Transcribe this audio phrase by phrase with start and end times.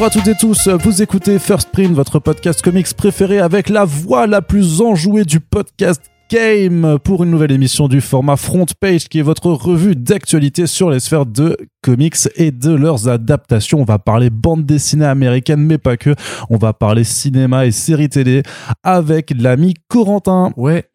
[0.00, 3.84] Bonjour à toutes et tous, vous écoutez First Print, votre podcast comics préféré avec la
[3.84, 9.10] voix la plus enjouée du podcast Game pour une nouvelle émission du format Front Page
[9.10, 13.82] qui est votre revue d'actualité sur les sphères de comics et de leurs adaptations.
[13.82, 16.14] On va parler bande dessinée américaine mais pas que.
[16.48, 18.42] On va parler cinéma et séries télé
[18.82, 20.50] avec l'ami Corentin.
[20.56, 20.86] Ouais.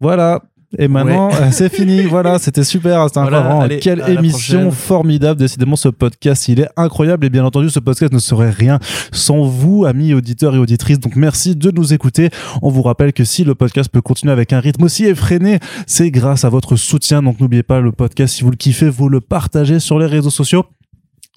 [0.00, 0.40] Voilà,
[0.78, 1.34] et maintenant, Ouais.
[1.42, 2.02] euh, c'est fini.
[2.02, 3.04] Voilà, c'était super.
[3.08, 3.76] C'était Voilà, incroyable.
[3.80, 5.38] Quelle émission formidable.
[5.40, 7.26] Décidément, ce podcast, il est incroyable.
[7.26, 8.78] Et bien entendu, ce podcast ne serait rien
[9.12, 11.00] sans vous, amis auditeurs et auditrices.
[11.00, 12.30] Donc, merci de nous écouter.
[12.62, 16.10] On vous rappelle que si le podcast peut continuer avec un rythme aussi effréné, c'est
[16.10, 17.22] grâce à votre soutien.
[17.22, 18.34] Donc, n'oubliez pas le podcast.
[18.34, 20.64] Si vous le kiffez, vous le partagez sur les réseaux sociaux.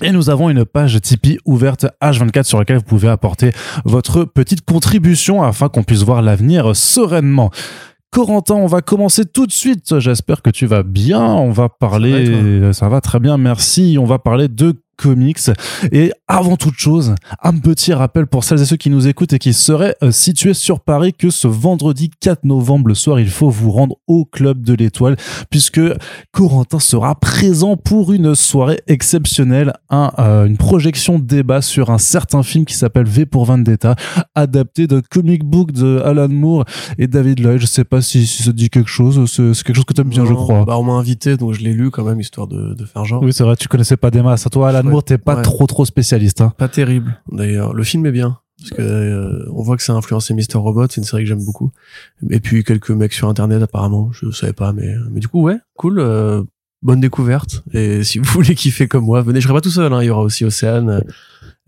[0.03, 3.49] Et nous avons une page Tipeee ouverte H24 sur laquelle vous pouvez apporter
[3.83, 7.49] votre petite contribution afin qu'on puisse voir l'avenir sereinement.
[8.11, 9.99] Corentin, on va commencer tout de suite.
[9.99, 11.23] J'espère que tu vas bien.
[11.23, 12.71] On va parler.
[12.73, 13.97] Ça va, très bien, merci.
[13.99, 15.39] On va parler de comics.
[15.91, 19.39] Et avant toute chose, un petit rappel pour celles et ceux qui nous écoutent et
[19.39, 23.49] qui seraient euh, situés sur Paris que ce vendredi 4 novembre le soir, il faut
[23.49, 25.15] vous rendre au Club de l'Étoile
[25.49, 25.81] puisque
[26.31, 32.43] Corentin sera présent pour une soirée exceptionnelle, un, euh, une projection débat sur un certain
[32.43, 33.95] film qui s'appelle V pour Vendetta,
[34.35, 36.65] adapté d'un comic book de Alan Moore
[36.97, 37.59] et David Lloyd.
[37.59, 39.23] Je sais pas si, si ça te dit quelque chose.
[39.31, 40.65] C'est quelque chose que tu aimes bien, je crois.
[40.65, 43.21] Bah, on m'a invité, donc je l'ai lu quand même, histoire de, de faire genre.
[43.21, 44.47] Oui, c'est vrai, tu connaissais pas des masses.
[44.51, 44.86] Toi, Alan.
[44.87, 45.41] Moore, t'es pas Ouais.
[45.41, 46.41] trop trop spécialiste.
[46.41, 46.53] Hein.
[46.57, 47.19] Pas terrible.
[47.31, 48.39] D'ailleurs, le film est bien.
[48.59, 50.55] Parce que euh, on voit que ça a influencé Mr.
[50.57, 51.71] Robot, c'est une série que j'aime beaucoup.
[52.31, 55.57] Et puis quelques mecs sur internet apparemment, je savais pas, mais mais du coup ouais,
[55.77, 56.41] cool, euh,
[56.81, 57.63] bonne découverte.
[57.73, 59.41] Et si vous voulez kiffer comme moi, venez.
[59.41, 61.03] Je serai pas tout seul, hein, il y aura aussi Océane,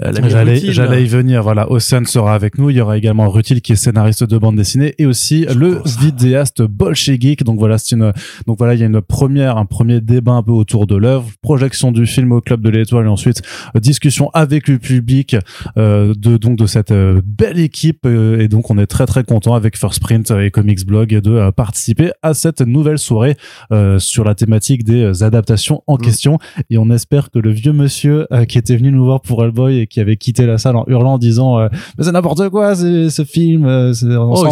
[0.02, 0.72] J'allais, Rutil.
[0.72, 1.44] j'allais y venir.
[1.44, 2.70] Voilà, Océane sera avec nous.
[2.70, 6.62] Il y aura également Rutil qui est scénariste de bande dessinée et aussi le vidéaste
[6.62, 7.44] Bolchegeek.
[7.44, 8.14] Donc voilà, c'est une,
[8.48, 11.30] donc voilà, il y a une première, un premier débat un peu autour de l'œuvre,
[11.42, 13.42] projection du film au Club de l'Étoile et ensuite
[13.76, 15.36] euh, discussion avec le public
[15.78, 19.24] euh, de donc de cette euh, belle équipe euh, et donc on est très très
[19.24, 23.36] content avec First Print et Comics Blog de euh, participer à cette nouvelle soirée
[23.72, 26.02] euh, sur la thématique des euh, adaptations en Mm.
[26.02, 26.38] question
[26.70, 29.80] et on espère que le vieux monsieur euh, qui était venu nous voir pour Hellboy
[29.80, 31.68] et qui avait quitté la salle en hurlant en disant euh,
[31.98, 34.36] mais c'est n'importe quoi ce film euh, on Oh,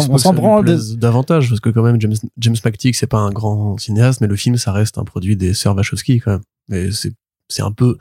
[0.62, 4.20] des- plaise davantage parce que quand même James James McTeague c'est pas un grand cinéaste
[4.20, 6.40] mais le film ça reste un produit des sœurs Wachowski quand même.
[6.72, 7.12] Et c'est
[7.50, 7.96] c'est un peu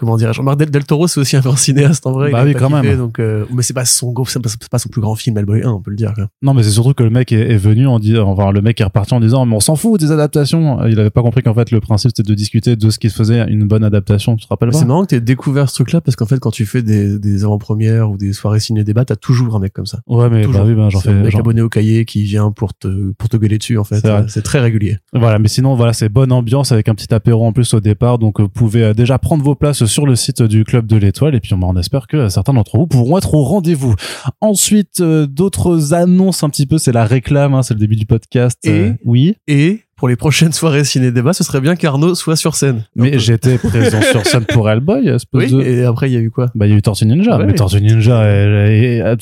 [0.00, 2.54] comment dirais-je Jean-Marc Del, Del Toro c'est aussi un grand cinéaste en vrai Bah oui,
[2.54, 2.96] quand kiffé, même.
[2.98, 4.40] donc euh, mais c'est pas son c'est
[4.70, 6.12] pas, son plus grand film Hellboy 1 on peut le dire
[6.42, 8.80] non mais c'est surtout que le mec est, est venu en disant enfin le mec
[8.80, 10.84] est reparti en disant mais on s'en fout des adaptations.
[10.86, 13.46] Il avait pas compris qu'en fait le principe c'était de discuter de ce qui faisait
[13.48, 16.16] une bonne adaptation tu te rappelles c'est marrant que t'aies découvert ce truc là parce
[16.16, 19.54] qu'en fait quand tu fais des, des avant-premières ou des soirées ciné débat t'as toujours
[19.56, 20.00] un mec comme ça.
[20.06, 22.50] Ouais mais bah oui ben j'en C'est un fais mec abonné au cahier qui vient
[22.50, 24.06] pour te pour te gueuler dessus en fait.
[24.28, 24.98] C'est très régulier.
[25.12, 28.18] Voilà, mais sinon, voilà, c'est bonne ambiance avec un petit apéro en plus au départ.
[28.18, 30.96] Donc, euh, vous pouvez euh, déjà prendre vos places sur le site du Club de
[30.96, 31.34] l'Étoile.
[31.34, 33.94] Et puis, on, espère que certains d'entre vous pourront être au rendez-vous.
[34.40, 36.78] Ensuite, euh, d'autres annonces un petit peu.
[36.78, 38.58] C'est la réclame, hein, c'est le début du podcast.
[38.64, 42.34] Et Euh, oui, et pour les prochaines soirées ciné débat ce serait bien qu'Arnaud soit
[42.34, 45.06] sur scène mais j'étais présent sur scène pour Hellboy.
[45.08, 46.46] espèce oui de- et après il y a eu quoi?
[46.56, 47.38] Bah, il y a eu Tortue Ninja.
[47.38, 47.46] Ouais.
[47.46, 48.24] Mais Tortue Ninja,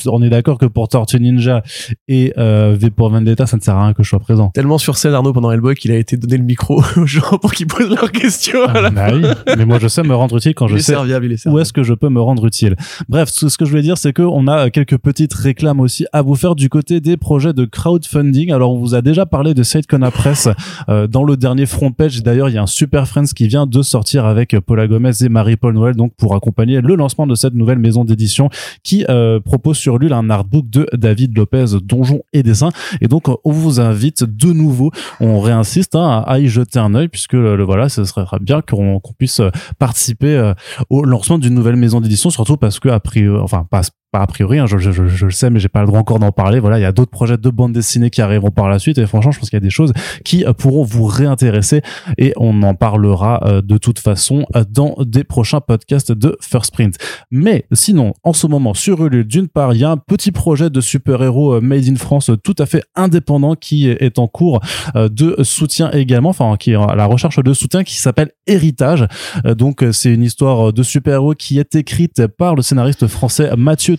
[0.07, 1.63] on est d'accord que pour Tortue Ninja
[2.09, 4.51] et euh, V pour Vendetta, ça ne sert à rien que je sois présent.
[4.55, 7.53] tellement sur scène Arnaud pendant Hellboy qu'il a été donné le micro aux gens pour
[7.53, 9.23] qu'ils posent leurs questions à la Bah oui,
[9.57, 11.47] mais moi, je sais me rendre utile quand il je est sais serviable il est
[11.49, 12.77] où est-ce que je peux me rendre utile
[13.09, 16.07] Bref, ce, ce que je voulais dire, c'est que on a quelques petites réclames aussi
[16.13, 18.53] à vous faire du côté des projets de crowdfunding.
[18.53, 20.53] Alors, on vous a déjà parlé de Sidecona Press euh,
[20.89, 22.23] dans le dernier front page.
[22.23, 25.29] D'ailleurs, il y a un Super Friends qui vient de sortir avec Paula Gomez et
[25.29, 28.51] Marie-Paul Noël, donc pour accompagner le lancement de cette nouvelle maison d'édition
[28.83, 32.71] qui euh, propose sur lui un artbook de David Lopez, Donjon et Dessin.
[33.01, 37.09] Et donc, on vous invite de nouveau, on réinsiste hein, à y jeter un œil
[37.09, 40.55] puisque le, voilà, ce serait bien qu'on puisse euh, participer euh,
[40.91, 44.27] au lancement d'une nouvelle maison d'édition, surtout parce que a priori, enfin pas pas a
[44.27, 46.33] priori, hein, je, je, je, je le sais, mais j'ai pas le droit encore d'en
[46.33, 46.61] parler.
[46.61, 49.07] Voilà, il y a d'autres projets de bande dessinée qui arriveront par la suite, et
[49.07, 49.93] franchement, je pense qu'il y a des choses
[50.25, 51.83] qui euh, pourront vous réintéresser,
[52.17, 56.73] et on en parlera euh, de toute façon euh, dans des prochains podcasts de First
[56.73, 56.97] Print.
[57.31, 60.71] Mais sinon, en ce moment sur Ulule, d'une part, il y a un petit projet
[60.71, 64.61] de super-héros made in France tout à fait indépendant qui est en cours
[64.95, 69.07] de soutien également, enfin qui est à la recherche de soutien, qui s'appelle Héritage.
[69.45, 73.97] Donc c'est une histoire de super-héros qui est écrite par le scénariste français Mathieu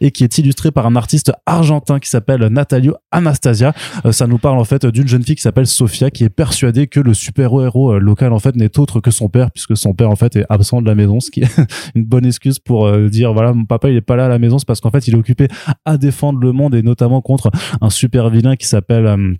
[0.00, 3.72] Et qui est illustrée par un artiste argentin qui s'appelle Natalio Anastasia.
[4.04, 6.86] Euh, ça nous parle en fait d'une jeune fille qui s'appelle Sofia qui est persuadée
[6.86, 10.10] que le super-héros euh, local en fait n'est autre que son père puisque son père
[10.10, 11.60] en fait est absent de la maison, ce qui est
[11.94, 14.38] une bonne excuse pour euh, dire voilà mon papa il est pas là à la
[14.38, 15.48] maison, c'est parce qu'en fait il est occupé
[15.84, 17.50] à défendre le monde et notamment contre
[17.80, 19.38] un super vilain qui s'appelle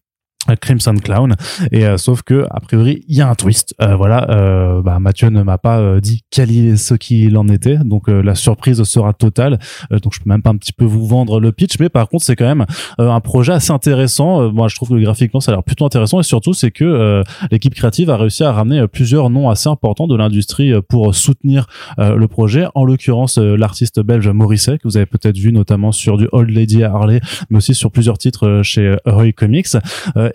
[0.57, 1.35] Crimson Clown.
[1.73, 3.75] Et euh, sauf que a priori il y a un twist.
[3.81, 7.79] Euh, voilà euh, bah, Mathieu ne m'a pas dit quel est ce qu'il en était.
[7.79, 9.59] Donc la surprise sera totale.
[9.91, 12.25] Donc je peux même pas un petit peu vous vendre le pitch mais par contre
[12.25, 12.67] c'est quand même
[12.99, 14.53] un projet assez intéressant.
[14.53, 16.21] Moi je trouve que graphiquement ça a l'air plutôt intéressant.
[16.21, 20.17] Et surtout c'est que l'équipe créative a réussi à ramener plusieurs noms assez importants de
[20.17, 21.67] l'industrie pour soutenir
[21.99, 22.67] le projet.
[22.75, 26.85] En l'occurrence l'artiste belge Morisset que vous avez peut-être vu notamment sur du Old Lady
[26.85, 29.77] Harley mais aussi sur plusieurs titres chez Roy Comics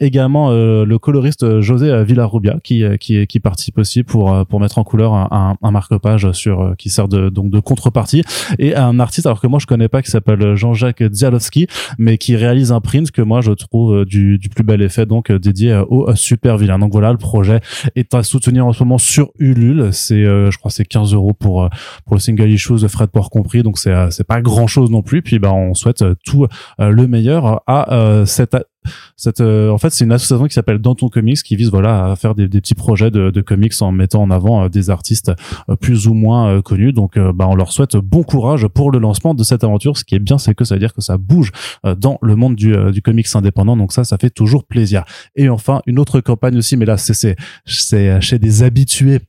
[0.03, 4.77] également euh, le coloriste José Villarrubia qui qui qui participe aussi pour euh, pour mettre
[4.77, 8.23] en couleur un, un marque-page sur euh, qui sert de donc de contrepartie.
[8.59, 11.67] Et un artiste alors que moi je connais pas qui s'appelle Jean-Jacques Zialowski
[11.97, 15.31] mais qui réalise un print que moi je trouve du, du plus bel effet donc
[15.31, 16.79] dédié au super vilain.
[16.79, 17.61] Donc voilà le projet
[17.95, 19.89] est à soutenir en ce moment sur Ulule.
[19.91, 21.69] C'est je crois c'est 15 euros pour
[22.05, 23.63] pour le single issue de Fred Port compris.
[23.63, 25.21] Donc c'est c'est pas grand chose non plus.
[25.21, 26.47] Puis bah on souhaite tout
[26.79, 28.55] le meilleur à cette
[29.39, 32.35] euh, en fait, c'est une association qui s'appelle Danton Comics qui vise voilà à faire
[32.35, 35.31] des, petits projets de, comics en mettant en avant euh, des artistes
[35.69, 36.93] euh, plus ou moins connus.
[36.93, 39.97] Donc, bah, on leur souhaite bon courage pour le lancement de cette aventure.
[39.97, 41.51] Ce qui est bien, c'est que ça veut dire que ça bouge
[41.97, 43.77] dans le monde du, comics indépendant.
[43.77, 45.03] Donc ça, ça fait toujours plaisir.
[45.35, 49.19] Et enfin, une autre campagne aussi, mais là, c'est chez des habitués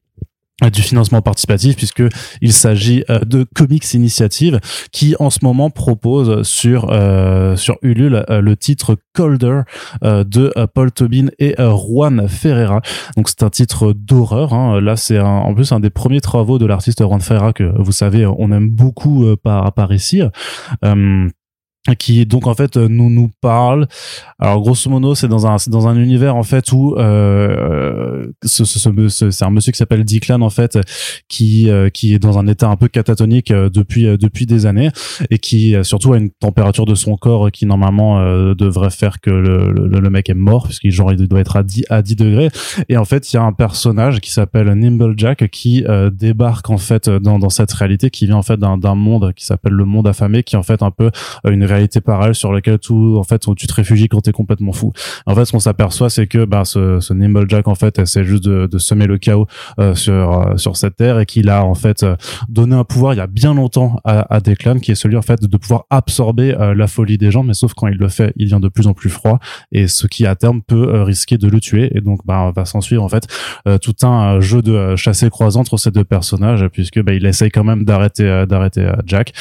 [0.63, 2.03] du financement participatif puisque
[2.41, 4.61] il s'agit euh, de Comics Initiative
[4.93, 9.63] qui en ce moment propose sur euh, sur Ulule euh, le titre Colder
[10.03, 12.83] de Paul Tobin et Juan Ferreira.
[13.17, 14.53] Donc c'est un titre d'horreur.
[14.53, 14.81] Hein.
[14.81, 18.27] Là c'est en plus un des premiers travaux de l'artiste Juan Ferreira que vous savez
[18.27, 20.23] on aime beaucoup par par ici
[21.99, 23.87] qui donc en fait nous nous parle.
[24.39, 28.79] Alors grosso modo c'est dans un dans un univers en fait où euh, ce, ce,
[29.09, 30.79] ce, c'est un monsieur qui s'appelle Declan en fait
[31.29, 34.67] qui euh, qui est dans un état un peu catatonique euh, depuis euh, depuis des
[34.67, 34.91] années
[35.31, 39.73] et qui surtout a une température de son corps qui normalement devrait faire que le,
[39.73, 42.51] le, le mec est mort puisqu'il genre il doit être à 10 à 10 degrés.
[42.89, 46.79] Et en fait il y a un personnage qui s'appelle Nimble Jack qui débarque en
[46.79, 49.85] fait dans dans cette réalité qui vient en fait d'un d'un monde qui s'appelle le
[49.85, 51.11] monde affamé qui en fait un peu
[51.49, 54.93] une réalité parallèle sur laquelle tout en fait tu te réfugies quand t'es complètement fou.
[55.27, 58.25] En fait, ce qu'on s'aperçoit, c'est que bah, ce, ce Nimble Jack en fait essaie
[58.25, 59.47] juste de, semer le chaos
[59.79, 62.17] euh, sur euh, sur cette terre et qu'il a en fait euh,
[62.49, 65.23] donné un pouvoir il y a bien longtemps à, à Declan qui est celui en
[65.23, 68.51] fait de pouvoir absorber la folie des gens, mais sauf quand il le fait, il
[68.51, 69.39] devient de plus en plus froid
[69.73, 71.91] et ce qui à terme peut risquer de le tuer.
[71.97, 73.27] Et donc bah va s'en suivre en fait
[73.81, 77.65] tout un jeu de chassé croisant entre ces deux personnages puisque bah, il essaye quand
[77.65, 79.33] même d'arrêter d'arrêter Jack.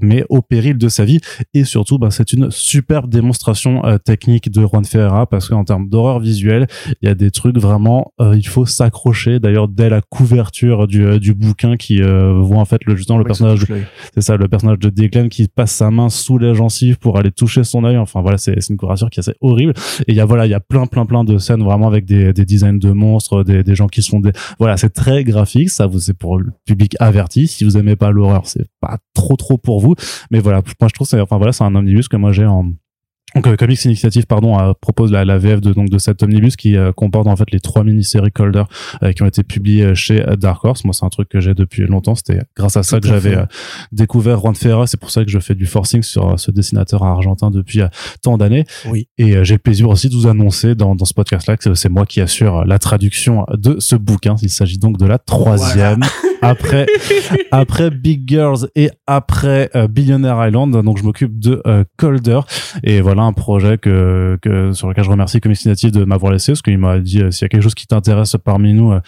[0.00, 1.20] Mais au péril de sa vie.
[1.52, 5.88] Et surtout bah, c'est une superbe démonstration euh, technique de Juan Ferreira parce qu'en termes
[5.88, 6.66] d'horreur visuelle
[7.02, 9.40] il y a des trucs vraiment euh, il faut s'accrocher.
[9.40, 13.24] D'ailleurs dès la couverture du, euh, du bouquin qui voit en fait le justement le
[13.24, 13.66] personnage
[14.14, 17.30] c'est ça le personnage de Declan qui passe sa main sous les gencives pour aller
[17.30, 17.96] toucher son œil.
[17.96, 19.74] Enfin voilà c'est une couverture qui est assez horrible.
[20.06, 22.04] Et il y a voilà il y a plein plein plein de scènes vraiment avec
[22.04, 25.70] des, des designs de monstres des, des gens qui sont des voilà c'est très graphique.
[25.70, 27.46] Ça vous c'est pour le public averti.
[27.46, 29.94] Si vous aimez pas l'horreur c'est pas trop trop pour vous
[30.30, 32.72] mais voilà moi je trouve enfin voilà, c'est un omnibus que moi j'ai en
[33.34, 36.56] donc euh, Comics Initiative pardon euh, propose la, la, VF de donc de cet omnibus
[36.56, 38.64] qui euh, comporte en fait les trois mini-séries Colder
[39.14, 40.84] qui ont été publiées chez Dark Horse.
[40.84, 43.36] Moi c'est un truc que j'ai depuis longtemps, c'était grâce à ça que j'avais
[43.92, 47.50] découvert Juan Ferreira, c'est pour ça que je fais du forcing sur ce dessinateur argentin
[47.50, 47.80] depuis
[48.22, 48.64] tant d'années.
[48.86, 49.08] Oui.
[49.18, 51.88] Et j'ai le plaisir aussi de vous annoncer dans, dans ce podcast là que c'est
[51.88, 54.36] moi qui assure la traduction de ce bouquin.
[54.42, 56.00] Il s'agit donc de la troisième
[56.42, 56.86] après
[57.50, 60.82] après Big Girls et après Billionaire Island.
[60.82, 61.62] Donc je m'occupe de
[61.96, 62.40] Colder.
[62.82, 66.52] Et voilà un projet que, que sur lequel je remercie Comics Initiative de m'avoir laissé
[66.52, 69.00] parce qu'il m'a dit euh, s'il y a quelque chose qui t'intéresse parmi nous euh,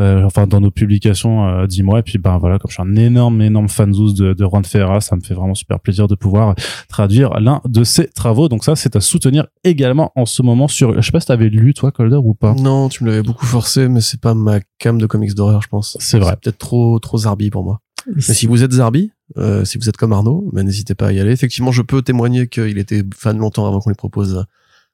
[0.00, 2.00] euh, enfin dans nos publications dis-moi.
[2.00, 5.00] Et puis ben voilà comme je suis un énorme énorme fan de, de Juan Ferreira
[5.00, 6.54] ça me fait vraiment super plaisir de pouvoir
[6.88, 8.48] traduire l'un de ses travaux.
[8.48, 11.48] Donc ça c'est à soutenir également en ce moment sur je sais pas si t'avais
[11.48, 12.54] lu toi Colder ou pas?
[12.54, 15.68] Non tu me l'avais beaucoup forcé mais c'est pas ma cam de comics d'horreur je
[15.68, 15.96] pense.
[16.00, 16.36] C'est vrai.
[16.42, 19.96] Peut-être trop trop zarbi pour moi mais si vous êtes Zarbi, euh, si vous êtes
[19.96, 21.32] comme Arnaud, ben, n'hésitez pas à y aller.
[21.32, 24.44] Effectivement, je peux témoigner qu'il était fan longtemps avant qu'on lui propose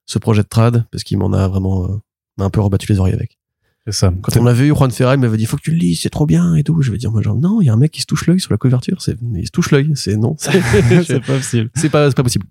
[0.07, 1.97] ce projet de trad, parce qu'il m'en a vraiment euh,
[2.39, 3.39] un peu rebattu les oreilles avec.
[3.87, 4.13] C'est ça.
[4.23, 6.11] Quand on avait eu Juan Ferrari, il m'avait dit faut que tu le lis, c'est
[6.11, 6.83] trop bien et tout.
[6.83, 8.39] Je vais dire moi genre non, il y a un mec qui se touche l'œil
[8.39, 11.71] sur la couverture, c'est il se touche l'œil, c'est non, c'est pas possible.
[11.75, 12.45] C'est pas c'est pas possible.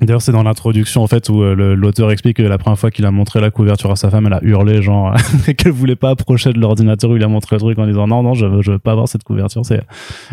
[0.00, 3.06] D'ailleurs, c'est dans l'introduction en fait où euh, l'auteur explique que la première fois qu'il
[3.06, 5.14] a montré la couverture à sa femme, elle a hurlé genre
[5.56, 8.22] qu'elle voulait pas approcher de l'ordinateur où il a montré le truc en disant non
[8.22, 9.82] non je veux je veux pas avoir cette couverture c'est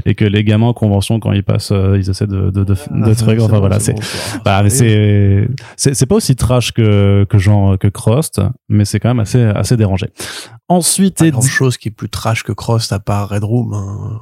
[0.06, 2.76] et que les gamins en convention quand ils passent euh, ils essaient de de de,
[3.04, 3.96] ah, trucs enfin voilà c'est
[4.44, 9.20] bah c'est c'est pas aussi trash que que genre que Crost mais c'est quand même
[9.20, 10.08] assez assez dérangé.
[10.68, 13.74] Ensuite, pas grand chose qui est plus trash que Crost à part Red Room.
[13.74, 14.22] Hein.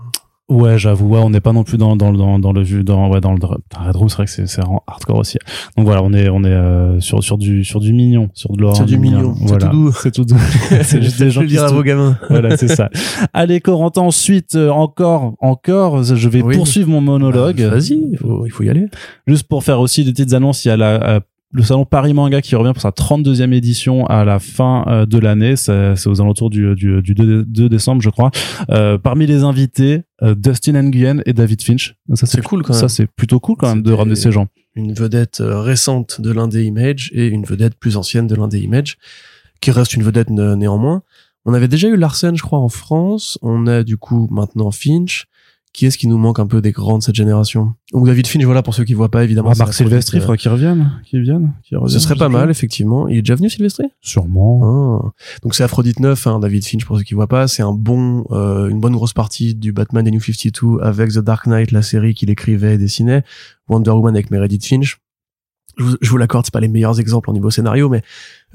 [0.50, 3.10] Ouais, j'avoue, ouais, on n'est pas non plus dans dans dans, dans le vue dans
[3.10, 5.38] ouais dans le Red Room, c'est vrai que c'est c'est hardcore aussi.
[5.78, 8.62] Donc voilà, on est on est euh, sur sur du sur du mignon, sur de
[8.62, 8.78] l'horreur.
[8.78, 9.92] C'est du mignon, c'est tout doux.
[9.92, 10.36] C'est tout doux.
[10.84, 12.18] c'est juste des gens Je le dire à vos gamins.
[12.30, 12.90] Voilà, c'est ça.
[13.34, 16.56] Allez, Corentin, ensuite euh, encore encore, je vais Oui.
[16.58, 17.58] poursuivre mon monologue.
[17.62, 18.88] Bah, Vas-y, il faut, il faut y aller.
[19.28, 21.20] Juste pour faire aussi des petites annonces, il y a la, euh,
[21.52, 25.18] le salon Paris Manga qui revient pour sa 32e édition à la fin euh, de
[25.18, 25.56] l'année.
[25.56, 28.30] C'est aux alentours du, du, du 2, 2 décembre, je crois.
[28.70, 31.96] Euh, parmi les invités, euh, Dustin Nguyen et David Finch.
[32.14, 32.90] Ça, C'est cool quand Ça, même.
[32.90, 34.48] c'est plutôt cool quand même de ramener ces gens.
[34.76, 38.48] Une vedette euh, récente de l'un des Image et une vedette plus ancienne de l'un
[38.48, 38.98] des Image,
[39.60, 41.02] qui reste une vedette né- néanmoins.
[41.46, 43.40] On avait déjà eu Larsen, je crois, en France.
[43.42, 45.26] On a du coup maintenant Finch.
[45.72, 47.74] Qui est-ce qui nous manque un peu des grands de cette génération?
[47.94, 49.52] Donc David Finch, voilà, pour ceux qui voient pas, évidemment.
[49.52, 50.92] Ah, Marc la Sylvestre, il produite, faudrait qu'il revienne.
[51.06, 51.54] Qu'il vienne.
[51.72, 53.08] euh, revienne, Ce serait pas mal, effectivement.
[53.08, 55.02] Il est déjà venu, Sylvestre Sûrement.
[55.04, 55.12] Ah.
[55.44, 58.26] Donc c'est Aphrodite 9, hein, David Finch pour ceux qui voient pas, c'est un bon,
[58.32, 61.84] euh, une bonne grosse partie du Batman des New 52 avec The Dark Knight, la
[61.84, 63.24] série qu'il écrivait et dessinait,
[63.68, 64.98] Wonder Woman avec Meredith Finch.
[65.80, 68.04] Je vous, je vous l'accorde, c'est pas les meilleurs exemples au niveau scénario, mais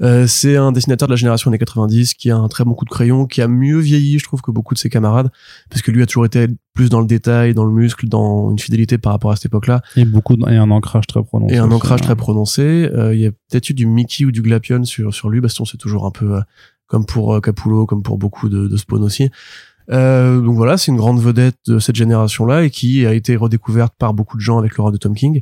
[0.01, 2.85] euh, c'est un dessinateur de la génération des 90 qui a un très bon coup
[2.85, 5.29] de crayon, qui a mieux vieilli, je trouve, que beaucoup de ses camarades,
[5.69, 8.59] parce que lui a toujours été plus dans le détail, dans le muscle, dans une
[8.59, 11.55] fidélité par rapport à cette époque-là, Et beaucoup de- et un ancrage très prononcé.
[11.55, 12.03] et un aussi, ancrage hein.
[12.05, 12.61] très prononcé.
[12.93, 15.41] Euh, Il y a peut-être eu du Mickey ou du Glapion sur sur lui.
[15.41, 16.41] Baston, c'est toujours un peu euh,
[16.87, 19.29] comme pour euh, Capullo, comme pour beaucoup de, de Spawn aussi.
[19.91, 23.93] Euh, donc voilà, c'est une grande vedette de cette génération-là et qui a été redécouverte
[23.97, 25.41] par beaucoup de gens avec le roi de Tom King,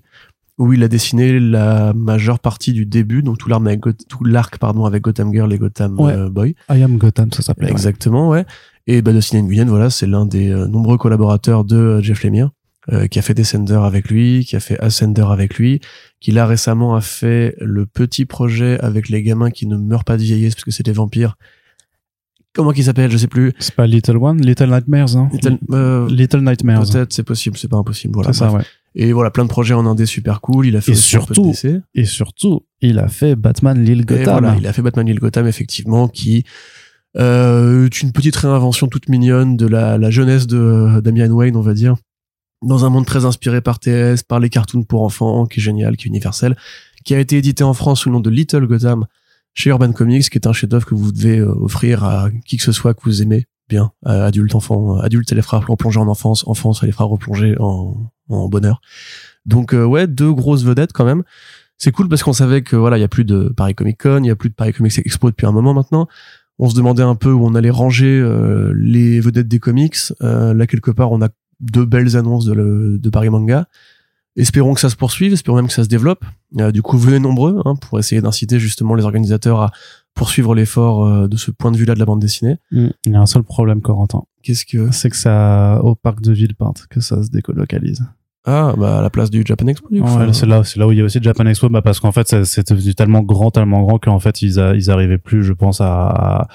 [0.59, 4.57] où il a dessiné la majeure partie du début, donc tout l'arc avec, tout l'arc
[4.59, 6.13] pardon avec Gotham Girl et Gotham Ouais.
[6.13, 6.55] euh, Boy.
[6.69, 7.65] I am Gotham, ça s'appelait.
[7.67, 7.71] ouais.
[7.71, 8.45] Exactement, ouais.
[8.85, 12.51] Et bah, Dustin Nguyen, voilà, c'est l'un des euh, nombreux collaborateurs de euh, Jeff Lemire,
[12.91, 15.79] euh, qui a fait Descender avec lui, qui a fait Ascender avec lui,
[16.19, 20.17] qui là récemment a fait le petit projet avec les gamins qui ne meurent pas
[20.17, 21.35] de vieillesse parce que c'est des vampires.
[22.53, 23.53] Comment qu'il s'appelle, je sais plus.
[23.57, 25.29] C'est pas Little One, Little Nightmares, hein.
[25.33, 26.83] Little, euh, Little Nightmares.
[26.91, 28.13] Peut-être, c'est possible, c'est pas impossible.
[28.13, 28.31] Voilà.
[28.31, 28.61] C'est ça, ouais.
[28.95, 30.67] Et voilà, plein de projets en indé super cool.
[30.67, 31.53] Il a fait Et surtout.
[31.95, 34.39] Et surtout, il a fait Batman Lil Et Gotham.
[34.39, 36.43] voilà, il a fait Batman Lil Gotham, effectivement, qui
[37.17, 41.61] euh, est une petite réinvention toute mignonne de la, la jeunesse de Damian Wayne, on
[41.61, 41.95] va dire,
[42.61, 45.97] dans un monde très inspiré par TS, par les cartoons pour enfants, qui est génial,
[45.97, 46.55] qui est universel,
[47.03, 49.05] qui a été édité en France sous le nom de Little Gotham
[49.55, 52.63] chez Urban Comics, qui est un chef-d'œuvre que vous devez euh, offrir à qui que
[52.63, 56.83] ce soit que vous aimez bien, adulte, enfant, adulte, les fera replonger en enfance, enfance,
[56.83, 58.81] les fera replonger en, en bonheur.
[59.45, 61.23] Donc euh, ouais, deux grosses vedettes quand même
[61.83, 64.21] c'est cool parce qu'on savait que voilà, il y a plus de Paris Comic Con,
[64.23, 66.07] il y a plus de Paris Comics Expo depuis un moment maintenant.
[66.57, 69.97] On se demandait un peu où on allait ranger euh, les vedettes des comics.
[70.21, 71.27] Euh, là quelque part, on a
[71.59, 73.67] deux belles annonces de, Paris Manga.
[74.35, 76.23] Espérons que ça se poursuive, espérons même que ça se développe.
[76.57, 79.71] Euh, du coup, venez nombreux hein, pour essayer d'inciter justement les organisateurs à
[80.13, 82.57] poursuivre l'effort euh, de ce point de vue-là de la bande dessinée.
[82.71, 82.87] Mm.
[83.05, 84.23] Il y a un seul problème, Corentin.
[84.43, 88.03] Qu'est-ce que C'est que ça, au parc de Villepinte, que ça se délocalise.
[88.45, 90.17] ah bah à la place du Japan Expo du coup.
[90.17, 92.11] Ouais, c'est là, c'est là où il y a aussi Japan Expo, bah parce qu'en
[92.11, 95.79] fait, c'était tellement grand, tellement grand qu'en fait, ils, a, ils arrivaient plus, je pense,
[95.79, 96.49] à,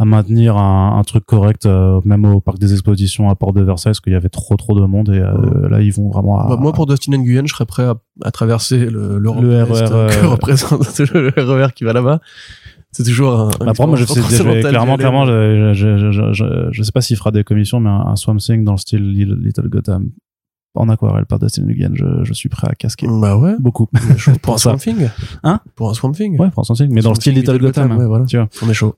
[0.00, 3.90] maintenir un, un truc correct, euh, même au parc des expositions à Port de Versailles,
[3.90, 6.48] parce qu'il y avait trop, trop de monde et euh, là, ils vont vraiment à,
[6.48, 9.92] Bah, moi, pour Dustin Nguyen, je serais prêt à, à traverser le, Le l'Est, RER,
[9.92, 12.20] euh, que euh, représente le RER qui va là-bas.
[12.94, 13.48] C'est toujours un.
[13.58, 14.20] Bah, après, moi, je, sais,
[14.60, 17.90] clairement, clairement, je, je, je, je, je, je sais pas s'il fera des commissions, mais
[17.90, 20.10] un, un Swamp Thing dans le style Little, Little Gotham
[20.74, 23.06] en aquarelle par Dustin Nguyen, je, je suis prêt à casquer.
[23.08, 23.54] Bah ouais.
[23.58, 23.86] Beaucoup.
[24.42, 24.58] Pour un.
[24.58, 25.08] Swamp Thing.
[25.42, 25.60] Hein?
[25.74, 26.38] Pour un Swamp Thing.
[26.38, 27.96] Ouais, pour un Swamp Thing, mais dans le style Little Gotham.
[27.96, 28.26] ouais, voilà.
[28.26, 28.48] Tu vois.
[28.62, 28.94] On est chaud.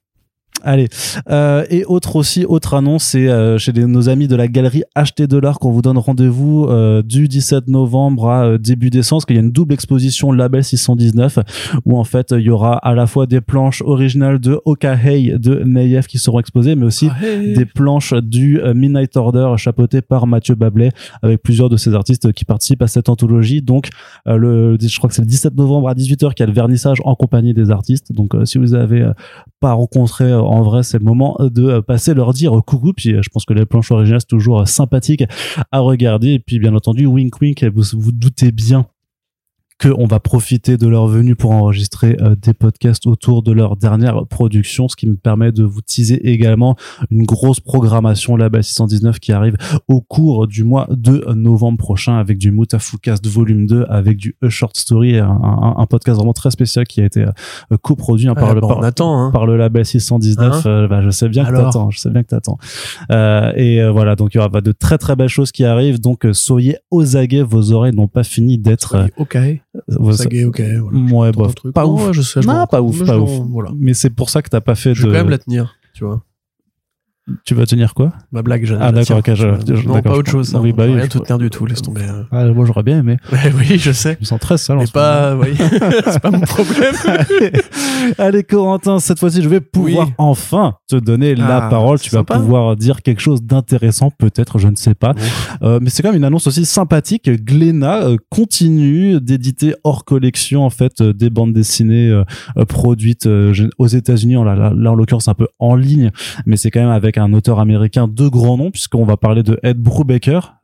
[0.67, 0.89] Allez.
[1.31, 4.83] Euh, et autre aussi, autre annonce, c'est euh, chez les- nos amis de la galerie
[4.97, 9.21] Acheter de l'art qu'on vous donne rendez-vous euh, du 17 novembre à euh, début décembre,
[9.21, 11.39] parce qu'il y a une double exposition Label 619
[11.85, 15.63] où en fait il y aura à la fois des planches originales de Okahei de
[15.65, 17.55] Meyev qui seront exposées, mais aussi hey.
[17.55, 20.91] des planches du euh, Midnight Order chapeauté par Mathieu Bablet
[21.23, 23.63] avec plusieurs de ces artistes qui participent à cette anthologie.
[23.63, 23.89] Donc,
[24.27, 26.53] euh, le, je crois que c'est le 17 novembre à 18h qu'il y a le
[26.53, 28.13] vernissage en compagnie des artistes.
[28.13, 29.13] Donc, euh, si vous avez euh,
[29.61, 32.93] pas rencontré euh, en vrai, c'est le moment de euh, passer leur dire coucou.
[32.93, 35.25] Puis, euh, je pense que les planches originales c'est toujours euh, sympathique
[35.73, 36.35] à regarder.
[36.35, 38.87] Et puis, bien entendu, wink wink, vous vous doutez bien
[39.83, 44.27] qu'on va profiter de leur venue pour enregistrer euh, des podcasts autour de leur dernière
[44.27, 46.77] production, ce qui me permet de vous teaser également
[47.11, 49.57] une grosse programmation Label 619 qui arrive
[49.89, 54.49] au cours du mois de novembre prochain avec du Mutafukast volume 2, avec du A
[54.49, 58.35] Short Story, un, un- un podcast vraiment très spécial qui a été euh, coproduit hein,
[58.35, 59.31] par, Ah, le, bah, par, on attend, hein.
[59.31, 60.55] par le label 619.
[60.55, 62.57] Hein euh, bah, je sais bien que t'attends, je sais bien que t'attends.
[63.57, 66.01] Et voilà, donc il y aura bah, de très très belles choses qui arrivent.
[66.01, 68.95] Donc soyez aux aguets, vos oreilles n'ont pas fini d'être.
[68.95, 69.07] euh,
[69.89, 70.61] Vos- Sagué, ok.
[70.61, 70.99] Voilà.
[71.15, 71.75] Ouais, un truc.
[71.75, 72.07] pas Non, ouf.
[72.09, 73.31] ouais, je sais, je Non, pas ouf, pas ouf.
[73.51, 73.71] Voilà.
[73.79, 75.13] Mais c'est pour ça que t'as pas fait Je vais de.
[75.13, 76.23] quand même la tenir, tu vois.
[77.45, 78.13] Tu vas tenir quoi?
[78.31, 80.49] Ma blague, j'allais Ah, d'accord, ok, je- je- Non, pas autre je- chose.
[80.51, 80.61] ça.
[80.61, 82.03] oui, bah oui, rien je- te tenir du tout, laisse tomber.
[82.03, 82.23] euh.
[82.31, 83.17] ah, Moi, j'aurais bien aimé.
[83.59, 84.13] Oui, je sais.
[84.15, 85.07] Je me sens très sale en Mais ce moment.
[85.09, 85.57] pas, oui,
[86.13, 86.95] c'est pas mon problème.
[87.05, 87.53] Allez,
[88.19, 90.13] allez, Corentin, cette fois-ci, je vais pouvoir Oui.
[90.19, 91.99] enfin te donner la Ah, parole.
[91.99, 92.39] Tu c'est vas sympa.
[92.39, 95.13] pouvoir dire quelque chose d'intéressant, peut-être, je ne sais pas.
[95.63, 97.29] Euh, mais c'est quand même une annonce aussi sympathique.
[97.29, 103.87] Glénat euh, continue d'éditer hors collection en fait des bandes dessinées euh, produites euh, aux
[103.89, 104.35] États-Unis.
[104.35, 106.13] Là, là, là, en l'occurrence un peu en ligne,
[106.47, 109.59] mais c'est quand même avec un auteur américain de grand nom puisqu'on va parler de
[109.63, 110.55] Ed Brubaker,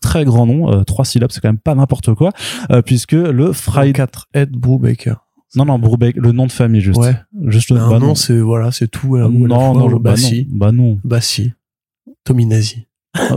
[0.00, 2.30] très grand nom, euh, trois syllabes, c'est quand même pas n'importe quoi,
[2.70, 3.92] euh, puisque le Friday.
[3.92, 5.16] 4, Ed Brubaker.
[5.56, 6.98] Non non Brubaker, le nom de famille juste.
[7.00, 7.16] Ouais.
[7.46, 8.14] Juste le Un bah, nom, non.
[8.14, 9.16] c'est, voilà, c'est tout.
[9.16, 10.16] à la- non à la fois, non, bah, bah, non.
[10.16, 10.46] si.
[10.50, 10.98] Bah non.
[11.04, 11.52] Bah si.
[12.24, 12.46] Tommy
[13.12, 13.36] Ah,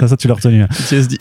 [0.00, 0.64] ça, ça tu l'as retenu.
[0.68, 1.16] PTSD.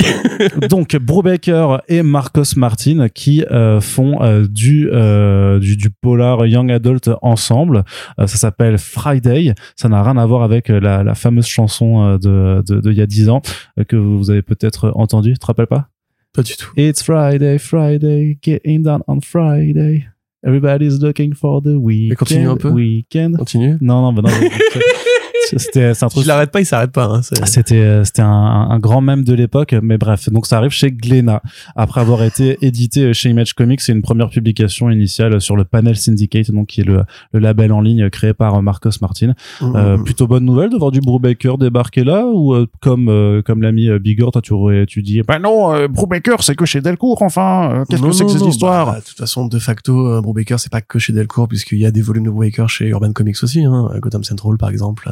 [0.70, 6.70] donc Brubaker et Marcos Martin qui euh, font euh, du, euh, du du polar young
[6.72, 7.84] adult ensemble.
[8.18, 9.54] Ça s'appelle Friday.
[9.76, 13.30] Ça n'a rien à voir avec la, la fameuse chanson de de y a 10
[13.30, 13.42] ans
[13.88, 15.34] que vous avez peut-être entendu.
[15.34, 15.88] Tu te rappelles pas?
[16.34, 16.72] Pas du tout.
[16.78, 20.08] It's Friday, Friday, getting down on Friday.
[20.44, 22.18] Everybody's looking for the weekend.
[22.18, 22.70] continue un peu.
[22.70, 23.38] Weekend.
[23.38, 23.78] Continue.
[23.82, 24.30] Non non, bah non.
[25.58, 27.06] C'était c'est un truc Je l'arrête pas, il s'arrête pas.
[27.06, 28.28] Hein, c'était euh, c'était un,
[28.70, 30.30] un grand mème de l'époque, mais bref.
[30.30, 31.42] Donc ça arrive chez Glénat
[31.76, 33.82] après avoir été édité chez Image Comics.
[33.82, 37.04] C'est une première publication initiale sur le Panel Syndicate, donc qui est le,
[37.34, 39.34] le label en ligne créé par Marcos Martin.
[39.62, 40.04] Euh, Mhm.
[40.04, 43.90] plutôt bonne nouvelle de voir du Brubaker débarquer là, ou euh, comme euh, comme l'ami
[43.90, 47.22] euh, Bigor, toi tu aurais tu dis bah non, euh, Brubaker c'est que chez Delcourt
[47.22, 47.72] enfin.
[47.74, 48.86] euh, Qu'est-ce que c'est que cette histoire?
[48.88, 51.86] bah, De toute façon, de facto, euh, Brubaker, c'est pas que chez Delcourt, puisqu'il y
[51.86, 55.10] a des volumes de Brubaker chez Urban Comics aussi, hein, Gotham Central, par exemple,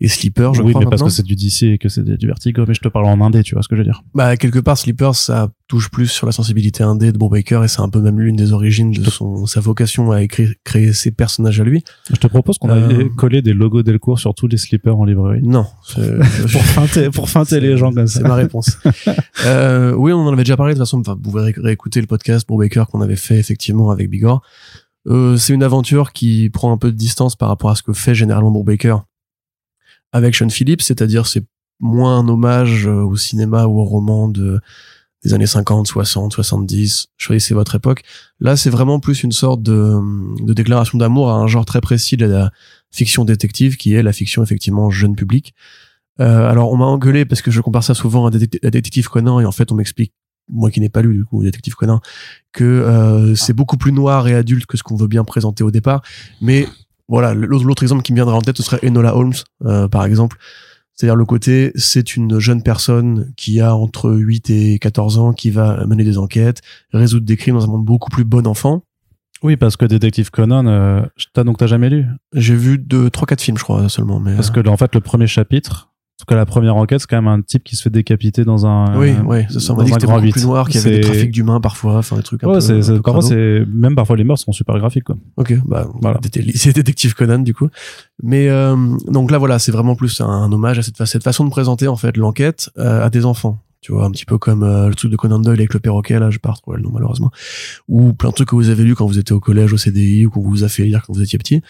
[0.00, 0.84] et Sleeper, je Oui, crois.
[0.84, 3.06] mais parce que c'est du DC et que c'est du Vertigo, mais je te parle
[3.06, 4.04] en indé, tu vois ce que je veux dire.
[4.14, 7.80] Bah, quelque part, Sleeper, ça touche plus sur la sensibilité indé de Brubaker, et c'est
[7.80, 11.60] un peu même l'une des origines de son, sa vocation à écrire, créer ses personnages
[11.60, 11.82] à lui.
[12.10, 12.88] Je te propose qu'on Euh.
[13.00, 15.42] aille coller des logos Delcourt sur tous les slippers en librairie.
[15.42, 15.66] Non.
[15.96, 18.20] pour feinter, pour feinter les gens comme ça.
[18.20, 18.78] C'est ma réponse.
[19.46, 21.02] euh, oui, on en avait déjà parlé de toute façon.
[21.04, 24.42] Vous pouvez ré- réécouter le podcast Brubaker qu'on avait fait effectivement avec Bigor.
[25.08, 27.92] Euh, c'est une aventure qui prend un peu de distance par rapport à ce que
[27.92, 28.98] fait généralement Brubaker
[30.12, 31.44] avec Sean Phillips, c'est-à-dire c'est
[31.80, 34.60] moins un hommage euh, au cinéma ou au roman de
[35.24, 38.02] des années 50, 60, 70, choisissez votre époque.
[38.38, 39.96] Là, c'est vraiment plus une sorte de,
[40.44, 42.52] de déclaration d'amour à un genre très précis de la
[42.92, 45.54] fiction détective qui est la fiction effectivement jeune public.
[46.20, 49.08] Euh, alors, on m'a engueulé parce que je compare ça souvent à, Détec- à Détective
[49.08, 50.12] Conan et en fait, on m'explique,
[50.48, 52.00] moi qui n'ai pas lu du coup Détective Conan,
[52.52, 55.72] que euh, c'est beaucoup plus noir et adulte que ce qu'on veut bien présenter au
[55.72, 56.02] départ.
[56.40, 56.68] Mais
[57.08, 59.32] voilà, l'autre exemple qui me viendra en tête, ce serait Enola Holmes,
[59.64, 60.36] euh, par exemple.
[60.94, 65.50] C'est-à-dire le côté, c'est une jeune personne qui a entre 8 et 14 ans, qui
[65.50, 66.60] va mener des enquêtes,
[66.92, 68.82] résoudre des crimes dans un monde beaucoup plus bon enfant.
[69.42, 72.06] Oui, parce que Détective Conan, euh, t'as donc t'as jamais lu?
[72.34, 74.18] J'ai vu deux, trois, quatre films, je crois, seulement.
[74.18, 75.87] Mais, Parce euh, que en fait, le premier chapitre,
[76.20, 78.44] en tout cas la première enquête, c'est quand même un type qui se fait décapiter
[78.44, 78.98] dans un.
[78.98, 80.96] oui, euh, oui, ça, ça m'a dit que c'était beaucoup plus noir, qu'il y avait
[80.96, 83.20] des trafics d'humains parfois, enfin des trucs un Ouais, peu.
[83.20, 85.16] c'est, même parfois les morts sont super graphiques quoi.
[85.36, 86.18] Ok, bah Voilà.
[86.56, 87.68] C'est détective Conan du coup.
[88.20, 88.74] Mais euh,
[89.06, 91.86] donc là voilà, c'est vraiment plus un, un hommage à cette, cette façon de présenter
[91.86, 93.62] en fait l'enquête euh, à des enfants.
[93.80, 96.18] Tu vois, un petit peu comme euh, le truc de Conan Doyle avec le perroquet
[96.18, 97.30] là, je pas retrouver le nom malheureusement.
[97.86, 100.26] Ou plein de trucs que vous avez lu quand vous étiez au collège, au CDI
[100.26, 101.62] ou qu'on vous a fait lire quand vous étiez petit.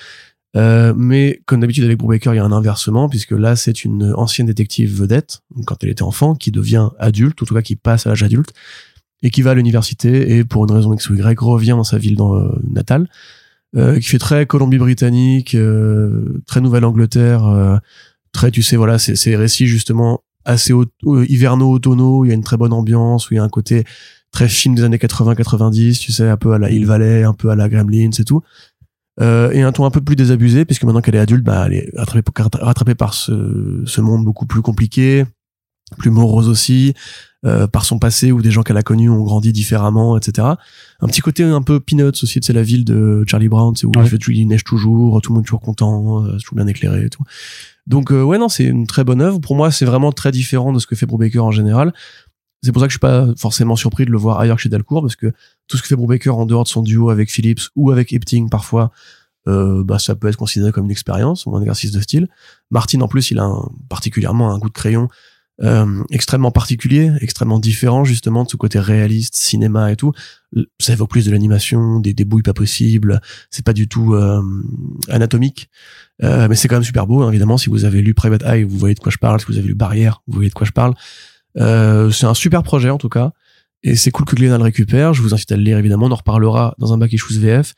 [0.56, 4.14] Euh, mais comme d'habitude avec Brubaker, il y a un inversement puisque là c'est une
[4.16, 7.76] ancienne détective vedette, quand elle était enfant, qui devient adulte, ou en tout cas qui
[7.76, 8.52] passe à l'âge adulte,
[9.22, 11.98] et qui va à l'université et pour une raison X ou Y revient dans sa
[11.98, 13.08] ville euh, natale
[13.76, 17.80] euh, qui fait très Colombie-Britannique, euh, très Nouvelle-Angleterre,
[18.32, 22.30] très, tu sais, voilà, c'est c'est récits justement assez au- euh, hivernaux, automnaux, il y
[22.30, 23.84] a une très bonne ambiance, où il y a un côté
[24.30, 27.50] très film des années 80-90, tu sais, un peu à la Hill Valley, un peu
[27.50, 28.42] à la Gremlins et tout.
[29.20, 31.74] Euh, et un ton un peu plus désabusé, puisque maintenant qu'elle est adulte, bah, elle
[31.74, 32.22] est rattrapée,
[32.60, 35.24] rattrapée par ce, ce monde beaucoup plus compliqué,
[35.98, 36.94] plus morose aussi,
[37.44, 40.46] euh, par son passé où des gens qu'elle a connus ont grandi différemment, etc.
[41.00, 43.92] Un petit côté un peu Peanuts aussi, c'est la ville de Charlie Brown, c'est où
[43.96, 44.02] Ouais.
[44.04, 46.66] il, fait, il neige toujours, tout le monde est toujours content, euh, c'est toujours bien
[46.66, 47.22] éclairé et tout.
[47.86, 49.40] Donc euh, ouais non, c'est une très bonne œuvre.
[49.40, 51.94] Pour moi, c'est vraiment très différent de ce que fait Brubaker en général.
[52.62, 54.68] C'est pour ça que je suis pas forcément surpris de le voir ailleurs que chez
[54.68, 55.32] Delcourt, parce que
[55.68, 58.50] tout ce que fait Brubaker en dehors de son duo avec Phillips ou avec Epting
[58.50, 58.90] parfois,
[59.46, 62.28] euh, bah ça peut être considéré comme une expérience ou un exercice de style.
[62.70, 65.08] Martin en plus, il a un- particulièrement un goût de crayon
[65.60, 70.12] euh, extrêmement particulier, extrêmement différent justement de ce côté réaliste, cinéma et tout.
[70.78, 73.20] Ça évoque plus de l'animation, des débouilles pas possibles.
[73.50, 74.40] C'est pas du tout euh,
[75.08, 75.68] anatomique,
[76.22, 77.22] Euh, mais c'est quand même super beau.
[77.22, 79.40] hein, évidemment, si vous avez lu Private Eye, vous voyez de quoi je parle.
[79.40, 80.94] Si vous avez lu Barrière, vous voyez de quoi je parle.
[81.56, 83.32] Euh, c'est un super projet en tout cas,
[83.82, 85.14] et c'est cool que Glénat le récupère.
[85.14, 86.06] Je vous incite à le lire évidemment.
[86.06, 87.74] On en reparlera dans un bac issues VF.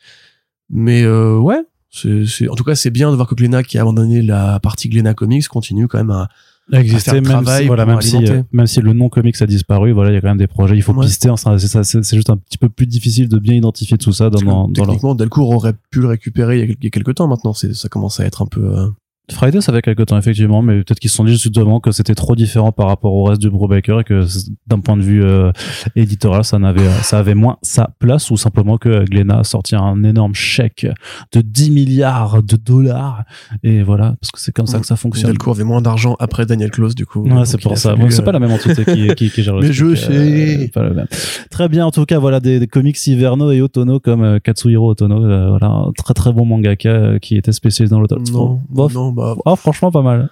[0.70, 3.82] Mais euh, ouais, C'est, en tout cas, c'est bien de voir que Glénat, qui a
[3.82, 6.28] abandonné la partie Glénat Comics, continue quand même à,
[6.72, 8.38] exister faire le même travail si, voilà, pour même si, alimenter.
[8.38, 10.46] euh, même si le nom comics a disparu voilà il y a quand même des
[10.46, 11.04] projets il faut Ouais.
[11.04, 14.38] pister hein, c'est juste un petit peu plus difficile de bien identifier tout ça dans,
[14.40, 14.86] dans, dans leur...
[14.86, 17.52] techniquement, Delcourt aurait pu le récupérer il y a, quelques temps maintenant.
[17.54, 18.62] Ça commence à être un peu.
[18.78, 18.86] euh,
[19.32, 22.14] Friday ça fait quelque temps effectivement mais peut-être qu'ils se sont dit justement que c'était
[22.14, 24.24] trop différent par rapport au reste du Brubaker et que
[24.66, 25.52] d'un point de vue euh,
[25.96, 29.76] éditorial ça n'avait euh, ça avait moins sa place ou simplement que Glénat a sorti
[29.76, 30.86] un énorme chèque
[31.32, 33.24] de 10 milliards de dollars
[33.62, 36.46] et voilà parce que c'est comme ça que ça fonctionne Delcourt avait moins d'argent après
[36.46, 37.22] Daniel Close, du coup.
[37.22, 37.94] Ouais, c'est pour ça.
[37.94, 40.70] Bon, c'est euh, pas la même entité qui, qui, qui gère le Mais je sais.
[40.74, 41.06] le même.
[41.50, 44.90] Très bien, en tout cas, voilà des, des comics hivernaux et automnaux comme euh, Katsuhiro
[44.90, 45.24] Otono.
[45.24, 48.24] euh, voilà, un très très bon mangaka euh, qui était spécialisé dans l'automne.
[48.32, 50.30] Non, non, bah, Oh, franchement, pas mal.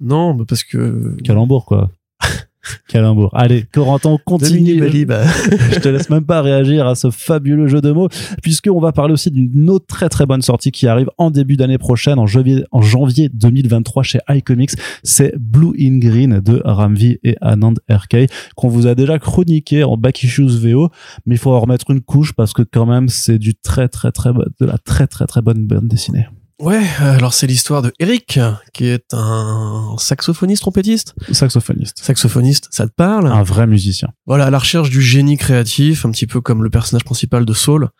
[0.00, 1.16] non, bah, parce que.
[1.22, 1.90] Calembour, quoi.
[2.88, 3.30] Calembour.
[3.34, 4.80] Allez, Corentin, on continue.
[4.80, 5.24] Bali, bah,
[5.72, 8.08] je te laisse même pas réagir à ce fabuleux jeu de mots,
[8.42, 11.78] puisqu'on va parler aussi d'une autre très très bonne sortie qui arrive en début d'année
[11.78, 14.72] prochaine, en janvier, en janvier 2023 chez iComics.
[15.02, 19.96] C'est Blue in Green de Ramvi et Anand RK, qu'on vous a déjà chroniqué en
[19.96, 20.90] Back Issues VO,
[21.26, 24.12] mais il faut en remettre une couche parce que quand même c'est du très très
[24.12, 26.26] très de la très très très bonne bande dessinée.
[26.58, 28.40] Ouais, alors c'est l'histoire de Eric,
[28.72, 31.14] qui est un saxophoniste, trompettiste.
[31.30, 31.98] Saxophoniste.
[32.02, 33.26] Saxophoniste, ça te parle?
[33.26, 34.08] Un vrai musicien.
[34.26, 37.52] Voilà, à la recherche du génie créatif, un petit peu comme le personnage principal de
[37.52, 37.90] Saul,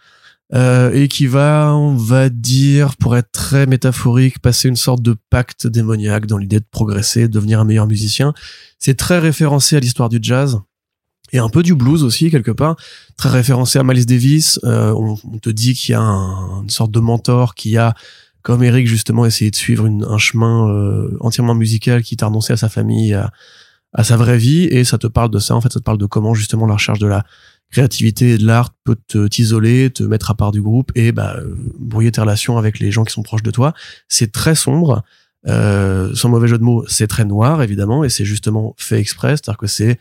[0.55, 5.15] euh, et qui va, on va dire, pour être très métaphorique, passer une sorte de
[5.29, 8.33] pacte démoniaque dans l'idée de progresser, de devenir un meilleur musicien.
[8.79, 10.61] C'est très référencé à l'histoire du jazz.
[11.33, 12.77] Et un peu du blues aussi, quelque part.
[13.17, 14.61] Très référencé à Miles Davis.
[14.65, 17.95] Euh, on, on te dit qu'il y a un- une sorte de mentor qui a,
[18.47, 22.53] comme Eric, justement, essayé de suivre une- un chemin euh, entièrement musical qui t'a renoncé
[22.53, 23.33] à sa famille, à,
[23.93, 24.65] à sa vraie vie.
[24.77, 26.75] Et ça te parle de ça en fait ça te parle de comment justement la
[26.75, 27.25] recherche de la
[27.73, 31.35] créativité et de l'art peut te t'isoler te mettre à part du groupe et bah
[31.39, 33.75] euh, brouiller tes relations avec les gens qui sont proches de toi.
[34.09, 35.03] C'est très sombre.
[35.49, 39.31] Euh, sans mauvais jeu de mots c'est très noir évidemment et c'est justement fait exprès.
[39.37, 39.99] C'est-à-dire que c'est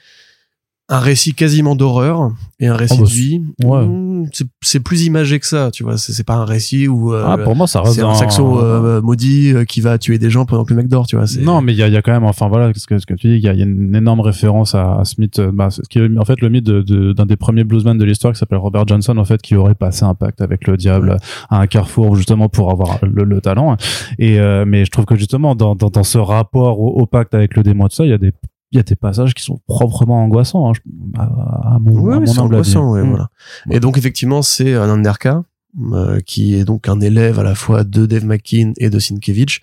[0.87, 3.85] un récit quasiment d'horreur et un récit Oh, bah, de vie ouais.
[3.87, 4.29] Mmh,
[4.61, 7.55] c'est- plus imagé que ça tu vois c'est pas un récit où euh, ah, pour
[7.55, 10.45] moi, ça reste c'est un un- saxo euh, maudit euh, qui va tuer des gens
[10.45, 12.11] pendant que le mec dort tu vois Non, mais il y a, y a quand
[12.11, 14.19] même, enfin voilà, ce que, ce que tu dis, il y y a une énorme
[14.19, 17.25] référence à, à Smith, euh, bah, qui est en fait le mythe de- de- d'un
[17.25, 20.13] des premiers bluesmen de l'histoire qui s'appelle Robert Johnson, en fait, qui aurait passé un
[20.13, 21.17] pacte avec le diable Ouais.
[21.49, 23.75] à un carrefour justement pour avoir le, le talent.
[24.19, 27.33] Et euh, mais je trouve que justement dans, dans, dans ce rapport au, au pacte
[27.33, 28.31] avec le démon, tout ça, il y a des
[28.75, 32.15] il y a des passages qui sont proprement angoissants, hein, je- à, à mon, Ouais,
[32.15, 33.09] à mais mon c'est angoissant, ouais, Mm.
[33.09, 33.29] voilà.
[33.71, 35.43] Et donc effectivement, c'est Anderka
[35.91, 39.59] euh, qui est donc un élève à la fois de Dave McKean et de Sienkiewicz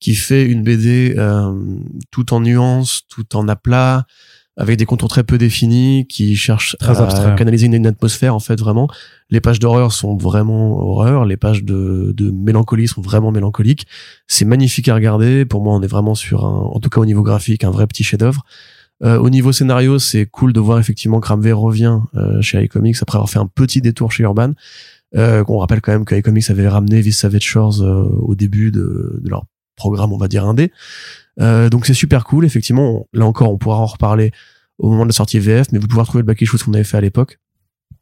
[0.00, 1.52] qui fait une BD euh,
[2.12, 4.06] tout en nuances, tout en aplat,
[4.58, 7.34] avec des contours très peu définis, qui cherche Très à abstrait.
[7.36, 8.88] canaliser une, une atmosphère en fait vraiment.
[9.30, 13.86] Les pages d'horreur sont vraiment horreur, les pages de, de mélancolie sont vraiment mélancoliques.
[14.26, 15.44] C'est magnifique à regarder.
[15.44, 17.86] Pour moi, on est vraiment sur un, en tout cas au niveau graphique, un vrai
[17.86, 18.44] petit chef-d'œuvre.
[19.04, 22.96] Euh, au niveau scénario, c'est cool de voir effectivement que Ramvé revient euh, chez iComics
[23.00, 24.52] après avoir fait un petit détour chez Urban.
[25.16, 28.72] Euh, on rappelle quand même que iComics avait ramené Vis Savage Shores euh, au début
[28.72, 29.44] de, de leur
[29.76, 30.72] programme, on va dire indé.
[31.40, 32.44] Euh, donc c'est super cool.
[32.44, 34.32] Effectivement, là encore, on pourra en reparler
[34.78, 36.84] au moment de la sortie VF, mais vous pouvez retrouver le back issue qu'on avait
[36.84, 37.38] fait à l'époque.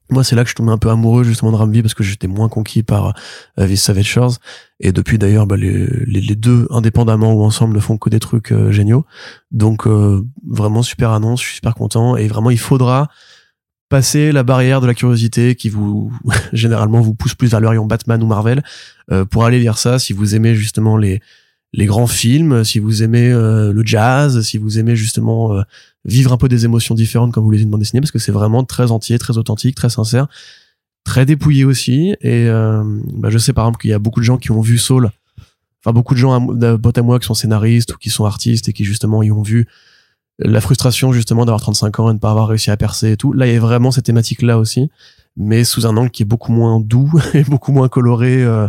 [0.08, 2.28] Moi, c'est là que je tombais un peu amoureux justement de Ramvi parce que j'étais
[2.28, 3.14] moins conquis par
[3.58, 4.34] euh, Savage Shores.
[4.78, 8.20] Et depuis d'ailleurs, bah, les, les, les deux, indépendamment ou ensemble, ne font que des
[8.20, 9.04] trucs euh, géniaux.
[9.50, 12.16] Donc euh, vraiment super annonce, je suis super content.
[12.16, 13.08] Et vraiment, il faudra
[13.88, 16.12] passer la barrière de la curiosité qui vous
[16.52, 18.62] généralement vous pousse plus vers le rayon Batman ou Marvel
[19.10, 19.98] euh, pour aller lire ça.
[19.98, 21.20] Si vous aimez justement les
[21.72, 25.62] les grands films, si vous aimez euh, le jazz, si vous aimez justement euh,
[26.04, 28.32] vivre un peu des émotions différentes quand vous lisez une bande dessinée, parce que c'est
[28.32, 30.26] vraiment très entier, très authentique, très sincère,
[31.04, 32.16] très dépouillé aussi.
[32.20, 34.60] Et euh, bah, je sais par exemple qu'il y a beaucoup de gens qui ont
[34.60, 35.10] vu Soul,
[35.84, 38.68] enfin beaucoup de gens à, potes à moi qui sont scénaristes ou qui sont artistes
[38.68, 39.66] et qui justement y ont vu
[40.38, 43.16] la frustration justement d'avoir 35 ans et de ne pas avoir réussi à percer et
[43.16, 43.32] tout.
[43.32, 44.90] Là, il y a vraiment cette thématique là aussi,
[45.36, 48.68] mais sous un angle qui est beaucoup moins doux et beaucoup moins coloré euh,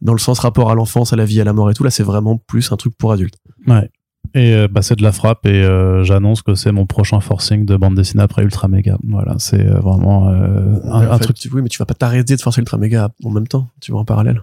[0.00, 1.84] dans le sens rapport à l'enfance, à la vie, à la mort et tout.
[1.84, 3.36] Là, c'est vraiment plus un truc pour adultes.
[3.66, 3.90] Ouais.
[4.34, 7.64] Et euh, bah, c'est de la frappe et euh, j'annonce que c'est mon prochain forcing
[7.64, 8.98] de bande dessinée après Ultra Mega.
[9.08, 11.36] Voilà, c'est euh, vraiment euh, un, un fait, truc.
[11.38, 13.68] tu- oui, mais tu vas pas t'arrêter de forcer Ultra Méga en même temps.
[13.80, 14.42] Tu vas en parallèle.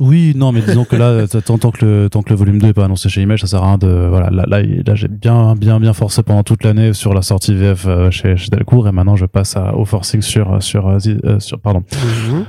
[0.00, 2.68] Oui, non, mais disons que là, tant, tant que le tant que le volume 2
[2.68, 4.30] est pas annoncé chez Image, ça sert à rien de voilà.
[4.30, 7.86] Là, là, là, j'ai bien bien bien forcé pendant toute l'année sur la sortie VF
[7.88, 11.18] euh, chez, chez Delcourt et maintenant je passe à, au forcing sur sur euh, zi-
[11.24, 11.82] euh, sur pardon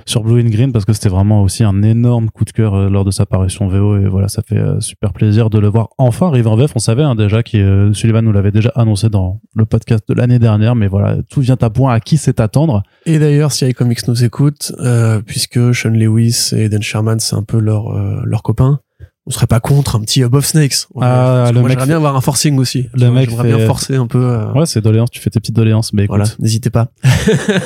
[0.05, 3.03] sur Blue in Green parce que c'était vraiment aussi un énorme coup de cœur lors
[3.05, 6.49] de sa parution VO et voilà ça fait super plaisir de le voir enfin arriver
[6.49, 9.65] en VF on savait hein, déjà qui euh, Sullivan nous l'avait déjà annoncé dans le
[9.65, 13.17] podcast de l'année dernière mais voilà tout vient à point à qui c'est attendre Et
[13.19, 17.59] d'ailleurs, si iComics nous écoute, euh, puisque Sean Lewis et Dan Sherman, c'est un peu
[17.59, 18.79] leur euh, leur copain.
[19.25, 20.87] On serait pas contre un petit Above Snakes.
[20.99, 22.87] Ah, le moi, mec j'aimerais bien avoir un forcing aussi.
[22.95, 24.23] le mec J'aimerais fait- bien forcer un peu.
[24.23, 26.87] euh, Ouais, c'est doléance, tu fais tes petites doléances, mais écoute, Voilà, n'hésitez pas.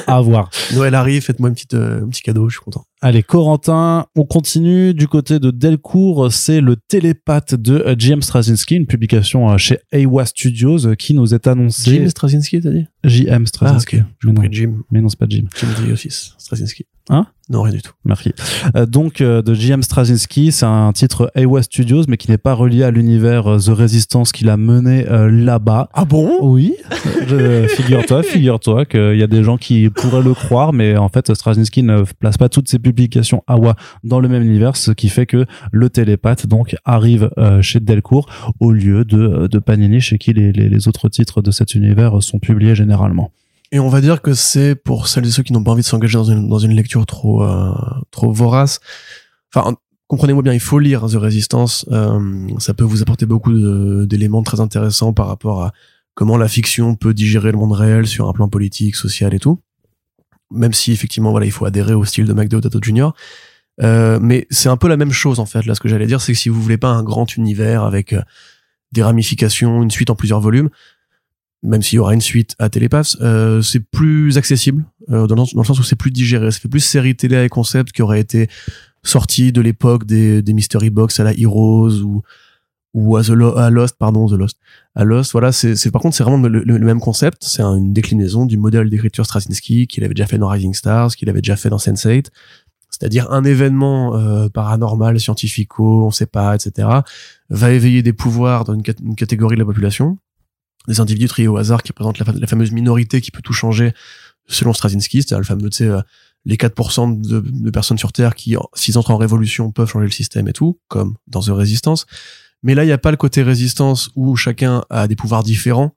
[0.07, 0.49] à voir.
[0.73, 2.83] Noël arrive, faites-moi une petite, euh, un petit cadeau, je suis content.
[3.05, 6.31] Allez, Corentin, on continue du côté de Delcourt.
[6.31, 8.21] C'est le télépathe de euh, J.M.
[8.21, 11.95] Straczynski, une publication euh, chez Aiwa Studios euh, qui nous est annoncée.
[11.99, 12.85] Jim Straczynski, t'as dit?
[13.03, 13.41] J.M.
[13.43, 13.97] Ah, Straczynski.
[13.97, 14.03] ok.
[14.19, 14.73] Je mais, non, compris Jim.
[14.89, 15.43] mais non, c'est pas Jim.
[15.59, 16.33] Jim Driosis.
[16.37, 16.85] Straczynski.
[17.09, 17.27] Hein?
[17.49, 17.91] Non, rien du tout.
[18.05, 18.31] Merci.
[18.77, 19.83] Euh, donc, euh, de J.M.
[19.83, 23.77] Straczynski, c'est un titre Aiwa Studios, mais qui n'est pas relié à l'univers euh, The
[23.77, 25.89] Resistance qu'il a mené là-bas.
[25.93, 26.37] Ah bon?
[26.41, 26.75] Oui,
[27.27, 31.33] Je- figure-toi, figure-toi qu'il y a des gens qui pourraient le croire, mais en fait,
[31.33, 32.92] Straczynski ne place pas toutes ses publications
[33.47, 37.79] AWA dans le même univers, ce qui fait que le télépathe donc arrive euh, chez
[37.79, 38.29] Delcourt
[38.59, 42.39] au lieu de, de Panini, chez qui les, les, autres titres de cet univers sont
[42.39, 43.31] publiés généralement.
[43.71, 45.87] Et on va dire que c'est pour celles et ceux qui n'ont pas envie de
[45.87, 47.73] s'engager dans une, dans une lecture trop, euh,
[48.11, 48.79] trop vorace.
[49.53, 49.75] Enfin,
[50.07, 51.85] comprenez-moi bien, il faut lire The Resistance.
[51.91, 53.53] Euh, ça peut vous apporter beaucoup
[54.05, 55.71] d'éléments très intéressants par rapport à
[56.13, 59.59] comment la fiction peut digérer le monde réel sur un plan politique, social et tout.
[60.53, 63.09] Même si effectivement, voilà, il faut adhérer au style de McDo Dato Jr.
[63.81, 65.65] Euh, mais c'est un peu la même chose en fait.
[65.65, 68.13] Là, ce que j'allais dire, c'est que si vous voulez pas un grand univers avec
[68.13, 68.21] euh,
[68.91, 70.69] des ramifications, une suite en plusieurs volumes,
[71.63, 75.79] même s'il y aura une suite à Télépaths, euh, c'est plus accessible dans, le- sens
[75.79, 76.51] où c'est plus digéré.
[76.51, 78.49] Fait plus série télé et concept qui aurait été
[79.01, 82.21] sorti de l'époque des, des mystery box à la Heroes ou
[82.93, 84.57] ou à, The Lost, pardon, The Lost.
[84.95, 87.43] À Lost, voilà, c'est, par contre, c'est vraiment le, même concept.
[87.43, 91.15] C'est un- une déclinaison du modèle d'écriture Straczynski qu'il avait déjà fait dans Rising Stars,
[91.15, 92.27] qu'il avait déjà fait dans Sense8.
[92.91, 96.87] C'est-à-dire un événement euh, paranormal, scientifico, on sait pas, etc.,
[97.49, 100.19] va éveiller des pouvoirs dans une, cat- une catégorie de la population,
[100.87, 103.53] des individus triés au hasard qui représentent la, fa- la fameuse minorité qui peut tout
[103.53, 103.93] changer
[104.47, 106.01] selon Straczynski, c'est-à-dire le fameux, tu sais, euh,
[106.45, 110.11] les 4% de, de personnes sur Terre qui, s'ils entrent en révolution, peuvent changer le
[110.11, 112.05] système et tout, comme dans The Resistance.
[112.63, 115.91] Mais là, il n'y a pas le côté résistance où chacun a des pouvoirs différents,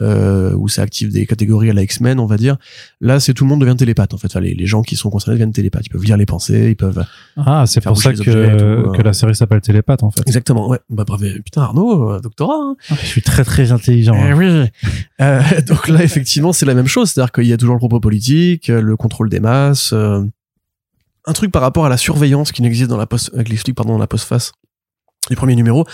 [0.00, 2.56] euh, où ça active des catégories à la X-Men, on va dire.
[3.00, 4.28] Là, c'est tout le monde devient télépathe, en fait.
[4.28, 5.86] Enfin, les, les gens qui sont concernés deviennent télépathes.
[5.86, 7.04] Ils peuvent lire les pensées, ils peuvent...
[7.36, 8.92] Ah, c'est pour ça les que, tout, euh.
[8.92, 10.22] que la série s'appelle Télépathe en fait.
[10.26, 10.78] Exactement, ouais.
[10.88, 11.26] Bah, bravo.
[11.44, 12.76] Putain, Arnaud, euh, doctorat, hein.
[12.88, 14.14] Je suis très très intelligent.
[14.16, 14.36] Eh hein.
[14.36, 14.90] oui.
[15.20, 17.10] Euh, donc là, effectivement, c'est la même chose.
[17.10, 20.22] C'est-à-dire qu'il y a toujours le propos politique, le contrôle des masses, euh,
[21.26, 23.76] un truc par rapport à la surveillance qui n'existe dans la post, euh, qui explique,
[23.76, 24.52] pardon, dans la postface
[25.30, 25.86] les premiers numéros.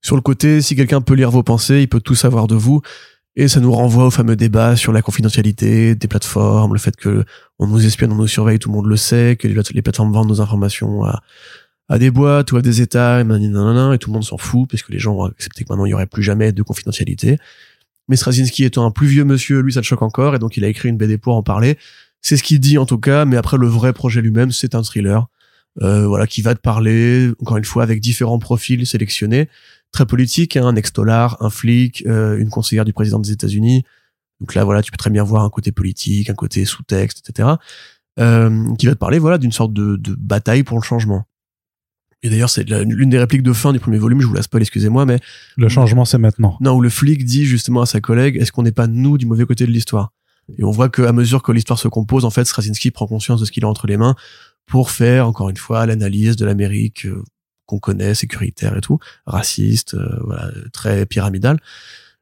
[0.00, 2.80] Sur le côté, si quelqu'un peut lire vos pensées, il peut tout savoir de vous.
[3.36, 7.24] Et ça nous renvoie au fameux débat sur la confidentialité des plateformes, le fait que
[7.60, 9.82] on nous espionne, on nous surveille, tout le monde le sait, que les plate- les
[9.82, 11.22] plateformes vendent nos informations à,
[11.88, 14.90] à des boîtes ou à des États, et, tout le monde s'en fout, parce que
[14.92, 17.38] les gens ont accepté que maintenant il y aurait plus jamais de confidentialité.
[18.08, 20.64] Mais Straczynski étant un plus vieux monsieur, lui ça le choque encore, et donc il
[20.64, 21.78] a écrit une BD pour en parler.
[22.20, 24.82] C'est ce qu'il dit en tout cas, mais après le vrai projet lui-même, c'est un
[24.82, 25.28] thriller,
[25.82, 29.48] euh, voilà, qui va te parler, encore une fois, avec différents profils sélectionnés,
[29.92, 33.84] très politique, hein, un ex-dollar, un flic, euh, une conseillère du président des États-Unis.
[34.40, 37.50] Donc là, voilà, tu peux très bien voir un côté politique, un côté sous-texte, etc.
[38.18, 41.24] Euh, qui va te parler, voilà, d'une sorte de, de bataille pour le changement.
[42.22, 44.62] Et d'ailleurs, c'est l'une des répliques de fin du premier volume, je vous la spoil,
[44.62, 45.20] excusez-moi, mais
[45.56, 46.56] Le changement c'est maintenant.
[46.60, 49.26] non, où le flic dit justement à sa collègue, est-ce qu'on n'est pas nous du
[49.26, 50.10] mauvais côté de l'histoire?
[50.56, 53.44] Et on voit qu'à mesure que l'histoire se compose, en fait, Straczynski prend conscience de
[53.44, 54.16] ce qu'il a entre les mains
[54.68, 57.22] pour faire, encore une fois, l'analyse de l'Amérique euh,
[57.66, 61.58] qu'on connaît, sécuritaire et tout, raciste, euh, voilà, très pyramidal.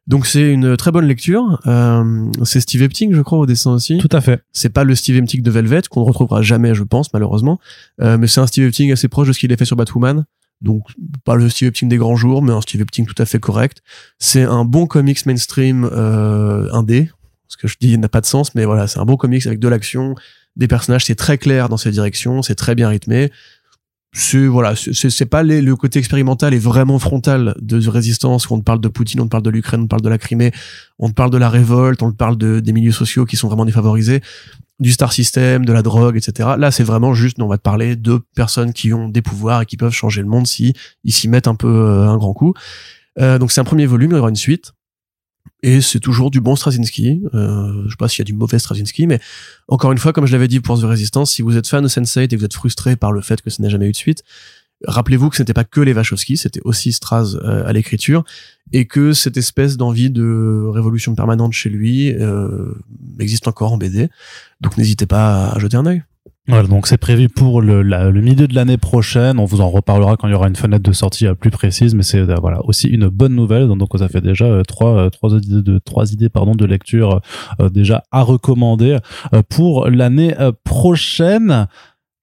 [0.06, 1.60] Donc c'est une très bonne lecture.
[1.66, 3.98] Euh, c'est Steve Epting, je crois, au dessin aussi.
[3.98, 4.42] Tout à fait.
[4.52, 7.58] C'est pas le Steve Epting de Velvet qu'on ne retrouvera jamais, je pense, malheureusement.
[8.00, 10.24] Euh, mais c'est un Steve Epting assez proche de ce qu'il a fait sur Batwoman.
[10.60, 10.84] Donc
[11.24, 13.82] pas le Steve Epting des grands jours, mais un Steve Epting tout à fait correct.
[14.18, 17.10] C'est un bon comics mainstream euh, indé.
[17.48, 19.58] Ce que je dis n'a pas de sens, mais voilà, c'est un bon comics avec
[19.58, 20.14] de l'action,
[20.56, 23.30] des personnages, c'est très clair dans ses directions, c'est très bien rythmé.
[24.12, 28.64] C'est voilà, c'est- pas les- le côté expérimental et vraiment frontal de résistance on te
[28.64, 30.52] parle de Poutine, on te parle de l'Ukraine, on te parle de la Crimée,
[30.98, 33.48] on te parle de la révolte, on te parle de, des milieux sociaux qui sont
[33.48, 34.22] vraiment défavorisés,
[34.80, 36.50] du star system, de la drogue, etc.
[36.58, 39.66] Là, c'est vraiment juste, on va te parler de personnes qui ont des pouvoirs et
[39.66, 40.72] qui peuvent changer le monde si
[41.04, 42.54] ils s'y mettent un peu euh, un grand coup.
[43.18, 44.72] Euh, donc c'est un premier volume, il y aura une suite.
[45.66, 47.24] Et c'est toujours du bon Straczynski.
[47.34, 49.18] Euh, je sais pas s'il y a du mauvais Straczynski, mais
[49.66, 51.88] encore une fois, comme je l'avais dit pour The Resistance, si vous êtes fan de
[51.88, 53.96] Sense8 et que vous êtes frustré par le fait que ça n'a jamais eu de
[53.96, 54.22] suite,
[54.86, 58.22] rappelez-vous que ce n'était pas que les Wachowski, c'était aussi Straz euh, à l'écriture,
[58.72, 62.72] et que cette espèce d'envie de révolution permanente chez lui euh,
[63.18, 64.08] existe encore en BD.
[64.60, 66.04] Donc n'hésitez pas à jeter un œil.
[66.48, 69.38] Voilà, donc c'est prévu pour le, la- le milieu de l'année prochaine.
[69.40, 71.94] On vous en reparlera quand il y aura une fenêtre de sortie euh, plus précise,
[71.94, 73.66] mais c'est euh, voilà aussi une bonne nouvelle.
[73.66, 77.20] Donc ça fait déjà euh, trois trois idées de trois idées pardon de lecture
[77.70, 78.98] déjà à recommander
[79.48, 80.52] pour l'année euh,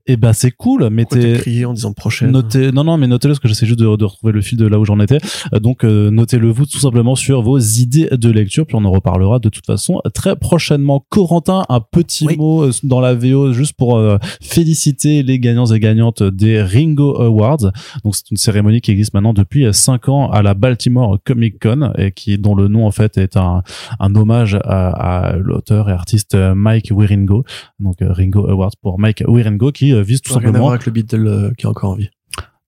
[0.06, 0.14] prochaine.
[0.14, 3.40] Eh ben c'est cool, mettez crié en disant prochaine Notez, non, non, mais notez-le parce
[3.40, 5.18] que j'essaie juste de, de retrouver le fil de là où j'en étais.
[5.54, 8.92] Euh, donc, euh, notez-le vous tout simplement sur vos idées de lecture, puis on en
[8.92, 11.06] reparlera de toute façon très prochainement.
[11.10, 12.36] Corentin, un petit Oui.
[12.38, 17.22] mot euh, dans la VO juste pour euh, féliciter les gagnants et gagnantes des Ringo
[17.22, 17.72] Awards.
[18.04, 21.92] Donc, c'est une cérémonie qui existe maintenant depuis 5 ans à la Baltimore Comic Con
[21.98, 23.64] et qui dont le nom en fait est un,
[24.00, 27.44] un hommage à, à l'auteur et artiste Mike Wieringo.
[27.80, 30.64] Donc, euh, Ringo Awards pour Mike Wieringo qui euh, vise tout n'a rien à simplement.
[30.66, 32.10] voir avec le Beatle euh, qui est encore en vie.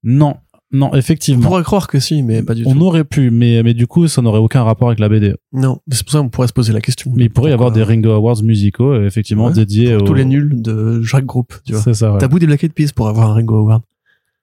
[0.03, 0.35] Non,
[0.71, 1.43] non, On effectivement.
[1.47, 2.81] pourrait croire que si, mais pas du On tout.
[2.81, 5.33] aurait pu, mais, mais du coup, ça n'aurait aucun rapport avec la BD.
[5.53, 7.11] Non, c'est pour ça qu'on pourrait se poser la question.
[7.15, 10.11] Mais il pourrait y avoir des Pourquoi Ringo Awards musicaux, euh, effectivement, Ouais, dédiés Tous
[10.11, 10.13] aux...
[10.13, 11.81] les nuls de chaque groupe, tu vois.
[11.81, 12.19] C'est ça, ouais.
[12.19, 13.83] T'as bout des Black Eyed Peas pour avoir un Ringo Award.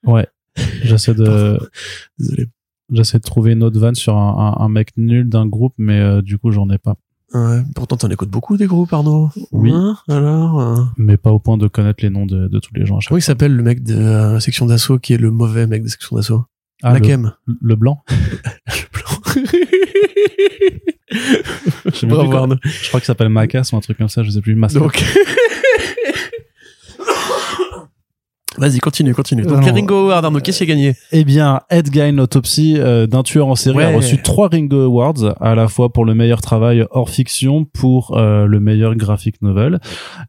[0.05, 0.27] Ouais.
[0.85, 1.59] J'essaie de,
[2.19, 2.47] Désolé.
[2.93, 5.99] j'essaie de trouver une autre vanne sur un, un, un mec nul d'un groupe, mais
[6.01, 6.97] euh, du coup, j'en ai pas.
[7.35, 9.31] Ouais, pourtant t'en écoutes beaucoup des groupes, Arnaud.
[9.53, 9.71] Oui.
[9.73, 10.61] Hein, alors.
[10.61, 13.19] euh, Mais pas au point de connaître les noms de, de tous les gens Comment
[13.19, 16.17] il s'appelle le mec de euh, section d'assaut qui est le mauvais mec de section
[16.17, 16.45] d'assaut?
[16.83, 17.33] Ah, La le, Kem.
[17.61, 18.03] le blanc.
[21.85, 21.91] Je.
[21.93, 22.07] Je
[22.89, 24.55] crois qu'il s'appelle Macas ou un truc comme ça, je sais plus.
[24.55, 25.03] Mas- Donc.
[28.59, 29.43] Vas-y, continue, continue.
[29.43, 29.67] Donc, Non.
[29.67, 30.95] les Ringo Award, Arnaud, qu'est-ce qui a gagné?
[31.11, 33.85] Eh bien, Ed Gein, autopsie euh, d'un tueur en série, Ouais.
[33.85, 38.17] a reçu trois Ringo Awards, à la fois pour le meilleur travail hors fiction, pour
[38.17, 39.81] euh, le meilleur graphic novel,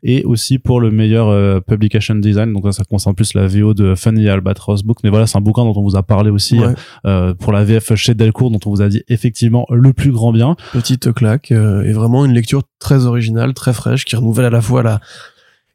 [0.03, 2.53] et aussi pour le meilleur euh, publication design.
[2.53, 4.99] Donc là, ça concerne plus la VO de Funny Albatross Book.
[5.03, 6.73] Mais voilà, c'est un bouquin dont on vous a parlé aussi Ouais,
[7.05, 10.31] euh, pour la VF chez Delcourt, dont on vous a dit effectivement le plus grand
[10.31, 10.55] bien.
[10.71, 14.61] Petite claque, euh, et vraiment une lecture très originale, très fraîche, qui renouvelle à la
[14.61, 14.99] fois la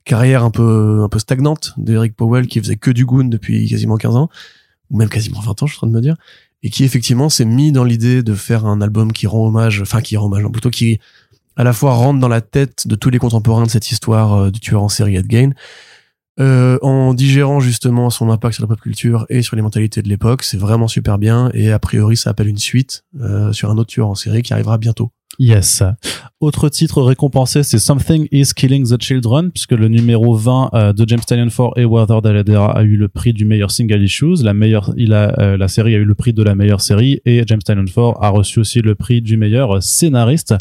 [0.08, 3.96] carrière un peu un peu stagnante d'Eric Powell, qui faisait que du Goon depuis quasiment
[3.96, 4.28] 15 ans,
[4.90, 6.16] ou même quasiment 20 ans, je suis en train de me dire,
[6.62, 10.00] et qui effectivement s'est mis dans l'idée de faire un album qui rend hommage, enfin
[10.00, 10.98] qui rend hommage, plutôt qui
[11.56, 14.50] à la fois rentre dans la tête de tous les contemporains de cette histoire euh,
[14.50, 15.50] du tueur en série Ed Gein,
[16.40, 20.08] euh, en digérant justement son impact sur la pop culture et sur les mentalités de
[20.08, 23.76] l'époque, c'est vraiment super bien et a priori ça appelle une suite euh, sur un
[23.76, 25.10] autre tueur en série qui arrivera bientôt.
[25.38, 25.82] Yes.
[26.40, 31.04] Autre titre récompensé, c'est Something is Killing the Children, puisque le numéro 20 euh, de
[31.08, 34.44] James Stallion 4 et Weather Dalladera a eu le prix du meilleur single issues.
[34.44, 37.20] La meilleure, il a, euh, la série a eu le prix de la meilleure série
[37.24, 40.54] et James Stallion 4 a reçu aussi le prix du meilleur scénariste.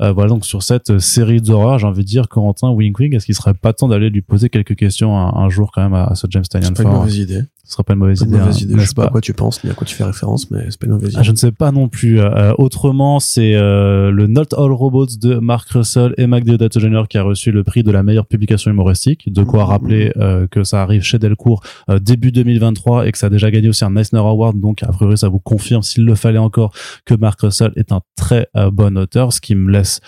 [0.00, 3.26] Euh, voilà donc sur cette série d'horreur, j'ai envie de dire Corentin Wink Wink, est-ce
[3.26, 6.04] qu'il serait pas temps d'aller lui poser quelques questions un, un jour quand même à,
[6.04, 7.40] à ce James Stallion C'est pas une 4 mauvaise idée.
[7.64, 8.38] Ce serait pas une mauvaise Pas une idée.
[8.38, 8.74] mauvaise hein, idée.
[8.78, 10.78] Je sais pas à quoi tu penses ni à quoi tu fais référence, mais c'est
[10.78, 11.18] pas une mauvaise idée.
[11.18, 12.20] ah, je ne sais pas non plus.
[12.20, 17.04] Euh, autrement, c'est euh, le Not All Robots de Mark Russell et Mac Deodato Jr.
[17.08, 19.32] qui a reçu le prix de la meilleure publication humoristique.
[19.32, 19.68] De quoi Mhm.
[19.70, 23.50] rappeler euh, que ça arrive chez Delcourt euh, début 2023 et que ça a déjà
[23.50, 24.60] gagné aussi un Eisner Award.
[24.60, 26.72] Donc, a priori, ça vous confirme, s'il le fallait encore,
[27.04, 30.00] que Mark Russell est un très euh, bon auteur, ce qui me laisse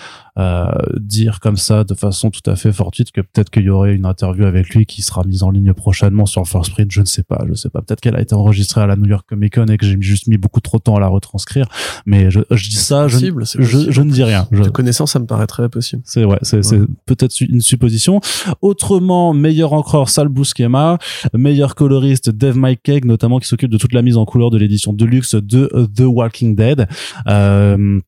[0.99, 4.07] dire comme ça de façon tout à fait fortuite que peut-être qu'il y aurait une
[4.07, 6.91] interview avec lui qui sera mise en ligne prochainement sur First Print.
[6.91, 7.83] Je ne sais pas, je sais pas.
[7.83, 10.27] Peut-être qu'elle a été enregistrée à la New York Comic Con et que j'ai juste
[10.27, 11.67] mis beaucoup trop de temps à la retranscrire.
[12.07, 14.47] Mais je, je dis ça, je, possible, je, je ne dis rien.
[14.51, 16.03] De connaissance, ça me paraît très possible.
[16.05, 18.21] c'est ouais, c'est c'est peut-être une supposition.
[18.63, 20.99] Autrement, meilleur encreur Sal Buscema,
[21.35, 24.93] meilleur coloriste Dave McCaig, notamment qui s'occupe de toute la mise en couleur de l'édition
[24.93, 26.87] Deluxe de euh, The Walking Dead.
[27.27, 28.01] Euh,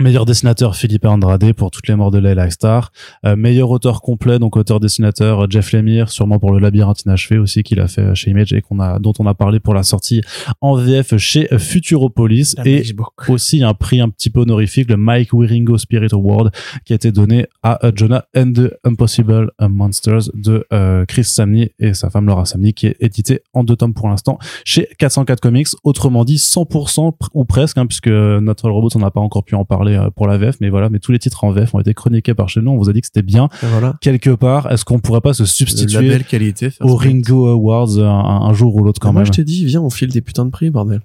[0.00, 2.90] Meilleur dessinateur Philippe Andrade pour toutes les morts de Leila Star.
[3.24, 7.78] Euh, meilleur auteur complet, donc auteur-dessinateur Jeff Lemire, sûrement pour le labyrinthe inachevé aussi qu'il
[7.78, 10.20] a fait chez Image et qu'on a, dont on a parlé pour la sortie
[10.60, 12.56] en VF chez Futuropolis.
[12.64, 12.82] et
[13.28, 16.50] aussi un prix un petit peu honorifique, le Mike Wieringo Spirit Award,
[16.84, 21.70] qui a été donné à euh, Jonah and the Impossible Monsters de euh, Chris Samney
[21.78, 25.38] et sa femme Laura Samney, qui est édité en deux tomes pour l'instant chez 404
[25.40, 25.68] Comics.
[25.84, 29.54] Autrement dit, 100% pr- ou presque, hein, puisque notre robot, on n'a pas encore pu
[29.54, 31.80] en parler euh, pour la VF, mais voilà, mais tous les titres en VF ont
[31.80, 32.70] été chroniqués par chez nous.
[32.70, 33.48] On vous a dit que c'était bien.
[33.62, 33.96] Voilà.
[34.00, 36.70] Quelque part, est-ce qu'on pourrait pas se substituer qualité.
[36.70, 36.96] First aux.
[36.96, 39.90] Ringo Awards un, un jour ou l'autre quand Moi, même je t'ai dit, viens, on
[39.90, 41.00] file des putains de prix, bordel.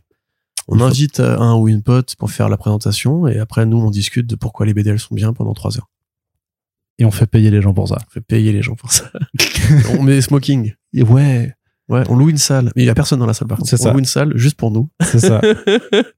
[0.68, 3.90] On invite euh, un ou une pote pour faire la présentation et après, nous, on
[3.90, 5.90] discute de pourquoi les BD elles sont bien pendant trois heures.
[7.00, 7.98] Et on fait payer les gens pour ça.
[8.08, 9.10] On fait payer les gens pour ça.
[9.98, 10.74] on met des smoking.
[10.94, 11.56] Et ouais,
[11.90, 12.72] Ouais, on loue une salle.
[12.76, 13.70] Mais il y a personne dans la salle, par contre.
[13.70, 13.92] C'est on ça.
[13.94, 14.90] loue une salle juste pour nous.
[15.02, 15.42] c'est ça.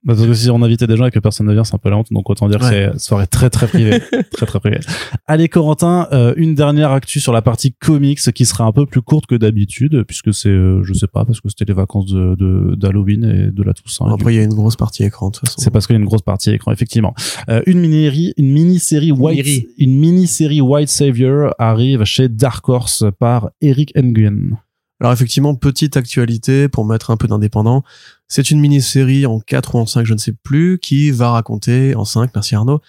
[0.04, 1.78] Bah, parce que si on invitait des gens et que personne ne vient, c'est un
[1.78, 2.08] peu la honte.
[2.12, 4.02] Donc autant dire que c'est soirée très très privée,
[4.34, 4.80] très très privée.
[5.28, 9.02] Allez Corentin, euh, une dernière actu sur la partie comics qui sera un peu plus
[9.02, 12.36] courte que d'habitude puisque c'est, euh, je sais pas, parce que c'était les vacances de
[12.36, 14.12] de- d'Halloween et de la Toussaint.
[14.12, 15.62] Après, il y a une grosse partie écran, de toute façon.
[15.62, 17.14] C'est parce qu'il y a une grosse partie écran, effectivement.
[17.50, 18.02] Euh, une mini
[18.38, 19.68] une mini-série White, Mini-série.
[19.78, 24.58] une mini-série White Savior arrive chez Dark Horse par Eric Nguyen.
[25.02, 27.84] Alors effectivement, petite actualité pour mettre un peu d'indépendant.
[28.28, 31.96] C'est une mini-série en 4 ou en 5, je ne sais plus, qui va raconter,
[31.96, 32.82] en 5, merci Arnaud,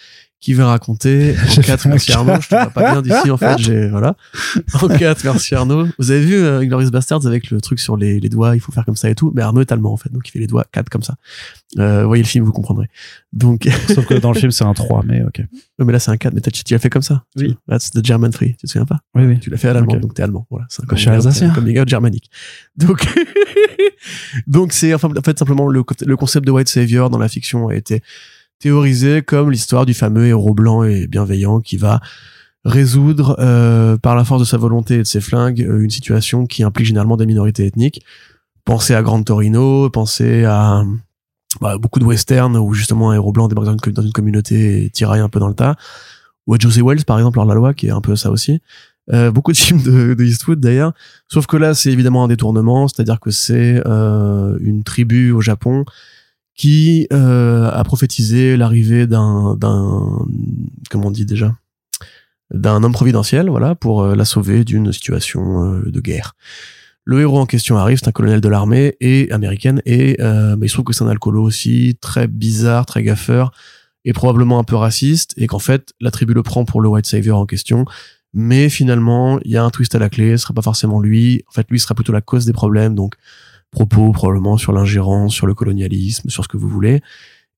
[0.43, 3.59] qui va raconter en 4 merci Arnaud je te vois pas bien d'ici en fait.
[3.59, 4.17] J'ai voilà.
[4.83, 5.87] En 4 merci Arnaud.
[5.99, 8.73] Vous avez vu euh, Glorious Bastards avec le truc sur les, les doigts il faut
[8.73, 9.33] faire comme ça et tout.
[9.35, 11.15] Mais Arnaud est allemand en fait donc il fait les doigts 4 comme ça.
[11.79, 12.89] Euh, voyez le film vous comprendrez.
[13.33, 15.39] Donc Sauf que dans le film, c'est un 3, mais ok.
[15.39, 17.25] Ouais, mais là c'est un 4 mais tu l'as fait comme ça.
[17.37, 17.57] Oui.
[17.69, 18.99] that's the German free tu te souviens pas?
[19.15, 19.39] Oui, oui.
[19.39, 20.45] tu l'as fait à l'allemand donc t'es allemand.
[20.51, 22.31] Voilà c'est un Je suis coming out germanique.
[22.77, 23.07] Donc
[24.49, 27.69] donc c'est enfin en fait simplement le, le concept de white savior dans la fiction
[27.69, 28.03] a été
[28.63, 32.01] théorisé comme l'histoire du fameux héros blanc et bienveillant qui va
[32.65, 36.47] résoudre euh, par la force de sa volonté et de ses flingues euh, une situation
[36.47, 38.05] qui implique généralement des minorités ethniques.
[38.65, 40.85] Pensez à Grand Torino pensez à
[41.61, 44.85] bah, beaucoup de westerns où justement un héros blanc débarque dans une, dans une communauté
[44.85, 45.75] et tiraille un peu dans le tas.
[46.47, 48.61] Ou à Josie Wells par exemple hors la loi qui est un peu ça aussi.
[49.13, 50.93] Euh, beaucoup de films de, de Eastwood d'ailleurs.
[51.27, 55.85] Sauf que là c'est évidemment un détournement c'est-à-dire que c'est euh, une tribu au Japon
[56.55, 60.27] qui euh, a prophétisé l'arrivée d'un d'un
[60.91, 61.55] comment on dit déjà?
[62.53, 66.35] D'un homme providentiel voilà pour euh, la sauver d'une situation euh, de guerre.
[67.05, 70.67] Le héros en question arrive c'est un colonel de l'armée et américaine et euh, bah,
[70.67, 73.53] il se trouve que c'est un alcoolo aussi très bizarre très gaffeur
[74.05, 77.07] et probablement un peu raciste et qu'en fait la tribu le prend pour le white
[77.07, 77.87] savior en question.
[78.35, 81.43] Mais finalement il y a un twist à la clé ce sera pas forcément lui.
[81.49, 82.95] En fait lui sera plutôt la cause des problèmes.
[82.95, 83.15] Donc
[83.73, 87.03] propos probablement sur l'ingérence sur le colonialisme sur ce que vous voulez.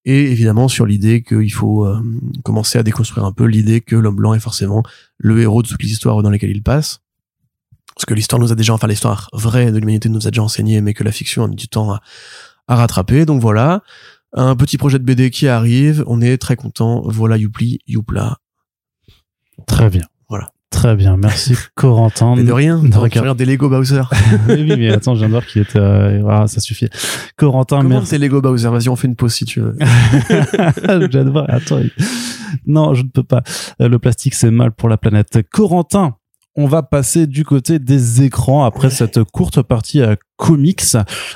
[0.05, 2.01] Et évidemment sur l'idée qu'il faut euh,
[2.43, 4.83] commencer à déconstruire un peu l'idée que l'homme blanc est forcément
[5.17, 7.01] le héros de toutes les histoires dans lesquelles il passe.
[7.95, 10.81] Parce que l'histoire nous a déjà enfin l'histoire vraie de l'humanité nous a déjà enseigné
[10.81, 12.01] mais que la fiction a mis du temps à,
[12.67, 13.25] à rattraper.
[13.25, 13.83] Donc voilà
[14.33, 16.03] un petit projet de BD qui arrive.
[16.07, 17.01] On est très content.
[17.05, 18.37] Voilà Youpli Youpla.
[19.65, 20.03] Très bien.
[20.85, 21.17] Très bien.
[21.17, 22.35] Merci, Corentin.
[22.35, 24.03] mais de rien de regarde des Lego Bowser
[24.47, 25.79] oui, oui, mais attends, je viens de voir qu'il était.
[25.79, 26.89] euh, voilà, ça suffit.
[27.37, 28.11] Corentin, comment merci.
[28.11, 28.69] tes Lego Bowser?
[28.69, 29.75] Vas-y on fait une pause si tu veux
[31.31, 31.45] voir.
[31.49, 31.79] Attends.
[32.67, 33.41] Non, je ne peux pas.
[33.81, 35.39] Euh, Le plastique, c'est mal pour la planète.
[35.51, 36.17] Corentin,
[36.55, 40.81] on va passer du côté des écrans après cette courte partie à comics,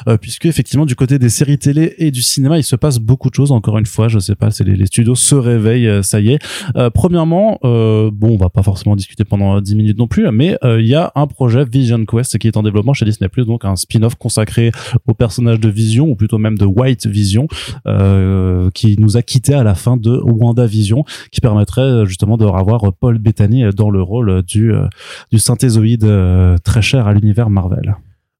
[0.08, 3.30] euh, puisque effectivement du côté des séries télé et du cinéma, il se passe beaucoup
[3.30, 3.52] de choses.
[3.52, 6.34] Encore une fois, je sais pas, c'est les, les studios se réveillent, euh, ça y
[6.34, 6.40] est.
[6.76, 10.58] Euh, premièrement, euh, bon, on va pas forcément discuter pendant 10 minutes non plus, mais
[10.64, 13.66] euh, il y a un projet Vision Quest qui est en développement chez Disney+, donc
[13.66, 14.72] un spin-off consacré
[15.08, 17.48] au personnage de Vision, ou plutôt même de White Vision,
[17.88, 22.46] euh, qui nous a quitté à la fin de WandaVision, qui permettrait euh, justement de
[22.46, 24.88] revoir Paul Bettany dans le rôle du, euh,
[25.32, 27.96] du synthézoïde euh, très cher à l'univers Marvel.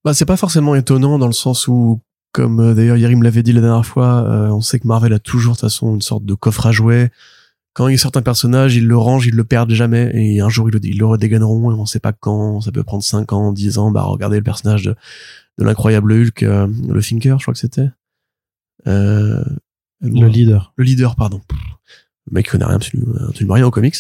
[0.06, 3.52] Bah, c'est pas forcément étonnant dans le sens où, comme euh, d'ailleurs Yerim l'avait dit
[3.52, 6.26] la dernière fois, euh, on sait que Marvel a toujours de toute façon une sorte
[6.26, 7.12] de coffre à jouets.
[7.74, 10.70] Quand il sort un personnage, ils le rangent, ils le perdent jamais, et un jour
[10.70, 13.54] ils le, ils le redégaineront, et on sait pas quand, ça peut prendre 5 ans,
[13.54, 14.96] 10 ans, bah regardez le personnage de,
[15.60, 17.90] de l'incroyable Hulk, euh, le Thinker, je crois que c'était.
[18.88, 19.44] Euh,
[20.02, 20.74] Le leader.
[20.78, 21.42] le leader, pardon.
[22.30, 23.96] Le mec connaît rien, absolument, absolument rien aux comics.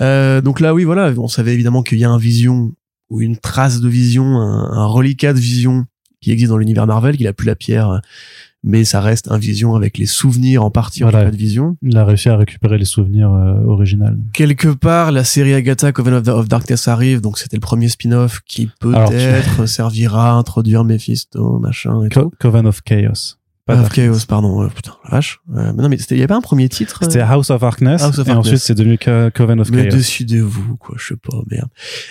[0.00, 2.74] Euh, donc là, oui, voilà, on savait évidemment qu'il y a un vision
[3.10, 5.84] ou une trace de vision, un, un reliquat de vision
[6.20, 7.98] qui existe dans l'univers Marvel, qu'il a plus la pierre, euh,
[8.64, 11.26] mais ça reste un vision avec les souvenirs en partie en Voilà.
[11.26, 11.76] tout cas de vision.
[11.82, 14.06] Il a réussi à récupérer les souvenirs euh, originaux.
[14.32, 18.40] Quelque part, la série Agatha Coven of, of Darkness arrive, donc c'était le premier spin-off
[18.46, 22.32] qui tu- peut-être servira à introduire Mephisto, machin et Co- tout.
[22.40, 23.36] Coven of Chaos.
[23.66, 23.88] Pas of.
[23.92, 25.40] Chaos, pardon, euh, putain, la vache.
[25.54, 27.50] Euh, mais non, mais c'était- il y avait pas un premier titre euh C'était House
[27.50, 29.96] of Darkness, House of et ensuite c'est devenu Co- Coven of Mais Chaos.
[29.96, 31.68] décidez-vous, quoi, je sais pas, merde.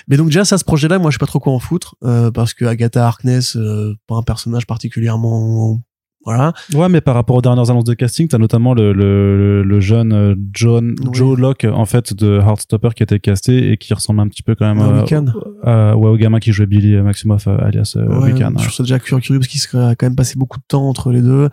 [0.09, 2.29] Mais donc déjà, ça, ce projet-là, moi, je sais pas trop quoi en foutre, euh,
[2.29, 5.81] parce que Agatha Harkness, euh, pas un personnage particulièrement,
[6.25, 6.53] voilà.
[6.73, 10.11] Ouais, mais par rapport aux dernières annonces de casting, t'as notamment le, le, le jeune
[10.13, 11.09] euh, John, Oui.
[11.13, 14.43] Joe Locke, en fait, de Heartstopper qui a été casté et qui ressemble un petit
[14.43, 15.25] peu quand même Ah, euh, Wiccan.
[15.65, 18.53] euh, ouais, au gamin qui jouait Billy Maximoff, euh, alias euh, Ouais, Wiccan.
[18.57, 20.89] je trouve ça déjà curieux, curieux parce qu'il serait quand même passé beaucoup de temps
[20.89, 21.49] entre les deux.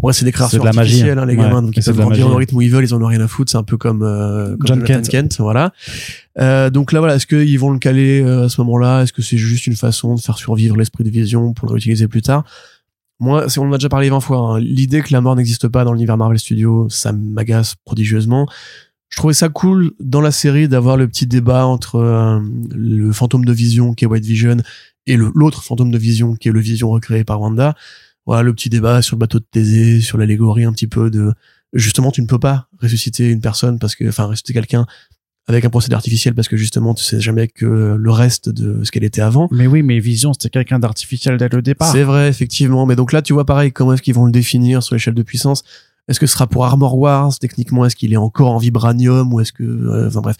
[0.00, 1.84] Après, c'est des créations C'est de la magie, artificielles, hein, les ouais, gamins, donc ils
[1.84, 3.62] peuvent grandir au rythme où ils veulent, ils en ont rien à foutre, c'est un
[3.62, 5.36] peu comme, euh, comme John Jonathan Kent.
[5.38, 5.72] voilà.
[6.40, 9.02] Euh, donc là, voilà, est-ce qu'ils vont le caler euh, à ce moment-là?
[9.02, 12.08] Est-ce que c'est juste une façon de faire survivre l'esprit de vision pour le réutiliser
[12.08, 12.42] plus tard?
[13.24, 15.84] Moi, on en a déjà parlé 20 fois, hein, l'idée que la mort n'existe pas
[15.84, 18.46] dans l'univers Marvel Studios, ça m'agace prodigieusement.
[19.08, 22.38] Je trouvais ça cool dans la série d'avoir le petit débat entre euh,
[22.74, 24.58] le fantôme de vision qui est White Vision
[25.06, 27.74] et l'autre fantôme de vision qui est le vision recréé par Wanda.
[28.26, 31.32] Voilà le petit débat sur le bateau de Thésée, sur l'allégorie un petit peu de
[31.72, 34.86] justement tu ne peux pas ressusciter une personne parce que enfin ressusciter quelqu'un
[35.46, 38.90] avec un procédé artificiel parce que justement tu sais jamais que le reste de ce
[38.90, 39.48] qu'elle était avant.
[39.50, 41.90] Mais oui, mais Vision, c'était quelqu'un d'artificiel dès le départ.
[41.90, 44.82] C'est vrai effectivement, mais donc là tu vois pareil comment est-ce qu'ils vont le définir
[44.82, 45.62] sur l'échelle de puissance?
[46.08, 47.38] Est-ce que ce sera pour Armor Wars?
[47.38, 50.36] Techniquement, est-ce qu'il est encore en vibranium ou est-ce que, euh, enfin bref,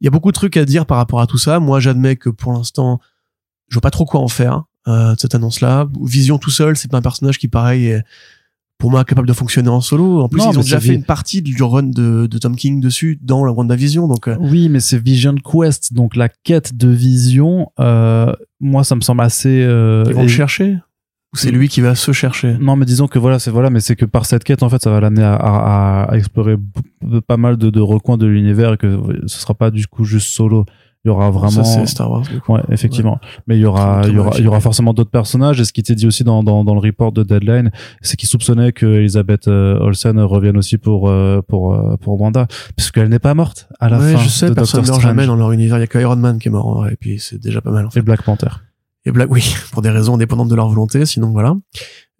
[0.00, 1.58] il y a beaucoup de trucs à dire par rapport à tout ça.
[1.58, 3.00] Moi, j'admets que pour l'instant,
[3.68, 5.88] je vois pas trop quoi en faire euh, de cette annonce-là.
[6.04, 8.04] Vision tout seul, c'est pas un personnage qui pareil est
[8.78, 10.20] pour moi capable de fonctionner en solo.
[10.22, 12.80] En plus, Non, ils ont déjà fait une partie du run de, de Tom King
[12.80, 16.88] dessus dans la WandaVision, donc euh, Oui, mais c'est Vision Quest, donc la quête de
[16.88, 17.70] Vision.
[17.80, 19.62] euh, moi, ça me semble assez.
[19.62, 20.78] euh, ils vont le chercher.
[21.34, 22.56] Ou c'est lui qui va se chercher?
[22.58, 24.80] Non, mais disons que voilà, c'est voilà, mais c'est que par cette quête, en fait,
[24.82, 26.56] ça va l'amener à, à- à explorer
[27.26, 30.28] pas mal de, de recoins de l'univers et que ce sera pas du coup juste
[30.28, 30.64] solo.
[31.08, 31.50] Il y aura vraiment.
[31.50, 32.22] Ça, c'est Star Wars.
[32.22, 32.52] du coup.
[32.52, 33.18] Ouais, effectivement.
[33.46, 34.40] Mais il y aura, C'est il y aura, dommage.
[34.40, 35.58] il y aura forcément d'autres personnages.
[35.60, 37.70] Et ce qui était dit aussi dans, dans, dans le report de Deadline,
[38.02, 42.46] c'est qu'ils soupçonnaient que Elizabeth euh, Olsen revienne aussi pour, euh, pour, euh, pour Wanda.
[42.76, 44.18] Parce qu'elle n'est pas morte à la ouais, fin.
[44.18, 45.78] je sais, de personne ne meurt jamais dans leur univers.
[45.78, 47.60] Il y a que Iron Man qui est mort en vrai, et puis c'est déjà
[47.60, 47.86] pas mal.
[47.86, 48.00] En fait.
[48.00, 48.48] Et Black Panther.
[49.04, 51.54] Et Black, oui, pour des raisons indépendantes de leur volonté, sinon voilà.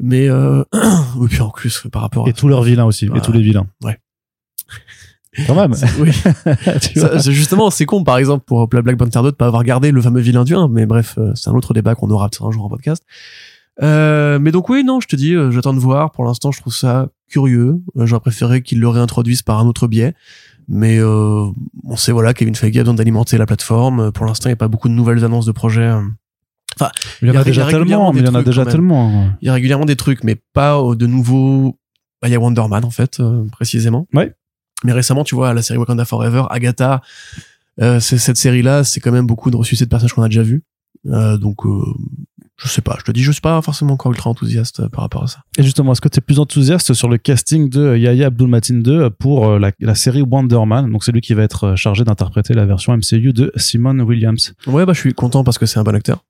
[0.01, 0.65] Mais euh,
[1.17, 3.07] oui, puis en plus par rapport à Et tous leurs vilains aussi.
[3.15, 3.67] Et tous les vilains.
[3.85, 3.99] Ouais.
[5.47, 5.75] Quand même.
[5.99, 6.11] oui,
[6.97, 10.01] Ça, justement, c'est con, par exemple, pour Black Panther 2 de pas avoir gardé le
[10.03, 12.51] fameux vilain du 1, mais bref, euh, c'est un autre débat qu'on aura peut-être un
[12.51, 13.03] jour en podcast.
[13.83, 16.11] Euh, mais donc oui, non, je te dis, euh, j'attends de voir.
[16.11, 17.81] Pour l'instant, je trouve ça curieux.
[17.97, 20.15] Euh, J'aurais préféré qu'ils le réintroduisent par un autre biais.
[20.67, 21.47] Mais euh,
[21.85, 24.11] on sait, voilà, Kevin Feige a besoin d'alimenter la plateforme.
[24.13, 25.83] Pour l'instant, il n'y a pas beaucoup de nouvelles annonces de projets.
[25.83, 26.01] euh.
[27.23, 28.13] Il y en y a déjà tellement.
[28.13, 29.29] Il y en a déjà tellement.
[29.41, 31.77] Il y a régulièrement des trucs, mais pas de nouveaux...
[32.21, 34.07] Bah, il y a Wonder Man, en fait, euh, précisément.
[34.13, 34.35] Ouais.
[34.85, 37.03] Mais récemment, tu vois, la série Wakanda Forever, Agatha,
[37.81, 40.63] euh, cette série-là, c'est quand même beaucoup de ressuscités de personnages qu'on a déjà vus.
[41.07, 41.85] Euh, donc, euh,
[42.57, 45.03] je sais pas, je te dis, je suis pas forcément encore ultra enthousiaste euh, par
[45.03, 45.41] rapport à ça.
[45.57, 49.11] Et justement, est-ce que tu es plus enthousiaste sur le casting de Yahya Abdul-Matin 2
[49.11, 52.67] pour la, la série Wonder Man Donc, c'est lui qui va être chargé d'interpréter la
[52.67, 54.55] version MCU de Simon Williams.
[54.67, 56.25] Ouais, bah, je suis content parce que c'est un bon acteur.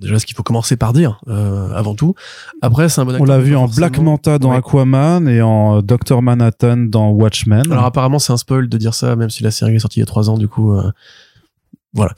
[0.00, 2.14] Déjà, ce qu'il faut commencer par dire, euh, avant tout.
[2.62, 3.22] Après, c'est un bon acteur.
[3.22, 4.56] On l'a vu en forcément- Black Manta dans Ouais.
[4.56, 6.20] Aquaman et en euh, Dr.
[6.20, 7.70] Manhattan dans Watchmen.
[7.72, 10.02] Alors, apparemment, c'est un spoil de dire ça, même si la série est sortie il
[10.02, 10.90] y a trois ans, du coup, euh,
[11.92, 12.12] voilà.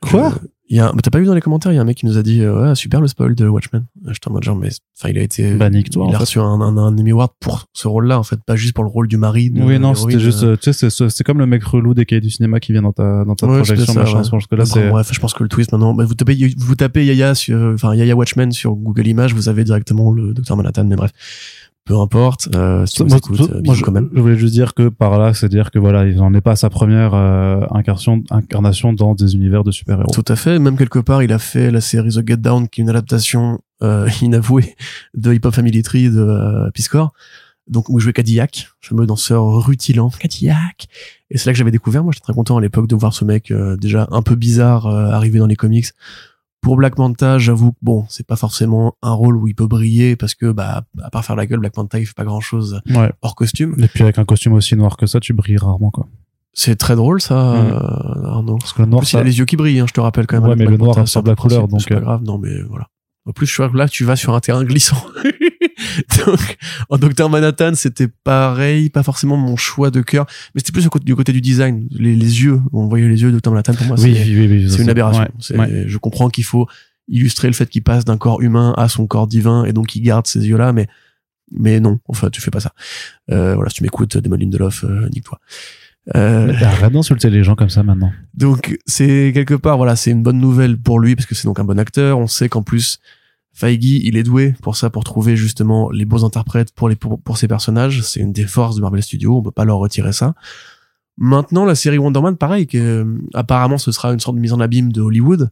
[0.00, 0.30] Quoi?
[0.30, 1.98] Je- il y a, t'as pas vu dans les commentaires, il y a un mec
[1.98, 3.84] qui nous a dit, euh, ouais, super le spoil de Watchmen.
[4.08, 6.76] J'étais en mode genre, mais, enfin, il a été, Bah, il a reçu un, un,
[6.78, 9.50] un Emmy Award pour ce rôle-là, en fait, pas juste pour le rôle du mari.
[9.50, 12.06] de oui, non, c'était juste, euh, euh, tu sais, c'est- comme le mec relou des
[12.06, 14.18] cahiers du cinéma qui vient dans ta, dans ta Ouais, projection, machin.
[14.18, 14.24] ouais.
[14.24, 14.88] Je pense que là, c'est.
[14.88, 17.94] bref, je pense que le twist maintenant, bah, vous tapez, vous tapez Yaya sur, enfin,
[17.94, 20.56] Yaya Watchmen sur Google Images, vous avez directement le Dr.
[20.56, 21.10] Manhattan, mais bref.
[21.84, 24.08] Peu importe, euh, si Moi, écoutes, moi, euh, bisous je, quand même.
[24.14, 26.52] je voulais juste dire que par là, c'est dire que voilà, il n'en est pas
[26.52, 30.12] à sa première euh, incarnation, incarnation dans des univers de super-héros.
[30.12, 30.60] Tout à fait.
[30.60, 33.60] Même quelque part, il a fait la série The Get Down, qui est une adaptation
[33.82, 34.76] euh, inavouée
[35.14, 37.12] de Hip Hop Family Tree de euh, Peace Corps.
[37.68, 40.10] Donc, où jouait Cadillac, fameux danseur rutilant.
[40.10, 40.88] Cadillac.
[41.30, 42.02] Et c'est là que j'avais découvert.
[42.02, 44.86] Moi, j'étais très content à l'époque de voir ce mec euh, déjà un peu bizarre
[44.86, 45.86] euh, arriver dans les comics.
[46.62, 50.14] Pour Black Manta, j'avoue que bon, c'est pas forcément un rôle où il peut briller
[50.16, 52.80] parce que, bah, à part faire la gueule, Black Manta, il fait pas grand chose
[52.88, 53.10] Ouais.
[53.20, 53.74] hors costume.
[53.80, 56.06] Et puis avec un costume aussi noir que ça, tu brilles rarement, quoi.
[56.54, 57.56] C'est très drôle, ça, Mm.
[57.56, 58.58] euh, Arnaud.
[58.58, 59.92] Parce que le En noir, plus, il ça, a les yeux qui brillent, hein, je
[59.92, 60.44] te rappelle quand même.
[60.44, 62.22] Ouais, mais Black le noir Manta, absorbe c'est la couleur, donc, C'est pas euh, grave,
[62.22, 62.86] non, mais voilà.
[63.24, 64.96] En plus, je suis là, tu vas sur un terrain glissant.
[66.26, 66.56] donc,
[66.88, 71.14] en Docteur Manhattan, c'était pareil, pas forcément mon choix de cœur, mais c'était plus du
[71.14, 71.86] côté du design.
[71.90, 74.46] Les, les yeux, on voyait les yeux de Docteur Manhattan, pour moi, oui, c'est oui,
[74.48, 75.22] oui, une aberration.
[75.22, 75.84] ouais, C'est- ouais.
[75.86, 76.66] Je comprends qu'il faut
[77.08, 80.00] illustrer le fait qu'il passe d'un corps humain à son corps divin, et donc il
[80.02, 80.88] garde ces yeux-là, mais
[81.54, 82.72] mais non, enfin, tu fais pas ça.
[83.30, 85.38] Euh, voilà, si tu m'écoutes, Damon Lindelof, euh, nique-toi.
[86.16, 88.10] Euh, Arrête d'insulter les gens comme ça maintenant.
[88.34, 91.60] donc c'est quelque part voilà c'est une bonne nouvelle pour lui parce que c'est donc
[91.60, 92.18] un bon acteur.
[92.18, 92.98] On sait qu'en plus
[93.54, 97.20] Feige il est doué pour ça pour trouver justement les beaux interprètes pour les pour,
[97.20, 98.02] pour ses personnages.
[98.02, 99.36] C'est une des forces de Marvel Studios.
[99.36, 100.34] On peut pas leur retirer ça.
[101.18, 104.52] Maintenant la série Wonder Man pareil que euh, apparemment ce sera une sorte de mise
[104.52, 105.50] en abîme de Hollywood.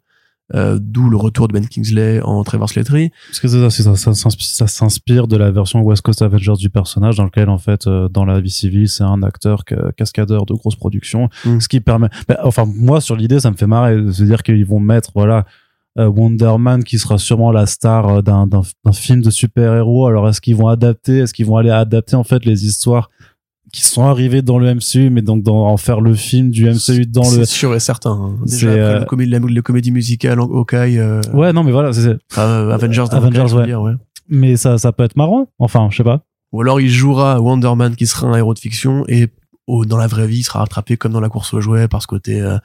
[0.55, 3.11] Euh, D'où le retour de Ben Kingsley en Trevor Slattery.
[3.29, 6.71] Parce que ça, ça, ça, s'inspire- ça s'inspire de la version West Coast Avengers du
[6.71, 10.47] personnage, dans lequel, en fait, euh, dans la vie civile, c'est un acteur ca- cascadeur
[10.47, 11.29] de grosses productions.
[11.45, 11.61] Mm.
[11.61, 14.43] Ce qui permet, bah, enfin, moi, sur l'idée, ça me fait marrer de se dire
[14.43, 15.45] qu'ils vont mettre, voilà,
[15.99, 18.49] euh, Wonder Man qui sera sûrement la star euh, d'un
[18.93, 20.07] film de super-héros.
[20.07, 23.11] Alors, est-ce qu'ils vont adapter, est-ce qu'ils vont aller adapter, en fait, les histoires
[23.73, 27.07] qui sont arrivées dans le MCU, mais donc dans, en faire le film du MCU
[27.07, 28.11] dans le, C'est sûr et certain.
[28.11, 28.37] hein.
[28.47, 31.93] Déjà après euh, le, comédie, la, le comédie musicale Hawkeye, euh, ouais, non, mais voilà,
[31.93, 33.67] c'est, enfin, euh, Avengers, Avengers, Hawkeye, ouais.
[33.67, 33.93] dire, ouais.
[34.29, 35.49] mais ça, ça peut être marrant.
[35.59, 36.25] Enfin, je sais pas.
[36.53, 39.29] Ou alors il jouera Wonder Man qui sera un héros de fiction et
[39.87, 42.17] dans la vraie vie il sera rattrapé comme dans la course aux jouets parce que
[42.17, 42.59] côté euh,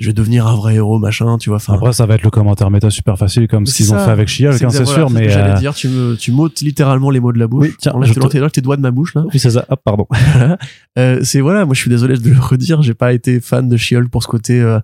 [0.00, 2.30] je vais devenir un vrai héros machin tu vois enfin Après, ça va être le
[2.30, 5.10] commentaire méta super facile, comme ce qu'ils ont fait avec She-Hulk, c'est hein, voilà, sûr,
[5.10, 5.28] mais.
[5.28, 7.92] j'allais euh, dire tu me tu m'ôtes littéralement les mots de la bouche Oui, tiens,
[7.92, 9.66] enlève, je te- enlève tes doigts de ma bouche là Oui, c'est ça.
[9.68, 10.06] Ah, pardon.
[10.98, 13.76] euh, c'est voilà moi je suis désolé de le redire j'ai pas été fan de
[13.76, 14.80] She-Hulk pour ce côté euh,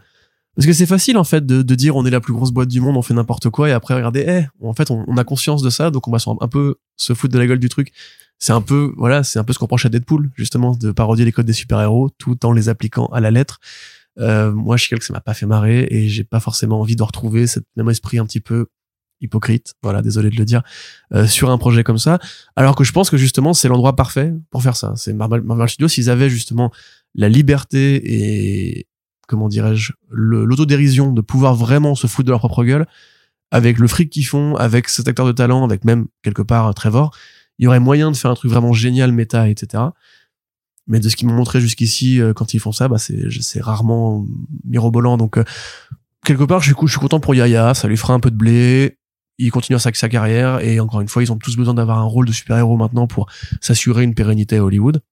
[0.54, 2.68] parce que c'est facile en fait de, de dire on est la plus grosse boîte
[2.68, 5.24] du monde on fait n'importe quoi et après regardez eh en fait on, on a
[5.24, 7.92] conscience de ça donc on va un peu se foutre de la gueule du truc
[8.38, 11.24] c'est un peu voilà c'est un peu ce qu'on reproche à Deadpool justement de parodier
[11.24, 13.60] les codes des super héros tout en les appliquant à la lettre
[14.18, 17.46] euh, moi She-Hulk ça m'a pas fait marrer et j'ai pas forcément envie de retrouver
[17.46, 18.66] cet même esprit un petit peu
[19.20, 20.62] hypocrite, voilà, désolé de le dire,
[21.14, 22.18] euh, sur un projet comme ça.
[22.54, 24.92] Alors que je pense que justement, c'est l'endroit parfait pour faire ça.
[24.96, 26.70] C'est Marvel, Marvel Studios, s'ils avaient justement
[27.14, 28.86] la liberté et,
[29.26, 32.86] comment dirais-je, l'autodérision de pouvoir vraiment se foutre de leur propre gueule,
[33.50, 37.16] avec le fric qu'ils font, avec cet acteur de talent, avec même quelque part Trevor,
[37.58, 39.84] il y aurait moyen de faire un truc vraiment génial, méta, etc.
[40.86, 43.60] Mais de ce qu'ils m'ont montré jusqu'ici, euh, quand ils font ça, bah c'est c'est
[43.60, 44.24] rarement
[44.64, 45.16] mirobolant.
[45.16, 45.44] Donc euh,
[46.24, 48.36] quelque part, je suis, je suis content pour Yaya, ça lui fera un peu de
[48.36, 48.98] blé.
[49.38, 52.04] Il continue sa, sa carrière et encore une fois, ils ont tous besoin d'avoir un
[52.04, 53.26] rôle de super-héros maintenant pour
[53.60, 55.02] s'assurer une pérennité à Hollywood.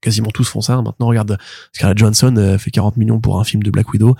[0.00, 0.80] Quasiment tous font ça.
[0.80, 1.38] Maintenant, regarde,
[1.72, 4.16] Scarlett Johansson euh, fait 40 millions pour un film de Black Widow.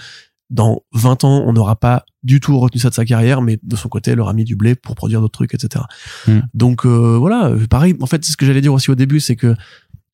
[0.50, 3.76] Dans 20 ans, on n'aura pas du tout retenu ça de sa carrière, mais de
[3.76, 5.84] son côté, elle aura mis du blé pour produire d'autres trucs, etc.
[6.26, 6.40] Hmm.
[6.54, 7.94] Donc euh, voilà, pareil.
[8.00, 9.54] En fait, c'est ce que j'allais dire aussi au début, c'est que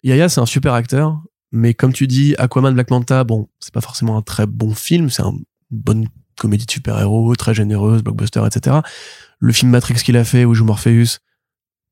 [0.04, 1.20] Yaya, c'est un super acteur,
[1.52, 5.10] mais comme tu dis, Aquaman Black Manta, bon, c'est pas forcément un très bon film,
[5.10, 6.06] c'est un- une bonne
[6.38, 8.76] comédie de super-héros, très généreuse, blockbuster, etc.
[9.38, 11.18] Le film Matrix qu'il a fait, où joue Morpheus,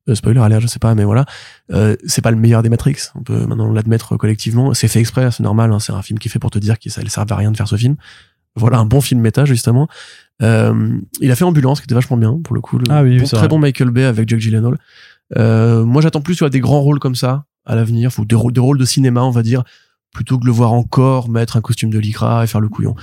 [0.09, 1.25] euh, spoiler alert, je sais pas, mais voilà,
[1.71, 5.31] euh, c'est pas le meilleur des Matrix, on peut maintenant l'admettre collectivement, c'est fait exprès,
[5.31, 7.09] c'est normal, hein, c'est un film qui est fait pour te dire que ça ne
[7.09, 7.95] sert à rien de faire ce film.
[8.55, 9.87] Voilà un bon film méta, justement.
[10.43, 12.77] Euh, il a fait Ambulance, qui était vachement bien, pour le coup.
[12.89, 13.47] Ah oui, bon- très vrai.
[13.47, 14.77] bon Michael Bay avec Jack Gyllenhaal.
[15.37, 18.35] Euh, moi, j'attends plus tu vois, des grands rôles comme ça à l'avenir, ou des
[18.35, 19.63] rôles, des rôles de cinéma, on va dire,
[20.13, 22.95] plutôt que de le voir encore mettre un costume de lycra et faire le couillon.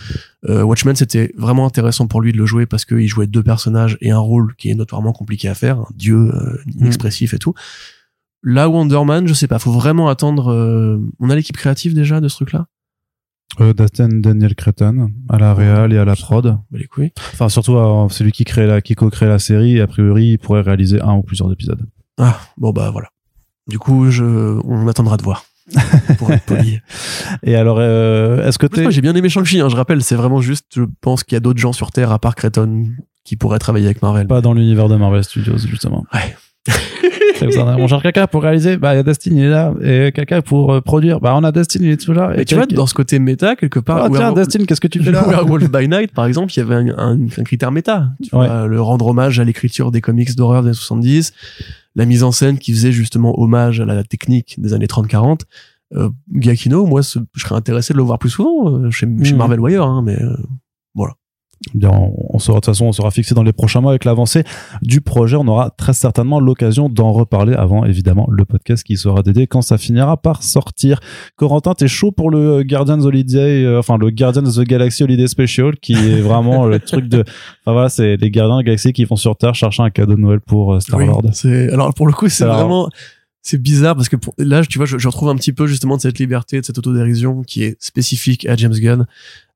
[0.48, 3.98] Euh, Watchmen, c'était vraiment intéressant pour lui de le jouer parce qu'il jouait deux personnages
[4.00, 7.54] et un rôle qui est notoirement compliqué à faire, un dieu euh, inexpressif et tout.
[8.42, 10.52] Là, Wonder Man, je sais pas, faut vraiment attendre.
[10.52, 12.66] euh, On a l'équipe créative déjà de ce truc-là?
[13.60, 16.44] Euh, Dustin Daniel Cretton à la réal et à la prod.
[16.44, 17.10] Bah, les couilles.
[17.32, 17.76] Enfin, surtout,
[18.08, 19.78] c'est lui qui crée la, qui co-crée la série.
[19.78, 21.84] Et a priori, il pourrait réaliser un ou plusieurs épisodes.
[22.18, 23.08] Ah, bon bah voilà.
[23.70, 24.24] Du coup, je,
[24.64, 25.44] on attendra de voir.
[26.18, 26.80] pour être poli.
[27.44, 30.16] Et alors, euh, est-ce que t'es moi, j'ai bien aimé Shang-Chi, hein, je rappelle, c'est
[30.16, 32.88] vraiment juste, je pense qu'il y a d'autres gens sur Terre, à part Cretton,
[33.24, 34.26] qui pourraient travailler avec Marvel.
[34.26, 36.34] pas dans l'univers de Marvel Studios, justement Ouais.
[37.78, 38.76] On cherche quelqu'un pour réaliser?
[38.76, 39.72] Bah, il y a Dustin, il est là.
[39.82, 41.20] Et quelqu'un pour euh, produire.
[41.20, 42.32] Bah, on a Dustin, il est toujours là.
[42.38, 45.02] Et tu vois, dans ce côté méta, quelque part, Ah, tiens, Dustin, qu'est-ce que tu
[45.02, 45.24] fais là?
[45.26, 48.10] Werewolf by Night, par exemple, il y avait un, un- un critère méta.
[48.22, 48.46] Tu Ouais.
[48.46, 51.32] vois, le rendre hommage à l'écriture des comics d'horreur des années 70,
[51.96, 55.40] la mise en scène qui faisait justement hommage à la technique des années 30-40.
[55.96, 59.38] Euh, Giacchino, moi, je serais intéressé de le voir plus souvent euh, chez, chez Mhm.
[59.38, 60.36] Marvel ou ailleurs, hein, mais euh,
[61.74, 64.06] Bien, on, on sera de toute façon, on sera fixé dans les prochains mois avec
[64.06, 64.44] l'avancée
[64.80, 65.36] du projet.
[65.36, 69.60] On aura très certainement l'occasion d'en reparler avant, évidemment, le podcast qui sera dédié quand
[69.60, 71.00] ça finira par sortir.
[71.36, 75.26] Corentin, t'es chaud pour le Guardians Holiday, euh, enfin le Guardians of the Galaxy Holiday
[75.26, 78.94] Special, qui est vraiment le truc de, enfin voilà, c'est les gardiens de la galaxie
[78.94, 81.20] qui vont sur Terre chercher un cadeau de Noël pour euh, Star Lord.
[81.24, 82.88] Oui, c'est alors pour le coup c'est Alors- vraiment
[83.42, 85.96] c'est bizarre parce que pour, là tu vois je, je retrouve un petit peu justement
[85.96, 89.06] de cette liberté de cette autodérision qui est spécifique à James Gunn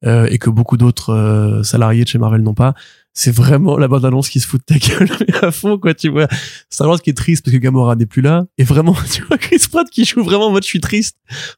[0.07, 2.75] euh, et que beaucoup d'autres euh, salariés de chez Marvel n'ont pas.
[3.15, 5.09] C'est vraiment la bande annonce qui se fout de ta gueule
[5.43, 6.29] à fond quoi tu vois.
[6.69, 8.45] Star Wars qui est triste parce que Gamora n'est plus là.
[8.59, 11.17] Et vraiment tu vois Chris Pratt qui joue vraiment en mode je suis triste.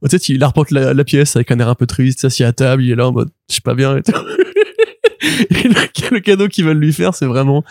[0.09, 2.53] Tu sais il arpente la, la pièce avec un air un peu triste s'assied à
[2.53, 4.13] table il est là en mode je suis pas bien et tout.
[5.51, 7.65] Et le, cadeau qu'ils veulent lui faire c'est vraiment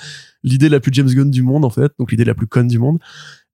[0.43, 2.79] l'idée la plus James Gunn du monde en fait donc l'idée la plus conne du
[2.79, 2.99] monde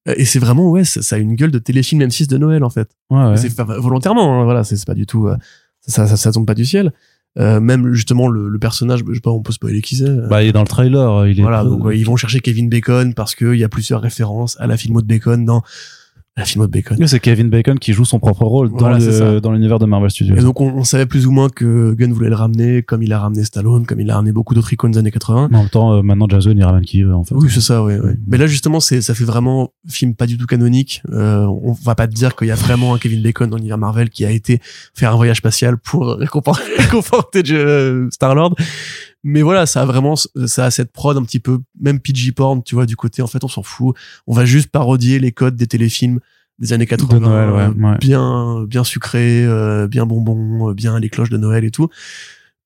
[0.08, 2.70] et c'est vraiment ouais ça, ça a une gueule de téléfilm M6 de Noël en
[2.70, 3.38] fait Ouais, ouais.
[3.38, 5.36] c'est volontairement hein, voilà c'est c'est pas du tout euh,
[5.82, 6.92] ça, ça ça tombe pas du ciel
[7.40, 10.28] euh, même justement le, le personnage je sais pas on peut spoiler qui c'est euh,
[10.28, 11.28] Bah, il est dans le trailer.
[11.28, 13.70] Il est voilà donc ouais, ils vont chercher Kevin Bacon parce que il y a
[13.70, 15.62] plusieurs références à la filmo de Bacon dans
[16.38, 18.98] la filmo de Bacon c'est Kevin Bacon qui joue son propre rôle dans Voilà,
[19.52, 20.36] l'univers de Marvel Studios.
[20.38, 23.12] et donc on, on savait plus ou moins que Gunn voulait le ramener comme il
[23.12, 25.62] a ramené Stallone comme il a ramené beaucoup d'autres icônes des années 80 Mais en
[25.62, 27.36] même temps, euh, maintenant, Gunn, il ramène qui veut, en fait.
[27.36, 28.16] Oui, c'est ça, ouais, ouais.
[28.28, 31.02] Mais là, justement, c'est, ça fait vraiment film pas du tout canonique.
[31.12, 33.78] Euh, on va pas te dire qu'il y a vraiment un Kevin Bacon dans l'univers
[33.78, 34.62] Marvel qui a été
[34.94, 38.56] faire un voyage spatial pour récompenser, réconforter euh, Star-Lord.
[39.24, 42.64] Mais voilà, ça a vraiment, ça a cette prod un petit peu, même PG porn,
[42.64, 43.96] tu vois, du côté, en fait, on s'en fout.
[44.26, 46.20] On va juste parodier les codes des téléfilms
[46.60, 47.20] des années 80.
[47.20, 47.98] De Noël, ouais, ouais.
[48.00, 51.90] Bien, bien sucré, euh, bien bonbon, euh, bien les cloches de Noël et tout.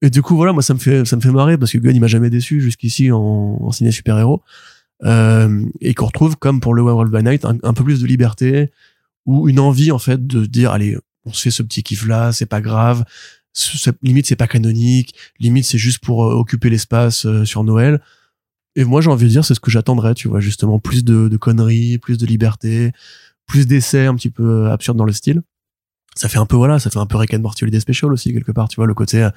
[0.01, 1.95] Et du coup, voilà, moi, ça me fait, ça me fait marrer parce que Gunn,
[1.95, 3.19] il m'a jamais déçu jusqu'ici en,
[3.61, 4.41] en ciné super-héros.
[5.03, 8.07] Euh, et qu'on retrouve, comme pour le Werewolf by Night, un, un peu plus de
[8.07, 8.71] liberté
[9.25, 12.45] ou une envie, en fait, de dire, allez, on se fait ce petit kiff-là, c'est
[12.45, 13.03] pas grave.
[14.01, 15.15] Limite, c'est pas canonique.
[15.39, 18.01] Limite, c'est juste pour euh, occuper l'espace euh, sur Noël.
[18.75, 21.27] Et moi, j'ai envie de dire, c'est ce que j'attendrais, tu vois, justement, plus de,
[21.29, 22.91] de conneries, plus de liberté,
[23.45, 25.41] plus d'essais un petit peu euh, absurdes dans le style.
[26.15, 28.33] Ça fait un peu, voilà, ça fait un peu Rick and Morty Holiday Special aussi,
[28.33, 29.29] quelque part, tu vois, le côté,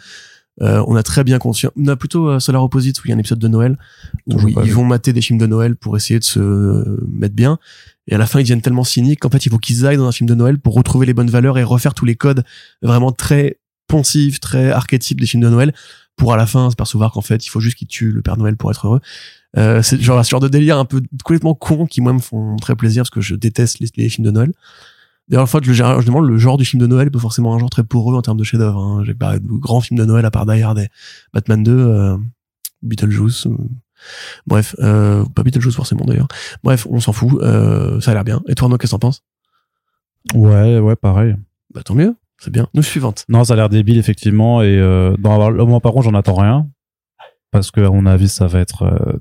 [0.60, 3.12] euh, on a très bien conscient, on a plutôt euh, Solar Opposite où il y
[3.12, 3.78] a un épisode de Noël
[4.26, 7.58] où ils vont mater des films de Noël pour essayer de se euh, mettre bien.
[8.08, 10.08] Et à la fin, ils deviennent tellement cyniques qu'en fait, il faut qu'ils aillent dans
[10.08, 12.44] un film de Noël pour retrouver les bonnes valeurs et refaire tous les codes
[12.82, 13.58] vraiment très
[13.89, 15.74] poncifs, très archétypes des films de Noël
[16.16, 18.57] pour à la fin s'apercevoir qu'en fait, il faut juste qu'ils tuent le Père Noël
[18.57, 19.01] pour être heureux.
[19.57, 22.57] Euh, c'est genre ce genre de délire un peu complètement con qui moi me font
[22.57, 24.53] très plaisir parce que je déteste les, les films de Noël.
[25.28, 27.55] D'ailleurs, en fait, le, je demande le genre du film de Noël est pas forcément
[27.55, 28.78] un genre très poreux en termes de chef-d'œuvre.
[28.78, 29.05] Hein.
[29.05, 30.89] J'ai pas de grands films de Noël à part Die Hard et
[31.34, 32.16] Batman 2, euh,
[32.82, 33.47] Beetlejuice.
[33.47, 33.57] euh,
[34.47, 36.28] Bref, euh, pas Beetlejuice forcément d'ailleurs.
[36.62, 37.43] Bref, on s'en fout.
[37.43, 38.43] Euh, ça a l'air bien.
[38.49, 39.22] Et toi, Arnaud, qu'est-ce que t'en penses?
[40.34, 41.36] Ouais, ouais, pareil.
[41.74, 42.14] Bah tant mieux.
[42.39, 42.68] C'est bien.
[42.74, 43.24] Nous suivante.
[43.28, 44.62] Non, ça a l'air débile, effectivement.
[44.62, 46.68] Et euh, dans le moment, par contre, j'en attends rien.
[47.51, 49.18] Parce que, à mon avis, ça va être euh,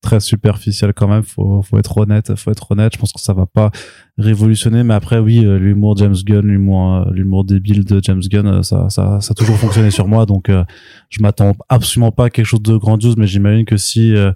[0.00, 1.24] très superficiel quand même.
[1.24, 2.34] Faut, faut être honnête.
[2.36, 2.94] Faut être honnête.
[2.94, 3.70] Je pense que ça va pas
[4.16, 4.82] révolutionner.
[4.82, 8.62] Mais après, oui, euh, l'humour James Gunn, l'humour, euh, l'humour débile de James Gunn, euh,
[8.62, 10.24] ça, ça, ça a toujours fonctionné sur moi.
[10.24, 10.64] Donc, euh,
[11.10, 13.16] je m'attends absolument pas à quelque chose de grandiose.
[13.16, 14.32] Mais j'imagine que si, euh,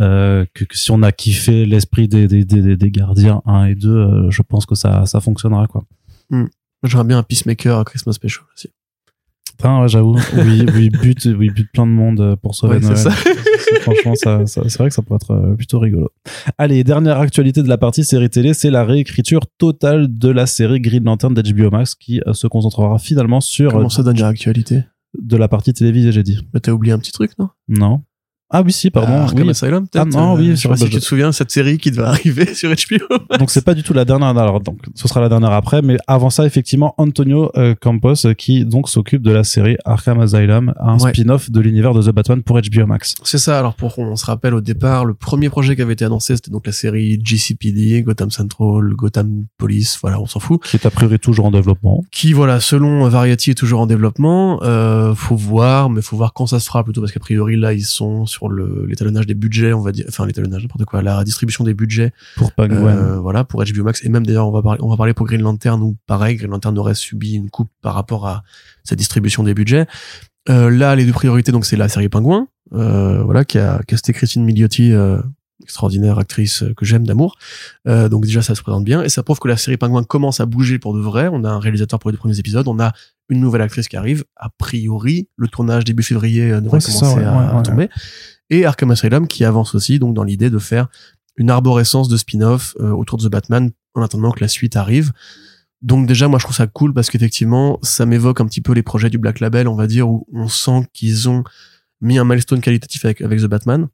[0.00, 3.74] euh, que, que si on a kiffé l'esprit des, des, des, des Gardiens 1 et
[3.76, 5.84] 2, euh, je pense que ça, ça fonctionnera, quoi.
[6.84, 8.68] J'aimerais bien un Peacemaker à Christmas Special aussi.
[9.56, 10.16] Putain, ouais, j'avoue.
[10.36, 12.96] Oui, oui, bute, oui, bute plein de monde euh, pour sauver Ouais, Noël.
[12.96, 13.10] ça.
[13.82, 16.10] Franchement, ça, ça- c'est vrai que ça pourrait être euh, plutôt rigolo.
[16.58, 20.80] Allez, dernière actualité de la partie série télé, c'est la réécriture totale de la série
[20.80, 24.84] Green Lantern d'HBO Max qui euh, se concentrera finalement sur Comment ça, dernière actualité?
[25.18, 26.38] de la partie télévisée, j'ai dit.
[26.52, 27.48] Bah, T'as oublié un petit truc, non?
[27.66, 28.02] Non.
[28.50, 29.12] Ah oui, si, pardon.
[29.14, 29.50] Ah, Arkham oui.
[29.50, 31.90] Asylum, peut-être Ah, non, oui, Je sais pas si tu te souviens cette série qui
[31.90, 33.36] devait arriver sur HBO.
[33.38, 34.28] Donc c'est pas du tout la dernière.
[34.28, 38.32] Alors donc ce sera la dernière après, mais avant ça effectivement Antonio euh, Campos euh,
[38.34, 41.10] qui donc s'occupe de la série Arkham Asylum, un Ouais.
[41.10, 43.14] spin-off de l'univers de The Batman pour HBO Max.
[43.22, 43.58] C'est ça.
[43.58, 46.50] Alors pour on se rappelle au départ, le premier projet qui avait été annoncé, c'était
[46.50, 49.98] donc la série GCPD, Gotham Central, Gotham Police.
[50.00, 50.62] Voilà, on s'en fout.
[50.62, 52.02] qui est a priori toujours en développement.
[52.10, 54.60] Qui voilà, selon Variety, est toujours en développement.
[54.62, 57.72] Euh, faut voir, mais faut voir quand ça se fera plutôt parce qu'a priori là
[57.74, 61.24] ils sont sur le l'étalonnage des budgets, on va dire, enfin l'étalonnage n'importe quoi, la
[61.24, 62.12] distribution des budgets.
[62.36, 62.86] pour Penguin.
[62.86, 64.04] Euh, voilà pour HBO Max.
[64.04, 66.50] Et même d'ailleurs on va parler on va parler pour Green Lantern où pareil Green
[66.50, 68.44] Lantern aurait subi une coupe par rapport à
[68.84, 69.86] sa distribution des budgets.
[70.48, 74.12] Euh, là les deux priorités donc c'est la série Pingouin euh, voilà qui a casté
[74.12, 75.20] Christine Milioti euh,
[75.62, 77.36] extraordinaire actrice que j'aime d'amour.
[77.86, 79.02] Euh, donc déjà ça se présente bien.
[79.02, 81.28] Et ça prouve que la série Pingouin commence à bouger pour de vrai.
[81.32, 82.66] On a un réalisateur pour les deux premiers épisodes.
[82.68, 82.92] On a
[83.28, 87.04] une nouvelle actrice qui arrive a priori le tournage début février euh, devrait Ouais, commencer
[87.04, 87.58] ça, ouais, à, ouais, ouais.
[87.58, 87.88] à tomber
[88.50, 90.88] et Arkham Asylum qui avance aussi donc dans l'idée de faire
[91.36, 95.12] une arborescence de spin-off euh, autour de The Batman en attendant que la suite arrive.
[95.82, 98.82] Donc déjà, moi, je trouve ça cool parce qu'effectivement, ça m'évoque un petit peu les
[98.82, 101.44] projets du Black Label, on va dire, où on sent qu'ils ont
[102.00, 103.86] mis un milestone qualitatif avec, avec The Batman.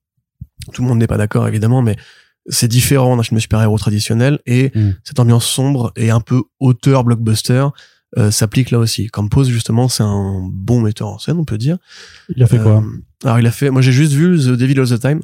[0.72, 1.96] Tout le monde n'est pas d'accord, évidemment, mais
[2.46, 4.90] c'est différent d'un film super-héros traditionnel et Mm.
[5.04, 7.66] cette ambiance sombre et un peu auteur blockbuster
[8.18, 9.08] euh, s'applique là aussi.
[9.08, 11.78] Campos, justement, c'est un bon metteur en scène, on peut dire.
[12.36, 14.78] Il a fait quoi Euh, Alors il a fait, moi j'ai juste vu The Devil
[14.80, 15.20] All the Time,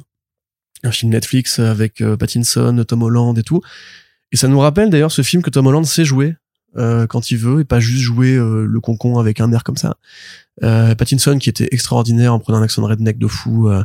[0.83, 3.61] un film Netflix avec euh, Pattinson, Tom Holland et tout.
[4.31, 6.35] Et ça nous rappelle d'ailleurs ce film que Tom Holland sait jouer
[6.77, 9.77] euh, quand il veut et pas juste jouer euh, le concon avec un air comme
[9.77, 9.97] ça.
[10.63, 13.67] Euh, Pattinson qui était extraordinaire en prenant un accent de redneck de fou.
[13.69, 13.83] euh,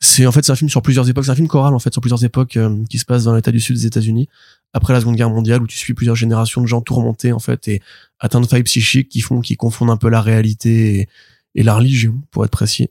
[0.00, 1.92] c'est en fait c'est un film sur plusieurs époques, c'est un film choral en fait
[1.92, 4.28] sur plusieurs époques euh, qui se passe dans l'état du sud des États-Unis
[4.74, 7.66] après la Seconde Guerre mondiale où tu suis plusieurs générations de gens tourmentés en fait
[7.68, 7.80] et
[8.18, 11.08] atteints de failles psychiques qui font qui confondent un peu la réalité
[11.54, 12.88] et, la religion pour être précis.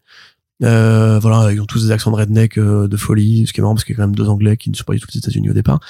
[0.63, 3.61] Euh, voilà, ils ont tous des accents de redneck euh, de folie, ce qui est
[3.61, 5.07] marrant parce qu'il y a quand même deux Anglais qui ne sont pas du tout
[5.11, 5.81] des États-Unis au départ.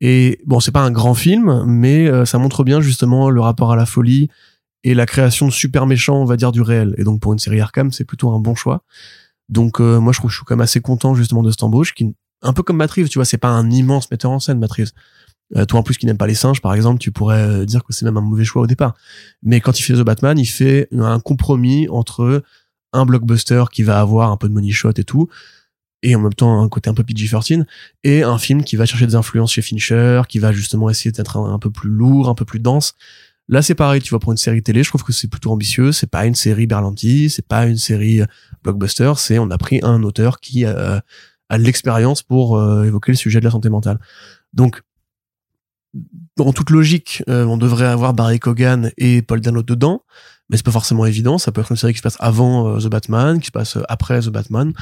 [0.00, 3.72] Et bon, c'est pas un grand film, mais euh, ça montre bien justement le rapport
[3.72, 4.28] à la folie
[4.82, 6.94] et la création de super méchants, on va dire, du réel.
[6.98, 8.82] Et donc pour une série Arkham, c'est plutôt un bon choix.
[9.48, 11.62] Donc euh, moi, je trouve que je suis quand même assez content justement de cette
[11.62, 14.58] embauche, qui un peu comme Matrice, tu vois, c'est pas un immense metteur en scène,
[14.58, 14.92] Matrice.
[15.56, 17.84] Euh, toi en plus qui n'aime pas les singes, par exemple, tu pourrais euh, dire
[17.84, 18.94] que c'est même un mauvais choix au départ.
[19.42, 22.42] Mais quand il fait The Batman, il fait un compromis entre
[22.92, 25.28] un blockbuster qui va avoir un peu de money shot et tout,
[26.02, 27.64] et en même temps un côté un peu PG-13,
[28.04, 31.36] et un film qui va chercher des influences chez Fincher, qui va justement essayer d'être
[31.36, 32.94] un, un peu plus lourd, un peu plus dense.
[33.48, 35.92] Là, c'est pareil, tu vois, pour une série télé, je trouve que c'est plutôt ambitieux,
[35.92, 38.26] c'est pas une série Berlanti, c'est pas une série euh,
[38.62, 40.98] blockbuster, c'est on a pris un auteur qui euh,
[41.50, 44.00] a de l'expérience pour euh, évoquer le sujet de la santé mentale.
[44.54, 44.82] Donc,
[46.36, 50.02] dans toute logique, euh, on devrait avoir Barry Cogan et Paul Dano dedans,
[50.50, 51.38] mais c'est pas forcément évident.
[51.38, 53.76] Ça peut être une série qui se passe avant euh, The Batman, qui se passe
[53.76, 54.72] euh, après The Batman,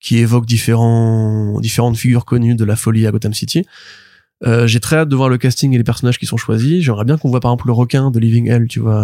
[0.00, 3.66] qui évoque différents différentes figures connues de la folie à Gotham City.
[4.46, 6.82] Euh, j'ai très hâte de voir le casting et les personnages qui sont choisis.
[6.82, 9.02] J'aimerais bien qu'on voit par exemple le requin de Living Hell, tu vois,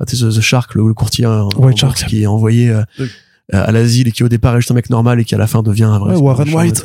[0.00, 2.04] euh, tu sais, The, The Shark, le, le courtier en- en White Shark.
[2.06, 3.08] qui est envoyé euh, Oui.
[3.52, 5.48] à l'asile et qui au départ est juste un mec normal et qui à la
[5.48, 6.14] fin devient un vrai.
[6.14, 6.84] Ouais, Warren White,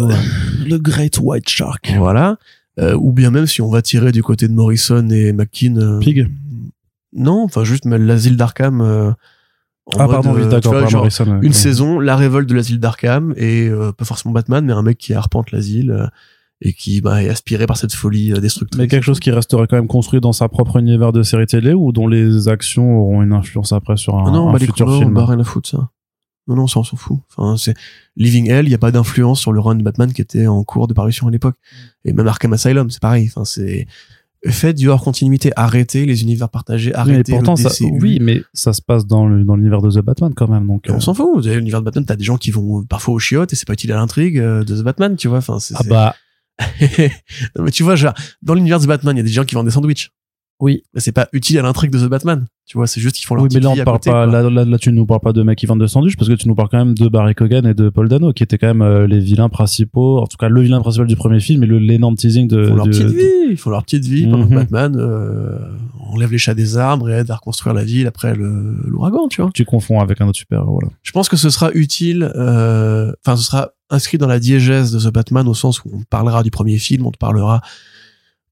[0.66, 1.94] le Great White Shark.
[1.98, 2.38] Voilà.
[2.82, 5.76] Euh, ou bien même si on va tirer du côté de Morrison et McKean.
[5.78, 6.28] euh, Pig.
[7.14, 8.82] Non, enfin juste mais l'asile d'Arkham.
[8.82, 9.12] euh,
[9.88, 10.88] en Ah pardon, oui, d'accord, ouais.
[10.90, 11.52] une Ouais.
[11.54, 15.14] saison, la révolte de l'asile d'Arkham et euh, pas forcément Batman, mais un mec qui
[15.14, 16.06] arpente l'asile euh,
[16.62, 18.80] et qui bah, est aspiré par cette folie euh, destructrice.
[18.80, 21.74] Mais quelque chose qui resterait quand même construit dans sa propre univers de série télé
[21.74, 24.68] ou dont les actions auront une influence après sur un, Ah non, un bah, les
[24.68, 25.14] futur film.
[25.14, 25.90] bah, rien à foutre ça.
[26.48, 27.20] Non, non, ça on s'en fout.
[27.30, 27.74] Enfin, c'est
[28.16, 30.64] Living Hell, il n'y a pas d'influence sur le run de Batman qui était en
[30.64, 31.56] cours de parution à l'époque.
[32.04, 33.28] Et même Arkham Asylum, c'est pareil.
[33.30, 33.88] Enfin, c'est
[34.48, 37.70] faites du hors continuité, arrêtez les univers partagés, arrêtez mais pourtant, le ça,
[38.02, 40.66] oui, mais ça se passe dans le- dans l'univers de The Batman quand même.
[40.66, 41.30] Donc, On euh, s'en fout.
[41.36, 43.68] Vous avez l'univers de Batman, t'as des gens qui vont parfois au chiottes et c'est
[43.68, 45.38] pas utile à l'intrigue euh, de The Batman, tu vois.
[45.38, 46.16] Enfin, c'est, ah bah,
[47.56, 49.46] non, mais tu vois, genre, dans l'univers de The Batman, il y a des gens
[49.46, 50.12] qui vendent des sandwichs.
[50.62, 50.84] Oui.
[50.94, 52.46] Mais c'est pas utile à l'intrigue de The Batman.
[52.68, 54.50] Tu vois, c'est juste qu'ils font leur oui, mais là, on parle côté, pas, là,
[54.50, 56.48] là, là, tu nous parles pas de mecs qui vendent de sandwich parce que tu
[56.48, 58.82] nous parles quand même de Barry Cogan et de Paul Dano qui étaient quand même
[58.82, 62.16] euh, les vilains principaux, en tout cas le vilain principal du premier film et l'énorme
[62.16, 63.26] teasing de, Ils font leur petite de- vie.
[63.50, 64.56] Ils font leur petite vie pendant que Mhm.
[64.56, 65.58] Batman euh,
[66.00, 69.52] enlève les chats des arbres et aide à reconstruire la ville après l'ouragan, tu vois.
[69.54, 70.88] tu confonds avec un autre super héros là.
[71.04, 75.00] Je pense que ce sera utile, euh, enfin, ce sera inscrit dans la diégèse de
[75.10, 77.62] The Batman au sens où on parlera du premier film, on te parlera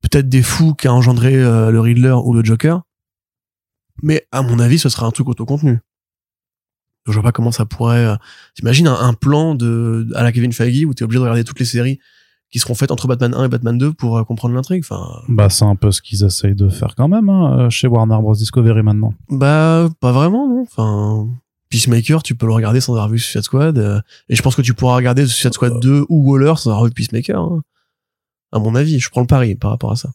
[0.01, 2.81] peut-être des fous qu'a engendré euh, le Riddler ou le Joker.
[4.01, 5.79] Mais à mon avis, ce sera un truc autocontenu.
[7.07, 8.05] Je vois pas comment ça pourrait.
[8.05, 8.15] euh,
[8.55, 11.59] T'imagines un, un plan de à la Kevin Feige où t'es obligé de regarder toutes
[11.59, 11.99] les séries
[12.51, 14.83] qui seront faites entre Batman 1 et Batman 2 pour euh, comprendre l'intrigue.
[14.83, 17.87] Enfin, Bah, c'est un peu ce qu'ils essayent de faire quand même hein, euh, chez
[17.87, 19.13] Warner Bros Discovery maintenant.
[19.29, 20.61] Bah, pas vraiment, non.
[20.63, 21.27] Enfin,
[21.69, 23.77] Peacemaker, tu peux le regarder sans avoir vu Suicide Squad.
[23.77, 26.85] euh, et je pense que tu pourras regarder Suicide Squad 2 ou Waller sans avoir
[26.85, 27.39] vu Peacemaker.
[27.39, 27.61] hein.
[28.51, 30.09] À mon avis, je prends le pari par rapport à ça.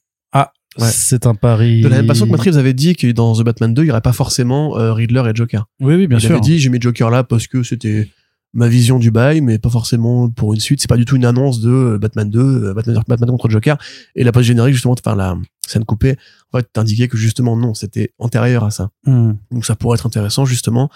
[0.78, 0.88] Ouais.
[0.90, 1.82] C'est un pari.
[1.82, 3.86] De la même façon que Matt Reeves avait dit que dans The Batman 2, il
[3.86, 5.66] y aurait pas forcément euh, Riddler et Joker.
[5.80, 6.32] Oui, oui, bien il sûr.
[6.32, 8.10] avait dit, j'ai mis Joker là parce que c'était
[8.52, 10.80] ma vision du bail, mais pas forcément pour une suite.
[10.80, 13.78] C'est pas du tout une annonce de euh, Batman 2, euh, Batman, Batman contre Joker.
[14.16, 16.16] Et la post générique, justement, enfin, la scène coupée,
[16.52, 18.90] en fait, t'indiquait que justement, non, c'était antérieur à ça.
[19.06, 19.34] Hmm.
[19.52, 20.90] Donc ça pourrait être intéressant justement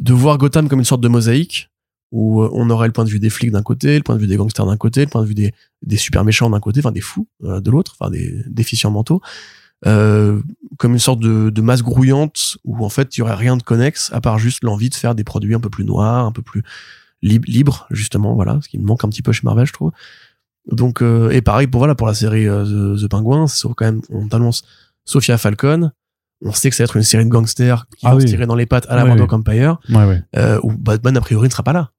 [0.00, 1.70] de voir Gotham comme une sorte de mosaïque
[2.12, 4.20] où euh, on aurait le point de vue des flics d'un côté, le point de
[4.20, 5.52] vue des gangsters d'un côté, le point de vue des,
[5.82, 9.20] des super méchants d'un côté, enfin des fous euh, de l'autre, enfin des déficients mentaux,
[9.86, 10.40] euh,
[10.78, 13.62] comme une sorte de, de masse grouillante où en fait il y aurait rien de
[13.62, 16.42] connexe à part juste l'envie de faire des produits un peu plus noirs, un peu
[16.42, 16.62] plus
[17.22, 19.90] lib- libres justement, voilà, ce qui me manque un petit peu chez Marvel je trouve.
[20.70, 23.84] Donc euh, et pareil pour voilà pour la série euh, The, The Penguin, c'est quand
[23.84, 24.62] même on t'annonce
[25.04, 25.90] Sophia Falcon,
[26.42, 28.22] on sait que ça va être une série de gangsters qui Ah vont oui.
[28.22, 29.38] se tirer dans les pattes à la Oui, Murdoch oui.
[29.38, 30.22] Empire, Ouais, ouais.
[30.36, 31.90] euh, où Batman a priori ne sera pas là.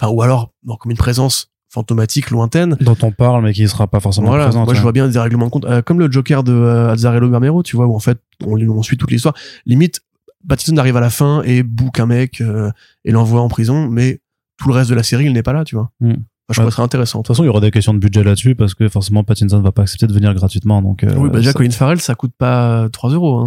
[0.00, 2.76] Enfin, ou alors, comme une présence fantomatique, lointaine.
[2.80, 4.64] Dont on parle, mais qui sera pas forcément Voilà, présente.
[4.64, 4.82] moi je hein.
[4.82, 7.76] vois bien des règlements de compte, euh, comme le Joker de euh, Azzarello Bermero, tu
[7.76, 9.34] vois, où en fait on, on suit toute l'histoire.
[9.66, 10.00] Limite,
[10.48, 12.70] Pattinson arrive à la fin et bouque un mec euh,
[13.04, 14.20] et l'envoie en prison, mais
[14.58, 15.90] tout le reste de la série, il n'est pas là, tu vois.
[16.00, 16.14] Hmm.
[16.52, 16.66] Je Ouais.
[16.66, 17.18] trouve ça intéressant.
[17.20, 19.60] De toute façon, il y aura des questions de budget là-dessus parce que forcément Pattinson
[19.60, 20.82] va pas accepter de venir gratuitement.
[20.82, 23.46] Donc, euh, oui, bah déjà, ça- Colin Farrell, ça coûte pas 3 euros, hein,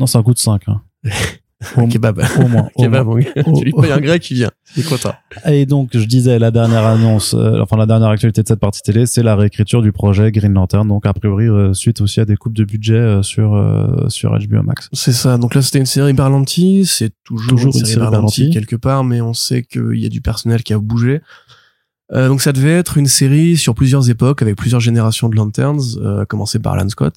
[0.00, 0.62] non, coup de 5.
[0.66, 0.82] Hein.
[1.76, 2.22] Au, kebab.
[2.38, 2.68] au moins.
[2.76, 3.08] au Kebab.
[3.58, 4.50] Tu lui payes un grec qui vient.
[4.76, 5.14] Il est content.
[5.46, 8.80] Et donc, je disais, la dernière annonce, euh, enfin la dernière actualité de cette partie
[8.80, 10.86] télé, c'est la réécriture du projet Green Lantern.
[10.86, 14.30] Donc, a priori, euh, suite aussi à des coupes de budget euh, sur euh, sur
[14.38, 14.88] HBO Max.
[14.92, 15.36] C'est ça.
[15.36, 16.84] Donc là, c'était une série Berlanti.
[16.86, 18.50] C'est toujours, Toujours une une série, Berlanti.
[18.50, 21.22] quelque part, mais on sait qu'il y a du personnel qui a bougé.
[22.12, 25.98] Euh, donc ça devait être une série sur plusieurs époques avec plusieurs générations de Lanterns,
[25.98, 27.14] euh, à commencer par Alan Scott.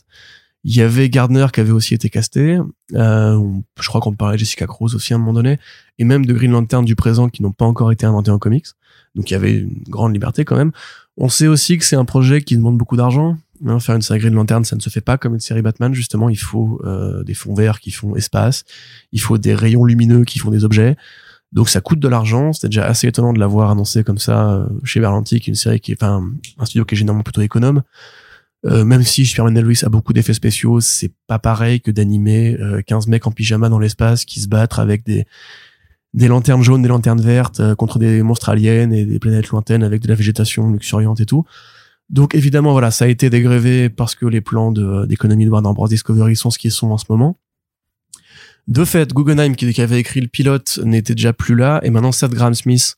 [0.64, 2.60] Il y avait Gardner qui avait aussi été casté.
[2.94, 5.60] Euh, je crois qu'on parlait de Jessica Cruz aussi à un moment donné,
[5.98, 8.68] et même de Green Lantern du présent qui n'ont pas encore été inventés en comics.
[9.16, 10.72] Donc il y avait une grande liberté quand même.
[11.18, 13.38] On sait aussi que c'est un projet qui demande beaucoup d'argent.
[13.66, 15.94] Hein, faire une série Green Lantern, ça ne se fait pas comme une série Batman.
[15.94, 18.64] Justement, il faut euh, des fonds verts qui font espace,
[19.12, 20.96] il faut des rayons lumineux qui font des objets.
[21.52, 22.54] Donc ça coûte de l'argent.
[22.54, 25.56] C'était déjà assez étonnant de l'avoir annoncé comme ça euh, chez Berlanti, qui est une
[25.56, 26.24] série qui est, enfin,
[26.58, 27.84] un studio qui est généralement plutôt économe.
[28.66, 32.58] Euh, même si Superman and Lois a beaucoup d'effets spéciaux, c'est pas pareil que d'animer
[32.60, 35.26] euh, 15 mecs en pyjama dans l'espace qui se battent avec des
[36.14, 39.84] des lanternes jaunes, des lanternes vertes euh, contre des monstres aliens et des planètes lointaines
[39.84, 41.46] avec de la végétation luxuriante et tout.
[42.10, 45.74] Donc évidemment voilà, ça a été dégrévé parce que les plans de d'économie de Warner
[45.74, 47.38] Bros Discovery sont ce qu'ils sont en ce moment.
[48.68, 52.12] De fait, Guggenheim qui, qui avait écrit le pilote n'était déjà plus là et maintenant
[52.12, 52.96] Seth Graham Smith,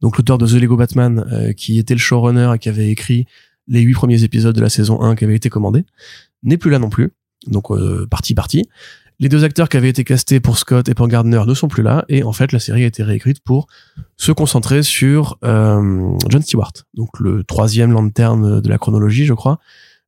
[0.00, 3.26] donc l'auteur de The Lego Batman, euh, qui était le showrunner et qui avait écrit
[3.68, 5.84] les huit premiers épisodes de la saison 1 qui avaient été commandés,
[6.42, 7.12] n'est plus là non plus.
[7.46, 8.68] Donc euh, parti parti.
[9.20, 11.82] Les deux acteurs qui avaient été castés pour Scott et pour Gardner ne sont plus
[11.82, 13.66] là et en fait la série a été réécrite pour
[14.16, 19.58] se concentrer sur euh, John Stewart, donc le troisième lanterne de la chronologie, je crois,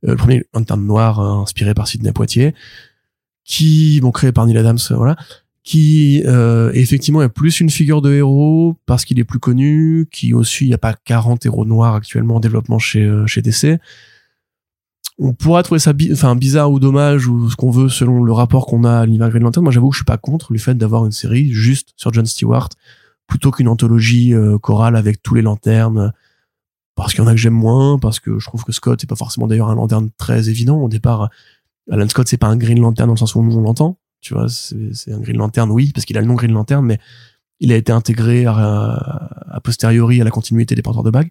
[0.07, 2.55] Euh, le premier lanterne noir euh, inspiré par Sidney Poitier,
[3.45, 5.17] qui bon créé par Neil Adams, euh, voilà,
[5.63, 10.33] qui euh, effectivement est plus une figure de héros parce qu'il est plus connu, qui
[10.33, 13.79] aussi il n'y a pas 40 héros noirs actuellement en développement chez euh, chez DC.
[15.19, 18.67] On pourra trouver ça enfin bizarre ou dommage ou ce qu'on veut selon le rapport
[18.67, 19.63] qu'on a à l'univers Green Lantern.
[19.63, 22.25] Moi, j'avoue que je suis pas contre le fait d'avoir une série juste sur John
[22.25, 22.71] Stewart
[23.27, 26.13] plutôt qu'une anthologie euh, chorale avec tous les lanternes.
[26.95, 29.07] Parce qu'il y en a que j'aime moins, parce que je trouve que Scott est
[29.07, 30.81] pas forcément d'ailleurs un lanterne très évident.
[30.81, 31.31] Au départ,
[31.91, 33.99] Alan Scott c'est pas un Green Lantern dans le sens où on l'entend.
[34.21, 36.99] Tu vois, c'est un Green Lantern, oui, parce qu'il a le nom Green Lantern, mais
[37.59, 41.31] Il a été intégré a posteriori à la continuité des porteurs de bagues.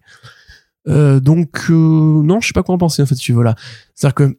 [0.88, 3.14] Euh, donc euh, non, je sais pas quoi en penser en fait.
[3.14, 3.54] Tu voilà,
[3.94, 4.38] c'est-à-dire que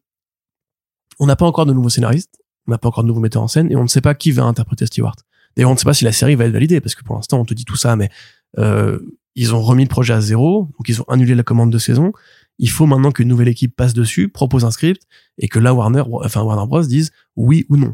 [1.20, 3.48] on n'a pas encore de nouveaux scénaristes, on n'a pas encore de nouveaux metteurs en
[3.48, 5.16] scène, et on ne sait pas qui va interpréter Stewart.
[5.56, 7.40] D'ailleurs, on ne sait pas si la série va être validée, parce que pour l'instant,
[7.40, 8.10] on te dit tout ça, mais
[8.58, 9.00] euh,
[9.36, 12.12] ils ont remis le projet à zéro, donc ils ont annulé la commande de saison.
[12.58, 15.04] Il faut maintenant qu'une nouvelle équipe passe dessus, propose un script,
[15.38, 17.94] et que là Warner, enfin Warner Bros dise oui ou non.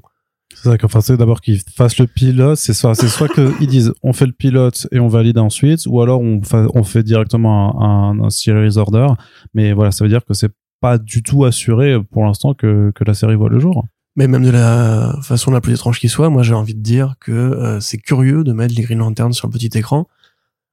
[0.64, 3.94] C'est ça enfin, c'est d'abord qu'ils fassent le pilote, c'est soit, c'est soit qu'ils disent
[4.04, 8.30] on fait le pilote et on valide ensuite, ou alors on, fait directement un, un,
[8.30, 9.08] series order.
[9.54, 13.14] Mais voilà, ça veut dire que c'est pas du tout assuré pour l'instant que, la
[13.14, 13.86] série voit le jour.
[14.16, 17.16] Mais même de la façon la plus étrange qui soit, moi j'ai envie de dire
[17.20, 20.08] que euh, c'est curieux de mettre les Green Lanterns sur le petit écran.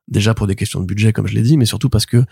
[0.09, 2.25] Déjà pour des questions de budget, comme je l'ai dit, mais surtout parce que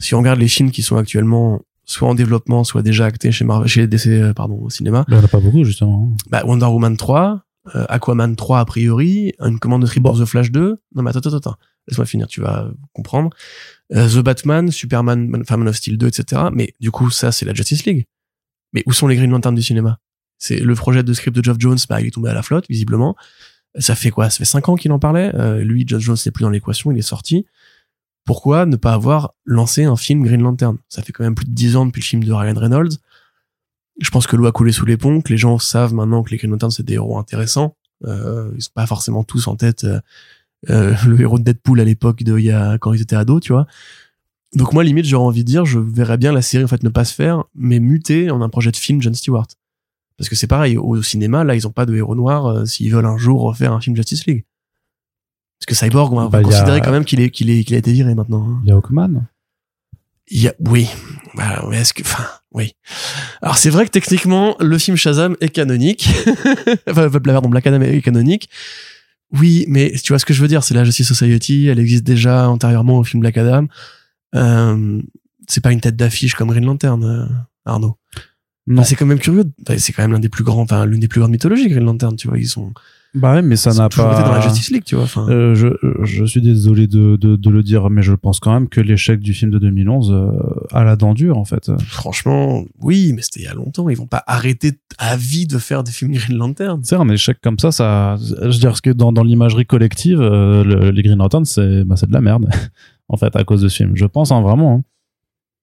[0.00, 3.44] si on regarde les films qui sont actuellement soit en développement, soit déjà actés chez
[3.44, 5.04] Marvel, chez DC, euh, pardon, au cinéma.
[5.08, 6.12] Il n'y en a pas beaucoup, justement.
[6.28, 10.52] Bah, Wonder Woman 3, euh, Aquaman 3 a priori, une commande de Reborn The Flash
[10.52, 10.80] 2.
[10.94, 11.56] Non, mais attends, attends, attends.
[11.88, 13.30] Laisse-moi finir, tu vas comprendre.
[13.92, 16.42] Euh, The Batman, Superman, Man of Steel 2, etc.
[16.52, 18.06] Mais du coup, ça, c'est la Justice League.
[18.72, 19.98] Mais où sont les Green Lanterns du cinéma?
[20.38, 22.66] C'est le projet de script de Geoff Jones, bah, il est tombé à la flotte,
[22.68, 23.16] visiblement.
[23.78, 24.30] Ça fait quoi?
[24.30, 25.32] Ça fait 5 ans qu'il en parlait.
[25.34, 27.46] Euh, lui, Geoff Jones n'est plus dans l'équation, il est sorti
[28.24, 30.76] pourquoi ne pas avoir lancé un film Green Lantern?
[30.88, 32.98] Ça fait quand même plus de dix ans depuis le film de Ryan Reynolds.
[34.00, 36.30] Je pense que l'eau a coulé sous les ponts, que les gens savent maintenant que
[36.30, 37.76] les Green Lanterns c'est des héros intéressants.
[38.06, 40.00] Euh, ils sont pas forcément tous en tête euh,
[40.68, 43.66] euh, le héros de Deadpool à l'époque de quand ils étaient ados, tu vois.
[44.56, 46.88] Donc moi limite j'aurais envie de dire je verrais bien la série en fait ne
[46.88, 49.46] pas se faire mais muter en un projet de film John Stewart.
[50.16, 52.92] Parce que c'est pareil au cinéma là ils ont pas de héros noirs euh, s'ils
[52.92, 54.44] veulent un jour refaire un film Justice League.
[55.60, 57.78] Parce que Cyborg, on va bah, considérer quand même qu'il est, qu'il est, qu'il a
[57.78, 58.46] été viré maintenant.
[58.48, 58.60] Hein.
[58.64, 59.26] Il y a Hawkman.
[60.28, 60.88] Il y a, oui.
[61.34, 62.72] Bah, est-ce que, enfin, oui.
[63.42, 66.08] Alors c'est vrai que techniquement, le film Shazam est canonique.
[66.88, 68.48] enfin, pardon, Black Adam est canonique.
[69.32, 72.04] Oui, mais tu vois ce que je veux dire, c'est la Justice Society, elle existe
[72.04, 73.66] déjà antérieurement au film Black Adam.
[74.34, 75.02] Euh,
[75.46, 77.26] c'est pas une tête d'affiche comme Green Lantern, euh,
[77.64, 77.96] Arnaud.
[78.66, 78.84] Non.
[78.84, 79.44] c'est quand même curieux.
[79.78, 82.16] c'est quand même l'un des plus grands, enfin, l'une des plus grandes mythologies, Green Lantern,
[82.16, 82.38] tu vois.
[82.38, 82.72] Ils sont,
[83.12, 84.12] bah ouais, mais ça n'a pas.
[84.12, 85.06] Été dans la Justice League, tu vois.
[85.28, 85.68] Euh, je,
[86.04, 89.18] je suis désolé de, de, de, le dire, mais je pense quand même que l'échec
[89.18, 90.30] du film de 2011 euh,
[90.70, 91.72] a la dent dure, en fait.
[91.80, 93.88] Franchement, oui, mais c'était il y a longtemps.
[93.88, 96.80] Ils vont pas arrêter à vie de faire des films Green Lantern.
[96.84, 98.16] C'est un échec comme ça, ça.
[98.16, 102.12] Je veux dire, que dans, dans l'imagerie collective, euh, les Green Lantern, c'est bah, de
[102.12, 102.48] la merde,
[103.08, 103.96] en fait, à cause de ce film.
[103.96, 104.74] Je pense, hein, vraiment.
[104.74, 104.82] Hein.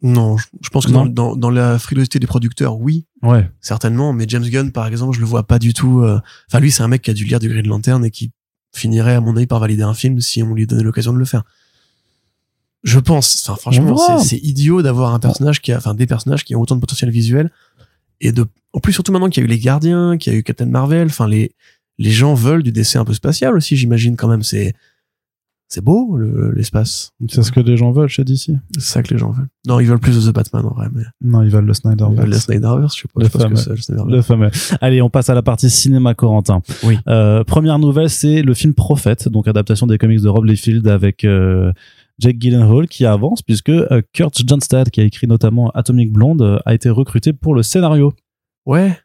[0.03, 3.06] Non, je, pense que dans, dans, dans, la frilosité des producteurs, oui.
[3.23, 3.49] Ouais.
[3.61, 6.01] Certainement, mais James Gunn, par exemple, je le vois pas du tout.
[6.01, 8.31] Euh, enfin, lui, c'est un mec qui a dû lire du Green Lantern et qui
[8.75, 11.25] finirait, à mon avis, par valider un film si on lui donnait l'occasion de le
[11.25, 11.43] faire.
[12.83, 13.47] Je pense.
[13.49, 16.75] Enfin, franchement, c'est idiot d'avoir un personnage qui a, enfin, des personnages qui ont autant
[16.75, 17.51] de potentiel visuel
[18.21, 20.39] et de, en plus, surtout maintenant qu'il y a eu les Gardiens, qu'il y a
[20.39, 21.55] eu Captain Marvel, enfin, les,
[21.97, 24.43] les gens veulent du décès un peu spatial aussi, j'imagine, quand même.
[24.43, 24.73] C'est,
[25.69, 27.11] c'est beau l'espace.
[27.29, 28.51] c'est ce que les gens veulent chez DC.
[28.77, 29.49] C'est ça que les gens veulent.
[29.67, 30.87] Non, ils veulent plus de The Batman en vrai.
[30.93, 31.03] Mais...
[31.21, 32.13] Non, ils veulent le Snyderverse.
[32.15, 33.21] Ils veulent le Snyderverse, je sais pas.
[33.21, 33.55] Le, fameux.
[33.55, 34.49] Que le, fameux.
[34.79, 36.61] Allez, on passe à la partie cinéma Corentin.
[36.83, 36.97] Oui.
[37.09, 41.25] Euh, première nouvelle, c'est le film Prophète, donc adaptation des comics de Rob Liefeld avec
[41.25, 41.73] euh,
[42.17, 46.73] Jake Gyllenhaal qui avance puisque euh, Kurt Johnstad, qui a écrit notamment Atomic Blonde, a
[46.73, 48.13] été recruté pour le scénario.
[48.65, 48.97] Ouais.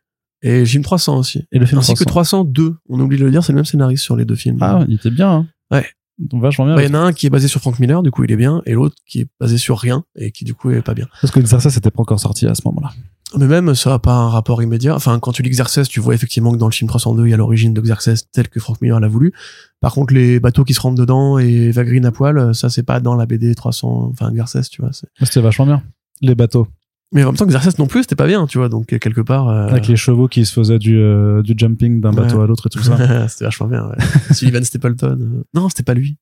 [0.43, 1.45] Et film 300 aussi.
[1.51, 2.05] Et le film Ainsi 300.
[2.05, 2.77] que 302.
[2.89, 4.59] On oublie de le dire, c'est le même scénariste sur les deux films.
[4.61, 5.31] Ah, il était bien.
[5.31, 5.47] Hein.
[5.71, 5.87] Ouais.
[6.19, 6.81] Donc vachement bien.
[6.81, 8.37] Il y en a un qui est basé sur Frank Miller, du coup il est
[8.37, 11.09] bien, et l'autre qui est basé sur rien et qui du coup est pas bien.
[11.21, 12.93] Parce que l'exercice n'était pas encore sorti à ce moment-là.
[13.39, 14.95] Mais même ça a pas un rapport immédiat.
[14.95, 17.35] Enfin, quand tu lis Xerxes, tu vois effectivement que dans le film 302, il y
[17.35, 19.33] a l'origine de Xerxes tel que Frank Miller l'a voulu.
[19.81, 22.83] Par contre, les bateaux qui se rentrent dedans et Eva Green à poil, ça c'est
[22.83, 24.91] pas dans la BD 300, enfin Xerxes, tu vois.
[24.93, 25.83] C'était vachement bien.
[26.21, 26.69] Les bateaux.
[27.13, 28.69] Mais en même temps, Xerxes non plus, c'était pas bien, tu vois.
[28.69, 29.49] Donc quelque part.
[29.49, 29.69] Euh...
[29.69, 32.71] Avec les chevaux qui se faisaient du, euh, du jumping d'un bateau à l'autre et
[32.71, 32.97] tout ça.
[33.29, 33.87] c'était vachement bien.
[33.87, 33.97] Ouais.
[34.35, 35.19] Sullivan Stapleton.
[35.21, 36.17] Euh, non, c'était pas lui.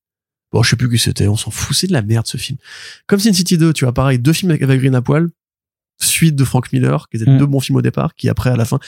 [0.53, 2.59] Bon, je sais plus qui c'était, on s'en fout, c'est de la merde ce film.
[3.07, 5.29] Comme Sin City 2, tu vois, pareil, deux films avec Eva Green à poil,
[6.01, 7.39] suite de Frank Miller, qui étaient mm.
[7.39, 8.81] deux bons films au départ, qui après à la fin.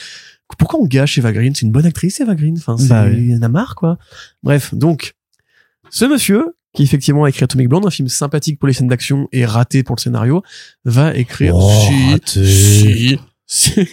[0.57, 1.55] Pourquoi on gâche Eva Green?
[1.55, 2.55] C'est une bonne actrice, Eva Green.
[2.57, 3.33] Enfin, c'est bah oui.
[3.33, 3.97] en a marre, quoi.
[4.43, 5.15] Bref, donc,
[5.89, 9.27] ce monsieur, qui effectivement a écrit Atomic Blonde, un film sympathique pour les scènes d'action
[9.31, 10.43] et raté pour le scénario,
[10.85, 12.45] va écrire oh, si, raté.
[12.45, 13.87] si, si.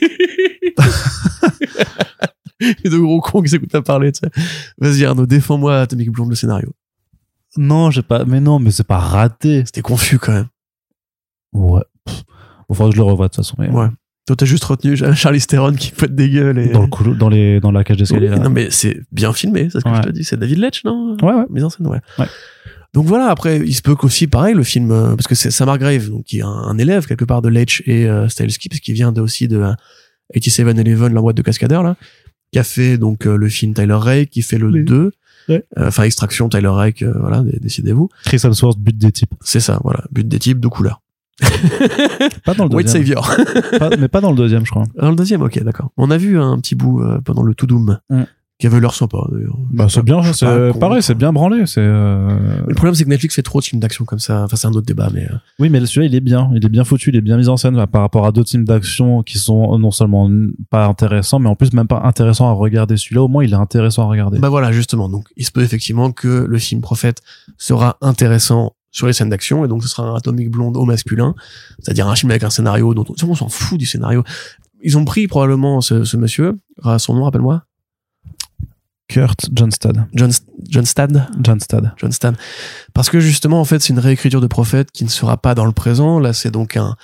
[2.85, 4.31] de gros cons qui s'écoutent à parler, tu sais.
[4.78, 6.72] Vas-y Arnaud, défends-moi Atomic Blonde, le scénario.
[7.57, 8.24] Non, j'ai pas.
[8.24, 9.64] Mais non, mais c'est pas raté.
[9.66, 10.49] C'était confus quand même.
[11.53, 11.83] Ouais.
[12.68, 13.57] Enfin, je le revois de toute façon.
[13.59, 13.68] Mais...
[13.68, 13.89] Ouais.
[14.31, 16.57] Toi, t'as juste retenu Charlie Theron qui pète des gueules.
[16.61, 16.68] Et...
[16.68, 18.31] Dans, le couloir, dans, les, dans la cage d'escalier.
[18.31, 19.97] Oui, non, mais c'est bien filmé, c'est ce que ouais.
[19.97, 20.22] je te dis.
[20.22, 21.16] C'est David Letch, non?
[21.20, 21.47] Ouais, ouais.
[21.51, 21.99] Mise en scène, ouais.
[22.16, 22.26] ouais.
[22.95, 25.68] Donc voilà, après, il se peut qu'aussi, pareil, le film, euh, parce que c'est Sam
[25.68, 28.78] Hargrave, donc, qui est un, un, élève quelque part de Letch et euh, Stahelski, parce
[28.78, 29.72] qu'il vient de, aussi de euh,
[30.33, 31.97] 87 Eleven, la boîte de cascadeurs, là,
[32.53, 34.85] qui a fait donc euh, le film Tyler Ray, qui fait le oui.
[34.85, 35.11] 2.
[35.49, 35.64] Ouais.
[35.76, 38.09] Euh, Enfin, Extraction, Tyler euh, voilà, dé- décidez-vous.
[38.24, 39.35] Chris Hemsworth but des types.
[39.41, 40.05] C'est ça, voilà.
[40.12, 41.01] But des types de couleur.
[42.45, 43.03] Pas dans le White deuxième.
[43.05, 43.36] Savior.
[43.78, 44.84] Pas- mais pas dans le deuxième, je crois.
[44.99, 45.91] Dans le deuxième, ok, d'accord.
[45.97, 48.22] On a vu un petit bout euh, pendant le To Doom, Mm.
[48.59, 49.57] qui avait l'air sympa, d'ailleurs.
[49.72, 52.36] Bah, c'est bien, c'est pareil, c'est bien branlé, c'est, euh,
[52.68, 54.43] Le problème, c'est que Netflix fait trop de films d'action comme ça.
[54.45, 56.51] Enfin, c'est un autre débat, mais euh, Oui, mais celui-là, il est bien.
[56.55, 58.64] Il est bien foutu, il est bien mis en scène par rapport à d'autres films
[58.64, 60.28] d'action qui sont non seulement
[60.70, 62.97] pas intéressants, mais en plus même pas intéressants à regarder.
[62.99, 64.38] Celui-là, au moins, il est intéressant à regarder.
[64.38, 65.09] bah voilà, justement.
[65.09, 67.22] Donc, il se peut effectivement que le film Prophète
[67.57, 71.34] sera intéressant sur les scènes d'action, et donc ce sera un Atomic Blonde au masculin,
[71.78, 74.24] c'est-à-dire un film avec un scénario dont on, on s'en fout du scénario.
[74.82, 76.59] Ils ont pris probablement ce, ce monsieur,
[76.99, 77.64] son nom, rappelle-moi,
[79.09, 80.07] Kurt Johnstad.
[80.14, 80.30] John,
[80.68, 81.26] John Stad?
[81.43, 81.93] Johnstad.
[81.97, 82.32] John Stan.
[82.95, 85.66] Parce que justement, en fait, c'est une réécriture de Prophète qui ne sera pas dans
[85.66, 86.20] le présent.
[86.20, 86.95] Là, c'est donc un,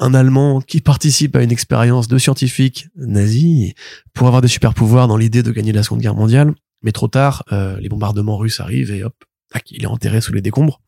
[0.00, 3.74] un Allemand qui participe à une expérience de scientifique nazi
[4.12, 6.52] pour avoir des super pouvoirs dans l'idée de gagner la Seconde Guerre mondiale.
[6.82, 9.14] Mais trop tard, euh, les bombardements russes arrivent et hop,
[9.52, 10.80] tac, il est enterré sous les décombres.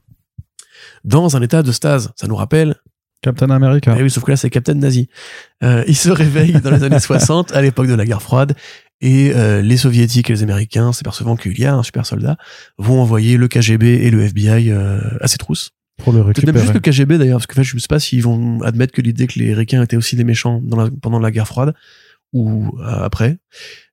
[1.04, 2.10] Dans un état de stase.
[2.16, 2.76] Ça nous rappelle
[3.22, 3.96] Captain America.
[3.98, 5.08] eh oui, sauf que là, c'est Captain Nazi.
[5.64, 8.54] Euh, il se réveille dans les années 60, à l'époque de la guerre froide,
[9.00, 12.36] et euh, les soviétiques et les américains, s'apercevant qu'il y a un super soldat,
[12.78, 15.70] vont envoyer le KGB et le FBI euh, à ses trousses.
[15.98, 16.74] Pour le Peut-être même juste récupérer.
[16.74, 19.02] le KGB d'ailleurs, parce que en fait, je ne sais pas s'ils vont admettre que
[19.02, 21.74] l'idée que les Ricains étaient aussi des méchants dans la- pendant la guerre froide
[22.32, 23.38] ou après.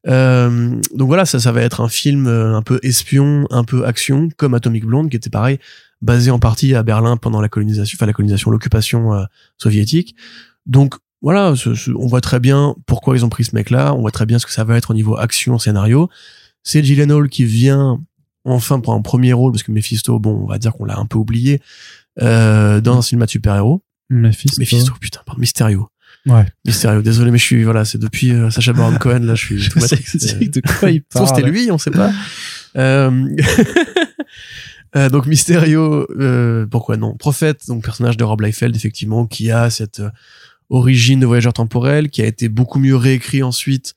[0.05, 4.53] Donc voilà, ça, ça va être un film un peu espion, un peu action, comme
[4.53, 5.57] Atomic Blonde, qui était pareil,
[6.01, 9.23] basé en partie à Berlin pendant la colonisation, enfin la colonisation, l'occupation euh,
[9.57, 10.15] soviétique.
[10.65, 14.01] Donc voilà, ce- ce- on voit très bien pourquoi ils ont pris ce mec-là, on
[14.01, 16.09] voit très bien ce que ça va être au niveau action, scénario.
[16.63, 17.99] C'est Gyllenhaal qui vient
[18.43, 21.05] enfin pour un premier rôle, parce que Mephisto, bon, on va dire qu'on l'a un
[21.07, 21.61] peu oublié,
[22.21, 23.83] euh, dans un cinéma de super-héros.
[24.09, 24.59] Mephisto.
[24.59, 25.89] Mephisto, putain, pardon, Mysterio.
[26.27, 26.45] Ouais.
[26.65, 29.69] Mysterio, désolé, mais je suis, voilà, c'est depuis euh, Sacha Baron Cohen, là, je suis
[29.69, 30.19] tout matrixé.
[30.19, 32.11] C'est- de quoi il Ça, c'était parle lui, on sait pas.
[32.77, 33.35] Euh,
[34.95, 37.15] euh, donc Mysterio, euh, pourquoi non?
[37.15, 40.09] Prophète, donc personnage de Rob Liefeld, effectivement, qui a cette euh,
[40.69, 43.95] origine de voyageur temporel, qui a été beaucoup mieux réécrit ensuite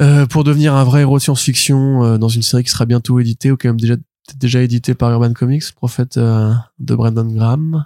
[0.00, 3.20] euh, pour devenir un vrai héros de science-fiction euh, dans une série qui sera bientôt
[3.20, 3.96] éditée, ou quand même déjà
[4.36, 7.84] déjà éditée par Urban Comics, Prophète euh, de Brandon Graham.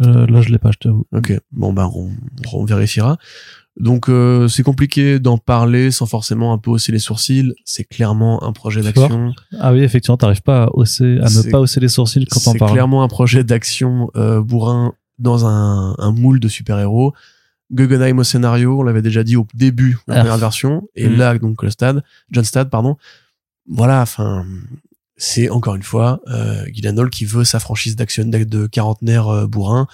[0.00, 1.06] Euh, là, je l'ai pas, je t'avoue.
[1.12, 2.10] Ok, bon bah on,
[2.52, 3.18] on vérifiera.
[3.80, 7.54] Donc euh, c'est compliqué d'en parler sans forcément un peu hausser les sourcils.
[7.64, 9.32] C'est clairement un projet d'action.
[9.60, 12.40] Ah oui, effectivement, t'arrives pas à hausser, à ne C'est- pas hausser les sourcils quand
[12.46, 12.72] on C'est parle.
[12.72, 17.12] clairement un projet d'action euh, bourrin dans un, un moule de super-héros.
[17.72, 20.18] Guggenheim au scénario, on l'avait déjà dit au début la Ah.
[20.20, 21.16] première version, et Mm.
[21.16, 22.96] là donc le stade, John Stad, pardon.
[23.68, 24.44] Voilà, enfin,
[25.16, 29.46] c'est encore une fois euh, Gyllenhaal qui veut sa franchise d'action de de quarantenaire euh,
[29.46, 29.86] bourrin.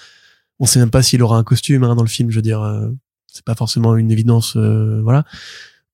[0.61, 2.63] On sait même pas s'il aura un costume hein, dans le film, je veux dire,
[2.63, 2.89] euh,
[3.35, 5.25] c'est pas forcément une évidence, euh, voilà.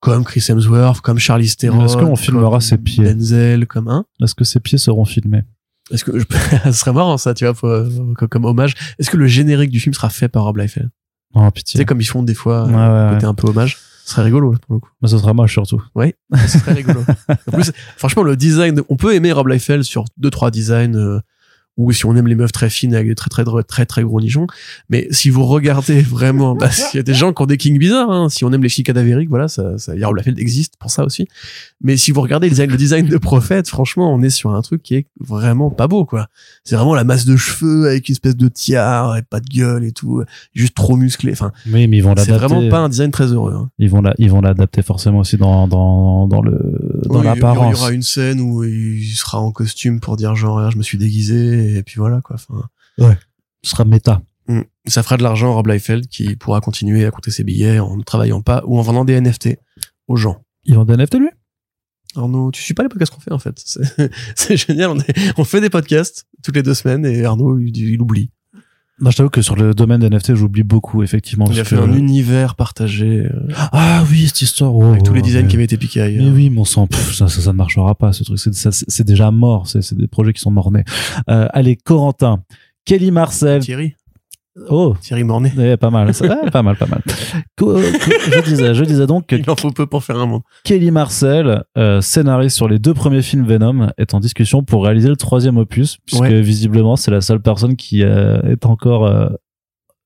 [0.01, 4.05] Comme Chris Hemsworth, comme Charlize Theron, Est-ce qu'on filmera comme ses pieds Denzel, comme un.
[4.23, 5.43] Est-ce que ses pieds seront filmés
[5.91, 6.25] Est-ce que je
[6.65, 7.89] ce serait marrant ça, tu vois, pour- euh,
[8.31, 8.75] comme, hommage.
[8.99, 10.91] Est-ce que le générique du film sera fait par Rob Liefeld?
[11.35, 11.79] Oh, Tu pitié.
[11.79, 13.77] sais comme ils font des fois, Ouais, euh, ouais, côté un peu hommage.
[14.05, 14.89] Ce serait rigolo pour le coup.
[15.03, 15.83] Mais ce sera moche surtout.
[16.35, 17.05] Ce serait rigolo.
[17.29, 20.95] en plus, franchement, le design, on peut aimer Rob Liefeld sur deux trois designs.
[20.97, 21.21] euh,
[21.81, 24.03] ou si on aime les meufs très fines avec des très très très très, très
[24.03, 24.47] gros nichons,
[24.89, 27.79] mais si vous regardez vraiment, bah, il y a des gens qui ont des kings
[27.79, 28.11] bizarres.
[28.11, 28.29] Hein.
[28.29, 31.27] Si on aime les filles cadavériques, voilà, ça, ça, Rob Liefeld existe pour ça aussi.
[31.83, 34.95] Mais si vous regardez le design, de Prophète, franchement, on est sur un truc qui
[34.95, 36.29] est vraiment pas beau, quoi.
[36.65, 39.85] C'est vraiment la masse de cheveux avec une espèce de tiare et pas de gueule
[39.85, 41.33] et tout, juste trop musclé.
[41.33, 42.47] Enfin, Oui, mais ils vont c'est l'adapter.
[42.55, 43.55] vraiment pas un design très heureux.
[43.55, 43.71] Hein.
[43.79, 46.51] Ils vont la, ils vont l'adapter forcément aussi dans, dans, dans le,
[47.05, 47.79] dans Oui, Il y l'apparence.
[47.81, 50.99] aura une scène où il sera en costume pour dire genre Ah, je me suis
[50.99, 52.37] déguisé et puis voilà quoi.
[52.37, 52.69] Enfin,
[53.63, 54.23] Ce sera méta.
[54.49, 54.61] mm.
[54.87, 58.03] ça fera de l'argent Rob Liefeld qui pourra continuer à compter ses billets en ne
[58.03, 59.59] travaillant pas ou en vendant des NFT
[60.09, 60.43] aux gens.
[60.65, 61.31] Ils vont des NFT lui?
[62.17, 63.57] Arnaud, tu suis pas les podcasts qu'on fait en fait.
[63.65, 64.91] C'est c'est génial.
[64.91, 68.31] On, est- on fait des podcasts toutes les deux semaines et Arnaud il, il oublie.
[69.01, 71.47] Non, je t'avoue que sur le domaine des NFT, j'oublie beaucoup, effectivement.
[71.47, 74.75] Il a parce fait que- un univers partagé euh, Ah oui, cette histoire.
[74.75, 76.25] oh, avec tous les designs mais- qui avaient été piqués ailleurs.
[76.25, 78.39] Mais oui, mon sang, pff, ça, ça, ça ne marchera pas, ce truc.
[78.39, 79.67] C'est, déjà mort.
[79.69, 80.85] C'est, des projets qui sont mornés.
[81.31, 82.43] Euh, allez, Corentin.
[82.85, 83.63] Kelly Marcel.
[83.63, 83.95] Thierry,
[84.69, 85.53] Oh, Thierry Mornay.
[85.59, 86.13] eh, pas mal.
[86.13, 87.03] Ça, ouais, pas mal, pas mal.
[87.59, 90.43] Je disais, je disais donc que Il en faut peu pour faire un monde.
[90.65, 95.09] Kelly Marcel, euh, scénariste sur les deux premiers films Venom, est en discussion pour réaliser
[95.09, 96.41] le troisième opus, puisque Ouais.
[96.41, 99.29] visiblement c'est la seule personne qui euh, est encore, euh,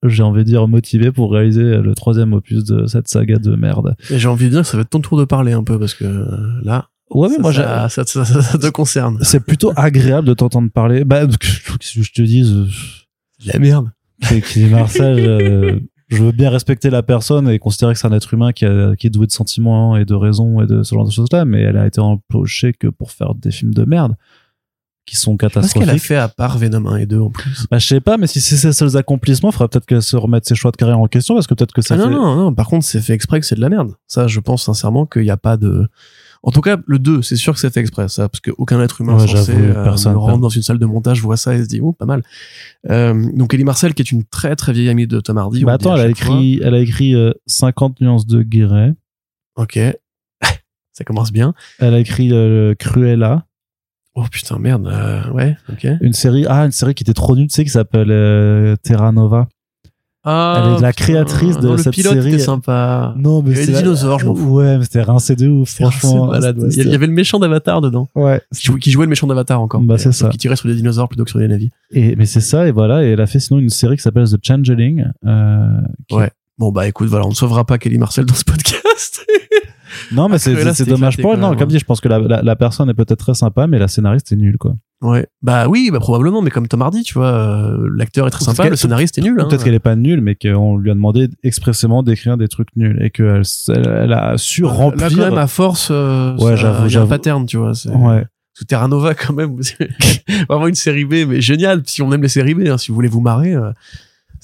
[0.03, 3.95] j'ai envie de dire, motivée pour réaliser le troisième opus de cette saga de merde.
[4.11, 5.79] Et j'ai envie de dire que ça va être ton tour de parler un peu
[5.79, 6.05] parce que
[6.63, 9.19] là, Ouais, mais ça, moi, j'ai- ça, ça, ça- ça- ça te concerne.
[9.21, 11.03] c'est plutôt agréable de t'entendre parler.
[11.03, 12.65] Bah, qu'est-ce que je te dise, euh,
[13.45, 13.89] La merde.
[14.21, 18.33] Kelly Marcel, euh, je veux bien respecter la personne et considérer que c'est un être
[18.33, 21.05] humain qui, a, qui est doué de sentiments et de raison et de ce genre
[21.05, 24.15] de choses là mais elle a été embauchée que pour faire des films de merde
[25.05, 27.67] qui sont Qu'est-ce catastrophiques qu'elle a fait à part Venom 1 et 2 en plus
[27.69, 30.45] bah, je sais pas mais si c'est ses seuls accomplissements faudrait peut-être qu'elle se remette
[30.45, 32.53] ses choix de carrière en question parce que peut-être que ça ah non, non, non,
[32.53, 33.93] par contre, c'est fait exprès que c'est de la merde.
[34.07, 35.87] Ça, je pense sincèrement qu'il n'y a pas de.
[36.47, 39.01] En tout cas, le 2, c'est sûr que c'est fait exprès, ça, parce qu'aucun être
[39.01, 41.63] humain Ouais, censé euh, personne, ne rentre dans une salle de montage, voit ça et
[41.63, 42.21] se dit, oh, pas mal.
[42.89, 45.63] Euh, donc, Ellie Marcel, qui est une très très vieille amie de Tom Hardy.
[45.65, 48.93] bah attends elle a écrit elle a écrit euh, 50 nuances de Guéret
[49.57, 49.79] Ok.
[50.93, 51.53] ça commence bien.
[51.79, 53.45] elle a écrit euh, Cruella
[54.13, 54.87] Oh putain, merde.
[54.87, 55.87] euh, ouais, ok.
[55.99, 59.11] une série ah une série qui était trop nulle tu sais qui s'appelle euh, Terra
[59.11, 59.49] Nova
[60.27, 60.91] Ah, Elle est la putain.
[61.03, 62.29] créatrice de Non, le cette pilote série.
[62.33, 63.13] était sympa.
[63.17, 64.55] non mais Il y avait c'est la- dinosaures, je m'en fous.
[64.55, 68.09] ouais mais c'était rincé de ouf franchement malade, Il y avait le méchant d'Avatar dedans.
[68.15, 68.41] ouais
[68.81, 69.81] Qui jouait, le méchant d'Avatar encore.
[69.81, 70.29] Bah, c'est ça.
[70.29, 71.69] Qui tirait sur des dinosaures plutôt que sur des navires.
[71.91, 74.27] et mais c'est ça et voilà et elle a fait sinon une série qui s'appelle
[74.27, 75.67] The Changeling euh,
[76.07, 76.31] qui- Ouais.
[76.57, 79.25] Bon, bah écoute, voilà, on ne sauvera pas Kelly Marcel dans ce podcast.
[80.11, 82.41] non mais Ah, c'est dommage pour elle non comme dit je pense que la, la,
[82.41, 85.25] la personne est peut-être très sympa mais la scénariste est nulle quoi ouais.
[85.41, 88.69] Bah oui, bah probablement, mais comme Tom Hardy, tu vois, euh, l'acteur est très sympa,
[88.69, 89.39] le scénariste est nul.
[89.39, 89.45] Hein.
[89.47, 92.97] peut-être qu'elle est pas nulle mais qu'on lui a demandé expressément d'écrire des trucs nuls
[93.01, 96.97] et qu'elle elle, elle a su Là, remplir quand même, à force, euh, Ouais, j'avoue,
[96.97, 97.71] un pattern, tu vois.
[97.87, 98.25] ouais
[98.57, 99.57] que Terra Nova, quand même,
[100.49, 101.83] vraiment une série B, mais génial.
[101.85, 103.71] Si on aime les séries B, hein, si vous voulez vous marrer, euh,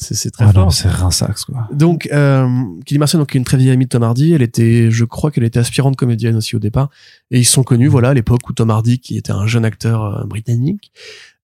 [0.01, 0.65] c'est très ah fort.
[0.65, 2.47] non c'est rinsax quoi Donc, euh,
[2.85, 5.05] Kelly Marcel, donc, qui est une très vieille amie de Tom Hardy, elle était, je
[5.05, 6.89] crois qu'elle était aspirante comédienne aussi au départ.
[7.29, 9.63] Et ils se sont connus, voilà, à l'époque où Tom Hardy, qui était un jeune
[9.63, 10.91] acteur euh, britannique,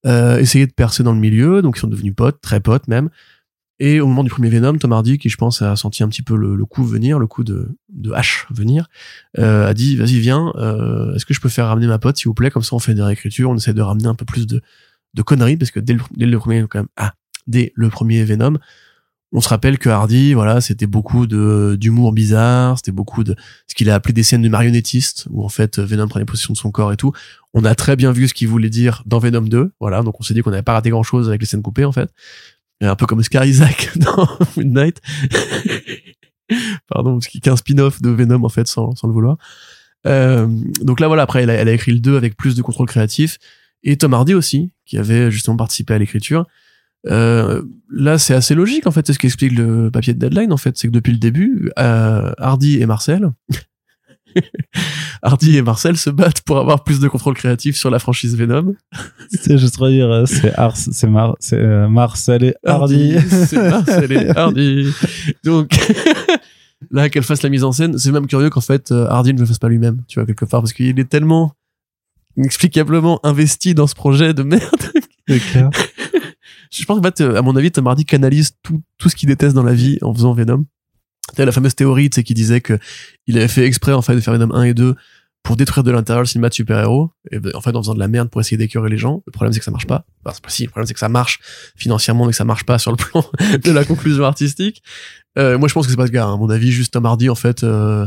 [0.06, 3.10] euh, essayait de percer dans le milieu, donc ils sont devenus potes, très potes même.
[3.80, 6.22] Et au moment du premier Venom, Tom Hardy, qui je pense a senti un petit
[6.22, 8.88] peu le, le coup venir, le coup de, de hache venir,
[9.38, 10.52] euh, a dit, vas-y, viens,
[11.14, 12.94] est-ce que je peux faire ramener ma pote, s'il vous plaît, comme ça on fait
[12.94, 14.62] des réécritures, on essaie de ramener un peu plus de,
[15.14, 17.12] de conneries, parce que dès le, dès le premier, quand même, ah,
[17.48, 18.58] dès le premier Venom,
[19.32, 23.74] on se rappelle que Hardy, voilà, c'était beaucoup de d'humour bizarre, c'était beaucoup de ce
[23.74, 26.70] qu'il a appelé des scènes de marionnettiste, où en fait Venom prenait possession de son
[26.70, 27.12] corps et tout.
[27.52, 30.22] On a très bien vu ce qu'il voulait dire dans Venom 2, voilà, donc on
[30.22, 32.10] s'est dit qu'on n'avait pas raté grand chose avec les scènes coupées en fait.
[32.80, 35.00] Un peu comme Oscar Isaac dans Midnight.
[36.88, 39.36] Pardon, parce qu'il y a un spin-off de Venom en fait, sans, sans le vouloir.
[40.06, 40.46] Euh,
[40.80, 42.86] donc là voilà, après elle a, elle a écrit le 2 avec plus de contrôle
[42.86, 43.38] créatif.
[43.82, 46.46] Et Tom Hardy aussi, qui avait justement participé à l'écriture.
[47.10, 49.06] Euh, là, c'est assez logique en fait.
[49.06, 52.32] C'est ce qu'explique le papier de Deadline en fait, c'est que depuis le début, euh,
[52.38, 53.30] Hardy et Marcel,
[55.22, 58.74] Hardy et Marcel se battent pour avoir plus de contrôle créatif sur la franchise Venom.
[59.30, 64.92] c'est juste pour dire euh, c'est Mar euh, Marcel et Hardy c'est Marcel et Hardy.
[65.44, 65.70] Donc
[66.90, 69.40] là, qu'elle fasse la mise en scène, c'est même curieux qu'en fait euh, Hardy ne
[69.40, 71.52] le fasse pas lui-même, tu vois quelque part, parce qu'il est tellement
[72.38, 74.92] inexplicablement investi dans ce projet de merde
[75.28, 75.70] c'est clair
[76.70, 79.62] Je pense que, à mon avis, Tom Hardy canalise tout, tout ce qu'il déteste dans
[79.62, 80.66] la vie en faisant Venom.
[81.34, 82.78] Tu la fameuse théorie, tu sais, qui disait que
[83.26, 84.94] il avait fait exprès, en fait, de faire Venom 1 et 2
[85.42, 87.10] pour détruire de l'intérieur le cinéma de super-héros.
[87.30, 89.22] Et en fait, en faisant de la merde pour essayer d'écœurer les gens.
[89.26, 90.04] Le problème, c'est que ça marche pas.
[90.24, 91.40] Enfin, c'est pas si, le problème, c'est que ça marche
[91.74, 93.24] financièrement, mais que ça marche pas sur le plan
[93.64, 94.82] de la conclusion artistique.
[95.38, 96.26] Euh, moi, je pense que c'est pas ce gars.
[96.26, 96.34] hein.
[96.34, 98.06] À mon avis, juste Tom Hardy, en fait, euh,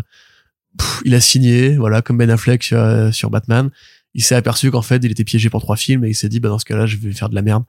[0.78, 3.72] pff, il a signé, voilà, comme Ben Affleck sur, euh, sur Batman.
[4.14, 6.40] Il s'est aperçu qu'en fait, il était piégé pour trois films et il s'est dit,
[6.40, 7.64] bah, dans ce cas-là, je vais faire de la merde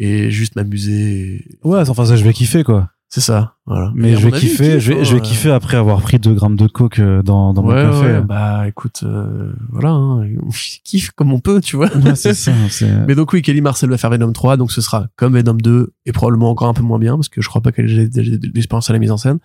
[0.00, 1.44] et juste m'amuser.
[1.62, 3.92] ouais enfin ça je vais kiffer quoi C'est ça, voilà.
[3.94, 6.18] mais je vais avis, kiffer kiffe, je vais je vais euh, kiffer après avoir pris
[6.18, 9.90] 2 grammes de coke euh, dans dans mon ouais, café ouais, bah écoute, euh, voilà,
[9.90, 10.48] hein, on
[10.84, 11.94] kiffe comme on peut, tu vois.
[11.94, 12.50] Ouais, c'est ça
[13.06, 15.92] Mais donc oui, Kelly Marcel va faire Venom 3, donc ce sera comme Venom 2
[16.06, 18.38] et probablement encore un peu moins bien parce que je crois pas qu'elle ait déjà
[18.38, 19.38] de l'expérience à la mise en scène.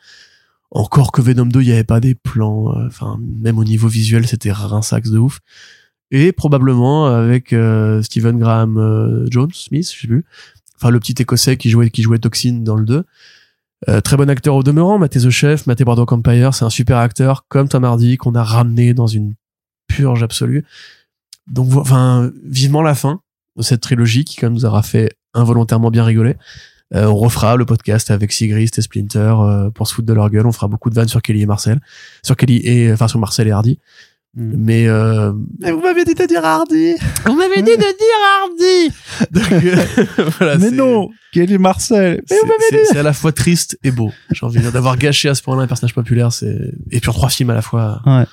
[0.71, 3.89] Encore que Venom 2, il y avait pas des plans, euh, enfin même au niveau
[3.89, 5.39] visuel, c'était rinsax de ouf.
[6.11, 10.25] Et probablement avec euh, Stephen Graham euh, Jones, Smith, je sais plus.
[10.77, 13.03] Enfin le petit écossais qui jouait qui jouait Toxin dans le 2.
[13.89, 16.97] Euh, très bon acteur au demeurant, Maté The Chef, Maté Boardwalk Empire, c'est un super
[16.97, 19.35] acteur comme Tom Hardy qu'on a ramené dans une
[19.87, 20.65] purge absolue.
[21.47, 23.21] Donc enfin vivement la fin
[23.57, 26.35] de cette trilogie qui quand même nous aura fait involontairement bien rigoler.
[26.93, 30.29] Euh, on refera le podcast avec Sigrist et Splinter euh, pour se foutre de leur
[30.29, 30.45] gueule.
[30.45, 31.79] On fera beaucoup de vannes sur Kelly et Marcel,
[32.23, 33.79] sur Kelly et enfin sur Marcel et Hardy.
[34.35, 34.53] Mm.
[34.57, 36.95] Mais euh, mais vous m'avez dit de dire Hardy
[37.25, 38.91] on m'avait dit de dire Hardy.
[39.31, 43.31] Donc, euh, voilà, mais non Kelly Marcel mais vous m'avez dit c'est à la fois
[43.31, 44.11] triste et beau.
[44.31, 46.33] J'ai envie de dire d'avoir gâché à ce point-là un personnage populaire.
[46.33, 48.01] C'est et puis en trois films à la fois.
[48.05, 48.25] Ouais.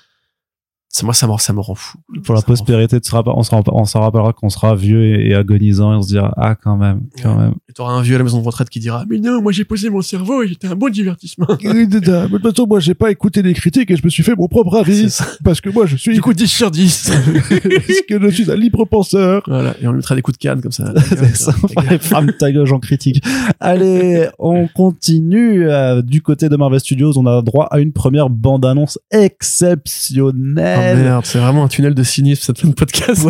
[0.94, 1.96] Ça, moi, ça me, ça me rend fou.
[2.22, 5.02] Pour la Ça prospérité, tu seras pas- on s'en on s'en rappellera qu'on sera vieux
[5.06, 7.44] et, et agonisant et on se dira, ah, quand même, quand Ouais.
[7.44, 7.54] même.
[7.70, 9.64] Et t'auras un vieux à la maison de retraite qui dira, mais non, moi j'ai
[9.64, 11.46] posé mon cerveau et j'étais un bon divertissement.
[11.46, 14.48] De toute façon, moi, j'ai pas écouté les critiques et je me suis fait mon
[14.48, 15.18] propre C'est avis.
[15.42, 17.10] Parce que moi, je suis, Du coup, 10 sur 10.
[17.46, 19.42] parce que je suis un libre penseur.
[19.46, 19.74] voilà.
[19.80, 20.92] Et on lui mettra des coups de canne comme ça.
[21.08, 21.54] C'est ça,
[22.00, 23.22] ferme ta gueule, Jean critique.
[23.60, 25.70] Allez, on continue.
[25.70, 30.81] Euh, du côté de Marvel Studios, on a droit à une première bande-annonce Oh exceptionnelle
[30.94, 33.26] merde, c'est vraiment un tunnel de cynisme cette fin de podcast.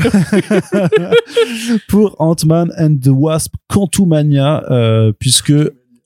[1.88, 5.52] pour Ant-Man and the Wasp Quantumania, euh, puisque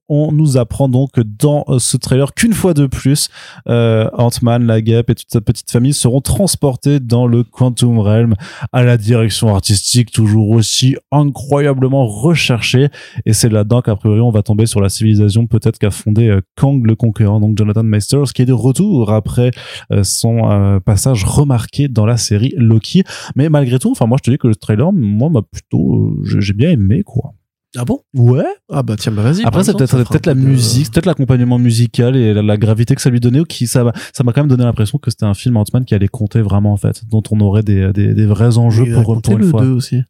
[0.09, 3.29] on nous apprend donc dans euh, ce trailer qu'une fois de plus,
[3.69, 8.35] euh, Ant-Man, la Guêpe et toute sa petite famille seront transportés dans le Quantum Realm
[8.73, 12.89] à la direction artistique toujours aussi incroyablement recherchée.
[13.25, 16.41] Et c'est là-dedans qu'a priori on va tomber sur la civilisation peut-être qu'a fondé euh,
[16.57, 19.51] Kang le Conquérant, donc Jonathan Masters, qui est de retour après
[19.93, 23.03] euh, son passage remarqué dans la série Loki.
[23.35, 26.53] Mais malgré tout, enfin moi je te dis que le trailer, moi m'a plutôt, j'ai
[26.53, 27.33] bien aimé quoi.
[27.77, 28.01] Ah bon?
[28.15, 28.45] Ouais.
[28.71, 29.45] Ah bah tiens, bah vas-y.
[29.45, 33.21] Après, c'est peut-être la musique, peut-être l'accompagnement musical et la, la gravité que ça lui
[33.21, 35.57] donnait, ou qui ça m'a ça m'a quand même donné l'impression que c'était un film
[35.57, 38.93] Ant-Man qui allait compter vraiment en fait, dont on aurait des des, des vrais enjeux
[38.93, 39.63] pour pour une le fois.
[39.63, 40.03] 2 aussi.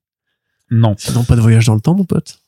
[0.70, 0.94] Non.
[0.98, 2.40] Sinon, pas de voyage dans le temps, mon pote.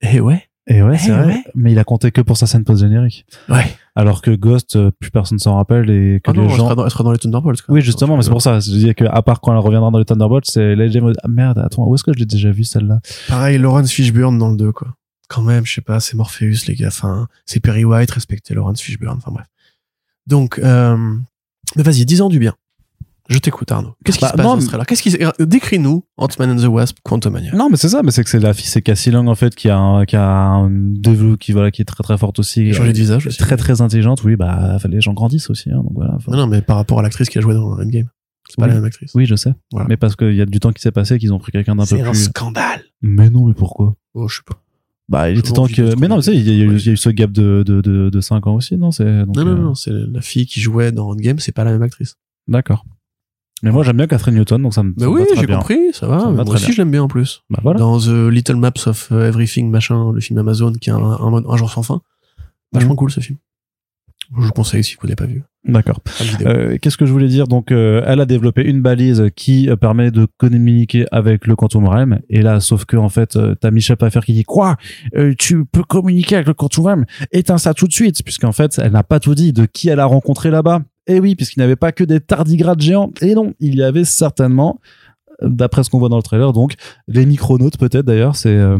[0.00, 0.42] Eh ouais.
[0.66, 1.26] Et ouais, c'est Eh vrai.
[1.26, 1.44] ouais.
[1.54, 3.26] Mais il a compté que pour sa scène post générique.
[3.50, 3.64] Ouais.
[3.94, 6.64] Alors que Ghost, euh, plus personne s'en rappelle et que Ah non, les elle gens.
[6.64, 7.60] sera dans, elle sera dans les Thunderbolts.
[7.62, 7.74] quoi.
[7.74, 8.58] Oui, justement, mais c'est pour ça.
[8.60, 10.86] Je disais que à part quand elle reviendra dans les Thunderbolts, c'est là,
[11.22, 13.00] ah merde, attends, où est-ce que je l'ai déjà vu celle-là?
[13.28, 14.88] Pareil, Lawrence Fishburne dans le 2, quoi.
[15.28, 16.88] Quand même, je sais pas, c'est Morpheus, les gars.
[16.88, 19.18] Enfin, c'est Perry White, respectez Lawrence Fishburne.
[19.18, 19.46] Enfin, bref.
[20.26, 20.96] Donc, euh,
[21.76, 22.54] mais vas-y, 10 ans du bien.
[23.30, 23.94] Je t'écoute, Arnaud.
[24.04, 24.84] Qu'est-ce qui Bah, se passe non, dans ce trailer?
[24.86, 27.54] Qu'est-ce qui euh, Décris-nous Ant-Man and the Wasp, Quantumania.
[27.54, 29.54] Non, mais c'est ça, mais c'est que c'est la fille, c'est Cassie Lang en fait
[29.54, 32.72] qui a un, qui a un développé qui voilà qui est très très forte aussi,
[32.74, 33.38] Changer de visage aussi.
[33.38, 34.22] très très intelligente.
[34.24, 36.18] Oui, bah les gens grandissent aussi, hein, donc voilà.
[36.28, 38.08] Non, non, mais par rapport à l'actrice qui a joué dans Endgame.
[38.46, 38.68] C'est pas Oui.
[38.68, 39.12] la même actrice.
[39.14, 39.54] Oui, je sais.
[39.72, 39.86] Voilà.
[39.88, 41.84] Mais parce qu'il y a du temps qui s'est passé, qu'ils ont pris quelqu'un d'un
[41.86, 42.24] peu C'est un plus.
[42.24, 42.82] scandale.
[43.00, 43.96] Mais non, mais pourquoi?
[44.12, 44.60] Oh, je sais pas.
[45.08, 45.98] Bah, il était temps que.
[45.98, 46.76] Mais non, tu sais, il y, a eu- Ouais.
[46.76, 49.24] il y a eu ce gap de de de, de 5 ans aussi, non C'est.
[49.24, 51.72] donc, Non, non, euh, non, c'est la fille qui jouait dans Endgame, c'est pas la
[51.72, 52.16] même actrice.
[52.48, 52.84] D'accord.
[53.64, 54.90] Mais moi, j'aime bien Catherine Newton, donc ça me.
[54.90, 56.20] Bah ça oui, j'ai compris, ça va.
[56.20, 57.42] Ça moi aussi, l'aime bien en plus.
[57.50, 57.78] Bah voilà.
[57.80, 61.46] Dans The Little Maps of Everything, machin, le film Amazon, qui est un, un, mode-
[61.48, 62.00] un jour sans fin.
[62.72, 62.96] Vachement Mhm.
[62.96, 63.38] cool ce film.
[64.30, 65.42] Je vous le conseille si vous l'avez pas vu.
[65.66, 66.00] D'accord.
[66.46, 67.46] Euh, Qu'est-ce que je voulais dire?
[67.46, 71.86] Donc, euh, elle a développé une balise qui euh, permet de communiquer avec le Quantum
[71.86, 72.20] Realm.
[72.30, 74.76] Et là, sauf que en fait, euh, t'as Michel Pfeiffer qui dit quoi?
[75.14, 77.04] Euh, Tu peux communiquer avec le Quantum Realm?
[77.32, 80.00] Éteins ça tout de suite, puisqu'en fait, elle n'a pas tout dit de qui elle
[80.00, 80.80] a rencontré là-bas.
[81.06, 83.10] Et oui, puisqu'il n'y avait pas que des tardigrades géants.
[83.20, 84.80] Et non, il y avait certainement,
[85.42, 86.74] d'après ce qu'on voit dans le trailer, donc
[87.08, 88.36] les micronautes peut-être d'ailleurs.
[88.36, 88.78] C'est euh,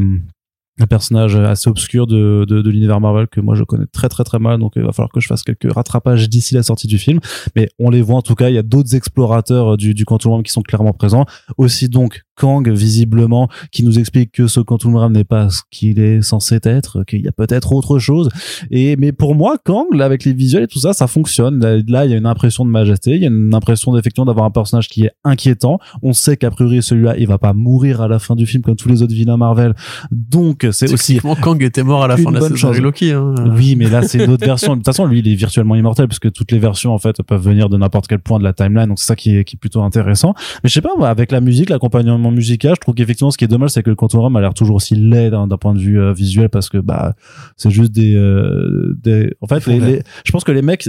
[0.81, 4.25] un personnage assez obscur de, de, de l'univers Marvel que moi je connais très très
[4.25, 4.59] très mal.
[4.59, 7.21] Donc il va falloir que je fasse quelques rattrapages d'ici la sortie du film.
[7.55, 10.05] Mais on les voit en tout cas il y a d'autres explorateurs euh, du, du
[10.05, 11.27] Quantum Realm qui sont clairement présents.
[11.59, 16.01] Aussi donc Kang visiblement qui nous explique que ce Quantum Realm n'est pas ce qu'il
[16.01, 18.29] est censé être qu'il y a peut-être autre chose.
[18.73, 21.61] Et mais pour moi Kang là avec les visuels et tout ça ça fonctionne.
[21.61, 23.13] Là, là, il y a une impression de majesté.
[23.13, 25.79] Il y a une impression d'effectivement d'avoir un personnage qui est inquiétant.
[26.03, 28.75] On sait qu'a priori celui-là il va pas mourir à la fin du film comme
[28.75, 29.75] tous les autres vilains Marvel.
[30.11, 33.13] Donc c'est aussi Kang était mort à la fin de la saison de Loki.
[33.13, 33.35] Hein.
[33.57, 34.73] oui, mais là, c'est une autre version.
[34.73, 37.23] De toute façon, lui, il est virtuellement immortel parce que toutes les versions, en fait,
[37.23, 38.87] peuvent venir de n'importe quel point de la timeline.
[38.89, 40.35] Donc, c'est ça qui est, qui est plutôt intéressant.
[40.63, 43.45] Mais je sais pas, moi, avec la musique, l'accompagnement musical, je trouve qu'effectivement, ce qui
[43.45, 45.75] est dommage, c'est que le Quantum Realm a l'air toujours aussi laid d'un d'un point
[45.75, 47.15] de vue euh, visuel parce que, bah,
[47.57, 50.89] c'est juste des, euh, des, en fait, les, les- je pense que les mecs,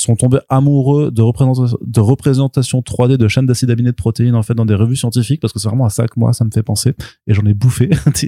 [0.00, 4.42] sont tombés amoureux de représentation, de représentation 3D de chaînes d'acide aminé de protéines en
[4.42, 6.50] fait dans des revues scientifiques parce que c'est vraiment à ça que moi ça me
[6.50, 6.94] fait penser.
[7.26, 7.90] Et j'en ai bouffé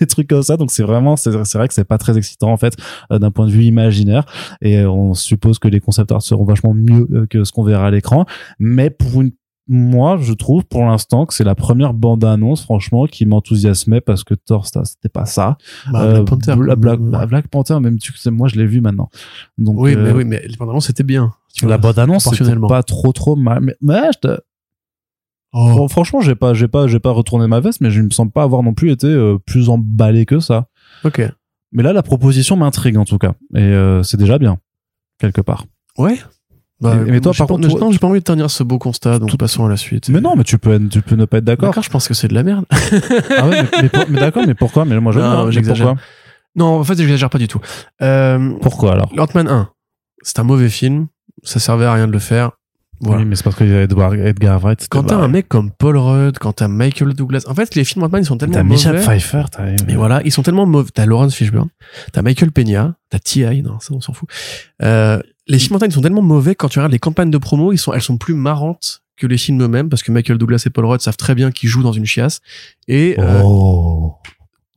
[0.00, 0.56] des, trucs comme ça.
[0.56, 2.76] Donc c'est vraiment c'est c'est vrai que c'est pas très excitant en fait
[3.10, 4.24] euh, d'un point de vue imaginaire.
[4.60, 7.64] Et euh, on suppose que les concept art seront vachement mieux euh, que ce qu'on
[7.64, 8.26] verra à l'écran.
[8.58, 9.32] Mais pour une
[9.68, 14.34] moi, je trouve pour l'instant que c'est la première bande-annonce, franchement, qui m'enthousiasmait parce que
[14.34, 15.58] Thor, c'était pas ça.
[15.90, 16.56] Bah, Euh, Black Panther.
[16.56, 19.08] Bla- Black, Black Panther, même tu sais, moi, je l'ai vu maintenant.
[19.58, 21.32] Donc, oui, euh, mais oui, mais pendant c'était bien.
[21.54, 23.60] Tu la bande-annonce, c'était pas trop, trop mal.
[23.62, 24.36] Mais, mais je
[25.52, 25.72] Oh.
[25.74, 28.28] Bon, franchement, j'ai pas, j'ai pas, j'ai pas retourné ma veste, mais je me sens
[28.30, 30.68] pas avoir non plus été euh, plus emballé que ça.
[31.02, 31.22] Ok.
[31.72, 34.58] Mais là, la proposition m'intrigue en tout cas, et euh, c'est déjà bien
[35.18, 35.64] quelque part.
[35.96, 36.18] Ouais.
[36.80, 39.30] Bah, mais toi, par contre, non, j'ai pas envie de tenir ce beau constat, donc
[39.30, 40.10] Tout- passons à la suite.
[40.10, 41.70] Mais non, mais tu peux, tu peux ne pas être d'accord.
[41.70, 42.66] D'accord, je pense que c'est de la merde.
[42.70, 44.84] ah ouais, mais, mais pour- mais d'accord, mais pourquoi?
[44.84, 45.12] Mais moi,
[45.50, 45.94] j'exagère.
[46.54, 47.60] Non, en fait, j'exagère pas du tout.
[48.02, 49.10] Euh, pourquoi alors?
[49.18, 49.68] Ant-Man 1,
[50.22, 51.06] c'est un mauvais film.
[51.42, 52.52] Ça servait à rien de le faire.
[53.00, 53.22] Voilà.
[53.22, 54.86] Oui, mais c'est parce qu'il y a Edward, Edgar Wright.
[54.90, 58.04] Quand t'as un mec comme Paul Rudd, quand t'as Michael Douglas, en fait, les films
[58.04, 59.04] Ant-Man, ils sont tellement T'as Michel mauvais.
[59.04, 59.64] Pfeiffer, t'as.
[59.86, 60.88] Mais voilà, ils sont tellement mauvais.
[60.94, 61.68] T'as Lawrence Fishburne,
[62.12, 64.28] t'as Michael Peña, t'as T.I., non, ça, on s'en fout.
[64.82, 67.72] Euh, les films Ant-Man, ils sont tellement mauvais quand tu regardes les campagnes de promo,
[67.72, 70.70] ils sont, elles sont plus marrantes que les films eux-mêmes, parce que Michael Douglas et
[70.70, 72.40] Paul Rudd savent très bien qu'ils jouent dans une chiasse.
[72.88, 74.14] Et euh, Oh.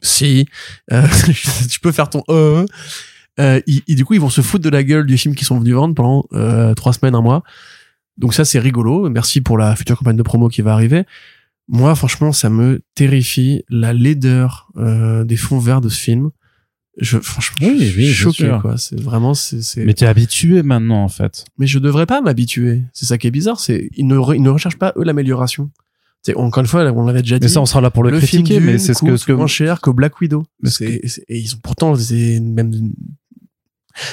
[0.01, 0.45] si,
[0.91, 1.03] euh,
[1.69, 2.65] tu peux faire ton euh,
[3.39, 5.47] euh, ils- ils- du coup, ils vont se foutre de la gueule du film qu'ils
[5.47, 6.25] sont venus vendre pendant
[6.75, 7.43] trois semaines, un mois.
[8.19, 9.09] Donc ça, c'est rigolo.
[9.09, 11.05] Merci pour la future campagne de promo qui va arriver.
[11.67, 16.29] Moi, franchement, ça me terrifie la laideur euh, des fonds verts de ce film.
[16.97, 18.77] Je, franchement, Oui, je suis oui, choqué, quoi.
[18.77, 21.45] C'est vraiment, c'est, Mais t'es habitué maintenant, en fait.
[21.57, 22.83] mais je devrais pas m'habituer.
[22.91, 23.59] C'est ça qui est bizarre.
[23.59, 25.71] C'est ils ne, re- ils ne recherchent pas eux l'amélioration.
[26.23, 27.45] C'est encore une fois, on l'avait déjà dit.
[27.45, 29.47] Mais ça, on sera là pour le, critiquer, mais c'est ce que, ce que moins
[29.47, 30.43] cher que Black Widow.
[30.65, 32.73] C'est- et ils ont pourtant c'est même.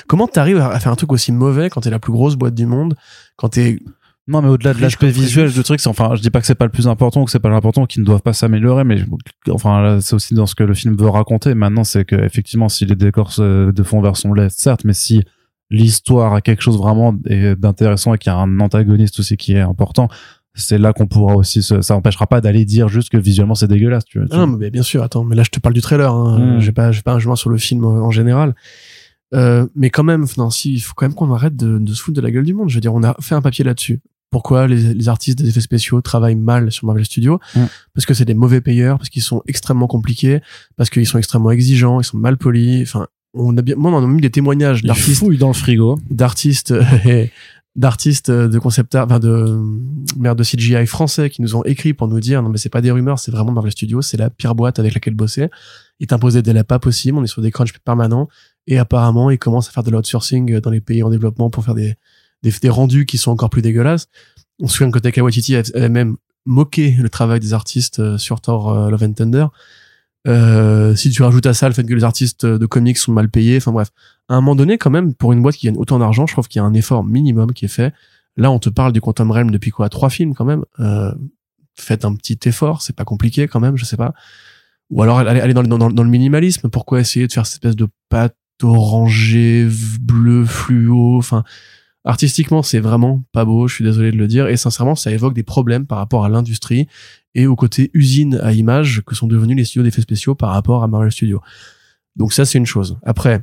[0.06, 2.66] Comment t'arrives à faire un truc aussi mauvais quand t'es la plus grosse boîte du
[2.66, 2.96] monde,
[3.36, 3.78] quand t'es
[4.28, 6.64] Non, mais au-delà de l'aspect visuel du truc, enfin, je dis pas que c'est pas
[6.64, 8.96] le plus important ou que c'est pas l'important, qu'ils ne doivent pas s'améliorer, mais
[9.50, 11.54] enfin, c'est aussi dans ce que le film veut raconter.
[11.54, 15.22] Maintenant, c'est que effectivement, si les décors de fond vert sont laids, certes, mais si
[15.70, 19.60] l'histoire a quelque chose vraiment d'intéressant et qu'il y a un antagoniste aussi qui est
[19.60, 20.08] important,
[20.54, 23.68] c'est là qu'on pourra aussi se, ça empêchera pas d'aller dire juste que visuellement c'est
[23.68, 24.26] dégueulasse, tu vois.
[24.26, 26.56] tu Ah non, mais bien sûr, attends, mais là je te parle du trailer, hein.
[26.56, 26.60] Mm.
[26.60, 28.54] j'ai pas, j'ai pas un jugement sur le film en général.
[29.34, 32.02] Euh, mais quand même, non, si, il faut quand même qu'on arrête de, de se
[32.02, 32.70] foutre de la gueule du monde.
[32.70, 34.00] Je veux dire, on a fait un papier là-dessus.
[34.30, 37.64] Pourquoi les, les artistes des effets spéciaux travaillent mal sur Marvel Studios Mm.
[37.94, 40.40] Parce que c'est des mauvais payeurs, parce qu'ils sont extrêmement compliqués,
[40.76, 42.82] parce qu'ils sont extrêmement exigeants, ils sont mal polis.
[42.82, 45.98] Enfin, on a bien, moi, on a même des témoignages d'artistes dans le frigo.
[46.10, 46.74] d'artistes
[47.76, 49.60] d'artistes de concept art, enfin de
[50.16, 52.80] merde de CGI français qui nous ont écrit pour nous dire non mais c'est pas
[52.80, 55.50] des rumeurs c'est vraiment Marvel Studios c'est la pire boîte avec laquelle bosser
[56.00, 58.28] ils t'imposaient des délais pas possibles on est sur des crunchs permanents
[58.66, 61.74] et apparemment ils commencent à faire de l'outsourcing dans les pays en développement pour faire
[61.74, 61.96] des
[62.42, 64.08] des, des rendus qui sont encore plus dégueulasses
[64.60, 68.40] on se souvient que Taika Waititi avait même moqué le travail des artistes euh, sur
[68.40, 69.46] Thor euh, Love and Thunder
[70.28, 73.28] euh, si tu rajoutes à ça le fait que les artistes de comics sont mal
[73.28, 73.90] payés enfin bref
[74.28, 76.48] à un moment donné, quand même, pour une boîte qui gagne autant d'argent, je trouve
[76.48, 77.94] qu'il y a un effort minimum qui est fait.
[78.36, 79.88] Là, on te parle du Quantum Realm depuis quoi?
[79.88, 80.64] Trois films quand même.
[80.80, 81.14] Euh,
[81.74, 84.14] faites un petit effort, c'est pas compliqué quand même, je sais pas.
[84.90, 86.68] Ou alors aller, aller dans, dans, dans le minimalisme.
[86.68, 89.68] Pourquoi essayer de faire cette espèce de pâte orangée,
[90.00, 91.18] bleu, fluo?
[91.18, 91.44] Enfin,
[92.06, 93.68] artistiquement, c'est vraiment pas beau.
[93.68, 94.48] Je suis désolé de le dire.
[94.48, 96.86] Et sincèrement, ça évoque des problèmes par rapport à l'industrie
[97.34, 100.82] et au côté usine à images que sont devenus les studios d'effets spéciaux par rapport
[100.82, 101.42] à Marvel Studios.
[102.14, 102.98] Donc ça, c'est une chose.
[103.04, 103.42] Après,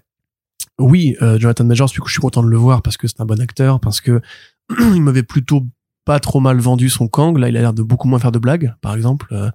[0.80, 3.40] oui, euh, Jonathan Majors, je suis content de le voir parce que c'est un bon
[3.40, 4.22] acteur, parce que
[4.80, 5.68] il m'avait plutôt
[6.06, 7.38] pas trop mal vendu son Kang.
[7.38, 9.52] Là, il a l'air de beaucoup moins faire de blagues, par exemple, euh,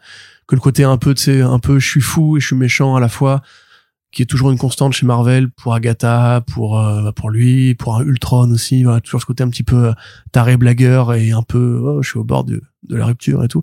[0.47, 2.57] que le côté un peu, tu sais, un peu, je suis fou et je suis
[2.57, 3.43] méchant à la fois,
[4.11, 8.03] qui est toujours une constante chez Marvel pour Agatha, pour euh, pour lui, pour un
[8.03, 8.85] Ultron aussi.
[8.85, 9.93] Voilà, toujours ce côté un petit peu euh,
[10.33, 13.63] taré blagueur et un peu, oh, je suis au bord de la rupture et tout.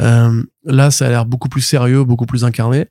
[0.00, 2.86] Euh, là, ça a l'air beaucoup plus sérieux, beaucoup plus incarné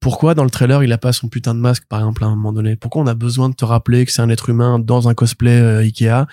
[0.00, 2.30] pourquoi dans le trailer il a pas son putain de masque par exemple à un
[2.30, 2.74] moment donné?
[2.74, 5.60] Pourquoi on a besoin de te rappeler que c'est un être humain dans un cosplay
[5.60, 6.26] Ikea?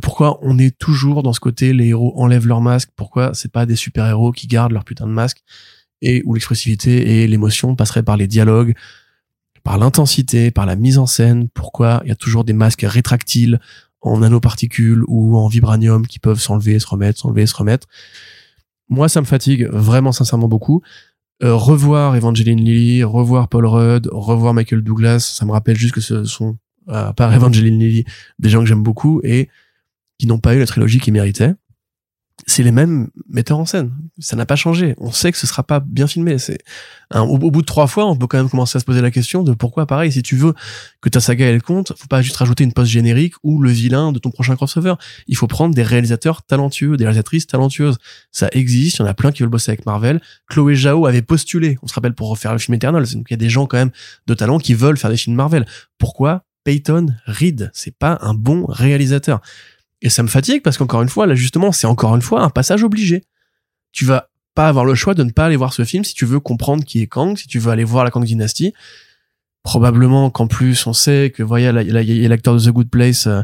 [0.00, 2.90] Pourquoi on est toujours dans ce côté les héros enlèvent leur masque?
[2.94, 5.42] Pourquoi c'est pas des super héros qui gardent leur putain de masque?
[6.02, 8.74] Et où l'expressivité et l'émotion passeraient par les dialogues,
[9.62, 11.48] par l'intensité, par la mise en scène.
[11.48, 13.60] Pourquoi il y a toujours des masques rétractiles
[14.00, 17.86] en nanoparticules ou en vibranium qui peuvent s'enlever, se remettre, s'enlever, se remettre?
[18.88, 20.82] Moi ça me fatigue vraiment sincèrement beaucoup.
[21.42, 26.00] Euh, revoir Evangeline Lilly, revoir Paul Rudd, revoir Michael Douglas, ça me rappelle juste que
[26.00, 26.56] ce sont,
[26.86, 28.04] à part Evangeline Lilly,
[28.38, 29.48] des gens que j'aime beaucoup et
[30.18, 31.54] qui n'ont pas eu la trilogie qu'ils méritaient.
[32.46, 33.92] C'est les mêmes metteurs en scène.
[34.18, 34.94] Ça n'a pas changé.
[34.98, 36.36] On sait que ce sera pas bien filmé.
[36.38, 36.58] C'est
[37.10, 39.10] un- au, bout de trois fois, on peut quand même commencer à se poser la
[39.10, 40.52] question de pourquoi, pareil, si tu veux
[41.00, 44.12] que ta saga elle compte, faut pas juste rajouter une post générique ou le vilain
[44.12, 44.94] de ton prochain crossover.
[45.28, 47.96] Il faut prendre des réalisateurs talentueux, des réalisatrices talentueuses.
[48.32, 48.98] Ça existe.
[48.98, 50.20] Il y en a plein qui veulent bosser avec Marvel.
[50.50, 53.02] Chloé Zhao avait postulé, on se rappelle, pour refaire le film Eternal.
[53.14, 53.92] Donc il y a des gens quand même
[54.26, 55.64] de talent qui veulent faire des films Marvel.
[55.96, 57.70] Pourquoi Peyton Reed?
[57.72, 59.40] C'est pas un bon réalisateur.
[60.02, 62.50] Et ça me fatigue parce qu'encore une fois, là justement, c'est encore une fois un
[62.50, 63.24] passage obligé.
[63.92, 66.24] Tu vas pas avoir le choix de ne pas aller voir ce film si tu
[66.24, 68.72] veux comprendre qui est Kang, si tu veux aller voir la Kang Dynasty.
[69.62, 73.26] Probablement qu'en plus, on sait que là, il y a l'acteur de The Good Place,
[73.26, 73.42] euh,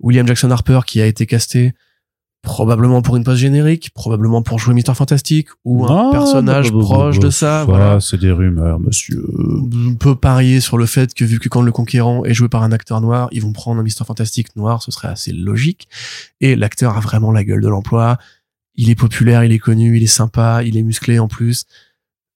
[0.00, 1.74] William Jackson Harper, qui a été casté
[2.44, 6.78] probablement pour une post générique, probablement pour jouer Mister Fantastique ou un Ah, personnage bah,
[6.78, 7.60] bah, bah, proche de ça.
[7.60, 8.00] ça, voilà.
[8.00, 9.24] c'est des rumeurs, monsieur.
[9.88, 12.62] On peut parier sur le fait que vu que quand le conquérant est joué par
[12.62, 15.88] un acteur noir, ils vont prendre un Mister Fantastique noir, ce serait assez logique.
[16.40, 18.18] Et l'acteur a vraiment la gueule de l'emploi.
[18.76, 21.64] Il est populaire, il est connu, il est sympa, il est musclé en plus.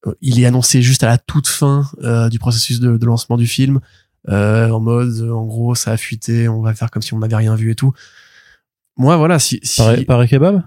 [0.07, 3.37] Euh, Il est annoncé juste à la toute fin euh, du processus de, de lancement
[3.37, 3.81] du film,
[4.29, 7.37] euh, en mode, en gros, ça a fuité, on va faire comme si on n'avait
[7.37, 7.93] rien vu et tout.
[8.99, 9.61] Moi, voilà, si,
[10.05, 10.63] pareil kebab?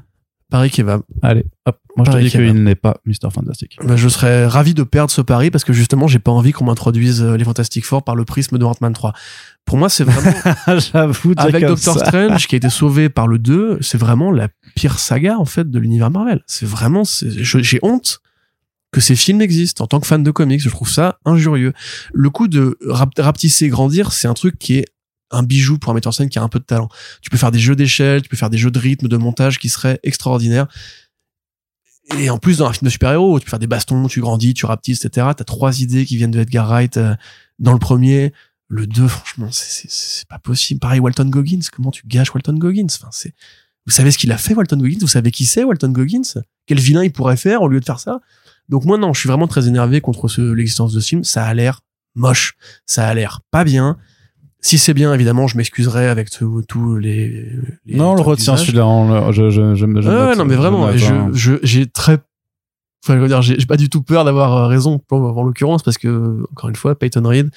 [0.50, 1.00] Paris va.
[1.22, 1.78] Allez, hop.
[1.96, 3.32] Moi, je te dis qu'il n'est pas Mr.
[3.34, 3.78] Fantastic.
[3.84, 6.66] Bah, je serais ravi de perdre ce pari parce que justement, j'ai pas envie qu'on
[6.66, 9.14] m'introduise euh, les Fantastic Four par le prisme de Ant-Man 3.
[9.64, 10.34] Pour moi, c'est vraiment
[10.92, 12.06] J'avoue, avec Doctor ça.
[12.06, 15.70] Strange qui a été sauvé par le 2, c'est vraiment la pire saga en fait
[15.72, 16.42] de l'univers Marvel.
[16.48, 18.20] C'est vraiment, j'ai honte
[18.92, 19.86] que ces films existent.
[19.86, 21.72] En tant que fan de comics, je trouve ça injurieux.
[22.14, 24.86] Le coup de rap- rapetisser et grandir, c'est un truc qui est
[25.32, 26.90] un bijou pour un metteur en scène qui a un peu de talent.
[27.22, 29.60] Tu peux faire des jeux d'échelle, tu peux faire des jeux de rythme, de montage
[29.60, 30.68] qui seraient extraordinaires.
[32.18, 34.54] Et en plus, dans un film de super-héros, tu peux faire des bastons, tu grandis,
[34.54, 35.28] tu rapetisses, etc.
[35.38, 37.16] T'as trois idées qui viennent de Edgar Wright euh,
[37.60, 38.34] dans le premier.
[38.68, 40.80] Le 2, franchement, c'est- pas possible.
[40.80, 42.88] Pareil, Walton Goggins, comment tu gâches Walton Goggins?
[43.86, 44.98] Vous savez ce qu'il a fait, Walton Goggins?
[45.02, 46.22] Vous savez qui c'est, Walton Goggins?
[46.68, 48.20] Quel vilain il pourrait faire au lieu de faire ça?
[48.70, 51.24] Donc moi, non, je suis vraiment très énervé contre ce- l'existence de ce film.
[51.24, 51.82] Ça a l'air
[52.16, 52.54] moche.
[52.86, 53.98] Ça a l'air pas bien.
[54.64, 57.50] Si c'est bien, évidemment, je m'excuserai avec tous les,
[57.86, 57.96] les...
[57.96, 59.32] Non, on le retient celui-là.
[59.32, 61.32] Je, je, je, je Ouais, note, non, mais vraiment, je, hein.
[61.34, 62.20] je, j'ai très,
[63.04, 65.82] enfin, je veux dire, j'ai pas du tout peur d'avoir euh, raison, en en l'occurrence,
[65.82, 67.50] parce que, encore une fois, Peyton Reed,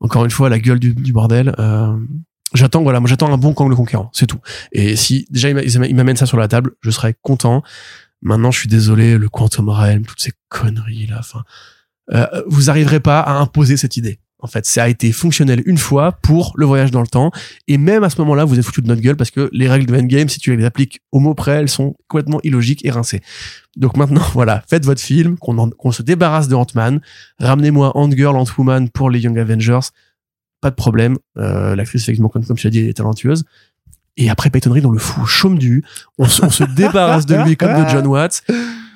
[0.00, 1.94] encore une fois, la gueule du, du bordel, euh,
[2.54, 4.40] j'attends, voilà, moi, j'attends un bon Kang le Conquérant, c'est tout.
[4.72, 7.62] Et si, déjà, il m'amène ça sur la table, je serais content.
[8.22, 11.42] Maintenant, je suis désolé, le Quantum Realm, toutes ces conneries, là, enfin,
[12.14, 14.18] euh, vous arriverez pas à imposer cette idée.
[14.40, 17.32] En fait, ça a été fonctionnel une fois pour le voyage dans le temps.
[17.66, 19.86] Et même à ce moment-là, vous êtes foutu de notre gueule parce que les règles
[19.86, 23.20] de Endgame, si tu les appliques au mot près, elles sont complètement illogiques et rincées.
[23.76, 27.00] Donc maintenant, voilà, faites votre film, qu'on se débarrasse de Ant-Man.
[27.40, 29.80] Ramenez-moi Ant-Girl, Ant-Woman pour les Young Avengers.
[30.60, 31.16] Pas de problème.
[31.36, 33.44] Euh, L'actrice, effectivement, comme, comme tu l'as dit, elle est talentueuse.
[34.16, 35.84] Et après, Peyton Reed, on le fout au chaume du.
[36.18, 38.42] On se, on se débarrasse de lui comme de John Watts.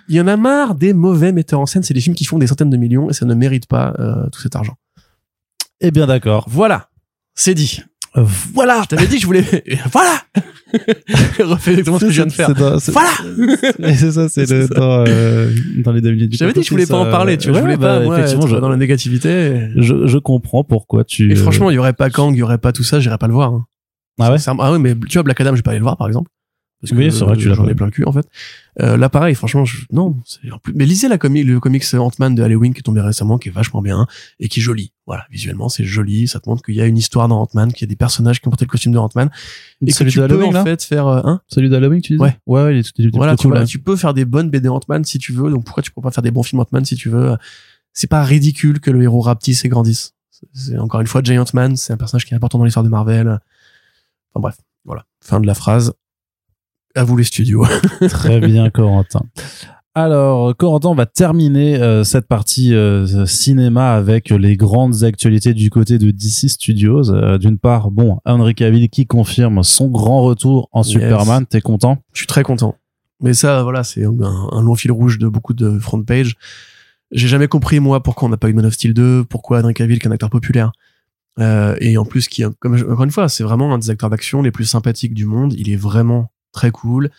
[0.09, 1.83] Il y en a marre des mauvais metteurs en scène.
[1.83, 4.29] C'est des films qui font des centaines de millions et ça ne mérite pas euh,
[4.31, 4.77] tout cet argent.
[5.83, 6.47] Eh bien, d'accord.
[6.49, 6.89] Voilà,
[7.35, 7.81] c'est dit.
[8.17, 8.83] Euh, Voilà.
[8.83, 9.45] Je t'avais dit que je voulais.
[9.93, 10.21] Voilà.
[11.41, 12.55] Refais exactement ce que je viens de faire.
[12.55, 13.95] Dans- Voilà.
[13.97, 14.75] C'est ça, c'est le- ça.
[14.75, 15.51] dans, euh,
[15.85, 16.31] dans les deux minutes.
[16.31, 17.37] du Je t'avais dit que je voulais pas en ça- parler.
[17.39, 18.05] Tu vois, je voulais bah, pas.
[18.05, 19.69] Moi, effectivement, je, dans la négativité.
[19.77, 21.31] je, je comprends pourquoi tu.
[21.31, 23.19] Et euh, franchement, il y aurait pas Kang, il y aurait pas tout ça, j'irais
[23.19, 23.53] pas le voir.
[23.53, 23.65] hein.
[24.21, 24.39] ah ouais?
[24.59, 26.31] Ah ouais, mais tu vois, Black Adam, je vais pas aller le voir, par exemple.
[26.83, 28.27] Parce Oui, c'est vrai que tu l'as j'en ai plein le cul, en fait.
[28.81, 29.83] Euh, là, pareil, franchement, je...
[29.93, 30.17] non.
[30.25, 33.39] c'est- en plus- Mais lisez la le comics Ant-Man de Halloween qui est tombé récemment,
[33.39, 34.09] qui est vachement bien
[34.41, 34.93] et qui est joli.
[35.07, 36.27] Voilà, visuellement, c'est joli.
[36.27, 38.41] Ça te montre qu'il y a une histoire dans Ant-Man, qu'il y a des personnages
[38.41, 39.31] qui ont porté le costume de Ant-Man.
[39.81, 42.23] Et que Celui tu peux, d'Halloween, en fait, faire, euh, hein Celui d'Halloween, tu disais
[42.25, 42.37] Ouais.
[42.47, 44.51] Ouais, ouais, il est, il est voilà, tu, cool, vois, tu peux faire des bonnes
[44.51, 46.85] BD Ant-Man si tu veux, donc pourquoi tu peux pas faire des bons films Ant-Man
[46.85, 47.37] si tu veux
[47.93, 50.15] C'est pas ridicule que le héros rapetisse et grandisse.
[50.53, 52.89] C'est encore une fois Giant Man, c'est un personnage qui est important dans l'histoire de
[52.89, 53.29] Marvel.
[53.29, 55.93] Enfin bref, voilà, fin de la phrase.
[56.95, 57.65] À vous les studios.
[58.09, 59.23] Très bien, Corentin.
[59.95, 65.69] Alors, Corentin, on va terminer euh, cette partie euh, cinéma avec les grandes actualités du
[65.69, 67.11] côté de DC Studios.
[67.11, 70.93] Euh, D'une part, bon, Henry Cavill qui confirme son grand retour en Yes.
[70.93, 71.45] Superman.
[71.47, 71.99] T'es content?
[72.15, 72.75] Je suis très content.
[73.21, 74.13] Mais ça, voilà, c'est un,
[74.51, 76.37] un long fil rouge de beaucoup de front page.
[77.11, 79.75] J'ai jamais compris, moi, pourquoi on n'a pas eu Man of Steel 2, pourquoi Henry
[79.75, 80.73] Cavill, qui est un acteur populaire.
[81.39, 84.51] Et en plus, qui, comme encore une fois, c'est vraiment un des acteurs d'action les
[84.51, 85.53] plus sympathiques du monde.
[85.57, 87.11] Il est vraiment très cool.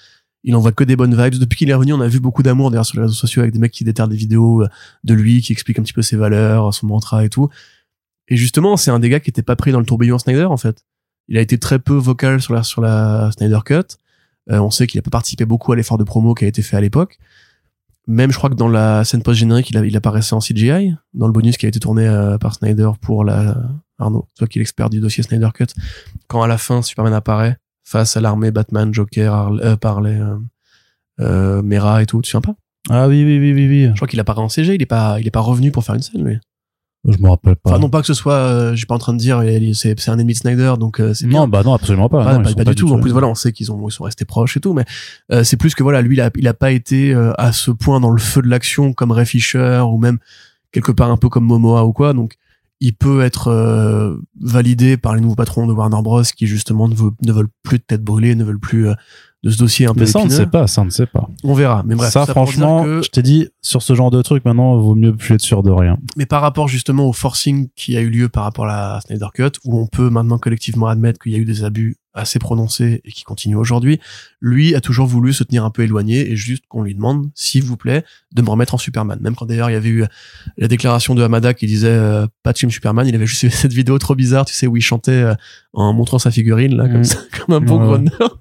[0.46, 1.40] Il envoie que des bonnes vibes.
[1.40, 3.54] Depuis qu'il est revenu, on a vu beaucoup d'amour d'ailleurs sur les réseaux sociaux avec
[3.54, 4.68] des mecs qui déterrent des vidéos euh,
[5.04, 7.50] de lui, qui expliquent un petit peu ses valeurs, son mantra et tout.
[8.28, 10.58] Et justement, c'est un des gars qui était pas pris dans le tourbillon Snyder, en
[10.58, 10.84] fait.
[11.30, 13.96] Il a été très peu vocal sur la, sur la Snyder Cut.
[14.52, 16.62] Euh, on sait qu'il a pas participé beaucoup à l'effort de promo qui a été
[16.62, 17.18] fait à l'époque.
[18.08, 21.28] Même, je crois que dans la scène post-générique, il, a- il apparaissait en CGI, dans
[21.28, 23.56] le bonus qui a été tourné euh, par Snyder pour la
[23.98, 25.68] Arnaud, toi qui est l'expert du dossier Snyder Cut.
[26.28, 27.58] Quand à la fin, Superman apparaît
[27.94, 30.36] face à l'armée Batman, Joker, Harley, euh, Harley, euh,
[31.22, 32.56] euh, Mera et tout, tu te souviens pas?
[32.90, 33.86] Ah oui, oui, oui, oui, oui.
[33.92, 35.96] Je crois qu'il apparaît en CG, il est pas, il est pas revenu pour faire
[35.96, 36.38] une scène, lui.
[37.08, 37.70] Je me rappelle pas.
[37.72, 39.44] Enfin, non pas que ce soit, euh, j'ai pas en train de dire,
[39.74, 41.42] c'est c'est un ennemi de Snyder, donc euh, c'est bien.
[41.42, 42.24] non, bah non, absolument pas.
[42.24, 42.92] Pas, Non, pas- ils sont pas du tout.
[42.94, 44.86] En plus, voilà, on sait qu'ils ont, ils sont restés proches et tout, mais
[45.32, 48.00] euh, c'est plus que voilà, lui, il a, il a pas été à ce point
[48.00, 50.18] dans le feu de l'action comme Ray Fisher ou même
[50.72, 52.14] quelque part un peu comme Momoa ou quoi.
[52.14, 52.36] Donc,
[52.86, 56.22] il peut être euh, validé par les nouveaux patrons de Warner Bros.
[56.24, 58.94] qui justement ne, veulent- plus de tête brûlée, ne veulent plus euh,
[59.44, 61.06] de ce dossier un peu Mais ça, on ne sait pas, ça, on ne sait
[61.06, 61.28] pas.
[61.44, 61.84] On verra.
[61.86, 64.96] Mais bref, ça, franchement, que- je t'ai dit, sur ce genre de truc, maintenant, vaut
[64.96, 65.98] mieux plus être sûr de rien.
[66.16, 69.28] Mais par rapport justement au forcing qui a eu lieu par rapport à la Snyder
[69.34, 73.02] Cut, où on peut maintenant collectivement admettre qu'il y a eu des abus assez prononcés
[73.04, 74.00] et qui continuent aujourd'hui,
[74.40, 77.64] lui a toujours voulu se tenir un peu éloigné et juste qu'on lui demande, s'il
[77.64, 78.06] vous plaît,
[78.36, 79.18] de me remettre en Superman.
[79.20, 80.06] Même quand d'ailleurs il y avait eu
[80.60, 83.50] la déclaration de Hamada qui disait euh, pas de film Superman, il avait juste fait
[83.50, 85.34] cette vidéo trop bizarre, tu sais, où il chantait euh,
[85.74, 87.04] en montrant sa figurine là, comme Mhm.
[87.04, 88.38] ça, comme un bon Ouais, gros nerd.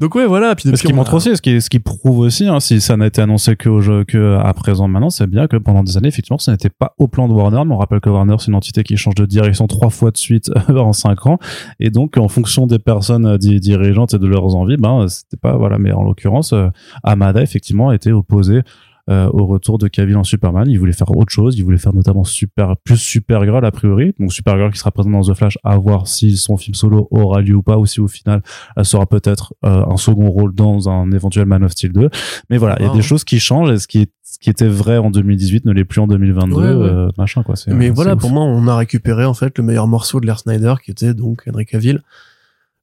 [0.00, 0.54] Donc ouais, voilà.
[0.54, 2.80] Puis ce qui on montre a- aussi, ce qui, ce qui prouve aussi, hein, si
[2.80, 5.82] ça n'a été annoncé que, au jeu, que à présent maintenant, c'est bien que pendant
[5.82, 7.62] des années, effectivement, ça n'était pas au plan de Warner.
[7.66, 10.16] Mais on rappelle que Warner, c'est une entité qui change de direction trois fois de
[10.16, 11.38] suite en cinq ans.
[11.80, 15.36] Et donc, en fonction des personnes euh, di- dirigeantes et de leurs envies, ben, c'était
[15.36, 15.76] pas, voilà.
[15.78, 16.68] Mais en l'occurrence, euh,
[17.04, 18.62] Amada, effectivement, était opposé
[19.08, 20.68] euh, au retour de Cavill en Superman.
[20.68, 21.56] Il voulait faire autre chose.
[21.56, 24.14] Il voulait faire notamment super, plus Supergirl a priori.
[24.20, 27.40] Donc Supergirl qui sera présente dans The Flash à voir si son film solo aura
[27.40, 28.42] lieu ou pas ou si au final
[28.76, 32.10] elle sera peut-être euh, un second rôle dans un éventuel Man of Steel 2.
[32.50, 34.50] Mais voilà, il y a des choses qui changent et ce qui est, ce qui
[34.50, 36.68] était vrai en 2018 ne l'est plus en 2022, Ouais, ouais.
[36.68, 37.56] euh, machin quoi.
[37.56, 38.20] C'est- Mais voilà, ouf.
[38.20, 41.14] pour moi, on a récupéré en fait le meilleur morceau de l'air Snyder, qui était
[41.14, 42.00] donc Henry Cavill.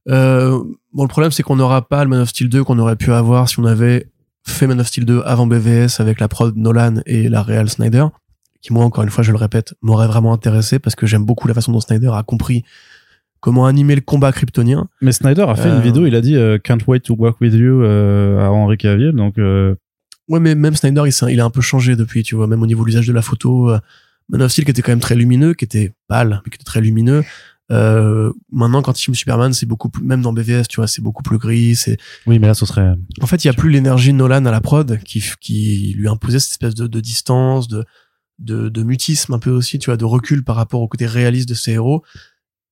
[0.10, 0.62] Euh,
[0.94, 3.12] bon, le problème, c'est qu'on n'aura pas le Man of Steel 2 qu'on aurait pu
[3.12, 4.08] avoir si on avait
[4.52, 8.06] fait Man of Steel 2 avant BVS avec la prod Nolan et la Real Snyder,
[8.62, 11.48] qui moi, encore une fois, je le répète, m'aurait vraiment intéressé parce que j'aime beaucoup
[11.48, 12.64] la façon dont Snyder a compris
[13.40, 14.88] comment animer le combat kryptonien.
[15.02, 17.40] Mais Snyder a fait Euh, une vidéo, il a dit euh, Can't wait to work
[17.40, 19.12] with you euh, à Henry Cavill.
[19.12, 19.76] Donc euh,
[20.28, 22.68] Ouais, mais même Snyder, il, il a un peu changé depuis, tu vois, même au
[22.68, 23.70] niveau de l'usage de la photo.
[23.72, 23.80] euh,
[24.30, 26.66] Man of Steel qui était quand même très lumineux, qui était pâle, mais qui était
[26.66, 27.24] très lumineux.
[27.72, 31.02] Euh, maintenant, quand il filme Superman, c'est beaucoup plus, même dans BVS, tu vois, c'est
[31.02, 31.76] beaucoup plus gris.
[31.76, 34.46] C'est, oui, mais là ce serait en fait, il y a plus l'énergie de Nolan
[34.46, 37.84] à la prod qui, qui lui imposait cette espèce de, de distance, de,
[38.40, 41.50] de, de mutisme un peu aussi, tu vois, de recul par rapport au côté réaliste
[41.50, 42.04] de ses héros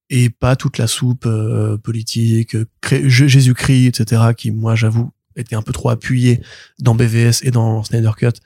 [0.10, 5.62] et pas toute la soupe euh, politique, euh, Jésus-Christ, etc., qui, moi, j'avoue, était un
[5.62, 6.42] peu trop appuyé
[6.80, 8.40] dans BVS et dans Snyder Cut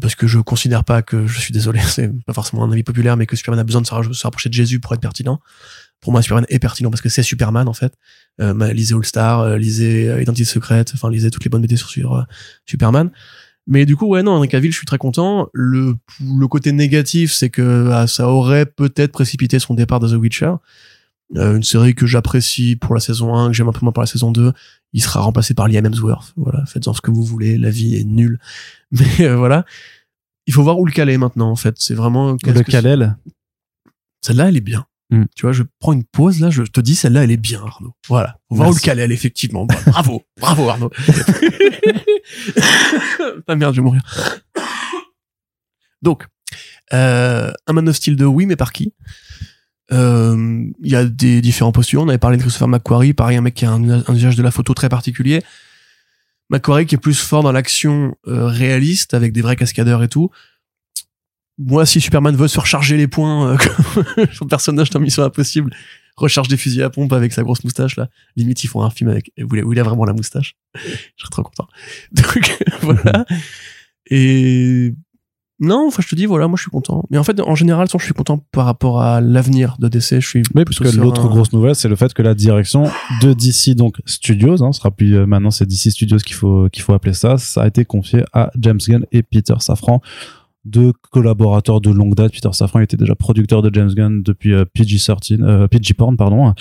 [0.00, 3.16] parce que je considère pas que je suis désolé, c'est pas forcément un avis populaire,
[3.16, 5.40] mais que Superman a besoin de se rapprocher de Jésus pour être pertinent.
[6.00, 7.94] Pour moi, Superman est pertinent parce que c'est Superman en fait.
[8.40, 11.76] Euh, lisez All Star, euh, lisez euh, Identité secrète, enfin lisez toutes les bonnes BD
[11.76, 12.22] sur, euh,
[12.66, 13.10] Superman.
[13.66, 15.48] Mais du coup, ouais, non, Henry je suis très content.
[15.54, 20.20] Le, le côté négatif, c'est que ah, ça aurait peut-être précipité son départ de The
[20.20, 20.52] Witcher.
[21.36, 24.02] Euh, une série que j'apprécie pour la saison 1, que j'aime un peu moins pour
[24.02, 24.52] la saison 2.
[24.92, 26.32] Il sera remplacé par Liam Hemsworth.
[26.36, 27.58] Voilà, faites-en ce que vous voulez.
[27.58, 28.38] La vie est nulle.
[28.92, 29.64] Mais euh, voilà.
[30.46, 31.74] Il faut voir où le caler maintenant, en fait.
[31.78, 32.32] C'est vraiment...
[32.32, 33.16] le que Kalel.
[34.20, 34.86] celle-là, elle est bien.
[35.10, 35.24] Hmm.
[35.34, 37.94] Tu vois, je prends une pause là, je te dis celle-là, elle est bien, Arnaud.
[38.08, 38.38] Voilà.
[38.50, 39.66] On va où le elle, effectivement.
[39.86, 40.90] Bravo, bravo, Arnaud.
[43.46, 44.02] ah merde, je vais mourir.
[46.02, 46.26] Donc,
[46.92, 48.92] euh, un Man of Steel 2, oui, mais par qui?
[49.92, 52.02] Euh, Il y a des différents postures.
[52.02, 54.50] On avait parlé de Christopher McQuarrie, pareil, un mec qui a un, usage de la
[54.50, 55.42] photo très particulier.
[56.50, 60.30] McQuarrie qui est plus fort dans l'action euh, réaliste, avec des vrais cascadeurs et tout
[61.58, 65.74] moi, si Superman veut se recharger les points euh, son personnage dans Mission Impossible,
[66.16, 68.08] recharge des fusils à pompe avec sa grosse moustache là.
[68.36, 70.56] Limite, ils font un film avec où il a, où il a vraiment la moustache.
[70.74, 70.80] Je
[71.18, 71.68] serais trop content.
[72.12, 73.24] Donc voilà.
[74.06, 74.94] Et
[75.60, 77.04] non, enfin je te dis voilà, moi je suis content.
[77.10, 80.20] Mais en fait, en général, je suis content par rapport à l'avenir de DC.
[80.20, 82.90] Je suis Oui, parce que l'autre grosse nouvelle, c'est le fait que la direction
[83.22, 86.68] de DC, donc Studios, hein, ce sera plus euh, maintenant c'est DC Studios qu'il faut
[86.72, 90.02] qu'il faut appeler ça, ça a été confié à James Gunn et Peter Safran,
[90.64, 92.32] deux collaborateurs de longue date.
[92.32, 96.54] Peter Safran était déjà producteur de James Gunn depuis euh, PG-13, euh, PG Porn, pardon.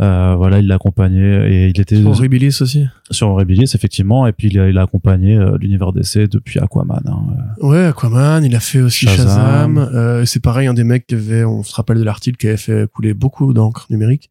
[0.00, 2.86] Euh, voilà, il l'a accompagné et il était Sur Horribilis aussi.
[3.10, 7.00] sur Horribilis, effectivement, et puis il a, il a accompagné euh, l'univers DC depuis Aquaman.
[7.06, 7.18] hein,
[7.62, 7.66] euh.
[7.66, 9.26] Ouais, Aquaman, il a fait aussi Shazam.
[9.26, 9.78] Shazam.
[9.78, 12.56] Euh, c'est pareil, un des mecs qui avait, on se rappelle de l'article qui avait
[12.56, 14.30] fait couler beaucoup d'encre numérique.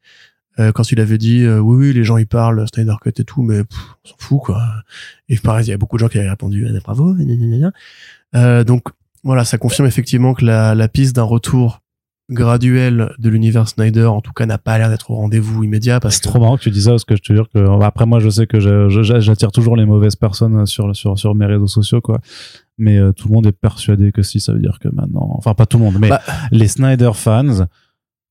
[0.59, 3.23] Euh, quand il avait dit euh, oui oui les gens ils parlent Snyder Cut et
[3.23, 4.63] tout mais pff, on s'en fout quoi
[5.29, 7.57] et pareil il y a beaucoup de gens qui avaient répondu ah, bravo gna, gna,
[7.57, 7.71] gna.
[8.33, 8.85] Euh, donc
[9.23, 11.80] voilà ça confirme effectivement que la, la piste d'un retour
[12.30, 16.15] graduel de l'univers Snyder en tout cas n'a pas l'air d'être au rendez-vous immédiat parce
[16.15, 18.06] C'est que trop marrant que tu dis ça parce que je te jure que après
[18.06, 21.45] moi je sais que je- je- j'attire toujours les mauvaises personnes sur sur sur mes
[21.45, 22.19] réseaux sociaux quoi.
[22.77, 25.53] Mais euh, tout le monde est persuadé que si ça veut dire que maintenant enfin
[25.53, 26.22] pas tout le monde mais Bah.
[26.52, 27.65] les Snyder fans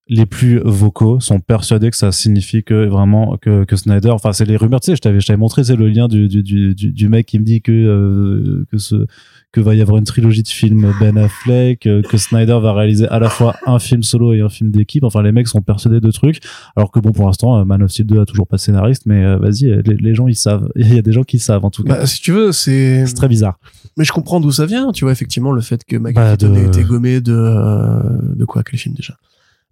[0.08, 4.44] les plus vocaux sont persuadés que ça signifie que vraiment que, que Snyder enfin c'est
[4.44, 6.74] les rumeurs tu sais je t'avais je t'avais montré c'est le lien du, du, du,
[6.74, 9.06] du, du mec qui me dit que euh, que ce
[9.52, 13.08] que va y avoir une trilogie de films Ben Affleck euh, que Snyder va réaliser
[13.08, 15.02] à la fois un film solo et un film d'équipe.
[15.02, 16.40] Enfin les mecs sont persuadés de trucs.
[16.76, 19.04] Alors que bon pour l'instant euh, Man of Steel 2 a toujours pas de scénariste
[19.06, 20.68] mais euh, vas-y les, les gens ils savent.
[20.76, 21.94] Il y a des gens qui savent en tout cas.
[22.00, 23.58] Bah, si tu veux c'est c'est très bizarre.
[23.96, 26.54] Mais je comprends d'où ça vient tu vois effectivement le fait que Michael Bah, de-
[26.54, 28.62] ait été gommé de de quoi?
[28.62, 29.14] Quel film déjà?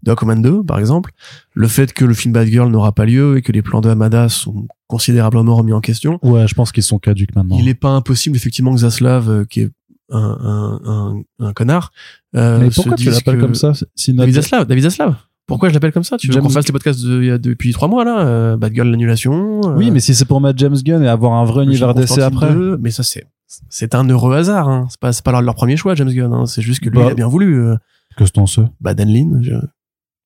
[0.05, 1.11] De Aquaman 2 par exemple
[1.55, 3.89] le fait que le film Bad Girl n'aura pas lieu et que les plans de
[3.89, 6.19] Hamada sont considérablement remis en question.
[6.23, 7.57] Ouais je pense qu'ils sont caduques maintenant.
[7.59, 9.71] Il est pas impossible effectivement que Zaslav euh, qui est
[10.11, 11.91] un, un, un, un connard
[12.37, 15.15] euh, mais se pourquoi tu l'appelles comme ça si notre- David Zaslav David Zaslav?
[15.47, 16.17] Pourquoi je l'appelle comme ça?
[16.17, 18.57] Tu veux qu'on fasse les podcasts de, il y a depuis trois mois là euh,
[18.57, 21.45] Bad Girl l'annulation euh, oui mais si c'est pour mettre James Gunn et avoir un
[21.45, 22.53] vrai univers d'essai après.
[22.53, 23.27] 2, mais ça c'est
[23.69, 24.87] c'est un heureux hasard hein.
[24.91, 26.47] c'est pas c'est pas leur, leur premier choix James Gunn hein.
[26.47, 27.05] c'est juste que lui Bah.
[27.09, 27.77] il a bien voulu euh,
[28.17, 29.53] que c'est en ce bah Dan Lin je-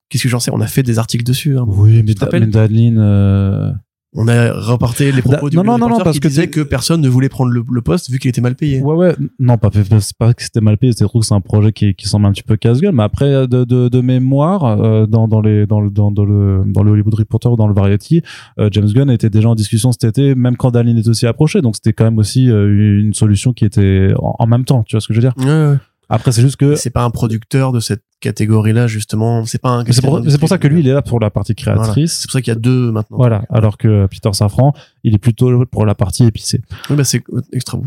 [0.09, 0.51] qu'est-ce que j'en sais?
[0.51, 1.65] On a fait des articles dessus hein.
[1.67, 3.71] oui mais, Da- mais Dadeline euh,
[4.15, 6.61] on a reporté les propos Da- du non, non, non, parce qui que disait que
[6.61, 8.81] personne ne voulait prendre le, le poste vu qu'il était mal payé.
[8.81, 9.15] Ouais, ouais.
[9.37, 9.69] Non, pas,
[10.17, 10.93] pas que c'était mal payé.
[10.93, 12.95] C'est trop que c'est un projet qui, qui semble un petit peu casse-gueule.
[12.95, 16.63] Mais après, de, de, de mémoire, euh, dans, dans les, dans le, dans, dans le,
[16.65, 18.23] dans le Hollywood Reporter ou dans le Variety,
[18.59, 21.61] euh, James Gunn était déjà en discussion cet été, même quand Darlene est aussi approché.
[21.61, 24.81] Donc c'était quand même aussi euh, une solution qui était en, en même temps.
[24.87, 25.35] Tu vois ce que je veux dire?
[25.37, 25.77] Ouais, ouais.
[26.11, 29.45] Après, c'est juste que, C'est pas un producteur de cette catégorie-là justement.
[29.45, 29.85] C'est pas un.
[29.85, 32.13] c'est pour, ça que lui, il est là pour la partie créatrice.
[32.13, 33.17] C'est pour ça qu'il y a deux maintenant.
[33.17, 33.43] Voilà.
[33.49, 34.73] Alors que Peter Safran,
[35.03, 36.61] il est plutôt pour la partie épicée.
[36.89, 37.23] Oui, bah c'est
[37.53, 37.79] extra.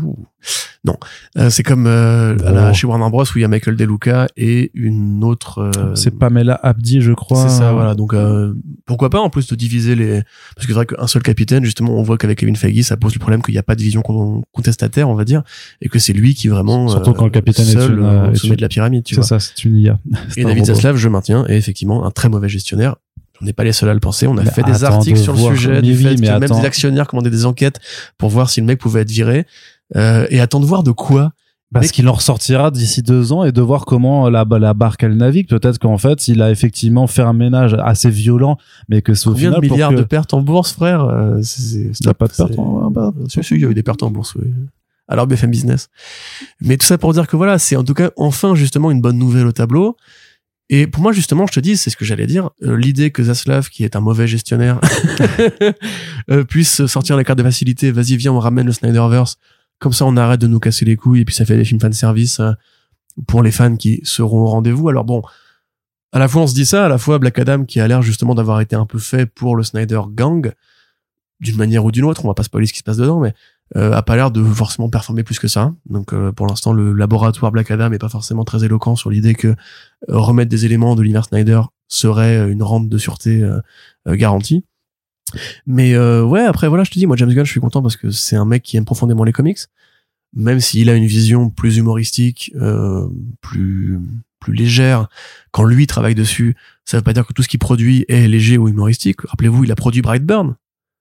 [0.85, 0.97] Non,
[1.37, 4.69] Euh, c'est comme euh, chez Warner Bros où il y a Michael De Luca et
[4.73, 5.59] une autre.
[5.59, 7.47] euh, c'est Pamela Abdi, je crois.
[7.47, 7.95] C'est ça, voilà.
[7.95, 8.53] Donc euh,
[8.85, 10.21] pourquoi pas en plus de diviser les
[10.55, 13.13] parce que c'est vrai qu'un seul capitaine, justement, on voit qu'avec Kevin Feige, ça pose
[13.13, 15.43] le problème qu'il n'y a pas de vision con- contestataire, on va dire,
[15.81, 18.27] et que c'est lui qui vraiment Surtout euh, quand le capitaine est seul euh, euh,
[18.29, 19.27] au est sommet de la pyramide, tu C'est vois.
[19.27, 19.99] ça, c'est une IA.
[20.29, 20.65] C'est Et David.
[20.65, 22.95] Zaslav, je maintiens, est effectivement un très mauvais gestionnaire.
[23.41, 24.27] On n'est pas les seuls à le penser.
[24.27, 26.31] On a Mais fait des attends articles de sur le sujet, du fait mais que
[26.33, 26.59] même attends.
[26.59, 27.79] des actionnaires commandaient des enquêtes
[28.17, 29.45] pour voir si le mec pouvait être viré.
[29.95, 31.31] Euh, et attends de voir de quoi.
[31.73, 35.17] Parce qu'il en ressortira d'ici deux ans et de voir comment la, la barque elle
[35.17, 35.49] navigue.
[35.49, 38.59] Peut-être qu'en fait, il a effectivement fait un ménage assez violent,
[38.89, 39.95] mais que c'est au Combien final de milliards que...
[39.95, 41.41] de pertes en bourse, frère euh,
[41.73, 43.73] Il y a pas de perte c'est- en- bah, Si, si, il y a eu
[43.73, 44.51] des pertes en bourse, oui.
[45.07, 45.89] Alors BFM Business.
[46.61, 49.17] Mais tout ça pour dire que voilà, c'est en tout cas enfin justement une bonne
[49.17, 49.97] nouvelle au tableau.
[50.69, 53.21] Et pour moi, justement, je te dis, c'est ce que j'allais dire, euh, l'idée que
[53.23, 54.79] Zaslav, qui est un mauvais gestionnaire,
[56.31, 59.37] euh, puisse sortir la carte de facilité, vas-y, viens, on ramène le Snyderverse,
[59.79, 61.79] comme ça on arrête de nous casser les couilles, et puis ça fait des films
[61.79, 62.51] fanservice euh,
[63.27, 64.89] pour les fans qui seront au rendez-vous.
[64.89, 65.21] Alors bon,
[66.11, 68.01] à la fois on se dit ça, à la fois Black Adam, qui a l'air
[68.01, 70.53] justement d'avoir été un peu fait pour le Snyder Gang,
[71.39, 73.33] d'une manière ou d'une autre, on va pas spoiler ce qui se passe dedans, mais
[73.75, 75.73] euh, a pas l'air de forcément performer plus que ça.
[75.89, 79.33] Donc euh, pour l'instant, le laboratoire Black Adam est pas forcément très éloquent sur l'idée
[79.33, 79.55] que euh,
[80.09, 83.47] remettre des éléments de l'univers Snyder serait une rente de sûreté
[84.07, 84.65] garantie.
[85.65, 87.97] Mais euh, ouais, après voilà, je te dis, moi James Gunn, je suis content parce
[87.97, 89.59] que c'est un mec qui aime profondément les comics,
[90.35, 93.07] même s'il a une vision plus humoristique, euh,
[93.41, 93.99] plus
[94.39, 95.07] plus légère.
[95.51, 96.55] Quand lui travaille dessus,
[96.85, 99.21] ça veut pas dire que tout ce qu'il produit est léger ou humoristique.
[99.21, 100.55] Rappelez-vous, il a produit Brightburn.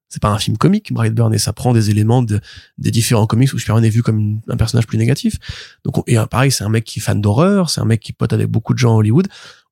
[0.09, 2.39] C'est pas un film comique, Brightburn, et ça prend des éléments de,
[2.77, 5.39] des différents comics où Superman est vu comme un personnage plus négatif.
[5.85, 7.99] Donc, on- et euh, pareil, c'est un mec qui est fan d'horreur, c'est un mec
[8.01, 9.27] qui pote avec beaucoup de gens à Hollywood.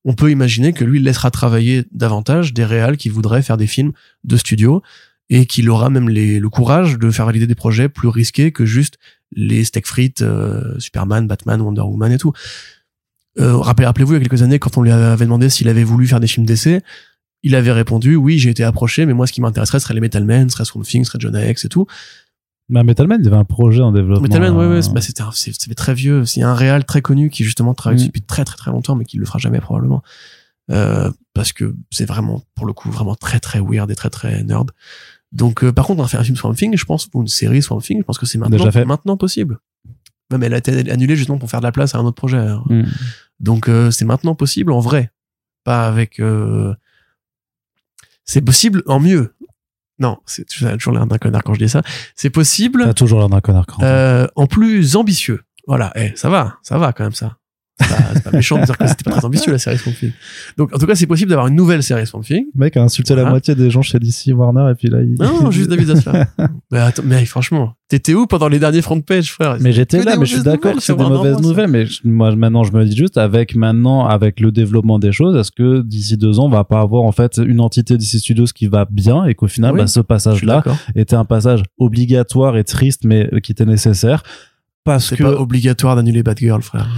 [0.04, 3.92] On peut imaginer que lui laissera travailler davantage des réals qui voudraient faire des films
[4.24, 4.82] de studio
[5.28, 8.64] et qu'il aura même les, le courage de faire valider des projets plus risqués que
[8.64, 8.98] juste
[9.32, 12.32] les steak frites, euh, Superman, Batman, Wonder Woman et tout.
[13.38, 15.84] Euh, rappelez- Rappelez-vous, il y a quelques années, quand on lui avait demandé s'il avait
[15.84, 16.80] voulu faire des films d'essai,
[17.42, 20.22] il avait répondu oui j'ai été approché mais moi ce qui m'intéresserait serait les Metal
[20.26, 21.86] Men serait Swamp Thing serait Jonah Hex et tout
[22.70, 24.22] Mais Metal Man, il y avait un projet en développement.
[24.22, 26.54] Metal Man ouais ouais euh, c'est- bah, c'était un- c'est c'est très vieux c'est un
[26.54, 28.06] réal très connu qui justement travaille Mm.
[28.06, 30.02] depuis très très très longtemps mais qui le fera jamais probablement
[30.70, 34.42] euh, parce que c'est vraiment pour le coup vraiment très très weird et très très
[34.44, 34.70] nerd
[35.32, 37.28] donc euh, par contre on va faire un film Swamp Thing je pense ou une
[37.28, 38.84] série Swamp Thing je pense que c'est maintenant Déjà fait.
[38.84, 39.58] maintenant possible
[40.30, 42.38] même elle a été annulée justement pour faire de la place à un autre projet
[42.66, 42.84] hmm.
[43.40, 45.10] Donc euh, c'est maintenant possible en vrai,
[45.64, 46.20] pas avec.
[48.24, 49.34] C'est possible en mieux.
[50.00, 51.82] Non, c'est toujours l'air d'un connard quand je dis ça.
[52.16, 55.40] C'est possible T'as toujours l'air d'un connard quand euh, en plus ambitieux.
[55.66, 57.36] Voilà, eh, ça va, ça va quand même ça.
[57.80, 59.92] C'est pas- méchant de dire que c'était pas très ambitieux la série Swamp.
[60.56, 62.44] Donc en tout cas c'est possible d'avoir une nouvelle série Swamp Thing.
[62.54, 65.14] Mec a insulté la moitié des gens chez DC Warner et puis là il.
[65.18, 66.26] Non, non, juste David Zaslav.
[66.70, 69.56] mais attends, mais franchement, t'étais où pendant les derniers front page frère?
[69.60, 71.68] Mais j'étais là, mais je suis d'accord c'est des mauvaises nouvelles.
[71.70, 75.36] Mais je- moi, maintenant, je me dis juste, avec maintenant, avec le développement des choses,
[75.36, 78.46] est-ce que d'ici deux ans, on va pas avoir en fait une entité DC Studios
[78.54, 80.76] qui va bien et qu'au final, Oui, bah, ce passage-là d'accord.
[80.94, 84.22] était un passage obligatoire et triste, mais qui était nécessaire?
[84.84, 86.88] Parce C'est que pas obligatoire d'annuler Batgirl, frère.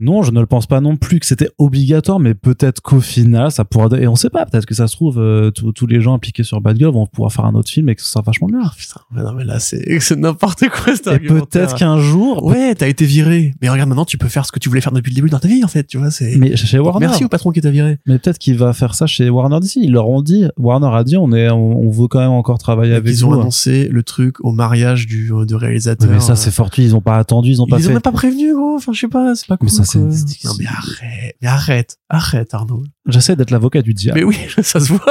[0.00, 3.50] Non, je ne le pense pas non plus que c'était obligatoire, mais peut-être qu'au final,
[3.50, 3.88] ça pourra.
[3.98, 6.60] Et on sait pas, peut-être que ça se trouve, euh, tous les gens impliqués sur
[6.60, 8.60] Bad Girl vont pouvoir faire un autre film et que ce sera vachement bien.
[8.62, 12.44] Ah, putain, mais non, mais là, c'est c'est n'importe quoi, cet Et peut-être qu'un jour,
[12.44, 13.54] Ouais, t'as été viré.
[13.60, 15.40] Mais regarde, maintenant, tu peux faire ce que tu voulais faire depuis le début dans
[15.40, 16.36] ta vie, en fait, tu vois, c'est...
[16.36, 17.98] mais chez Warner, Merci au patron qui t'a viré.
[18.06, 19.76] mais peut-être qu'il va faire ça chez Warner DC.
[19.76, 22.58] Ils leur ont dit, Warner a dit, on est, on, on veut quand même encore
[22.58, 26.08] travailler avec Ils ont annoncé le truc au mariage du de réalisateur.
[26.10, 26.84] mais ça, c'est fortuit.
[26.84, 28.76] Ils ont pas attendu, ils ont Ils pas les ont même pas prévenus, gros.
[28.76, 29.68] Enfin, je sais pas, c'est pas cool.
[29.68, 32.84] Mais ça, c'est- Non, mais arrête, mais arrête, arrête, Arnaud.
[33.06, 34.18] J'essaie d'être l'avocat du diable.
[34.18, 35.04] Mais oui, ça se voit.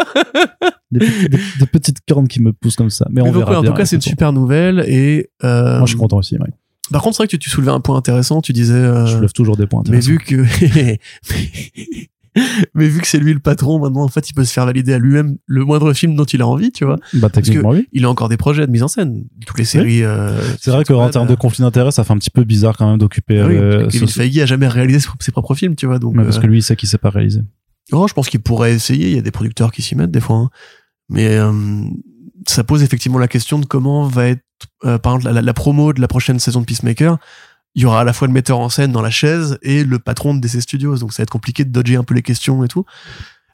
[0.92, 3.06] Des, petits- des- des petites cornes qui me poussent comme ça.
[3.10, 5.30] Mais, Mais on donc, verra ouais, en bien, tout cas, c'est une super nouvelle et,
[5.44, 6.36] euh, Moi, je suis content aussi.
[6.38, 6.48] ouais.
[6.92, 9.18] par contre, c'est vrai que tu, tu soulevais un point intéressant, tu disais, euh, Je
[9.18, 9.84] lève toujours des points.
[9.90, 10.46] mais vu que,
[12.74, 14.94] mais vu que c'est lui le patron, maintenant, en fait, il peut se faire valider
[14.94, 16.98] à lui-même le moindre film dont il a envie, tu vois.
[17.14, 17.88] Bah, techniquement, oui.
[17.94, 19.26] il a encore des projets de mise en scène.
[19.46, 20.04] Toutes les séries.
[20.04, 22.90] euh, C'est vrai qu'en termes de conflit d'intérêt, ça fait un petit peu bizarre quand
[22.90, 23.44] même d'occuper.
[23.44, 26.00] Oui, euh, parce Kevin ce- Feige a jamais réalisé ses propres films, tu vois.
[26.00, 27.42] Donc, parce euh, que lui, il sait qu'il sait pas réaliser.
[27.92, 29.10] oh, je pense qu'il pourrait essayer.
[29.10, 30.38] Il y a des producteurs qui s'y mettent des fois.
[30.38, 30.50] hein.
[31.10, 31.52] Mais euh,
[32.48, 34.42] ça pose effectivement la question de comment va être,
[34.82, 37.18] par exemple, la, la promo de la prochaine saison de Peacemaker.
[37.78, 40.00] Il y aura à la fois le metteur en scène dans la chaise et le
[40.00, 42.64] patron de DC Studios, donc ça va être compliqué de dodger un peu les questions
[42.66, 42.84] et tout.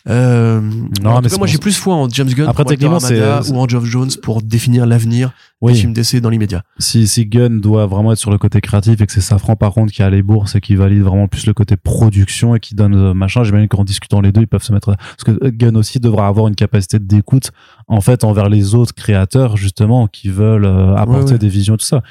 [0.09, 0.59] Euh,
[1.01, 2.99] Non, en tout mais cas, moi j'ai plus foi en James Gunn Après, pour techniquement,
[2.99, 5.29] c'est- ou en Geoff Jones pour définir l'avenir
[5.61, 5.75] des Oui.
[5.75, 6.63] films DC dans l'immédiat.
[6.77, 9.71] si, si Gunn doit vraiment être sur le côté créatif et que c'est Safran par
[9.73, 12.75] contre qui a les bourses et qui valide vraiment plus le côté production et qui
[12.75, 15.51] donne euh, machin, j'imagine qu'en discutant les deux, ils peuvent se mettre parce que euh,
[15.53, 17.51] Gunn aussi devra avoir une capacité d'écoute
[17.87, 21.37] en fait envers les autres créateurs justement qui veulent euh, apporter Ouais, ouais.
[21.37, 22.01] des visions tout ça.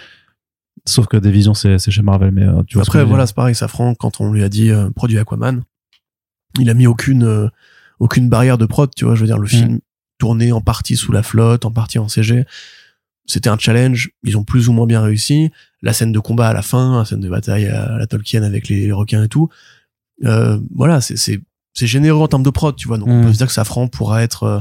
[0.84, 3.54] Sauf que des visions c'est chez Marvel mais euh, tu vois Après voilà, c'est pareil,
[3.54, 5.62] Safran quand on lui a dit euh, produit Aquaman,
[6.58, 7.48] il a mis aucune euh,
[8.00, 9.78] aucune barrière de prod, tu vois, je veux dire le film
[10.18, 12.44] tourné en partie sous la flotte, en partie en CG.
[13.26, 15.50] C'était un challenge, ils ont plus ou moins bien réussi.
[15.82, 18.68] La scène de combat à la fin, la scène de bataille à la Tolkien avec
[18.68, 19.48] les requins et tout.
[20.24, 21.40] Euh, voilà, c'est c'est
[21.74, 22.98] c'est généreux en termes de prod, tu vois.
[22.98, 23.26] Donc on Mm.
[23.26, 24.60] peut se dire que Safran pourra être euh,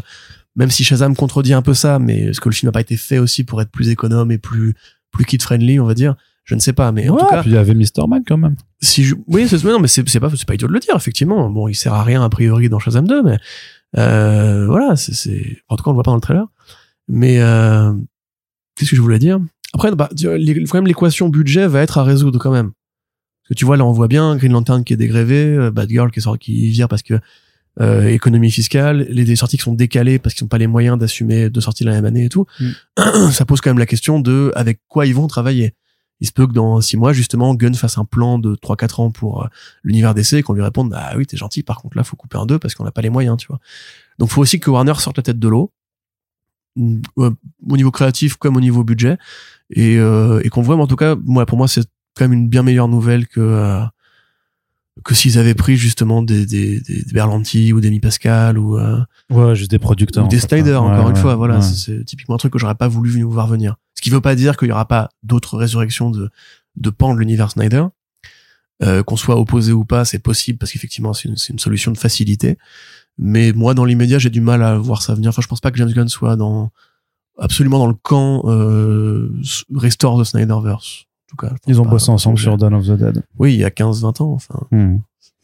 [0.55, 2.95] même si Shazam contredit un peu ça, mais est-ce que le film n'a pas été
[2.97, 4.75] fait aussi pour être plus économe et plus
[5.11, 7.51] plus kid friendly, on va dire Je ne sais pas, mais en tout cas, puis
[7.51, 8.07] il y avait Mr.
[8.07, 8.55] Man quand même.
[8.81, 9.15] si je...
[9.27, 11.67] oui c'est non mais c'est c'est pas c'est pas idiot de le dire effectivement bon
[11.67, 13.37] il sert à rien a priori dans Shazam 2 mais
[13.97, 16.45] euh, voilà c'est c'est en tout cas on le voit pas dans le trailer
[17.07, 17.93] mais euh,
[18.75, 19.39] qu'est-ce que je voulais dire?
[19.73, 22.71] Après bah les- quand même l'équation budget va être à résoudre quand même
[23.43, 26.09] parce que tu vois là on voit bien Green Lantern qui est dégrévé euh, Batgirl
[26.11, 27.19] qui sort qui vire parce que
[27.79, 30.97] euh, économie fiscale les, les sorties qui sont décalées parce qu'ils n'ont pas les moyens
[30.99, 32.45] d'assumer deux sorties la même année et tout
[33.31, 35.73] ça pose quand même la question de avec quoi ils vont travailler.
[36.21, 39.11] Il se peut que dans six mois, justement, Gunn fasse un plan de 3-4 ans
[39.11, 39.47] pour euh,
[39.83, 42.37] l'univers d'essai et qu'on lui réponde, ah oui, t'es gentil, par contre là, faut couper
[42.37, 43.59] un 2 parce qu'on n'a pas les moyens, tu vois.
[44.19, 45.71] Donc, faut aussi que Warner sorte la tête de l'eau,
[46.75, 47.31] mm, euh,
[47.67, 49.17] au niveau créatif comme au niveau budget,
[49.71, 52.33] et, euh, et qu'on voit, mais en tout cas, moi, pour moi, c'est quand même
[52.33, 53.83] une bien meilleure nouvelle que euh,
[55.03, 58.99] que s'ils avaient pris justement des, des, des, Berlanti ou des Mi Pascal ou, euh,
[59.29, 60.25] Ouais, juste des producteurs.
[60.25, 60.79] ou des fait, Snyder, hein.
[60.79, 61.35] encore Ouais, une fois.
[61.35, 61.61] Voilà, ouais.
[61.61, 63.75] c'est typiquement un truc que j'aurais pas voulu voir venir.
[63.95, 66.29] Ce qui veut pas dire qu'il y aura pas d'autres résurrections de,
[66.75, 67.85] de pans de l'univers Snyder.
[68.83, 71.97] Euh, qu'on soit opposé ou pas, c'est possible parce qu'effectivement, c'est une, une solution de
[71.97, 72.57] facilité.
[73.19, 75.29] Mais moi, dans l'immédiat, j'ai du mal à voir ça venir.
[75.29, 76.71] Enfin, je pense pas que James Gunn soit dans,
[77.37, 79.31] absolument dans le camp, euh,
[79.75, 81.05] restore the Snyderverse.
[81.31, 81.53] Tout cas.
[81.65, 83.23] Ils ont bossé ensemble sur Dawn of the Dead.
[83.39, 84.97] Oui, il y a 15, 20 ans, enfin, Hmm.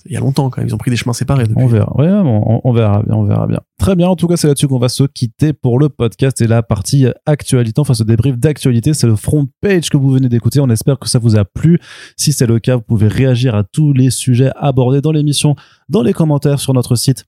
[0.05, 0.67] il y a longtemps quand même.
[0.67, 1.63] Ils ont pris des chemins séparés depuis.
[1.63, 1.95] On verra.
[1.97, 3.61] Ouais, on, on verra bien, on verra bien.
[3.79, 4.09] Très bien.
[4.09, 7.05] En tout cas, c'est là-dessus qu'on va se quitter pour le podcast et la partie
[7.25, 10.59] actualité, enfin ce débrief d'actualité, c'est le front page que vous venez d'écouter.
[10.59, 11.79] On espère que ça vous a plu.
[12.17, 15.55] Si c'est le cas, vous pouvez réagir à tous les sujets abordés dans l'émission,
[15.87, 17.23] dans les commentaires sur notre site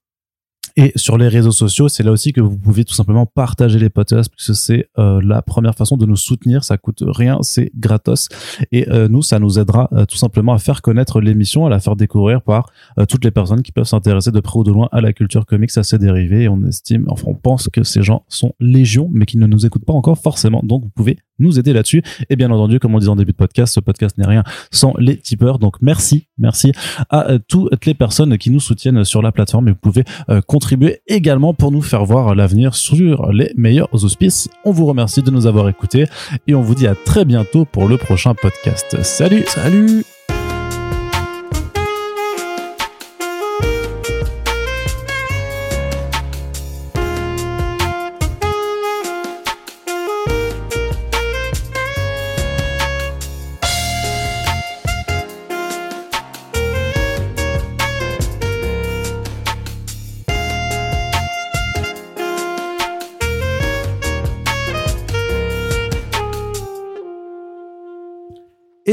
[0.75, 1.87] et sur les réseaux sociaux.
[1.89, 5.41] C'est là aussi que vous pouvez tout simplement partager les podcasts puisque c'est euh, la
[5.41, 6.63] première façon de nous soutenir.
[6.63, 8.29] Ça coûte rien, c'est gratos.
[8.71, 11.79] Et euh, nous, ça nous aidera euh, tout simplement à faire connaître l'émission, à la
[11.79, 14.89] faire découvrir par euh, toutes les personnes qui peuvent s'intéresser de près ou de loin
[14.91, 16.43] à la culture comics, à ses dérivés.
[16.43, 19.65] Et on estime, enfin, on pense que ces gens sont légion, mais qui ne nous
[19.65, 20.61] écoutent pas encore forcément.
[20.63, 22.03] Donc, vous pouvez nous aider là-dessus.
[22.29, 24.93] Et bien entendu, comme on disait en début de podcast, ce podcast n'est rien sans
[24.99, 25.59] les tipeurs.
[25.59, 26.71] Donc, merci, merci
[27.09, 29.69] à euh, toutes les personnes qui nous soutiennent sur la plateforme.
[29.69, 34.49] Et vous pouvez euh, contribuer également pour nous faire voir l'avenir sur les meilleurs auspices.
[34.65, 36.03] On vous remercie de nous avoir écoutés
[36.47, 39.01] et on vous dit à très bientôt pour le prochain podcast.
[39.01, 39.45] Salut!
[39.47, 40.18] Salut!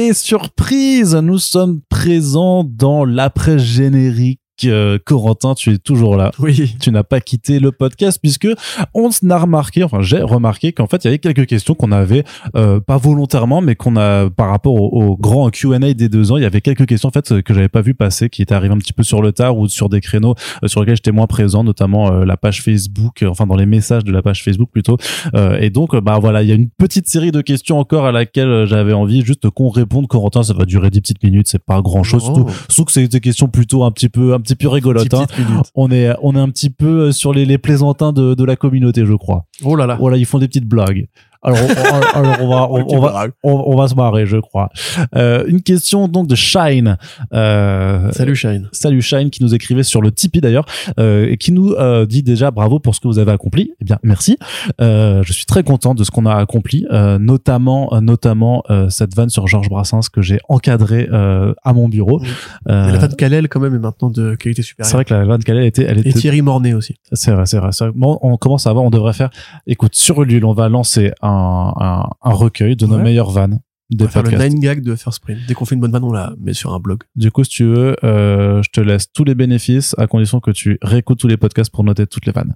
[0.09, 4.41] Et surprise, nous sommes présents dans l'après-générique.
[4.65, 6.33] Euh, Corentin, tu es toujours là.
[6.39, 6.77] Oui.
[6.81, 8.49] Tu n'as pas quitté le podcast puisque
[8.95, 12.25] on a remarqué, enfin j'ai remarqué qu'en fait il y avait quelques questions qu'on avait
[12.55, 16.37] euh, pas volontairement, mais qu'on a par rapport au, au grand Q&A des deux ans,
[16.37, 18.75] il y avait quelques questions en fait que j'avais pas vu passer, qui étaient arrivées
[18.75, 21.27] un petit peu sur le tard ou sur des créneaux euh, sur lesquels j'étais moins
[21.27, 24.71] présent, notamment euh, la page Facebook, euh, enfin dans les messages de la page Facebook
[24.71, 24.97] plutôt.
[25.35, 28.13] Euh, et donc bah voilà, il y a une petite série de questions encore à
[28.13, 30.07] laquelle j'avais envie juste qu'on réponde.
[30.07, 32.23] Corentin, ça va durer 10 petites minutes, c'est pas grand chose.
[32.29, 32.35] Oh.
[32.35, 35.13] Surtout, surtout que c'est des questions plutôt un petit peu un petit peu rigolotes.
[35.15, 35.27] hein.
[35.75, 39.05] On est on est un petit peu sur les, les plaisantins de, de la communauté,
[39.05, 39.47] je crois.
[39.65, 39.97] Oh là là.
[39.97, 41.09] Voilà, ils font des petites blagues.
[41.43, 44.69] Alors, on, alors, on va, on, on va, on, on va se marrer, je crois.
[45.15, 46.97] Euh, une question donc de Shine.
[47.33, 48.69] Euh, Salut Shine.
[48.73, 50.67] Salut Shine qui nous écrivait sur le Tipeee d'ailleurs
[50.99, 53.73] euh, et qui nous euh, dit déjà bravo pour ce que vous avez accompli.
[53.81, 54.39] Eh bien merci.
[54.81, 58.89] Euh, je suis très content de ce qu'on a accompli, euh, notamment euh, notamment euh,
[58.89, 62.21] cette vanne sur Georges Brassens que j'ai encadré euh, à mon bureau.
[62.23, 62.29] Oui.
[62.69, 64.93] Euh, Et la vanne Kalel quand même est maintenant de qualité c'est supérieure.
[64.95, 66.97] vrai que la vanne qu'elle était, elle Et était Thierry Mornay aussi.
[67.13, 67.71] c'est vrai, c'est vrai.
[67.73, 67.93] c'est vrai.
[67.97, 69.31] Bon, on commence à voir, on devrait faire.
[69.67, 73.03] Écoute, sur Ulule, on va lancer un, un, un recueil de nos Ouais.
[73.03, 73.61] meilleures vannes
[73.93, 74.51] On des va faire le podcasts.
[74.53, 75.39] nine gag de First Print.
[75.47, 77.03] Dès qu'on fait une bonne vanne, on la met sur un blog.
[77.15, 80.51] Du coup, si tu veux, euh, je te laisse tous les bénéfices à condition que
[80.51, 82.55] tu réécoutes tous les podcasts pour noter toutes les vannes.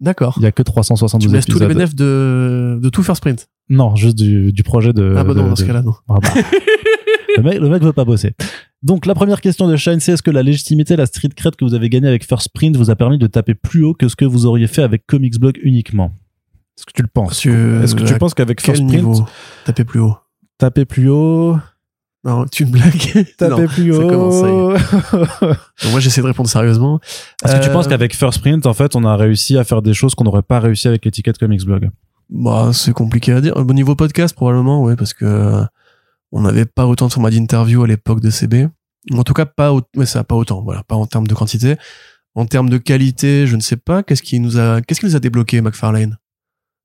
[0.00, 0.34] D'accord.
[0.38, 1.68] Il y a que Tu 372 me laisses tous épisodes.
[1.68, 3.46] les bénéfices de, de tout First Print?
[3.70, 5.14] Non, juste du, du projet de.
[5.16, 5.94] ah bah de- non, dans ce de- cas-là, non.
[6.08, 6.28] Ah bah.
[7.36, 8.32] le, mec, le mec veut pas bosser.
[8.82, 11.64] Donc, la première question de Shine, c'est est-ce que la légitimité, la street cred que
[11.64, 14.16] vous avez gagnée avec First Print vous a permis de taper plus haut que ce
[14.16, 16.12] que vous auriez fait avec Comics Blog uniquement?
[16.76, 19.26] Est-ce que tu le penses Monsieur, Est-ce que tu penses qu'avec First Print, niveau
[19.64, 20.16] Taper plus haut.
[20.58, 21.56] taper plus haut,
[22.24, 23.26] Non, tu me blagues.
[23.38, 23.66] taper Non.
[23.68, 27.00] plus haut ça moi, j'essaie de répondre sérieusement.
[27.44, 29.82] Est-ce que tu Euh, penses qu'avec First Print, en fait, on a réussi à faire
[29.82, 31.90] des choses qu'on n'aurait pas réussi avec l'étiquette Comics Blog?
[32.30, 33.56] Bah, c'est compliqué à dire.
[33.56, 35.62] Au niveau podcast, probablement, oui, parce que euh,
[36.32, 38.68] on n'avait pas autant de formats d'interview à l'époque de CB.
[39.12, 39.82] En tout cas, pas, au...
[39.96, 40.62] ouais, ça, pas autant.
[40.62, 41.76] Voilà, pas en termes de quantité.
[42.34, 44.02] En termes de qualité, je ne sais pas.
[44.02, 46.16] Qu'est-ce qui nous a, qu'est-ce qui nous a débloqué, McFarlane?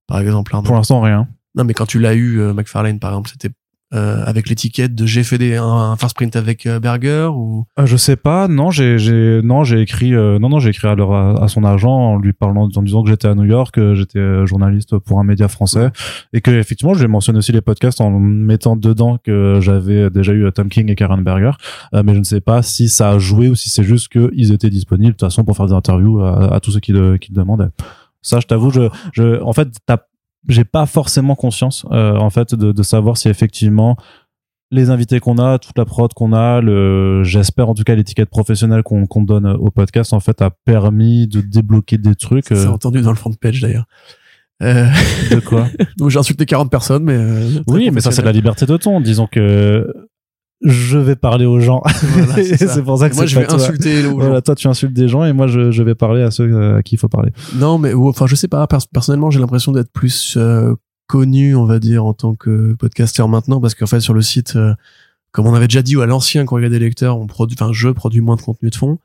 [0.09, 1.27] Par exemple, Arnaud Pour l'instant, rien.
[1.55, 3.49] Non, mais quand tu l'as eu, euh, McFarlane, par exemple, c'était
[3.95, 7.65] euh, avec l'étiquette de j'ai fait des, un, un first print avec euh, Berger ou?
[7.79, 8.47] Euh, je sais pas.
[8.47, 11.63] Non, j'ai, j'ai, non, j'ai écrit, euh, non, non, j'ai écrit alors à, à son
[11.63, 15.19] agent en lui parlant, en disant que j'étais à New York, que j'étais journaliste pour
[15.19, 15.89] un média français,
[16.33, 20.11] et que effectivement, je lui ai mentionné aussi les podcasts en mettant dedans que j'avais
[20.11, 21.53] déjà eu Tom King et Karen Berger,
[21.95, 24.51] Euh, mais je ne sais pas si ça a joué ou si c'est juste qu'ils
[24.51, 27.17] étaient disponibles de toute façon pour faire des interviews à, à tous ceux qui le,
[27.17, 27.71] qui le demandaient.
[28.21, 29.97] Ça, je t'avoue, je, je, en fait, t'as
[30.47, 33.97] j'ai pas forcément conscience euh, en fait de, de savoir si effectivement
[34.71, 38.29] les invités qu'on a, toute la prod qu'on a, le, j'espère en tout cas l'étiquette
[38.29, 42.45] professionnelle qu'on qu'on donne au podcast en fait a permis de débloquer des trucs.
[42.47, 43.85] c'est euh, entendu dans le front page d'ailleurs.
[44.61, 44.87] Euh,
[45.31, 45.67] de quoi
[45.97, 48.77] donc j'ai insulté 40 personnes, mais euh, Oui, mais ça c'est de la liberté de
[48.77, 49.01] ton.
[49.01, 49.91] Disons que
[50.61, 51.81] je vais parler aux gens.
[51.85, 53.55] Voilà, c'est pour ça que Moi, je vais toi.
[53.55, 54.13] insulter les gens.
[54.15, 56.77] Voilà, toi tu insultes des gens et moi je, je vais parler à ceux euh,
[56.77, 57.31] à qui il faut parler.
[57.55, 58.65] Non, mais enfin, je sais pas.
[58.67, 60.75] pers- personnellement, j'ai l'impression d'être plus euh,
[61.07, 64.55] connu, on va dire, en tant que podcasteur maintenant, parce qu'en fait, sur le site,
[64.57, 64.73] euh,
[65.31, 67.27] comme on avait déjà dit ou à l'ancien quand il y a des lecteurs, on
[67.27, 68.99] produit, enfin, je produis moins de contenu de fond.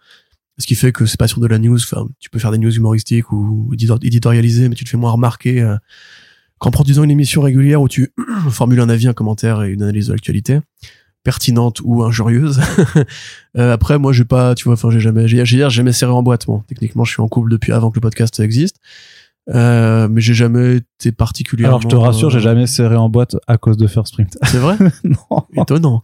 [0.59, 1.76] Ce qui fait que c'est pas sur de la news.
[1.78, 5.10] Enfin, tu peux faire des news humoristiques ou éditor- éditorialisées, mais tu te fais moins
[5.10, 5.76] remarquer euh,
[6.59, 8.12] qu'en produisant une émission régulière où tu
[8.51, 10.60] formules un avis, un commentaire et une analyse de l'actualité
[11.24, 12.60] pertinente ou injurieuse.
[13.56, 16.24] Euh, après, moi, j'ai pas, tu vois, enfin, j'ai jamais, j'ai, j'ai jamais serré en
[16.24, 16.44] boîte.
[16.46, 18.80] Bon, techniquement, je suis en couple depuis avant que le podcast existe.
[19.51, 21.76] Euh, mais j'ai jamais été particulièrement.
[21.76, 24.36] Alors je te rassure, j'ai euh, jamais serré en boîte à cause de First Print.
[24.44, 24.76] C'est vrai?
[25.05, 25.44] non.
[25.56, 26.02] Étonnant.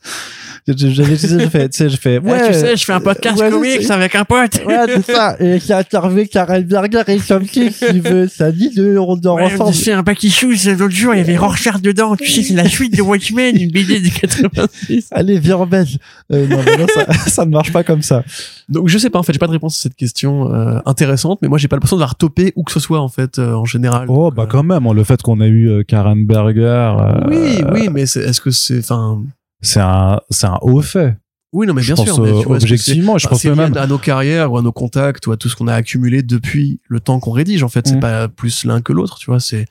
[1.50, 2.18] Fait, tu sais, je fais.
[2.18, 4.60] Ouais, je fais un podcast ouais, comics avec un pote.
[4.66, 5.36] Ouais, c'est ça.
[5.40, 9.36] Et j'ai interviewé Karen Berger et Tom King qui veut ça dit de on dort
[9.36, 9.72] Ouais, ensemble.
[9.72, 12.16] j'ai fait un paquet shoes l'autre jour, il y avait Rorschach dedans.
[12.16, 15.08] Tu sais, c'est la suite de Watchmen, une BD de 86.
[15.12, 15.98] Allez, viens en belge.
[16.32, 18.22] Euh, non, mais non, ça, ça ne marche pas comme ça.
[18.68, 21.40] Donc, je sais pas, en fait, j'ai pas de réponse à cette question, euh, intéressante,
[21.42, 23.54] mais moi, j'ai pas l'impression de la retoper où que ce soit, en fait, euh,
[23.54, 24.06] en général.
[24.08, 26.62] Oh, Donc, bah euh, quand même, le fait qu'on a eu euh, Karen Berger,
[27.00, 29.22] euh, Oui, oui, mais c'est- est-ce que c'est, enfin,
[29.62, 31.16] c'est un, c'est un haut fait.
[31.52, 33.54] oui, non, mais je bien pense sûr, mais tu vois, objectivement, je pense c'est que
[33.54, 33.76] lié même.
[33.76, 36.80] à nos carrières ou à nos contacts ou à tout ce qu'on a accumulé depuis
[36.88, 38.00] le temps qu'on rédige en fait c'est Mm.
[38.00, 39.66] pas plus l'un que l'autre tu vois c'est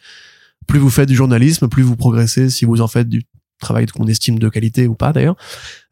[0.67, 3.23] plus vous faites du journalisme plus vous progressez si vous en faites du
[3.59, 5.35] travail qu'on estime de qualité ou pas d'ailleurs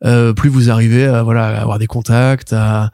[0.05, 2.91] euh, plus vous arrivez à voilà à avoir des contacts à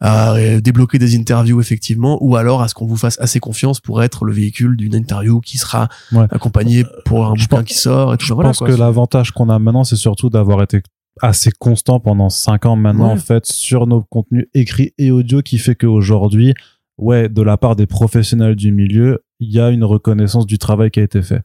[0.00, 3.80] à euh, débloquer des interviews effectivement ou alors à ce qu'on vous fasse assez confiance
[3.80, 6.26] pour être le véhicule d'une interview qui sera Ouais.
[6.30, 8.68] accompagné pour un Je bouquin pense- qui sort et tout Je voilà pense quoi.
[8.68, 10.82] que l'avantage qu'on a maintenant, c'est surtout d'avoir été
[11.20, 13.12] assez constant pendant cinq ans maintenant, Ouais.
[13.12, 16.54] en fait, sur nos contenus écrits et audio, qui fait qu'aujourd'hui,
[16.96, 20.90] ouais, de la part des professionnels du milieu, il y a une reconnaissance du travail
[20.90, 21.42] qui a été fait.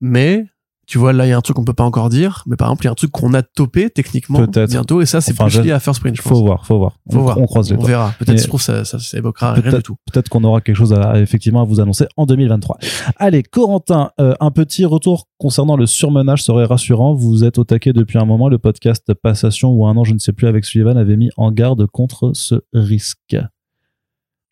[0.00, 0.46] Mais
[0.90, 2.42] tu vois, là, il y a un truc qu'on peut pas encore dire.
[2.48, 5.00] Mais par exemple, il y a un truc qu'on a topé techniquement bientôt.
[5.00, 6.32] Et ça, c'est Enfin, plus lié à First Print, je pense.
[6.32, 6.98] Faut voir, faut voir.
[7.12, 7.38] Faut on, voir.
[7.38, 8.12] on croise les On verra.
[8.18, 9.94] Peut-être, je trouve, ça, ça, ça évoquera rien du tout.
[10.12, 12.78] Peut-être qu'on aura quelque chose à, à effectivement à vous annoncer en 2023.
[13.18, 17.14] Allez, Corentin, euh, un petit retour concernant le surmenage serait rassurant.
[17.14, 18.48] Vous êtes au taquet depuis un moment.
[18.48, 21.52] Le podcast Passation ou un an, je ne sais plus, avec Sullivan avait mis en
[21.52, 23.36] garde contre ce risque.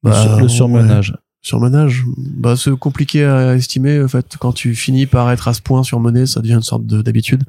[0.05, 1.19] Le Bah, sur- le ouais.
[1.43, 2.05] Surmenage.
[2.16, 4.36] Bah c'est compliqué à estimer en fait.
[4.39, 7.44] Quand tu finis par être à ce point surmené, ça devient une sorte de- d'habitude.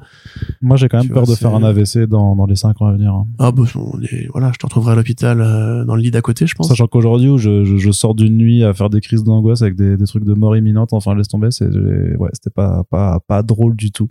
[0.62, 2.80] Moi, j'ai quand même Tu peur vois, de faire un AVC dans, dans les 5
[2.82, 3.12] ans à venir.
[3.12, 3.26] hein.
[3.38, 6.22] Ah bah on est- voilà, je te retrouverai à l'hôpital euh, dans le lit d'à
[6.22, 6.68] côté, je pense.
[6.68, 9.74] Sachant qu'aujourd'hui, où je, je, je sors d'une nuit à faire des crises d'angoisse avec
[9.76, 13.42] des, des trucs de mort imminente, enfin, laisse tomber, c'est, ouais, c'était pas, pas, pas
[13.42, 14.08] drôle du tout.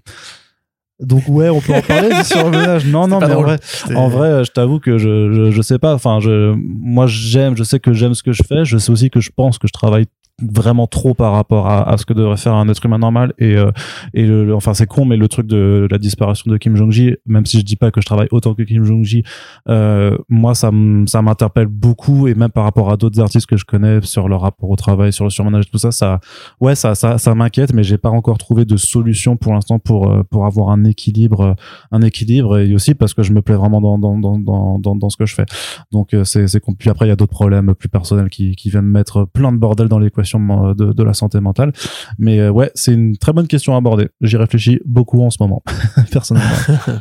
[1.00, 2.86] Donc, ouais, on peut en parler du surmenage.
[2.86, 3.58] Non, non, mais en vrai,
[3.96, 5.94] En vrai, je t'avoue que je, je, je sais pas.
[5.94, 8.66] Enfin, je, moi, j'aime, je sais que j'aime ce que je fais.
[8.66, 10.08] Je sais aussi que je pense que je travaille
[10.42, 13.56] vraiment trop par rapport à, à ce que devrait faire un être humain normal et
[13.56, 13.72] euh,
[14.14, 17.16] et le, enfin c'est con mais le truc de la disparition de Kim Jong Ji
[17.26, 19.24] même si je dis pas que je travaille autant que Kim Jong Ji
[19.68, 20.72] euh, moi ça
[21.06, 24.42] ça m'interpelle beaucoup et même par rapport à d'autres artistes que je connais sur leur
[24.42, 26.20] rapport au travail sur le surmenage tout ça ça
[26.60, 30.10] ouais ça ça ça m'inquiète mais j'ai pas encore trouvé de solution pour l'instant pour
[30.10, 31.54] euh, pour avoir un équilibre euh,
[31.92, 34.38] un équilibre et aussi parce que je me plais vraiment dans dans dans
[34.80, 35.46] dans dans, ce que je fais.
[35.92, 36.90] Donc euh, c'est c'est compliqué.
[36.90, 39.88] Après il y a d'autres problèmes plus personnels qui qui viennent mettre plein de bordel
[39.88, 41.72] dans l'équation de de la santé mentale
[42.18, 45.38] mais euh, ouais c'est une très bonne question à aborder j'y réfléchis beaucoup en ce
[45.40, 45.64] moment
[46.12, 46.50] personnellement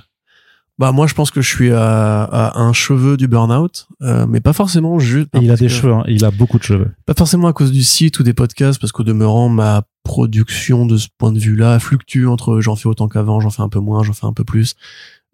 [0.79, 4.39] Bah moi je pense que je suis à, à un cheveu du burn-out, euh, mais
[4.41, 5.29] pas forcément juste.
[5.35, 7.73] il a des que- cheveux hein, il a beaucoup de cheveux Pas forcément à cause
[7.73, 11.81] du site ou des podcasts, parce qu'au demeurant ma production de ce point de vue-là
[11.81, 14.45] fluctue entre j'en fais autant qu'avant, j'en fais un peu moins, j'en fais un peu
[14.45, 14.77] plus,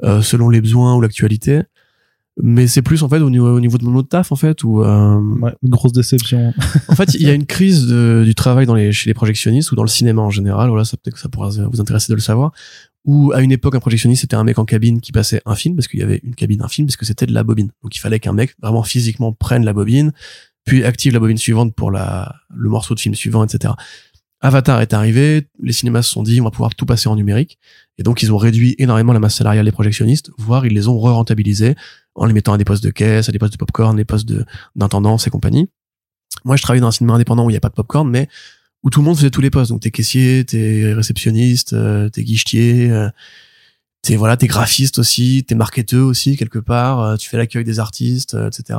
[0.02, 1.60] euh, selon les besoins ou l'actualité.
[2.42, 4.64] Mais c'est plus en fait au niveau, au niveau de mon autre taf en fait
[4.64, 6.52] où euh, ouais une grosse déception
[6.88, 9.70] en fait il y a une crise de- du travail dans les, chez les projectionnistes
[9.70, 10.68] ou dans le cinéma en général.
[10.68, 12.50] Voilà, ça peut-être que ça pourra vous intéresser de le savoir.
[13.04, 15.76] Où à une époque un projectionniste c'était un mec en cabine qui passait un film
[15.76, 17.70] parce qu'il y avait une cabine un film parce que c'était de la bobine.
[17.82, 20.12] Donc il fallait qu'un mec vraiment physiquement prenne la bobine,
[20.64, 23.74] puis active la bobine suivante pour la le morceau de film suivant, etc.
[24.40, 27.58] Avatar est arrivé, les cinémas se sont dit on va pouvoir tout passer en numérique
[27.96, 30.98] et donc ils ont réduit énormément la masse salariale des projectionnistes, voire ils les ont
[30.98, 31.76] re-rentabilisés
[32.14, 34.26] en les mettant à des postes de caisse, à des postes de popcorn, des postes
[34.28, 34.44] de
[34.76, 35.68] d'intendance et compagnie.
[36.44, 38.28] Moi je travaillais dans un cinéma indépendant où il n'y a pas de popcorn mais
[38.82, 39.70] où tout le monde faisait tous les postes.
[39.70, 43.08] Donc t'es caissier, t'es réceptionniste, euh, t'es guichetier, euh,
[44.02, 47.00] t'es voilà, t'es graphiste aussi, t'es marketeur aussi quelque part.
[47.00, 48.78] euh, tu fais l'accueil des artistes, euh, etc.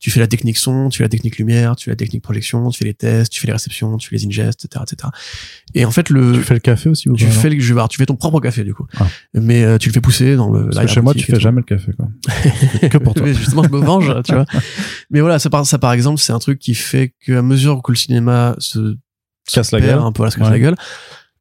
[0.00, 2.70] Tu fais la technique son, tu fais la technique lumière, tu fais la technique projection,
[2.70, 5.08] tu fais les tests, tu fais les réceptions, tu fais les ingests, etc., etc.
[5.74, 7.72] Et en fait le tu fais le café aussi ou tu fais le, je vais
[7.72, 9.06] voir, tu fais ton propre café du coup, Ah.
[9.34, 10.68] mais euh, tu le fais pousser dans le.
[10.70, 11.40] Parce que chez moi tu fais tout.
[11.40, 12.08] jamais le café quoi
[12.88, 14.44] que pour toi Oui, justement, je me venge, tu vois.
[15.10, 17.90] Mais voilà, ça par, ça par exemple, c'est un truc qui fait qu'à mesure que
[17.92, 18.96] le cinéma se
[19.52, 20.52] casse la perd gueule un peu à la se casse Ouais.
[20.52, 20.74] la gueule,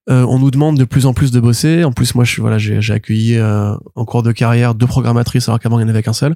[0.09, 1.83] euh, on nous demande de plus en plus de bosser.
[1.83, 5.47] En plus, moi, je, voilà, j'ai j'ai accueilli euh, en cours de carrière deux programmatrices
[5.49, 6.35] alors qu'avant il n'y en avait qu'un seul.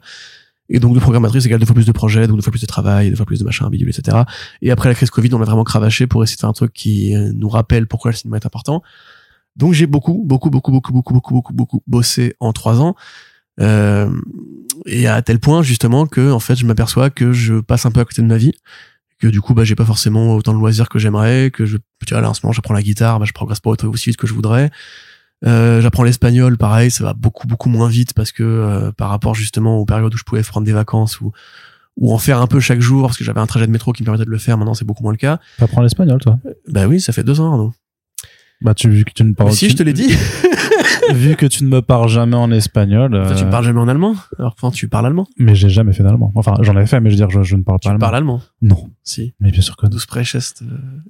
[0.71, 2.65] Et donc deux programmatrices égale deux fois plus de projets, donc deux fois plus de
[2.65, 4.19] travail, deux fois plus de machin, bidule, etc.
[4.61, 6.73] Et après la crise Covid, on a vraiment cravaché pour essayer de faire un truc
[6.73, 8.81] qui euh, nous rappelle pourquoi le cinéma est important.
[9.57, 12.95] Donc j'ai beaucoup, beaucoup, beaucoup, beaucoup, beaucoup, beaucoup, beaucoup, beaucoup bossé en trois ans.
[13.59, 14.09] Euh,
[14.85, 17.99] et à tel point justement que en fait je m'aperçois que je passe un peu
[17.99, 18.53] à côté de ma vie
[19.19, 21.75] que du coup bah j'ai pas forcément autant de loisirs que j'aimerais que je
[22.07, 24.17] tu vois là en ce moment j'apprends la guitare bah je progresse pas aussi vite
[24.17, 24.71] que je voudrais
[25.45, 29.33] euh, j'apprends l'espagnol pareil ça va beaucoup beaucoup moins vite parce que euh, par rapport
[29.35, 31.31] justement aux périodes où je pouvais prendre des vacances ou
[31.97, 34.01] ou en faire un peu chaque jour parce que j'avais un trajet de métro qui
[34.03, 35.39] me permettait de le faire maintenant c'est beaucoup moins le cas.
[35.57, 36.37] T'apprends l'espagnol toi?
[36.67, 37.73] Bah oui ça fait deux ans Arnaud.
[38.61, 40.09] Bah tu tu ne parles Mais si tu- je te l'ai dit
[41.13, 44.15] vu que tu ne me parles jamais en espagnol tu euh, parles jamais en allemand.
[44.39, 45.27] Alors enfin tu parles allemand.
[45.37, 46.31] mais j'ai jamais fait d'allemand.
[46.35, 47.99] Enfin j'en avais fait mais je veux dire je, je ne parle tu pas allemand.
[47.99, 48.89] parles allemand non.
[49.03, 49.33] Si.
[49.39, 49.89] Mais bien sûr que non.
[49.91, 50.65] Du spreches euh,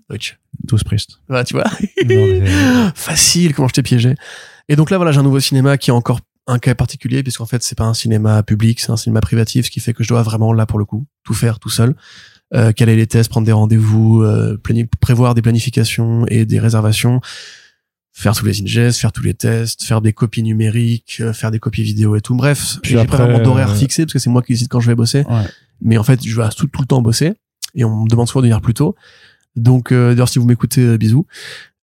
[0.10, 0.40] Deutsch.
[0.68, 1.64] Tout spricht voilà tu vois.
[1.66, 2.42] Non, mais-
[2.96, 4.16] facile comment je t'ai piégé.
[4.70, 7.46] Et donc là voilà j'ai un nouveau cinéma qui est encore un cas particulier puisqu'en
[7.46, 10.10] fait c'est pas un cinéma public c'est un cinéma privatif ce qui fait que je
[10.10, 11.96] dois vraiment là pour le coup tout faire tout seul.
[12.54, 14.58] Euh, caler les tests prendre des rendez-vous euh,
[15.00, 17.22] prévoir des planifications et des réservations
[18.14, 21.60] faire tous les ingests faire tous les tests faire des copies numériques euh, faire des
[21.60, 22.36] copies vidéo et tout.
[22.36, 24.88] Bref j'ai pas vraiment d'horaire euh, fixé parce que c'est moi qui décide quand je
[24.88, 25.24] vais bosser.
[25.30, 25.46] Ouais.
[25.82, 27.34] mais en fait je vais tout, tout le temps bosser
[27.76, 28.96] et on me demande souvent de venir plus tôt.
[29.56, 31.26] Donc euh, d'ailleurs si vous m'écoutez euh, bisous.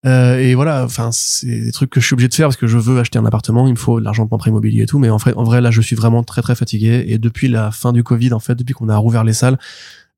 [0.06, 2.68] Euh, et voilà enfin c'est des trucs que je suis obligé de faire parce que
[2.68, 3.66] je veux acheter un appartement.
[3.66, 4.98] Il me faut de l'argent pour prêt immobilier et tout.
[4.98, 7.04] Mais en vrai en vrai là je suis vraiment très très fatigué.
[7.08, 9.58] Et depuis la fin du covid en fait depuis qu'on a rouvert les salles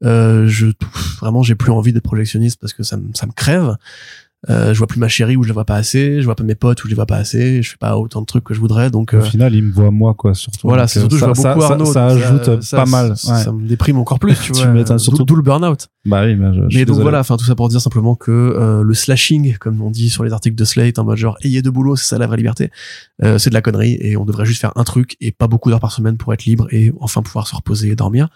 [0.03, 0.67] euh, je
[1.21, 3.77] vraiment j'ai plus envie d'être projectionniste parce que ça me ça me crève
[4.49, 6.45] euh, je vois plus ma chérie où je la vois pas assez je vois pas
[6.45, 8.55] mes potes où je les vois pas assez je fais pas autant de trucs que
[8.55, 11.03] je voudrais donc au euh, final il me voit moi quoi surtout voilà, c'est euh,
[11.03, 11.85] surtout je ça, vois ça, beaucoup ça- Arnaud.
[11.93, 13.17] ça ajoute pas mal ouais.
[13.17, 14.99] ça me déprime encore plus, tu Tu vois.
[14.99, 15.89] surtout- D'où le burn-out.
[16.07, 17.03] bah oui mais je, je Mais donc désolé.
[17.03, 20.25] voilà, enfin tout ça pour dire simplement que euh, le slashing, comme on dit sur
[20.25, 22.71] les articles de Slate, en mode genre ayez de boulot, c'est ça la vraie liberté,
[23.23, 25.69] euh, c'est de la connerie et on devrait juste faire un truc et pas beaucoup
[25.69, 28.29] d'heures par semaine pour être libre et enfin pouvoir se reposer et dormir.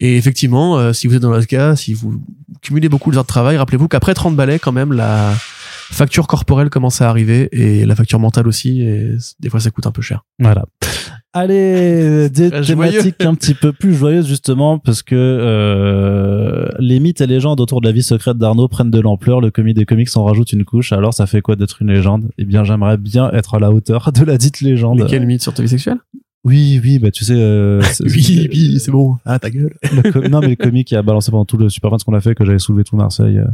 [0.00, 2.20] Et effectivement, euh, si vous êtes dans cas, si vous
[2.62, 5.32] cumulez beaucoup d'heures de travail, rappelez-vous qu'après 30 balais, quand même, la,
[5.90, 8.82] facture corporelle commence à arriver et la facture mentale aussi.
[8.82, 10.24] Et des fois, ça coûte un peu cher.
[10.38, 10.64] Voilà.
[11.32, 17.26] Allez, des thématiques un petit peu plus joyeuses justement parce que euh, les mythes et
[17.26, 19.40] légendes autour de la vie secrète d'Arnaud prennent de l'ampleur.
[19.40, 20.92] Le commis des comics en rajoute une couche.
[20.92, 22.30] Alors ça fait quoi d'être une légende?
[22.38, 25.00] Eh bien, j'aimerais bien être à la hauteur de la dite légende.
[25.00, 25.98] Mais quel mythe sur ta vie sexuelle?
[26.46, 27.34] Oui, oui, bah tu sais.
[27.36, 29.16] euh, Oui, oui, c'est bon.
[29.24, 29.74] Ah, ta gueule.
[29.82, 32.20] le non, mais le comic qui a balancé pendant tout le Super ce qu'on a
[32.20, 33.46] fait, que j'avais soulevé tout Marseille, euh,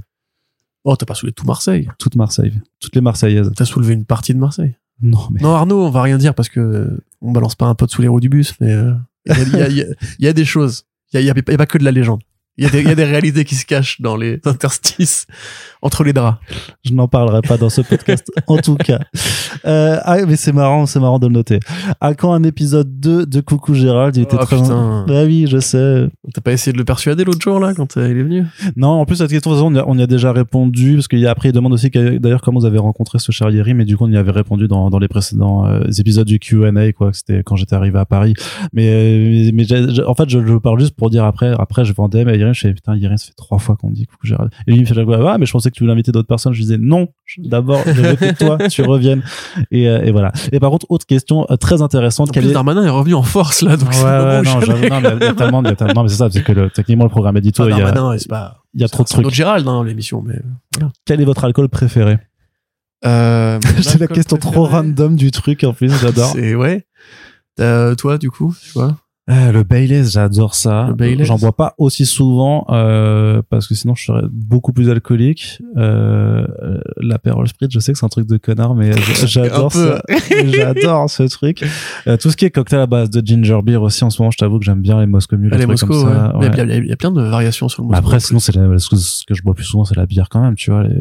[0.84, 1.88] Oh, t'as pas soulevé tout Marseille.
[1.98, 3.50] toute Marseille, toutes les Marseillaises.
[3.56, 4.74] T'as soulevé une partie de Marseille.
[5.00, 7.74] Non, mais Non, Arnaud, on va rien dire parce que euh, on balance pas un
[7.74, 8.92] pote sous les roues du bus, mais euh,
[9.26, 9.86] il y, a, il y a- il y a-
[10.18, 10.84] il y a des choses.
[11.14, 12.22] Il y a, y pas que de la légende.
[12.58, 15.26] Il y, a des, il y a des réalités qui se cachent dans les interstices
[15.80, 16.38] entre les draps.
[16.84, 19.00] je n'en parlerai pas dans ce podcast, en tout cas.
[19.66, 21.60] Euh, ah, mais c'est marrant, c'est marrant de le noter.
[22.00, 24.16] À quand un épisode 2 de Coucou Gérald?
[24.16, 24.56] Il était Oh, très.
[24.56, 25.04] putain.
[25.06, 26.08] Bah oui, je sais.
[26.34, 28.44] T'as pas essayé de le persuader l'autre jour là quand euh, il est venu?
[28.76, 31.26] Non, en plus, cette question, on y a, on y a déjà répondu, parce qu'il
[31.26, 34.04] après, il demande aussi d'ailleurs comment vous avez rencontré ce cher Yeri, mais du coup,
[34.04, 37.56] on y avait répondu dans, dans les précédents euh, épisodes du Q&A, quoi, c'était quand
[37.56, 38.34] j'étais arrivé à Paris.
[38.72, 39.64] Mais, euh, mais
[40.06, 42.60] en fait, je, je parle juste pour dire après, après, je vendais, mais Yeri, je
[42.60, 44.50] fais, putain, Yeri, ça fait trois fois qu'on dit coucou Gérald.
[44.66, 44.94] Et lui, il me fait,
[45.28, 46.52] ah, mais je pensais que tu voulais inviter d'autres personnes.
[46.52, 47.08] Je lui disais, non,
[47.38, 49.22] d'abord, je veux que toi, tu reviennes.
[49.70, 50.32] Et, euh, et voilà.
[50.52, 52.52] Et par contre, autre question euh, très intéressante, En plus, est...
[52.52, 56.42] Darmanin est revenu en force là, donc Ouais, non, mais tellement, mais c'est ça, c'est
[56.42, 58.62] que le, techniquement, le programme édito, Enfin, il y a, c'est pas.
[58.74, 59.30] il y a trop de trucs.
[59.30, 60.40] Gérald dans l'émission, mais.
[61.04, 62.18] Quel est votre alcool préféré?
[63.04, 66.30] Euh, C'est la question trop random du truc en plus, j'adore.
[66.32, 66.86] C'est ouais.
[67.60, 68.96] Euh, toi, du coup, tu vois.
[69.30, 70.88] Euh, le Baileys, j'adore ça.
[71.20, 75.62] J'en bois pas aussi souvent euh, parce que sinon je serais beaucoup plus alcoolique.
[75.76, 76.44] Euh,
[76.96, 78.90] L'apérole spritz, je sais que c'est un truc de connard, mais
[79.26, 80.02] j'adore ça.
[80.46, 81.64] j'adore ce truc.
[82.08, 84.32] Euh, tout ce qui est cocktail à base de ginger beer aussi en ce moment,
[84.32, 86.36] je t'avoue que j'aime bien les Moscow Mule, les Moscow, comme ça.
[86.36, 86.50] Ouais.
[86.52, 88.06] Il y a- il y, plein de variations sur le Mais Moscow.
[88.08, 90.56] après, sinon, c'est la- ce que, je bois plus souvent, c'est la bière quand même,
[90.56, 90.82] tu vois.
[90.82, 90.96] Les...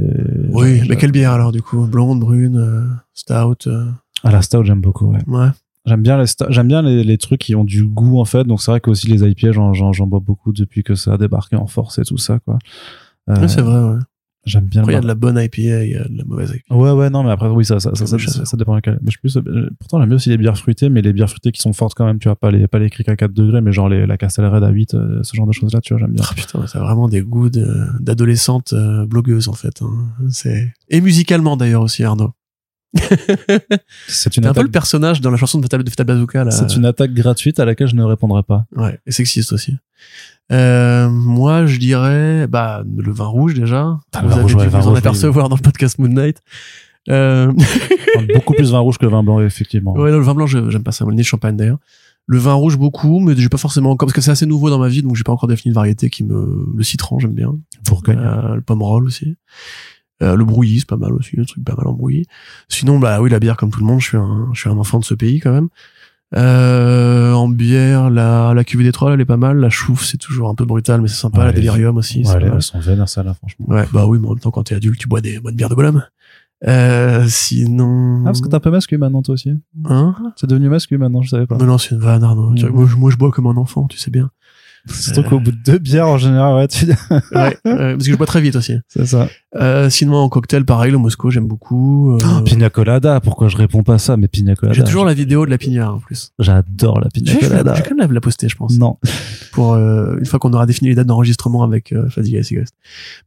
[0.51, 1.87] Oui, mais quelle bière alors, du coup?
[1.87, 2.83] Blonde, brune, euh,
[3.15, 3.67] stout.
[3.67, 3.85] euh,
[4.23, 5.19] Ah, la stout, j'aime beaucoup, ouais.
[5.25, 5.47] Ouais.
[5.85, 8.43] J'aime bien les j'aime bien les, les trucs qui ont du goût en fait.
[8.43, 11.13] Donc c'est vrai que aussi les IPA j'en j'en j'en bois beaucoup depuis que ça
[11.13, 12.59] a débarqué en force et tout ça quoi.
[13.29, 13.99] Euh, Ouais, c'est vrai, ouais.
[14.43, 14.83] J'aime bien.
[14.87, 16.75] Il y a de la bonne IPA, il y a de la mauvaise IPA.
[16.75, 18.57] Ouais ouais non mais après oui ça ça ça, ça, ça, ça.
[18.57, 18.99] dépend lequel.
[19.03, 21.51] Mais je plus euh, pourtant j'aime bien aussi les bières fruitées mais les bières fruitées
[21.51, 23.61] qui sont fortes quand même tu vois pas les pas les crics à 4 degrés
[23.61, 25.93] mais genre les la Castle Red à 8 euh, ce genre de choses là tu
[25.93, 26.23] vois j'aime bien.
[26.27, 29.81] Ah putain, ça a vraiment des goûts de- d'adolescente euh, blogueuse en fait.
[29.81, 29.89] hein.
[30.29, 32.31] C'est et musicalement d'ailleurs aussi Arnaud.
[34.07, 36.51] C'est une un peu le personnage dans la chanson de Fatal, de Fatal Bazooka là.
[36.51, 38.65] c'est une attaque gratuite à laquelle je ne répondrai pas.
[38.75, 39.77] Ouais, et sexiste aussi.
[40.51, 43.97] Euh, moi, je dirais bah le vin rouge déjà.
[44.13, 46.41] Ah, le Vous vin rouge, ouais, vous en apercevoir dans le podcast Moon Knight.
[47.09, 47.51] Euh,
[48.35, 49.93] beaucoup plus vin rouge que vin blanc effectivement.
[49.93, 51.05] ouais, non, le vin blanc, j'aime pas ça.
[51.05, 51.79] Moi, Le champagne d'ailleurs.
[52.27, 54.77] Le vin rouge beaucoup, mais j'ai pas forcément encore parce que c'est assez nouveau dans
[54.77, 56.67] ma vie, donc j'ai pas encore défini de variété qui me.
[56.75, 57.55] Le citron, j'aime bien.
[57.85, 58.19] Bourgogne.
[58.19, 59.37] Euh, le pomme roll aussi.
[60.21, 62.25] Euh, le brouillis, c'est pas mal aussi, un truc pas mal en brouillis.
[62.69, 64.77] Sinon, bah oui, la bière comme tout le monde, je suis un, je suis un
[64.77, 65.69] enfant de ce pays quand même.
[66.33, 69.57] Euh, en bière, la, la cuvée des trolls, elle est pas mal.
[69.57, 71.39] La chouffe, c'est toujours un peu brutal, mais c'est sympa.
[71.39, 72.23] Ouais, la délirium aussi.
[72.25, 73.65] Ouais, elles, sont vénères ça là franchement.
[73.67, 75.69] Ouais, bah oui, mais en même temps, quand t'es adulte, tu bois des bonnes bières
[75.69, 76.03] de bonhomme.
[76.67, 78.19] Euh, sinon.
[78.21, 79.51] Ah parce que t'es un peu masculin maintenant toi aussi.
[79.85, 80.15] Hein?
[80.35, 81.57] C'est devenu masculin maintenant je savais pas.
[81.59, 82.53] Mais non, c'est une vanne, Arnaud.
[82.53, 82.67] Tu-.
[82.69, 84.29] Moi, je- moi, je bois comme un enfant, tu sais bien.
[84.87, 86.85] Surtout qu'au bout de deux bières, en général, ouais, tu...
[87.31, 88.75] Ouais, ouais, parce que je bois très vite aussi.
[88.87, 89.27] c'est ça.
[89.55, 92.15] Euh, sinon, en cocktail, pareil, le Moscow, j'aime beaucoup.
[92.15, 94.77] Euh, Oh, pina colada, pourquoi je réponds pas à ça Mais pina colada.
[94.77, 96.31] J'ai toujours la vidéo de la pignard, en plus.
[96.39, 97.81] J'adore la pina vais, je vais colada.
[97.81, 98.77] quand même la, poster, je pense.
[98.77, 98.97] Non.
[99.51, 102.73] Pour euh, une fois qu'on aura défini les dates d'enregistrement avec euh, Fadiga et Segrest.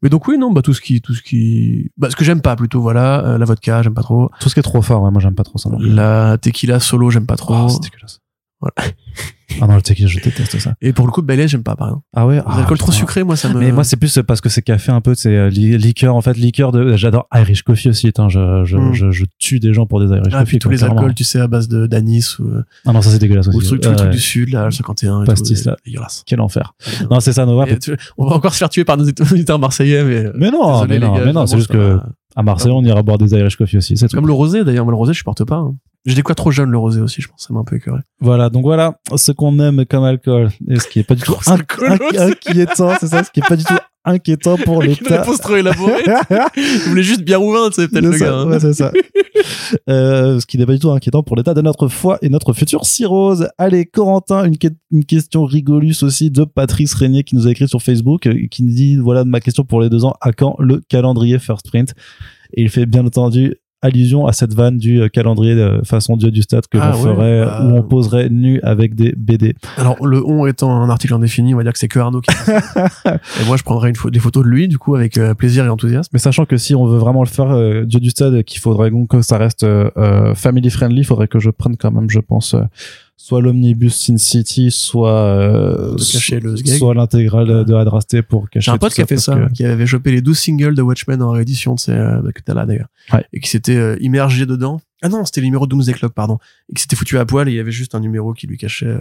[0.03, 2.41] Mais donc oui, non, bah tout ce qui, tout ce qui, bah ce que j'aime
[2.41, 4.31] pas plutôt, voilà, euh, la vodka, j'aime pas trop.
[4.41, 5.69] Tout ce qui est trop fort, ouais, moi j'aime pas trop ça.
[5.71, 5.79] Non.
[5.79, 7.55] La tequila solo, j'aime pas trop.
[7.55, 8.21] Oh, c'est dégueulasse.
[8.77, 8.91] Voilà.
[9.61, 10.75] Ah non, le tequila, je déteste ça.
[10.81, 12.05] et pour le coup, Baileys, j'aime pas, par exemple.
[12.17, 12.41] Ah ouais?
[12.45, 13.61] Ah, alcools trop sucrés, moi, ça me.
[13.61, 16.23] Mais moi, c'est plus parce que c'est café un peu, c'est euh, li- liqueur, en
[16.23, 16.97] fait, liqueur de.
[16.97, 18.09] J'adore Irish coffee aussi.
[18.09, 18.93] Attends, je, je, Mm.
[18.95, 20.45] je, je tue des gens pour des Irish ah, coffee.
[20.47, 20.97] puis tous quoi, les clairement.
[20.99, 23.57] alcools, tu sais, à base de d'anis ou, euh, Ah non, ça c'est dégueulasse aussi.
[23.59, 24.11] ou le truc, ouais.
[24.11, 25.77] du sud, là, le 51 et Pastis, tout, là.
[25.85, 26.25] Dégueulasse.
[26.27, 26.75] Quel enfer.
[27.11, 27.67] Non, c'est ça, Nova.
[27.77, 30.25] Tu- on va encore se faire tuer par nos auditeurs marseillais, mais.
[30.35, 31.99] Mais non, désolé, mais non, gars, mais non, c'est juste que
[32.35, 33.95] à Marseille, on ira boire des Irish coffee aussi.
[33.95, 34.07] Tout.
[34.09, 34.85] Comme le rosé, d'ailleurs.
[34.85, 35.65] Moi, le rosé, je supporte pas.
[36.07, 37.45] J'ai découvert trop jeune le rosé aussi, je pense.
[37.47, 38.01] Ça m'a un peu écœuré.
[38.21, 41.33] Voilà, donc voilà ce qu'on aime comme alcool et ce qui est pas du tout
[41.33, 43.75] inqui- inqui- inquiétant, c'est ça, ce qui est pas du tout
[44.05, 45.21] inquiétant pour Une l'État.
[45.23, 46.03] réponse trop élaborée.
[46.59, 48.35] Il voulait juste bien tu sais, peut-être C'est le ça, gars.
[48.35, 48.49] hein.
[48.51, 48.93] ouais, c'est ça.
[49.89, 52.53] Euh, ce qui n'est pas du tout inquiétant pour l'état de notre foi et notre
[52.53, 53.49] futur cirrhose.
[53.59, 57.67] Allez, Corentin, une, que- une question rigolus aussi de Patrice Régnier qui nous a écrit
[57.69, 60.57] sur Facebook, euh, qui nous dit, voilà ma question pour les deux ans, à quand
[60.59, 61.95] le calendrier First Print?
[62.57, 66.31] Et il fait bien entendu allusion à cette vanne du euh, calendrier de façon Dieu
[66.31, 69.55] du stade que Ah l'on ouais, ferait bah, où on poserait nu avec des BD.
[69.77, 72.35] Alors, le on étant un article indéfini, on va dire que c'est que Arnaud qui.
[73.41, 75.69] Et moi, je prendrais une des photos de lui, du coup, avec euh, plaisir et
[75.69, 76.11] enthousiasme.
[76.13, 78.91] Mais sachant que si on veut vraiment le faire euh, Dieu du stade, qu'il faudrait
[78.91, 82.11] donc que ça reste euh, euh, family friendly, il faudrait que je prenne quand même,
[82.11, 82.63] je pense, euh,
[83.27, 88.67] soit l'omnibus Sin City, soit euh, cacher le soit l'intégrale de Adrasté pour cacher.
[88.67, 90.83] J'ai un pote qui a fait ça, que- qui avait chopé les 12 singles de
[90.83, 93.25] Watchmen en réédition, c'est euh, que t'as là d'ailleurs, Ouais.
[93.33, 94.79] et qui s'était euh, immergé dedans.
[95.03, 96.39] Ah non, c'était le numéro de Doomsday Clock, pardon,
[96.71, 98.59] et qui s'était foutu à poil et il y avait juste un numéro qui lui
[98.59, 98.99] cachait euh,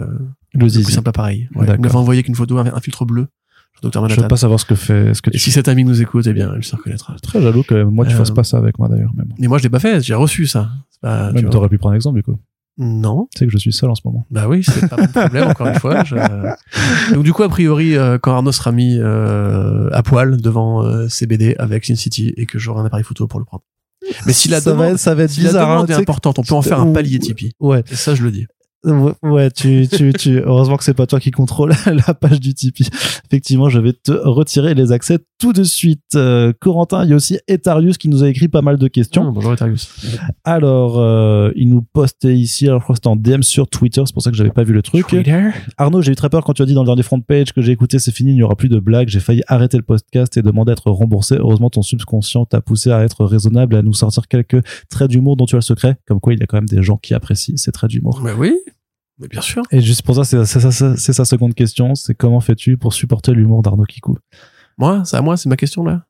[0.54, 0.84] le zizi.
[0.84, 1.48] plus simple appareil.
[1.54, 1.66] Ouais.
[1.74, 3.26] Il m'avait envoyé qu'une photo, un, un filtre bleu,
[3.82, 4.28] Je veux Manhattan.
[4.28, 6.32] pas savoir ce que fait, ce que Et tu si cet ami nous écoute, eh
[6.32, 7.14] bien, il se reconnaîtra.
[7.22, 9.34] Très jaloux que moi tu Euh, fasses pas ça avec moi d'ailleurs, mais bon.
[9.38, 10.70] Mais moi, je l'ai pas fait, j'ai reçu ça.
[10.90, 12.38] C'est pas- tu t'aurais pu prendre un exemple du coup.
[12.76, 13.28] Non.
[13.34, 14.24] Tu sais que je suis seul en ce moment.
[14.30, 16.02] Bah oui, c'est pas mon problème, encore une fois.
[16.04, 16.16] je-
[17.14, 21.08] Donc du coup, a priori, euh, quand Arnaud sera mis euh, à poil devant euh,
[21.08, 23.62] CBD avec Sin City et que j'aurai un appareil photo pour le prendre.
[24.26, 25.70] Mais si la ça demande, va ça va être si la bizarre.
[25.70, 27.52] hein, demande tu est importante, on peut en faire un palier Tipeee.
[27.60, 28.46] Ouais, Et ça, je le dis.
[28.84, 32.52] Ouais, ouais, tu, tu, tu, heureusement que c'est pas toi qui contrôle la page du
[32.52, 32.90] Tipeee.
[33.26, 36.14] Effectivement, je vais te retirer les accès tout de suite.
[36.14, 39.26] Euh, Corentin, il y a aussi Etarius qui nous a écrit pas mal de questions.
[39.28, 39.94] Oh, bonjour Etarius.
[40.42, 44.02] Alors, euh, il nous postait ici, alors je crois que c'était en DM sur Twitter,
[44.06, 45.14] c'est pour ça que j'avais pas vu le truc.
[45.76, 47.60] Arnaud, j'ai eu très peur quand tu as dit dans le dernier front page que
[47.60, 49.08] j'ai écouté, c'est fini, il n'y aura plus de blagues.
[49.08, 51.36] J'ai failli arrêter le podcast et demander à être remboursé.
[51.36, 55.36] Heureusement, ton subconscient t'a poussé à être raisonnable et à nous sortir quelques traits d'humour
[55.36, 55.98] dont tu as le secret.
[56.06, 58.22] Comme quoi, il y a quand même des gens qui apprécient ces traits d'humour.
[58.24, 58.54] Mais oui,
[59.18, 59.62] mais bien sûr.
[59.70, 61.94] Et juste pour ça, c'est sa seconde question.
[61.94, 64.16] C'est comment fais-tu pour supporter l'humour d'Arnaud Kikou?
[64.78, 66.06] Moi, c'est à moi, c'est ma question là.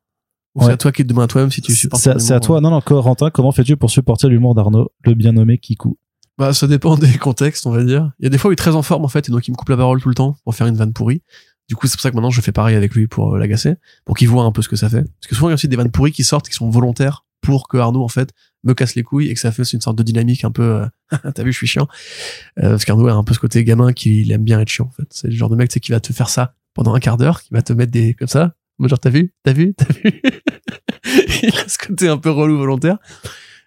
[0.55, 0.67] Ou Ouais.
[0.67, 2.03] c'est à toi qui te demande à toi-même si tu supportes.
[2.19, 2.61] C'est à toi.
[2.61, 5.99] Non, non, Corentin, comment fais-tu pour supporter l'humour d'Arnaud, le bien nommé Kikou?
[6.39, 8.13] Bah, ça dépend des contextes, on va dire.
[8.21, 9.47] Il y a des fois où il est très en forme, en fait, et donc
[9.49, 11.23] il me coupe la parole tout le temps pour faire une vanne pourrie.
[11.69, 13.75] Du coup, c'est pour ça que maintenant je fais pareil avec lui pour euh, l'agacer,
[14.05, 15.03] pour qu'il voit un peu ce que ça fait.
[15.03, 17.25] Parce que souvent, il y a aussi des vannes pourries qui sortent, qui sont volontaires
[17.41, 18.31] pour que Arnaud, en fait,
[18.65, 20.87] me casse les couilles et que ça fasse une sorte de dynamique un peu, euh,
[21.35, 21.89] t'as vu, je suis chiant.
[22.63, 24.87] Euh, parce qu'Arnaud a un peu ce côté gamin qui il aime bien être chiant,
[24.87, 25.07] en fait.
[25.11, 27.49] C'est le genre de mec, qui va te faire ça pendant un quart d'heure, qui
[27.53, 28.55] va te mettre des, comme ça.
[28.79, 29.33] Moi, genre, t'as vu?
[29.43, 29.75] T'as vu?
[29.75, 30.21] T'as vu?
[31.43, 32.99] il a ce côté un peu relou volontaire.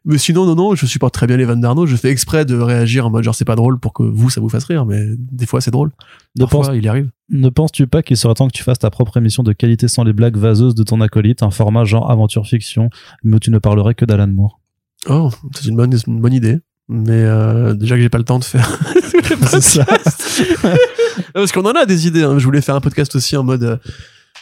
[0.09, 1.85] Mais sinon, non, non, je supporte très bien les vannes d'Arnaud.
[1.85, 4.39] Je fais exprès de réagir en mode genre c'est pas drôle pour que vous, ça
[4.39, 5.91] vous fasse rire, mais des fois c'est drôle.
[6.38, 7.09] Ne, Parfois, il y arrive.
[7.29, 10.05] ne penses-tu pas qu'il serait temps que tu fasses ta propre émission de qualité sans
[10.05, 12.89] les blagues vaseuses de ton acolyte, un format genre aventure fiction,
[13.23, 14.61] mais où tu ne parlerais que d'Alan Moore?
[15.09, 16.59] Oh, c'est une bonne, une bonne idée.
[16.89, 18.80] Mais euh, déjà que j'ai pas le temps de faire.
[19.47, 19.85] C'est ça.
[21.34, 22.23] Parce qu'on en a des idées.
[22.23, 22.39] hein.
[22.39, 23.77] Je voulais faire un podcast aussi en mode euh,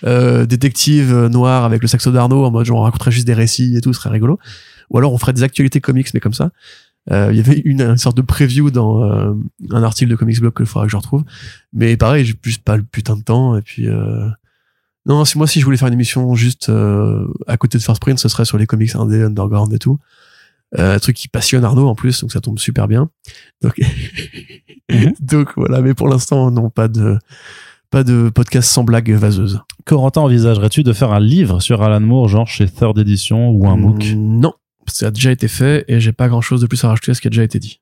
[0.05, 3.33] euh, détective euh, noir avec le saxo d'Arnaud, en mode genre on raconterait juste des
[3.33, 4.39] récits et tout, ce serait rigolo.
[4.91, 6.51] Ou alors on ferait des actualités comics, mais comme ça.
[7.11, 9.33] Euh, Il y avait une, une sorte de preview dans euh,
[9.71, 11.23] un article de Comics Blog que il faudra que je retrouve.
[11.73, 13.57] Mais pareil, j'ai juste pas le putain de temps.
[13.57, 14.27] Et puis euh...
[15.05, 18.01] non, si moi si je voulais faire une émission juste euh, à côté de First
[18.01, 19.99] Print, ce serait sur les comics indé, underground et tout.
[20.77, 23.09] Euh, un truc qui passionne Arnaud en plus, donc ça tombe super bien.
[23.61, 23.79] Donc,
[24.91, 25.13] Mhm.
[25.21, 27.17] donc voilà, mais pour l'instant, non, pas de,
[27.91, 29.61] pas de podcast sans blague vaseuse.
[29.85, 33.77] Corentin, envisagerais-tu de faire un livre sur Alan Moore, genre chez Third Edition ou un
[33.77, 34.13] MOOC?
[34.15, 34.53] Mm, Non,
[34.87, 37.13] ça a déjà été fait et j'ai pas grand chose de plus à rajouter à
[37.13, 37.79] ce qui a déjà été dit.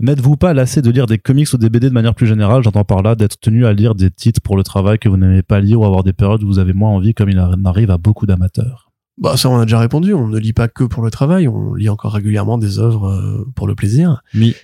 [0.00, 2.62] N'êtes-vous pas lassé de lire des comics ou des BD de manière plus générale?
[2.62, 5.42] J'entends par là d'être tenu à lire des titres pour le travail que vous n'aimez
[5.42, 7.90] pas lire ou avoir des périodes où vous avez moins envie, comme il en arrive
[7.90, 8.85] à beaucoup d'amateurs.
[9.18, 11.72] Bah ça on a déjà répondu, on ne lit pas que pour le travail, on
[11.72, 14.22] lit encore régulièrement des œuvres euh, pour le plaisir.
[14.34, 14.54] Oui.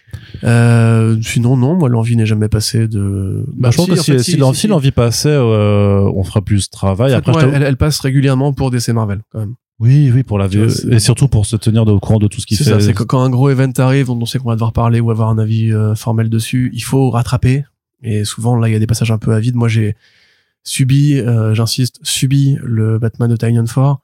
[0.44, 3.46] Euh, sinon non, moi l'envie n'est jamais passée de.
[3.56, 6.66] Bah, je pense que si, fait, si, l'en- si l'envie passait, euh, on fera plus
[6.66, 7.14] de travail.
[7.14, 9.54] En fait, Après, elle, elle passe régulièrement pour DC Marvel quand même.
[9.80, 12.46] oui, oui, pour la c'est- et surtout pour se tenir au courant de tout ce
[12.46, 12.80] qu'il C'est fait.
[12.80, 15.30] c'est que quand un gros event arrive, on sait qu'on va devoir parler ou avoir
[15.30, 17.64] un avis euh, formel dessus, il faut rattraper.
[18.02, 19.54] Et souvent, là, il y a des passages un peu avides.
[19.54, 19.94] Moi, j'ai
[20.64, 24.00] subi, euh, j'insiste, subi le Batman de Tynion 4.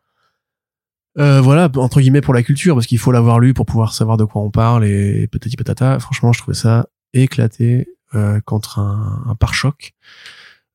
[1.18, 4.16] Euh, voilà, entre guillemets pour la culture, parce qu'il faut l'avoir lu pour pouvoir savoir
[4.16, 5.98] de quoi on parle et patati patata.
[5.98, 9.92] Franchement, je trouvais ça éclaté euh, contre un, pare-choc.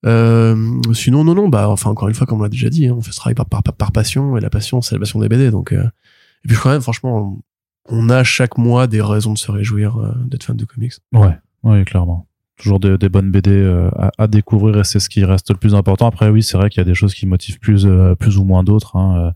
[0.05, 2.95] Euh, sinon, non, non, bah, enfin, encore une fois, comme on l'a déjà dit, hein,
[2.97, 5.29] on fait ce travail par, par, par passion, et la passion, c'est la passion des
[5.29, 7.39] BD, donc, et puis quand même, franchement,
[7.87, 10.93] on a chaque mois des raisons de se réjouir d'être fan de comics.
[11.13, 12.27] Ouais, ouais, clairement.
[12.63, 15.57] Toujours des, des bonnes BD euh, à, à découvrir et c'est ce qui reste le
[15.57, 16.07] plus important.
[16.07, 18.45] Après, oui, c'est vrai qu'il y a des choses qui motivent plus, euh, plus ou
[18.45, 19.33] moins d'autres, hein,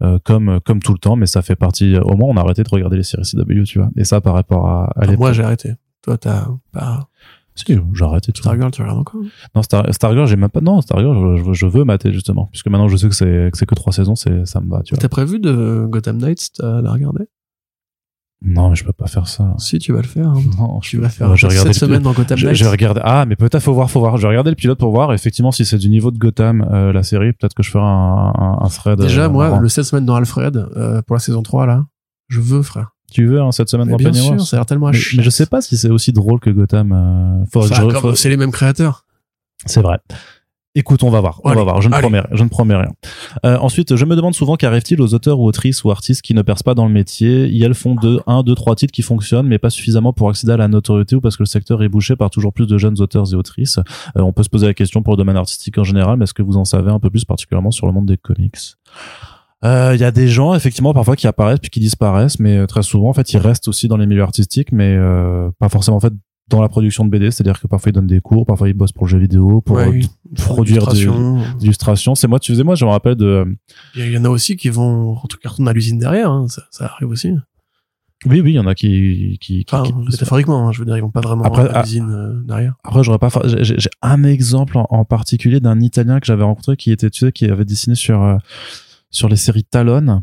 [0.00, 1.96] euh, comme, comme tout le temps, mais ça fait partie.
[1.96, 3.90] Au moins, on a arrêté de regarder les séries CW, tu vois.
[3.96, 5.18] Et ça, par rapport à, à l'époque.
[5.18, 5.72] moi, j'ai arrêté.
[6.02, 7.08] Toi, t'as pas
[7.56, 8.42] Si, j'ai arrêté tout.
[8.42, 9.22] Stargirl, tu regardes encore?
[9.56, 10.60] Non, Star, Stargirl, j'ai même pas.
[10.60, 13.14] Non, Stargirl, je, je, veux mater justement, puisque maintenant je sais que
[13.52, 15.00] c'est que trois saisons, c'est ça me va, tu vois.
[15.00, 17.24] T'as prévu de Gotham Knights, t'as la regarder?
[18.40, 19.52] Non, mais je peux pas faire ça.
[19.58, 20.28] Si, tu vas le faire.
[20.28, 20.40] hein.
[20.58, 22.56] Non, Tu vas faire j'ai cette semaine dans Gotham Je, Knights.
[22.56, 23.00] je vais regarder.
[23.02, 24.16] Ah, mais peut-être faut voir, faut voir.
[24.16, 25.12] Je vais regarder le pilote pour voir.
[25.12, 28.32] Effectivement, si c'est du niveau de Gotham, euh, la série, peut-être que je ferai un,
[28.36, 29.00] un, un thread.
[29.00, 31.86] Déjà, euh, moi, le 7 semaines dans Alfred, euh, pour la saison 3, là,
[32.28, 32.90] Je veux, frère.
[33.10, 34.38] Tu veux hein, cette semaine Mais dans bien Pennyworth?
[34.38, 36.50] sûr, ça a l'air tellement mais, mais je sais pas si c'est aussi drôle que
[36.50, 36.92] Gotham.
[36.92, 39.04] euh, Enfin, je- C'est les mêmes créateurs.
[39.66, 39.98] C'est vrai.
[40.78, 41.40] Écoute, on va voir.
[41.42, 41.82] On Allez, va voir.
[41.82, 42.02] Je ne allez.
[42.02, 42.92] promets, je ne promets rien.
[43.44, 46.42] Euh, ensuite, je me demande souvent qu'arrive-t-il aux auteurs ou autrices ou artistes qui ne
[46.42, 47.48] percent pas dans le métier?
[47.48, 50.52] Et elles font deux, un, deux, trois titres qui fonctionnent, mais pas suffisamment pour accéder
[50.52, 53.00] à la notoriété ou parce que le secteur est bouché par toujours plus de jeunes
[53.00, 53.78] auteurs et autrices.
[54.16, 56.34] Euh, on peut se poser la question pour le domaine artistique en général, mais est-ce
[56.34, 58.54] que vous en savez un peu plus particulièrement sur le monde des comics?
[59.64, 62.66] Euh, Il y a des gens effectivement parfois qui apparaissent puis qui disparaissent, mais euh,
[62.66, 65.96] très souvent en fait ils restent aussi dans les milieux artistiques, mais euh, pas forcément
[65.96, 66.12] en fait
[66.48, 68.92] dans la production de BD, c'est-à-dire que parfois ils donnent des cours, parfois ils bossent
[68.92, 70.08] pour le jeu vidéo, pour Ouais, euh, oui.
[70.36, 71.42] produire des- Illustration.
[71.58, 72.14] d'illustration.
[72.14, 73.44] C'est moi, tu faisais moi, je me rappelle de.
[73.94, 76.30] Il y en a aussi qui vont rentrer carton à l'usine derrière.
[76.30, 76.46] hein.
[76.48, 77.32] Ça, ça arrive aussi.
[78.26, 80.84] Oui, oui, il y en a qui, qui, qui- Enfin, qui- métaphoriquement, hein, je veux
[80.84, 82.74] dire, ils vont pas vraiment Après, à ah- l'usine euh, derrière.
[82.82, 83.28] Après, j'aurais pas.
[83.44, 87.20] J'ai j'ai un exemple en, en particulier d'un Italien que j'avais rencontré qui était, tu
[87.26, 88.36] sais, qui avait dessiné sur euh,
[89.10, 90.22] sur les séries Talon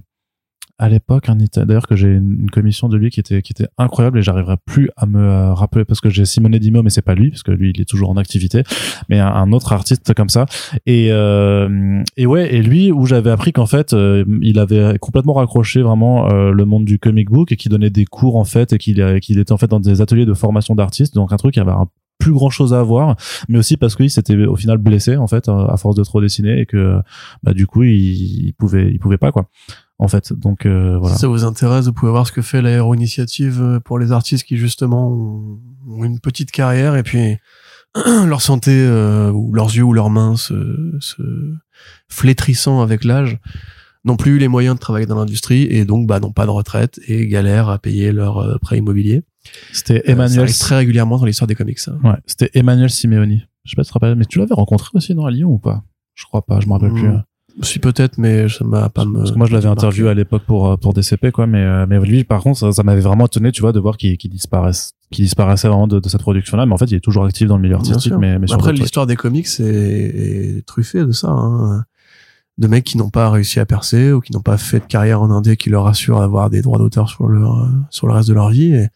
[0.77, 1.29] à l'époque.
[1.55, 4.89] D'ailleurs que j'ai une, commission de lui qui était qui était incroyable et j'arriverai plus
[4.95, 7.51] à me euh, rappeler parce que j'ai Simone Dimo, mais c'est pas lui parce que
[7.51, 8.63] lui il est toujours en activité,
[9.09, 10.45] mais un, autre artiste comme ça.
[10.85, 15.33] Et euh, et ouais, et lui où j'avais appris qu'en fait euh, il avait complètement
[15.33, 18.73] raccroché vraiment euh, le monde du comic book et qu'il donnait des cours en fait
[18.73, 21.53] et qu'il qu'il était en fait dans des ateliers de formation d'artistes, donc un truc
[21.53, 21.71] qui avait
[22.17, 23.17] plus grand chose à voir
[23.49, 26.61] mais aussi parce qu'il s'était au final blessé en fait à force de trop dessiner
[26.61, 26.99] et que
[27.43, 29.49] bah du coup il, il pouvait il pouvait pas quoi
[29.97, 32.61] en fait donc euh, voilà Si ça vous intéresse, vous pouvez voir ce que fait
[32.61, 37.37] l'aéro-initiative euh, pour les artistes qui justement ont, ont une petite carrière et puis
[38.25, 41.21] leur santé euh, ou leurs yeux ou leurs mains se, se
[42.09, 43.37] flétrissant avec l'âge
[44.03, 46.51] n'ont plus eu les moyens de travailler dans l'industrie et donc bah n'ont pas de
[46.51, 49.23] retraite et galèrent à payer leur euh, prêt immobilier.
[49.71, 51.79] c'était Euh, ça Emmanuel arrive très régulièrement dans l'histoire des comics.
[51.79, 51.93] ça.
[52.03, 54.89] ouais c'était Emmanuel Simeoni je sais pas si tu te rappelles mais tu l'avais rencontré
[54.93, 55.83] aussi non à Lyon ou pas?
[56.13, 57.09] Je crois pas je me rappelle Hmm, plus
[57.61, 59.19] Si peut-être, mais ça m'a pas me.
[59.19, 61.85] parce que moi je l'avais interviewé à l'époque pour euh, pour DCP quoi mais euh,
[61.87, 64.29] mais lui par contre ça, ça m'avait vraiment étonné tu vois de voir qu'il qu'il
[64.29, 67.23] disparaisse qu'il disparaissait vraiment de, de cette production là mais en fait il est toujours
[67.23, 71.11] actif dans le milieu artistique mais mais Après, l'histoire des comics est, est truffée de
[71.11, 71.29] ça.
[71.29, 71.85] Hein.
[72.57, 75.21] De mecs qui n'ont pas réussi à percer ou qui n'ont pas fait de carrière
[75.21, 78.33] en indé qui leur assure d'avoir des droits d'auteur sur, leur, sur le reste de
[78.33, 78.73] leur vie.
[78.73, 78.87] Et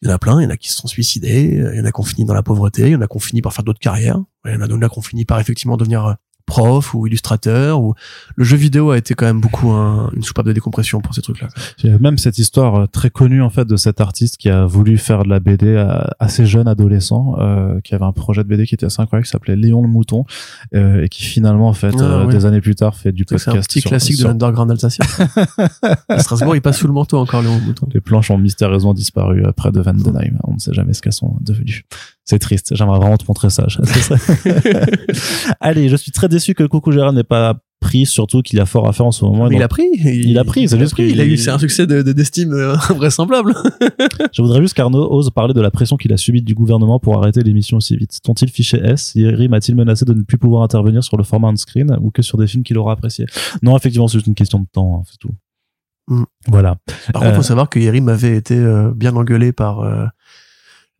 [0.00, 1.80] il y en a plein, il y en a qui se sont suicidés, il y
[1.80, 3.42] en a qui ont fini dans la pauvreté, il y en a qui ont fini
[3.42, 6.06] par faire d'autres carrières, il y en a d'autres qui ont fini par effectivement devenir
[6.06, 6.14] euh,
[6.48, 7.80] prof ou illustrateur.
[7.80, 7.94] Ou...
[8.34, 11.22] Le jeu vidéo a été quand même beaucoup un- une soupape de décompression pour ces
[11.22, 11.46] trucs-là.
[11.84, 14.48] Il y a même cette histoire euh, très connue en fait de cet artiste qui
[14.50, 18.42] a voulu faire de la BD à- assez jeune adolescent, euh, qui avait un projet
[18.42, 20.24] de BD qui était assez incroyable, qui s'appelait Léon le Mouton,
[20.74, 23.34] euh, et qui finalement en fait Ah, euh, des années plus tard fait du C'est
[23.34, 23.68] un podcast.
[23.68, 25.04] petit sur- classique sur- de l'underground alsacien.
[26.08, 27.86] à Strasbourg, il passe sous le manteau encore, Léon Mouton.
[27.92, 30.38] Les planches ont mystérieusement disparu près de Vandenheim.
[30.44, 31.84] On ne sait jamais ce qu'elles sont devenues.
[32.30, 32.74] C'est triste.
[32.76, 33.66] J'aimerais vraiment te montrer ça.
[35.60, 38.86] Allez, je suis très déçu que Coucou Gérard n'ait pas pris, surtout qu'il a fort
[38.88, 39.48] à faire en ce moment.
[39.48, 39.86] Mais il a pris.
[39.94, 41.04] Il a pris, c'est il a juste pris.
[41.06, 43.54] qu'il- Il a eu, c'est un succès de, de- d'estime euh, invraisemblable.
[44.32, 47.16] Je voudrais juste qu'Arnaud ose parler de la pression qu'il a subie du gouvernement pour
[47.16, 48.18] arrêter l'émission aussi vite.
[48.22, 49.14] T'ont-ils fiché S?
[49.14, 52.36] Yeri m'a-t-il menacé de ne plus pouvoir intervenir sur le format on-screen ou que sur
[52.36, 53.26] des films qu'il aura appréciés?
[53.62, 55.30] Non, effectivement, c'est juste une question de temps, hein, c'est tout.
[56.08, 56.24] Mm.
[56.48, 56.76] Voilà.
[57.12, 57.36] Par contre, Euh.
[57.36, 60.04] faut savoir que Yerim avait été euh, bien engueulé par euh,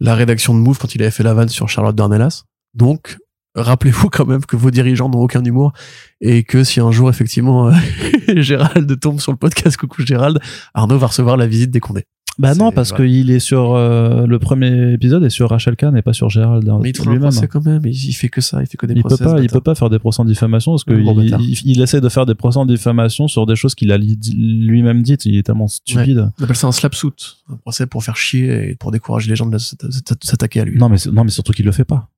[0.00, 2.44] la rédaction de Move quand il avait fait la vanne sur Charlotte Dornelas.
[2.74, 3.18] Donc,
[3.54, 5.72] rappelez-vous quand même que vos dirigeants n'ont aucun humour
[6.20, 7.72] et que si un jour, effectivement, euh,
[8.36, 10.38] Gérald tombe sur le podcast Coucou Gérald,
[10.74, 12.06] Arnaud va recevoir la visite des Condés.
[12.39, 13.06] Bah non, parce voilà.
[13.06, 16.70] qu'il est sur euh, le premier épisode et sur Rachel Kahn et pas sur Gérald
[16.81, 17.82] Mais il trouve un procès quand même.
[17.85, 18.62] Il, fait que ça.
[18.62, 19.24] Il fait que des Il peut procès.
[19.24, 22.01] pas, ce il peut pas faire des procès en diffamation parce gros il, il, essaie
[22.01, 25.27] de faire des procès en diffamation sur des choses qu'il a lui-même dites.
[25.27, 26.31] Il est tellement stupide.
[26.39, 27.09] On appelle ça un slap suit.
[27.51, 29.89] Un procès pour faire chier et pour décourager les gens de s'atta-
[30.23, 30.78] s'attaquer à lui.
[30.78, 32.09] Non, mais non, mais surtout qu'il le fait pas.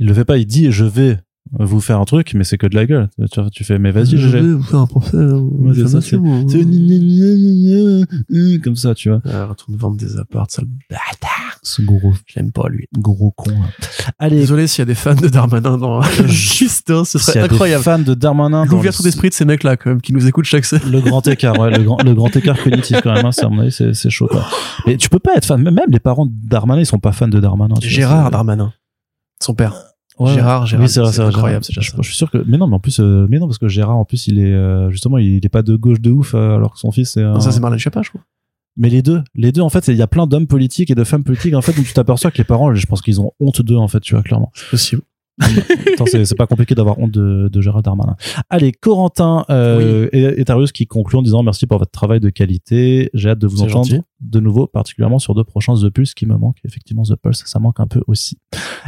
[0.00, 0.38] Il le fait pas.
[0.38, 1.18] Il dit je vais
[1.52, 3.08] vous faire un truc, mais c'est que de la gueule.
[3.30, 5.16] Tu, tu fais mais vas-y, je vais vous faire un procès.
[5.16, 6.00] euh, Ouais, c'est ça.
[6.00, 6.16] C'est
[8.62, 9.20] comme ça, tu vois.
[9.26, 11.58] Euh, retourne vendre des apparts, sale bâtard.
[11.62, 12.86] Ce gros, J'aime pas lui.
[12.98, 13.50] gros con.
[13.50, 13.66] là.
[14.18, 17.54] Allez, Désolé s'il y a des fans de Darmanin dans Justin, ce serait a des
[17.54, 17.82] incroyable.
[17.84, 20.64] fans de Darmanin, L'ouverture le- d'esprit de ces mecs-là, quand même, qui nous écoutent chaque
[20.64, 20.90] semaine.
[20.90, 23.94] le grand écart, ouais, le grand, le grand écart cognitif quand même, hein, c'est c'est,
[23.94, 24.28] c'est chaud.
[24.30, 24.44] Quoi.
[24.86, 27.28] Mais tu peux pas être fan, même les parents de Darmanin, ils sont pas fans
[27.28, 27.74] de Darmanin.
[27.74, 28.72] vois, Gérard Darmanin.
[29.40, 29.74] Son père.
[30.18, 30.32] Ouais.
[30.32, 30.84] Gérard, Gérard.
[30.84, 31.82] Oui, c'est c'est incroyable, Gérard.
[31.84, 33.58] c'est Je, je suis sûr que, mais non, mais en plus, euh, mais non, parce
[33.58, 36.34] que Gérard, en plus, il est, euh, justement, il, est pas de gauche de ouf,
[36.34, 37.32] euh, alors que son fils est un...
[37.34, 38.22] Non, ça, c'est Marlène Schiappa, je crois.
[38.76, 40.94] Mais les deux, les deux, en fait, c'est- il y a plein d'hommes politiques et
[40.94, 43.32] de femmes politiques, en fait, où tu t'aperçois que les parents, je pense qu'ils ont
[43.40, 44.50] honte d'eux, en fait, tu vois, clairement.
[44.54, 45.02] C'est possible.
[46.06, 48.14] C'est c'est pas compliqué d'avoir honte de, de Gérald Darmanin.
[48.50, 53.10] Allez, Corentin euh, et Etarius qui conclut en disant merci pour votre travail de qualité.
[53.14, 54.02] J'ai hâte de vous C'est entendre gentil.
[54.20, 56.60] de nouveau, particulièrement sur deux prochains The Pulse qui me manquent.
[56.64, 58.38] Effectivement, The Pulse, ça manque un peu aussi.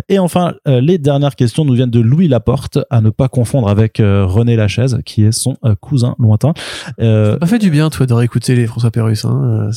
[0.08, 3.68] Et enfin, euh, les dernières questions nous viennent de Louis Laporte, à ne pas confondre
[3.68, 6.52] avec euh, René Lachaise, qui est son euh, cousin lointain.
[7.00, 9.24] Euh, Ça fait du bien, toi, de réécouter les François Pérus.
[9.24, 9.70] Hein.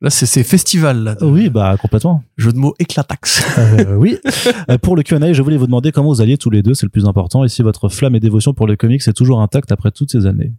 [0.00, 1.02] Là, c'est festival.
[1.04, 2.22] Là, de- oui, bah complètement.
[2.36, 3.44] Jeu de mots éclatax.
[3.58, 4.18] Euh, oui.
[4.82, 6.90] Pour le Q&A, je voulais vous demander comment vous alliez tous les deux, c'est le
[6.90, 9.90] plus important, et si votre flamme et dévotion pour les comics est toujours intacte après
[9.90, 10.52] toutes ces années.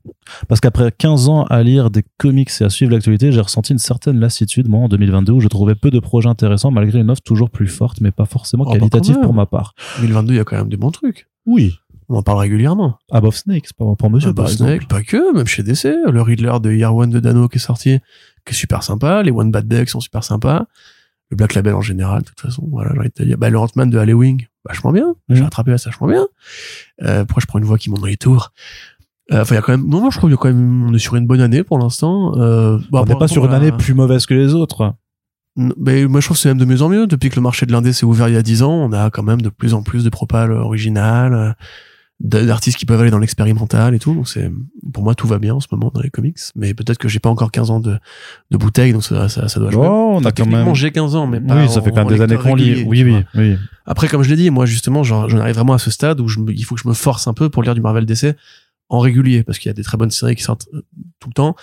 [0.47, 3.79] Parce qu'après 15 ans à lire des comics et à suivre l'actualité, j'ai ressenti une
[3.79, 7.21] certaine lassitude, moi, en 2022, où je trouvais peu de projets intéressants, malgré une offre
[7.23, 9.73] toujours plus forte, mais pas forcément Oh, quand pour ma part.
[10.01, 11.27] 2022, il y a quand même des bons trucs.
[11.45, 11.73] Oui.
[12.07, 12.97] On en parle régulièrement.
[13.11, 14.87] Above Snakes, pour, pour monsieur, bah, par Snake, exemple.
[14.87, 15.85] pas que, même chez DC.
[16.11, 17.99] Le Riddler de Year One de Dano qui est sorti,
[18.45, 19.23] qui est super sympa.
[19.23, 20.65] Les One Bad Deck sont super sympas.
[21.31, 23.37] Le Black Label en général, de toute façon, voilà, j'ai envie de te dire.
[23.39, 25.15] Bah, le Ant-Man de Halloween, vachement bien.
[25.29, 25.43] J'ai Mhm.
[25.45, 26.27] rattrapé c'est vachement bien.
[27.01, 28.51] Euh, pourquoi je prends une voix qui monte dans les tours?
[29.31, 30.49] Euh, Enfin, il y a quand même, non, non, je trouve qu'il y a quand
[30.53, 32.37] même, on est sur une bonne année pour l'instant.
[32.37, 34.93] Euh, bah, On n'est pas sur une année plus mauvaise que les autres.
[35.57, 37.07] Ben, moi, je trouve que c'est même de mieux en mieux.
[37.07, 39.09] Depuis que le marché de l'indé s'est ouvert il y a 10 ans, on a
[39.09, 41.51] quand même de plus en plus de propales originales, euh,
[42.21, 44.13] d'artistes qui peuvent aller dans l'expérimental et tout.
[44.13, 44.49] Donc c'est,
[44.93, 46.37] pour moi, tout va bien en ce moment dans les comics.
[46.55, 47.97] Mais peut-être que j'ai pas encore 15 ans de,
[48.51, 49.85] de bouteille, donc ça, ça, ça doit jouer.
[49.89, 50.73] Oh, on Enfin, a quand même.
[50.75, 52.83] j'ai 15 ans, mais pas Oui, ça fait quand même des années qu'on lit.
[52.85, 53.57] Oui, oui, oui.
[53.85, 56.39] Après, comme je l'ai dit, moi, justement, j'en arrive vraiment à ce stade où je
[56.53, 58.35] il faut que je me force un peu pour lire du Marvel DC
[58.89, 60.81] en régulier, parce qu'il y a des très bonnes séries qui sortent euh,
[61.19, 61.55] tout le temps.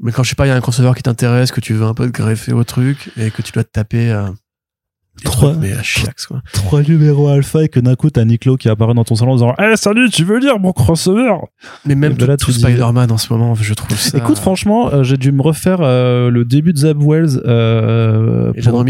[0.00, 1.86] Mais quand je sais pas, il y a un crossover qui t'intéresse, que tu veux
[1.86, 4.28] un peu te greffer au truc, et que tu dois te taper, euh,
[5.24, 6.42] Trois- mais à chiax, quoi.
[6.52, 9.36] Trois numéros alpha et que d'un coup, t'as Niklo qui apparaît dans ton salon en
[9.36, 11.32] disant Eh, salut, tu veux lire mon crossover?
[11.86, 14.18] Mais même Et ben là, tout, tu tout Spider-Man en ce moment, je trouve ça.
[14.18, 17.40] Écoute, franchement, euh, j'ai dû me refaire euh, le début de Zeb Wells.
[17.46, 18.80] Euh, Et pour-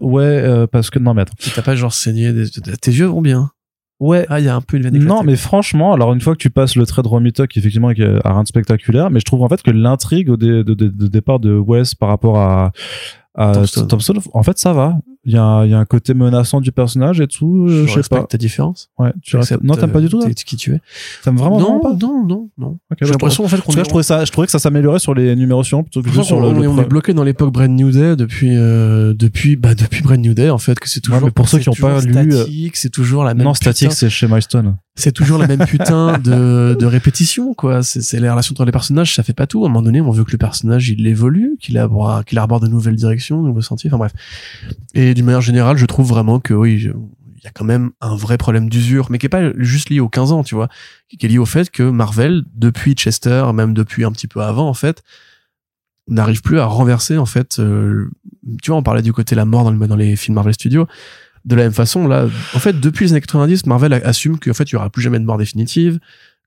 [0.00, 1.34] Ouais, euh, parce que non, mais attends.
[1.56, 2.48] t'as pas genre saigné des...
[2.50, 3.50] Tes yeux vont bien.
[4.00, 4.26] Ouais.
[4.28, 5.14] Ah, il y a un peu une veine éclatée.
[5.14, 7.08] Non, mais franchement, alors une fois que tu passes le trait de
[7.46, 10.36] qui effectivement est- a rien de spectaculaire, mais je trouve en fait que l'intrigue au
[10.36, 12.72] dé- de, de- de départ de Wes par rapport à,
[13.36, 13.86] à Thompson.
[13.86, 14.98] Thompson, en fait, ça va.
[15.26, 17.66] Il y a, y a un côté menaçant du personnage et tout.
[17.68, 18.24] euh, je je sais pas.
[18.24, 18.90] ta différence.
[18.98, 20.18] Ouais, tu non, t'aimes pas du tout.
[20.18, 20.80] euh, là t'es- qui tu es.
[21.22, 21.92] T'aimes vraiment, non, pas.
[22.00, 22.78] non, non, non.
[23.00, 24.46] J'ai bah, l'impression en fait qu'on En tout cas, est- je trouvais ça, je trouvais
[24.46, 26.48] que ça s'améliorait sur les numéros suivants plutôt que Je sur le.
[26.48, 29.74] on, le on pre- est bloqué dans l'époque Brand New Day depuis euh, depuis bah
[29.74, 32.00] depuis Brand New Day en fait que c'est toujours mais pour ceux qui ont pas
[32.00, 34.76] lu, euh, statique, c'est toujours la même Non, statique, c'est chez Milestone.
[34.96, 37.82] C'est toujours la même putain de de répétition quoi.
[37.82, 39.64] C'est c'est les relations entre les personnages ça fait pas tout.
[39.64, 42.60] À un moment donné on veut que le personnage il évolue qu'il arbore qu'il arbore
[42.60, 44.12] de nouvelles directions de nouveaux sentiers enfin bref.
[44.94, 48.16] Et d'une manière générale je trouve vraiment que oui il y a quand même un
[48.16, 50.68] vrai problème d'usure mais qui est pas juste lié aux 15 ans tu vois.
[51.08, 54.68] Qui est lié au fait que Marvel depuis Chester même depuis un petit peu avant
[54.68, 55.02] en fait
[56.06, 58.10] n'arrive plus à renverser en fait euh,
[58.62, 60.86] tu vois on parlait du côté la mort dans, le, dans les films Marvel Studios
[61.44, 64.64] de la même façon là en fait depuis les années 90 Marvel assume qu'en fait
[64.64, 65.98] il y aura plus jamais de mort définitive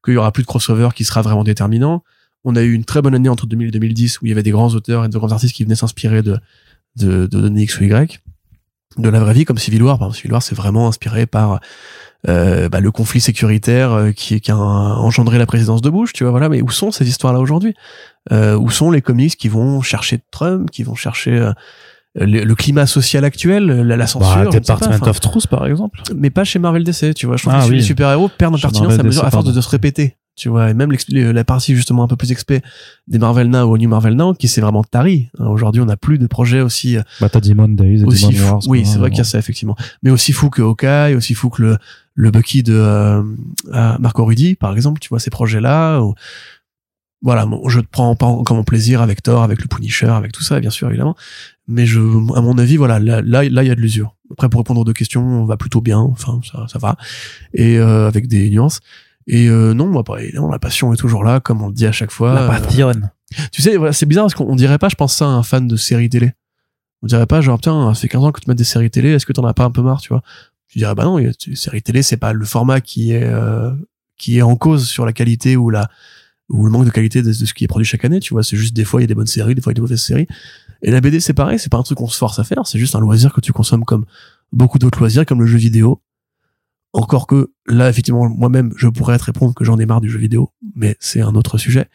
[0.04, 2.04] qu'il y aura plus de crossover qui sera vraiment déterminant.
[2.44, 4.44] On a eu une très bonne année entre 2000 et 2010 où il y avait
[4.44, 6.40] des grands auteurs et de grands artistes qui venaient s'inspirer de
[6.96, 8.22] de, de X ou Y
[8.98, 10.00] de la vraie vie comme Civil War.
[10.00, 11.60] Par exemple Civil War c'est vraiment inspiré par
[12.28, 16.24] euh, bah, le conflit sécuritaire euh, qui, qui a engendré la présidence de Bush tu
[16.24, 16.50] vois voilà.
[16.50, 17.76] Mais où sont ces histoires là aujourd'hui?
[18.32, 21.54] Euh, où sont les comics qui vont chercher Trump qui vont chercher euh,
[22.20, 25.66] le, le climat social actuel la, la censure Bah, pas, Department enfin, of Truth, par
[25.68, 26.02] exemple.
[26.16, 27.78] mais pas chez Marvel DC tu vois je trouve Ah que oui.
[27.78, 30.70] les super héros perdent en pertinence à mesure à force de, se répéter tu vois
[30.70, 32.62] et même la partie justement un peu plus expé
[33.08, 35.98] des Marvel Now au New Marvel Now qui s'est vraiment tari Hein, aujourd'hui on n'a
[35.98, 38.50] plus de projets aussi euh, Bah, t'as Demon Days aussi Demon.
[38.52, 38.60] Wars.
[38.68, 41.50] oui c'est vrai qu'il y a ça effectivement mais aussi fou que Hawkeye aussi fou
[41.50, 41.78] que le
[42.20, 43.22] le Bucky de euh,
[43.74, 46.02] à Marco Rudy par exemple tu vois ces projets là
[47.22, 50.60] voilà bon, je prends pas mon plaisir avec Thor avec le Punisher avec tout ça
[50.60, 51.16] bien sûr évidemment
[51.68, 54.60] mais je à mon avis voilà là là il y a de l'usure après pour
[54.62, 56.96] répondre aux deux questions on va plutôt bien enfin ça ça va
[57.54, 58.80] et euh, avec des nuances
[59.26, 61.86] et euh, non moi pareil non, la passion est toujours là comme on le dit
[61.88, 62.92] à chaque fois La Euh, passion.
[63.52, 65.68] tu sais, voilà, c'est bizarre parce qu'on dirait pas, je pense ça à un fan
[65.68, 66.32] de séries télé.
[67.04, 69.10] On dirait pas, genre, tiens, ça fait 15 ans que tu mets des séries télé,
[69.10, 70.22] est-ce que t'en as pas un peu marre, tu vois?
[70.70, 71.20] Tu dirais, bah non,
[71.54, 73.72] séries télé, c'est pas le format qui est, euh,
[74.18, 75.90] qui est en cause sur la qualité ou la,
[76.50, 78.44] ou le manque de qualité de, de ce qui est produit chaque année, tu vois.
[78.44, 79.80] C'est juste des fois, il y a des bonnes séries, des fois, il y a
[79.80, 80.28] des mauvaises séries.
[80.82, 82.80] Et la BD, c'est pareil, c'est pas un truc qu'on se force à faire, c'est
[82.80, 84.06] juste un loisir que tu consommes comme
[84.52, 86.02] beaucoup d'autres loisirs, comme le jeu vidéo.
[86.94, 90.20] Encore que là, effectivement, moi-même, je pourrais te répondre que j'en ai marre du jeu
[90.20, 91.88] vidéo, mais c'est un autre sujet.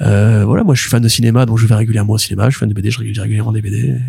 [0.00, 2.46] Euh, voilà, moi je suis fan de cinéma, donc je vais régulièrement au cinéma.
[2.48, 4.00] Je suis fan de BD, je regarde régulièrement des BD.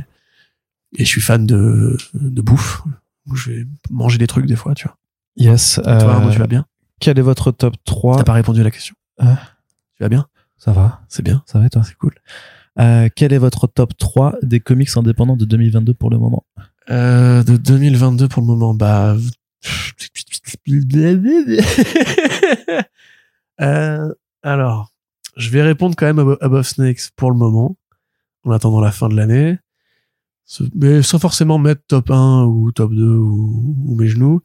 [0.98, 2.82] Et je suis fan de, de bouffe.
[3.28, 4.98] où Je vais manger des trucs des fois, tu vois.
[5.36, 5.80] Yes.
[5.84, 6.66] Toi, Arnaud, euh, tu vas bien?
[7.02, 8.96] quel est votre top 3 T'as pas répondu à la question.
[9.20, 9.40] Ah.
[10.02, 10.26] Tu vas bien?
[10.58, 11.84] Ça va C'est bien, Ça va et toi?
[11.84, 12.16] C'est cool.
[12.80, 16.44] Euh, Quel est votre top 3 des comics indépendants de 2022 pour le moment?
[16.90, 19.16] Euh, de 2022 pour le moment, bah...
[23.62, 24.12] Euh,
[24.42, 24.92] alors,
[25.38, 27.78] je vais répondre quand même à Abo- Above Snakes pour le moment,
[28.44, 29.60] en attendant la fin de l'année.
[30.74, 34.42] Mais sans forcément mettre top 1 ou top 2 ou, ou mes genoux.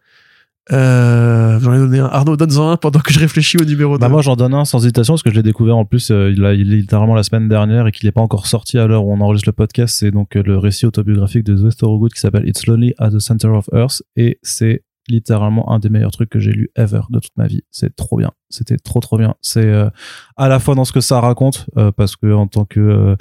[0.73, 2.07] Euh, J'en ai donné un.
[2.07, 4.01] Arnaud, donne-en un pendant que je réfléchis au numéro 2.
[4.01, 6.33] Bah moi j'en donne un sans hésitation parce que je l'ai découvert en plus euh,
[6.37, 8.87] il, a, il est littéralement la semaine dernière et qu'il n'est pas encore sorti à
[8.87, 9.97] l'heure où on enregistre le podcast.
[9.97, 13.21] C'est donc euh, le récit autobiographique de Zoé Thorogood qui s'appelle It's Lonely at the
[13.21, 17.21] Center of Earth et c'est littéralement un des meilleurs trucs que j'ai lu ever de
[17.21, 17.63] toute ma vie.
[17.71, 18.33] C'est trop bien.
[18.51, 19.35] C'était trop trop bien.
[19.41, 19.89] C'est euh,
[20.37, 23.17] à la fois dans ce que ça raconte euh, parce que en tant que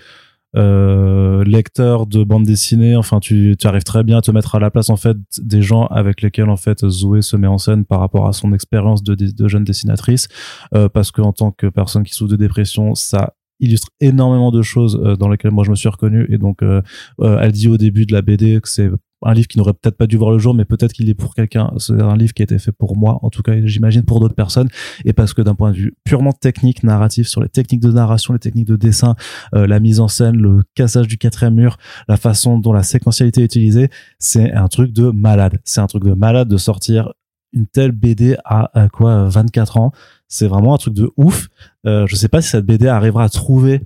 [0.56, 4.60] euh, lecteur de bande dessinée, enfin tu, tu arrives très bien à te mettre à
[4.60, 7.86] la place en fait des gens avec lesquels en fait Zoé se met en scène
[7.86, 10.28] par rapport à son expérience de, de jeune dessinatrice.
[10.74, 14.62] Euh, parce que en tant que personne qui souffre de dépression, ça illustre énormément de
[14.62, 16.28] choses euh, dans lesquelles moi je me suis reconnu.
[16.30, 16.82] Et donc euh,
[17.22, 18.90] euh, elle dit au début de la BD que c'est
[19.22, 21.36] un livre qui n'aurait peut-être pas dû voir le jour mais peut-être qu'il est pour
[21.36, 21.72] quelqu'un.
[21.78, 24.36] C'est un livre qui a été fait pour moi en tout cas j'imagine pour d'autres
[24.36, 24.70] personnes.
[25.06, 28.34] Et parce que d'un point de vue purement technique narratif sur les techniques de narration
[28.34, 29.16] les techniques de dessin
[29.54, 31.78] euh, la mise en scène le cassage du quatrième mur
[32.08, 33.90] la façon dont la séquentialité est utilisée
[34.20, 35.60] c'est un truc de malade.
[35.64, 37.14] C'est un truc de malade de sortir
[37.54, 39.92] une telle BD à, à quoi 24 ans.
[40.28, 41.48] C'est vraiment un truc de ouf.
[41.86, 43.82] Euh, je sais pas si cette BD arrivera à trouver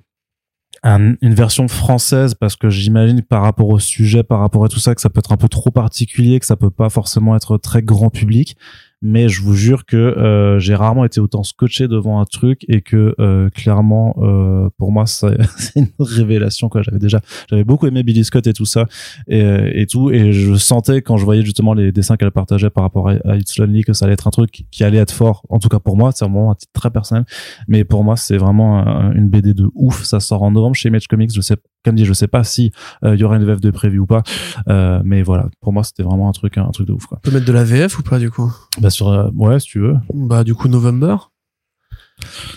[0.84, 4.80] un- une version française parce que j'imagine par rapport au sujet, par rapport à tout
[4.80, 7.58] ça, que ça peut être un peu trop particulier, que ça peut pas forcément être
[7.58, 8.56] très grand public.
[9.02, 12.82] Mais je vous jure que euh, j'ai rarement été autant scotché devant un truc et
[12.82, 15.38] que euh, clairement, euh, pour moi, c'est
[15.78, 16.68] une révélation.
[16.68, 16.82] quoi.
[16.82, 18.88] J'avais déjà, j'avais beaucoup aimé Billy Scott et tout ça
[19.28, 22.70] et, euh, et tout, et je sentais quand je voyais justement les dessins qu'elle partageait
[22.70, 25.44] par rapport à, It's Lonely que ça allait être un truc qui allait être fort.
[25.50, 27.24] En tout cas pour moi, c'est vraiment un titre très personnel.
[27.70, 30.04] Mais pour moi, c'est vraiment un- une BD de ouf.
[30.04, 31.32] Ça sort en novembre chez Image Comics.
[31.34, 31.56] Je sais,
[31.86, 32.72] comme dit, je sais pas si
[33.04, 34.24] euh, il y aura une VF de prévu ou pas.
[34.68, 37.06] Euh, mais voilà, pour moi, c'était vraiment un truc, un truc de ouf.
[37.06, 37.20] Quoi.
[37.20, 38.54] On peut mettre de la VF ou pas, du coup?
[38.80, 39.96] Bah sur, euh, ouais, si tu veux.
[40.14, 41.16] Bah, du coup, November.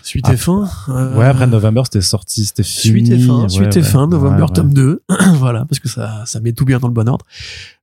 [0.03, 0.32] Suite Ah.
[0.32, 0.69] et fin.
[0.89, 3.07] Euh, Ouais, après November, c'était sorti, c'était fini.
[3.07, 4.55] Suite et fin, Ouais, suite et fin, November Ouais, ouais.
[4.55, 5.03] tome 2.
[5.35, 7.24] voilà, parce que ça, ça met tout bien dans le bon ordre.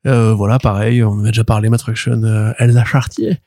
[0.04, 3.38] Voilà, pareil, on en a déjà parlé, Matraction, euh, Elsa Chartier.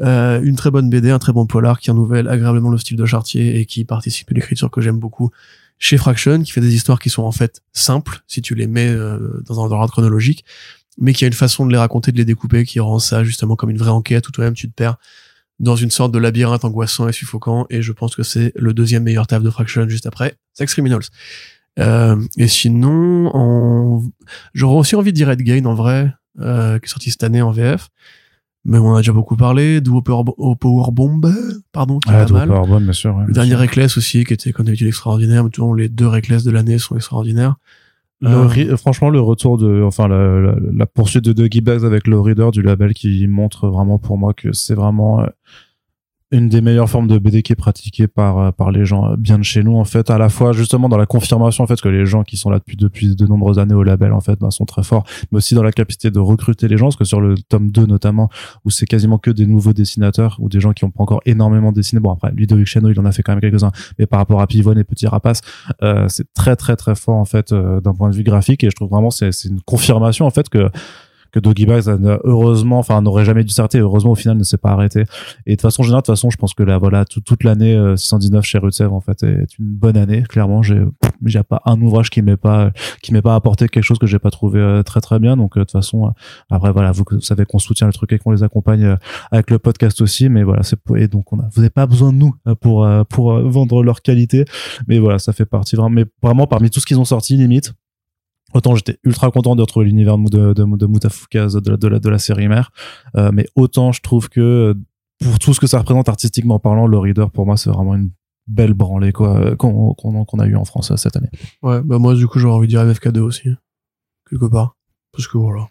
[0.00, 3.04] Euh, une très bonne BD, un très bon polar qui renouvelle agréablement le style de
[3.04, 5.30] Chartier et qui participe à l'écriture que j'aime beaucoup
[5.82, 8.88] chez Fraction, qui fait des histoires qui sont en fait simples, si tu les mets
[8.88, 10.44] euh, dans un dans l'ordre chronologique,
[10.96, 13.56] mais qui a une façon de les raconter, de les découper, qui rend ça justement
[13.56, 14.94] comme une vraie enquête où toi-même tu te perds
[15.58, 19.02] dans une sorte de labyrinthe angoissant et suffocant, et je pense que c'est le deuxième
[19.02, 21.02] meilleur taf de Fraction juste après, Sex Criminals.
[21.80, 24.12] Euh, et sinon,
[24.54, 27.42] j'aurais aussi envie de dire Red Gain en vrai, euh, qui est sorti cette année
[27.42, 27.88] en VF.
[28.64, 29.80] Mais on en a déjà beaucoup parlé.
[29.80, 31.20] Duo Power, Bo- Power Bomb,
[31.72, 32.48] pardon, qui est Ouais, pas Dope mal.
[32.48, 33.14] Power Bomb, bien sûr.
[33.16, 33.54] ouais, Le bien dernier.
[33.56, 35.42] Reckless aussi, qui était, a utilisé extraordinaire.
[35.44, 37.56] Mais tout, les deux Reckless de l'année sont extraordinaires.
[38.20, 42.06] Le Euh, franchement, le retour de, enfin, la, la, la poursuite de Dougie Bags avec
[42.06, 45.26] le reader du label qui montre vraiment pour moi que c'est vraiment euh,
[46.32, 49.16] une des meilleures formes de BD qui est pratiquée par euh, par les gens euh,
[49.16, 51.80] bien de chez nous en fait à la fois justement dans la confirmation en fait
[51.80, 54.38] que les gens qui sont là depuis depuis de nombreuses années au label en fait
[54.40, 57.04] ben, sont très forts mais aussi dans la capacité de recruter les gens parce que
[57.04, 58.30] sur le tome 2 notamment
[58.64, 61.70] où c'est quasiment que des nouveaux dessinateurs ou des gens qui ont pas encore énormément
[61.70, 64.40] dessiné bon après Ludovic Chano il en a fait quand même quelques-uns mais par rapport
[64.40, 65.42] à Pivot et Petit Rapace
[65.82, 68.70] euh, c'est très très très fort en fait euh, d'un point de vue graphique et
[68.70, 70.70] je trouve vraiment c'est c'est une confirmation en fait que
[71.32, 71.84] que Doggy Bags
[72.24, 73.78] heureusement enfin n'aurait jamais dû s'arrêter.
[73.78, 75.04] Heureusement au final ne s'est pas arrêté.
[75.46, 77.96] Et de façon générale de façon je pense que là voilà tout- toute l'année euh,
[77.96, 80.62] 619 chez Rutsev en fait est une bonne année clairement.
[80.62, 80.82] J'ai
[81.24, 82.70] j'ai pas un ouvrage qui m'est pas
[83.02, 85.36] qui m'est pas apporté quelque chose que j'ai pas trouvé euh, très très bien.
[85.36, 86.10] Donc euh, de toute façon euh,
[86.50, 88.96] après voilà vous, savez qu'on soutient le truc et qu'on les accompagne euh,
[89.30, 90.28] avec le podcast aussi.
[90.28, 92.84] Mais voilà c'est et donc on a vous n'avez pas besoin de nous euh, pour
[92.84, 94.44] euh, pour euh, vendre leur qualité.
[94.88, 97.72] Mais voilà ça fait partie vraiment mais vraiment parmi tout ce qu'ils ont sorti limite
[98.54, 101.88] autant j'étais ultra content de retrouver l'univers de, de, de, de Mutafukaz de la, de
[101.88, 102.70] la de la série mère
[103.16, 104.76] euh, mais autant je trouve que
[105.22, 108.10] pour tout ce que ça représente artistiquement parlant le reader pour moi c'est vraiment une
[108.46, 111.30] belle branlée quoi qu'on a eu en France euh, cette année
[111.62, 113.48] Ouais, bah moi, du coup, j'aurais envie de dire MFK2 aussi.
[114.28, 114.76] Quelque part.
[115.12, 115.68] Parce que voilà.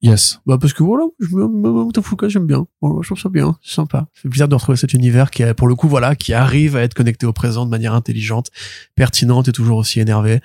[0.00, 2.66] yes Bah, parce que voilà, Mutafuka, j'aime bien.
[2.80, 3.56] Voilà, je trouve ça bien.
[3.62, 4.06] C'est sympa.
[4.14, 6.82] C'est plaisir de retrouver cet univers qui, a, pour le coup, voilà, qui arrive à
[6.82, 8.50] être connecté au présent de manière intelligente,
[8.94, 10.40] pertinente et toujours aussi énervé.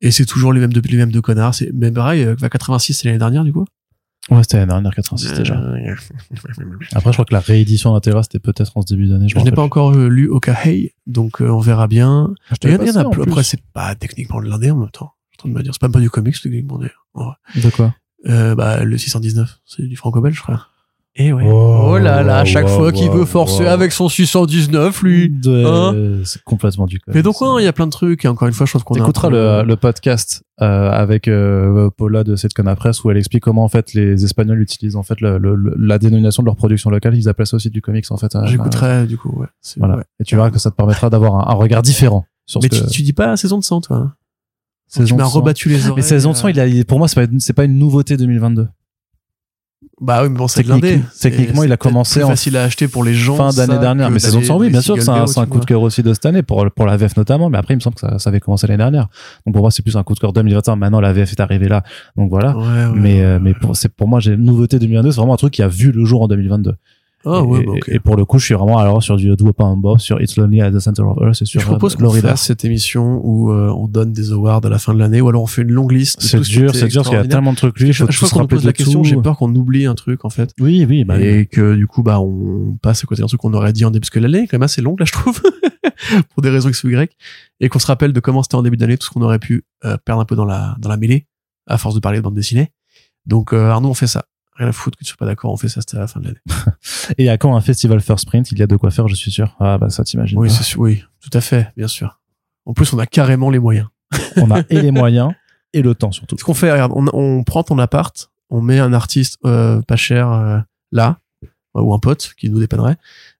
[0.00, 1.54] Et c'est toujours les mêmes deux, les mêmes deux connards.
[1.54, 3.64] C'est, même pareil, euh, 86, c'est l'année dernière, du coup?
[4.30, 5.94] ouais c'était l'année dernière 86 déjà Euh,
[6.94, 9.44] après je crois que la réédition intégrale c'était peut-être en ce début d'année je, Je
[9.44, 12.32] n'ai pas encore euh, lu Okahei, donc euh, on verra bien.
[12.62, 13.22] Il y en a, il y en a plus.
[13.22, 15.12] Après, c'est pas techniquement de l'indé en même temps.
[15.30, 17.94] Je suis en train de me dire, c'est pas, pas du comics, techniquement de quoi?
[18.26, 20.70] Euh, bah, le 619, c'est du franco-belge, frère.
[21.16, 21.44] Et ouais.
[21.46, 25.30] Oh, Oh là là, à chaque fois qu'il veut forcer avec son 619, lui.
[25.30, 28.28] De- Hein c'est complètement du Mais donc, ouais, il y a plein de trucs, et
[28.28, 28.98] encore une fois, je trouve qu'on a.
[28.98, 33.16] un T'écouteras peu- le, le podcast euh, avec euh, Paula de cette Press où elle
[33.16, 36.56] explique comment en fait les Espagnols utilisent en fait le, le- la dénomination de leur
[36.56, 37.16] production locale.
[37.16, 38.34] Ils appellent ça aussi du comics en fait.
[38.34, 39.46] euh, J'écouterai, du coup, ouais.
[39.76, 39.98] Voilà.
[39.98, 40.04] ouais.
[40.18, 42.80] Et tu verras que ça te permettra d'avoir un, un regard différent sur Mais ce
[42.80, 43.96] tu, que tu dis pas saison de sang, toi.
[43.98, 44.12] hein?
[44.88, 45.94] Saison tu m'as rebattu les oreilles.
[45.96, 48.68] Mais saison de euh, sang, il a, pour moi, c'est pas, pas une nouveauté 2022.
[50.00, 51.02] Bah oui, mais bon, c'est de Technique- l'indé.
[51.20, 53.36] techniquement, il a commencé en facile à acheter pour les gens.
[53.36, 54.10] fin d'année dernière.
[54.10, 55.08] Mais saison de d'aller sang, oui, les bien sûr, c'est
[55.40, 57.48] un, coup de cœur aussi de cette année pour, pour la VF notamment.
[57.48, 59.08] Mais après, il me semble que ça, ça avait commencé l'année dernière.
[59.46, 60.76] Donc pour moi, c'est plus un coup de cœur 2021.
[60.76, 61.84] Maintenant, la VF est arrivée là.
[62.16, 62.56] Donc voilà.
[62.56, 63.20] Ouais, ouais, mais ouais.
[63.22, 65.12] euh, mais pour, c'est pour moi, j'ai nouveauté 2022.
[65.12, 66.74] C'est vraiment un truc qui a vu le jour en 2022.
[67.26, 69.52] Ah et, ouais, bah, et pour le coup, je suis vraiment alors sur du Do
[69.52, 71.94] Pas un Boss, sur It's Lonely at the Center of Earth, et sur je propose
[71.94, 74.98] euh, qu'on fasse cette émission où euh, on donne des awards à la fin de
[74.98, 76.20] l'année, ou alors on fait une longue liste.
[76.20, 77.92] C'est dur, c'est dur parce qu'il y a tellement de trucs lui.
[77.92, 80.52] Je crois se qu'on pose la question, j'ai peur qu'on oublie un truc en fait.
[80.60, 83.54] Oui, oui, bah, et que du coup bah on passe à côté d'un truc qu'on
[83.54, 85.40] aurait dit en début parce que l'année est quand même assez longue là je trouve
[86.34, 87.12] pour des raisons X ou Y
[87.60, 89.64] et qu'on se rappelle de comment c'était en début d'année tout ce qu'on aurait pu
[89.84, 91.26] euh, perdre un peu dans la dans la mêlée
[91.66, 92.72] à force de parler de bande dessinée
[93.26, 95.56] donc euh, Arnaud on fait ça rien à foutre que tu sois pas d'accord on
[95.56, 96.38] fait ça c'était à la fin de l'année
[97.18, 99.30] Et à quand un festival First Print, il y a de quoi faire, je suis
[99.30, 99.54] sûr.
[99.60, 100.38] Ah bah ça t'imagines.
[100.38, 100.54] oui pas.
[100.54, 102.20] c'est sûr oui tout à fait bien sûr
[102.66, 103.88] en plus on a carrément les moyens
[104.36, 105.32] On a et les moyens
[105.72, 106.36] et le temps surtout.
[106.38, 109.96] ce qu'on fait regarde on, on prend ton appart on met un artiste euh, pas
[109.96, 110.58] cher euh,
[110.92, 111.18] là
[111.76, 112.96] ou un pote qui nous dépannerait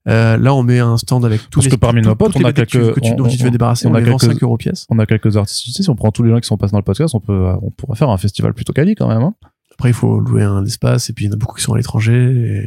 [0.09, 2.33] euh, là on met un stand avec tous Parce les que parmi tout- nos potes,
[2.35, 4.23] on a quelques- que tu, on- dont tu on- débarrasser on on, a les quelques-
[4.33, 5.85] 5 euros pièce On a quelques artistes ici.
[5.85, 7.71] Si on prend tous les gens qui sont passés dans le podcast, on peut, on
[7.71, 9.23] pourrait faire un festival plutôt quali quand même.
[9.23, 9.35] Hein.
[9.75, 11.75] Après, il faut louer un espace, et puis il y en a beaucoup qui sont
[11.75, 12.65] à l'étranger.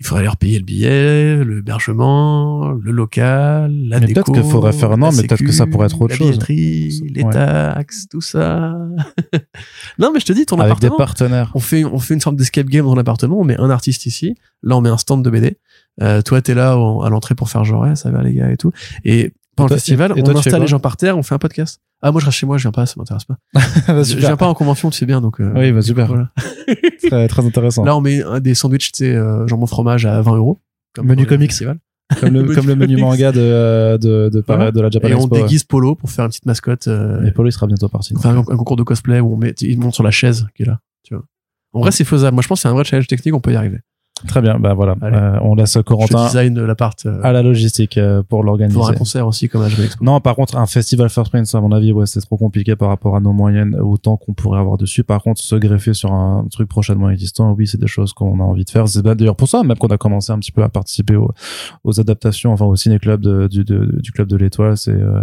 [0.00, 4.22] Il faudrait leur payer le billet, l'hébergement, le local, la Mais déco.
[4.22, 6.38] peut-être qu'il faudrait faire- non, la mais peut-être que ça pourrait être autre la chose.
[6.48, 7.32] les Ouais.
[7.32, 8.76] taxes, tout ça.
[9.98, 10.96] non, mais je te dis, ton Avec des appartement.
[10.98, 11.50] partenaires.
[11.54, 14.36] On fait, on fait une sorte d'escape game dans l'appartement, on met un artiste ici,
[14.62, 15.56] là on met un stand de BD.
[16.00, 18.70] Euh, toi, t'es là à l'entrée pour faire genre, ça va les gars et tout.
[19.04, 21.22] Et pendant toi- le festival, et- toi, on fais installe les gens par terre, on
[21.22, 21.80] fait un podcast.
[22.00, 23.36] Ah, moi je reste chez moi, je viens pas, ça m'intéresse pas.
[23.88, 25.40] Bah, Je viens pas en convention, tu sais bien, donc.
[25.40, 26.06] euh, Oui, bah, super.
[26.06, 26.30] voilà.
[27.08, 27.84] Très, très intéressant.
[27.84, 30.58] Là, on met des sandwichs, tu sais, euh, jambon fromage à 20 euros.
[30.94, 31.50] Comme Menu comics.
[31.50, 31.78] festivals.
[32.20, 35.18] comme le, Menu comme le menu manga de, de, de, de la Japan Et on
[35.20, 35.34] Expo.
[35.36, 35.42] ouais.
[35.42, 36.88] déguise Polo pour faire une petite mascotte.
[36.88, 38.14] Euh, Et Polo, il sera bientôt parti.
[38.16, 40.46] on fait un, un concours de cosplay où on met, il monte sur la chaise
[40.54, 40.80] qui est là.
[41.04, 41.24] Tu vois.
[41.74, 42.34] En vrai, c'est faisable.
[42.34, 43.80] Moi, je pense que c'est un vrai challenge technique, on peut y arriver.
[44.26, 44.58] Très bien.
[44.58, 44.96] Bah voilà.
[45.02, 48.78] Euh, on laisse Je Corentin design l'appart euh, à la logistique euh, pour pour l'organiser.
[48.80, 50.04] un concert aussi, comme Expo.
[50.04, 52.88] Non, par contre, un festival First Print, à mon avis, ouais, c'est trop compliqué par
[52.88, 55.02] rapport à nos moyennes, au temps qu'on pourrait avoir dessus.
[55.04, 58.42] Par contre, se greffer sur un truc prochainement existant, oui, c'est des choses qu'on a
[58.44, 58.86] envie de faire.
[58.88, 61.32] C'est d'ailleurs pour ça, même qu'on a commencé un petit peu à participer aux,
[61.84, 64.76] aux adaptations, enfin au ciné-club de- du, de- du club de l'étoile.
[64.76, 65.22] C'est euh,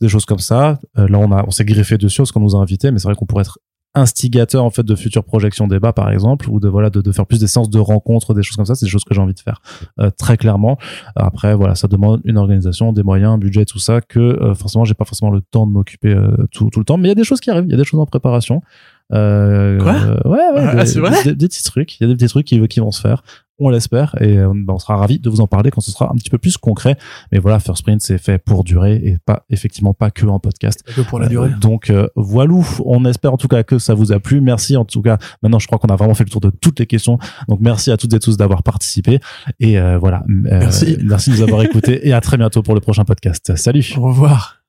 [0.00, 0.78] des choses comme ça.
[0.98, 3.08] Euh, là, on a, on s'est greffé dessus parce qu'on nous a invités, mais c'est
[3.08, 3.58] vrai qu'on pourrait être
[3.94, 7.26] instigateur en fait de futures projections débat par exemple ou de voilà de, de faire
[7.26, 9.34] plus des séances de rencontres des choses comme ça c'est des choses que j'ai envie
[9.34, 9.60] de faire
[10.00, 10.78] euh, très clairement.
[11.14, 14.84] Après voilà ça demande une organisation des moyens un budget tout ça que euh, forcément
[14.84, 16.96] j'ai pas forcément le temps de m'occuper euh, tout, tout le temps.
[16.96, 18.62] Mais il y a des choses qui arrivent il y a des choses en préparation.
[19.12, 19.92] Euh, Quoi?
[20.30, 21.22] ouais ouais Ah, des, vrai?
[21.24, 23.22] des- des petits trucs il y a des petits trucs qui, qui vont se faire
[23.58, 26.10] on l'espère et euh, ben, on sera ravi de vous en parler quand ce sera
[26.10, 26.96] un petit peu plus concret
[27.30, 30.82] mais voilà First Print c'est fait pour durer et pas effectivement pas que en podcast
[30.94, 31.50] peu pour la durée.
[31.50, 34.40] euh, donc euh, voilà, on espère en tout cas que ça vous a plu.
[34.40, 35.18] Merci en tout cas.
[35.42, 37.18] Maintenant, je crois qu'on a vraiment fait le tour de toutes les questions.
[37.48, 39.20] Donc merci à toutes et tous d'avoir participé.
[39.60, 40.96] Et euh, voilà, Merci.
[41.04, 43.54] merci de nous avoir écoutés et à très bientôt pour le prochain podcast.
[43.56, 43.84] Salut.
[43.96, 44.63] Au revoir.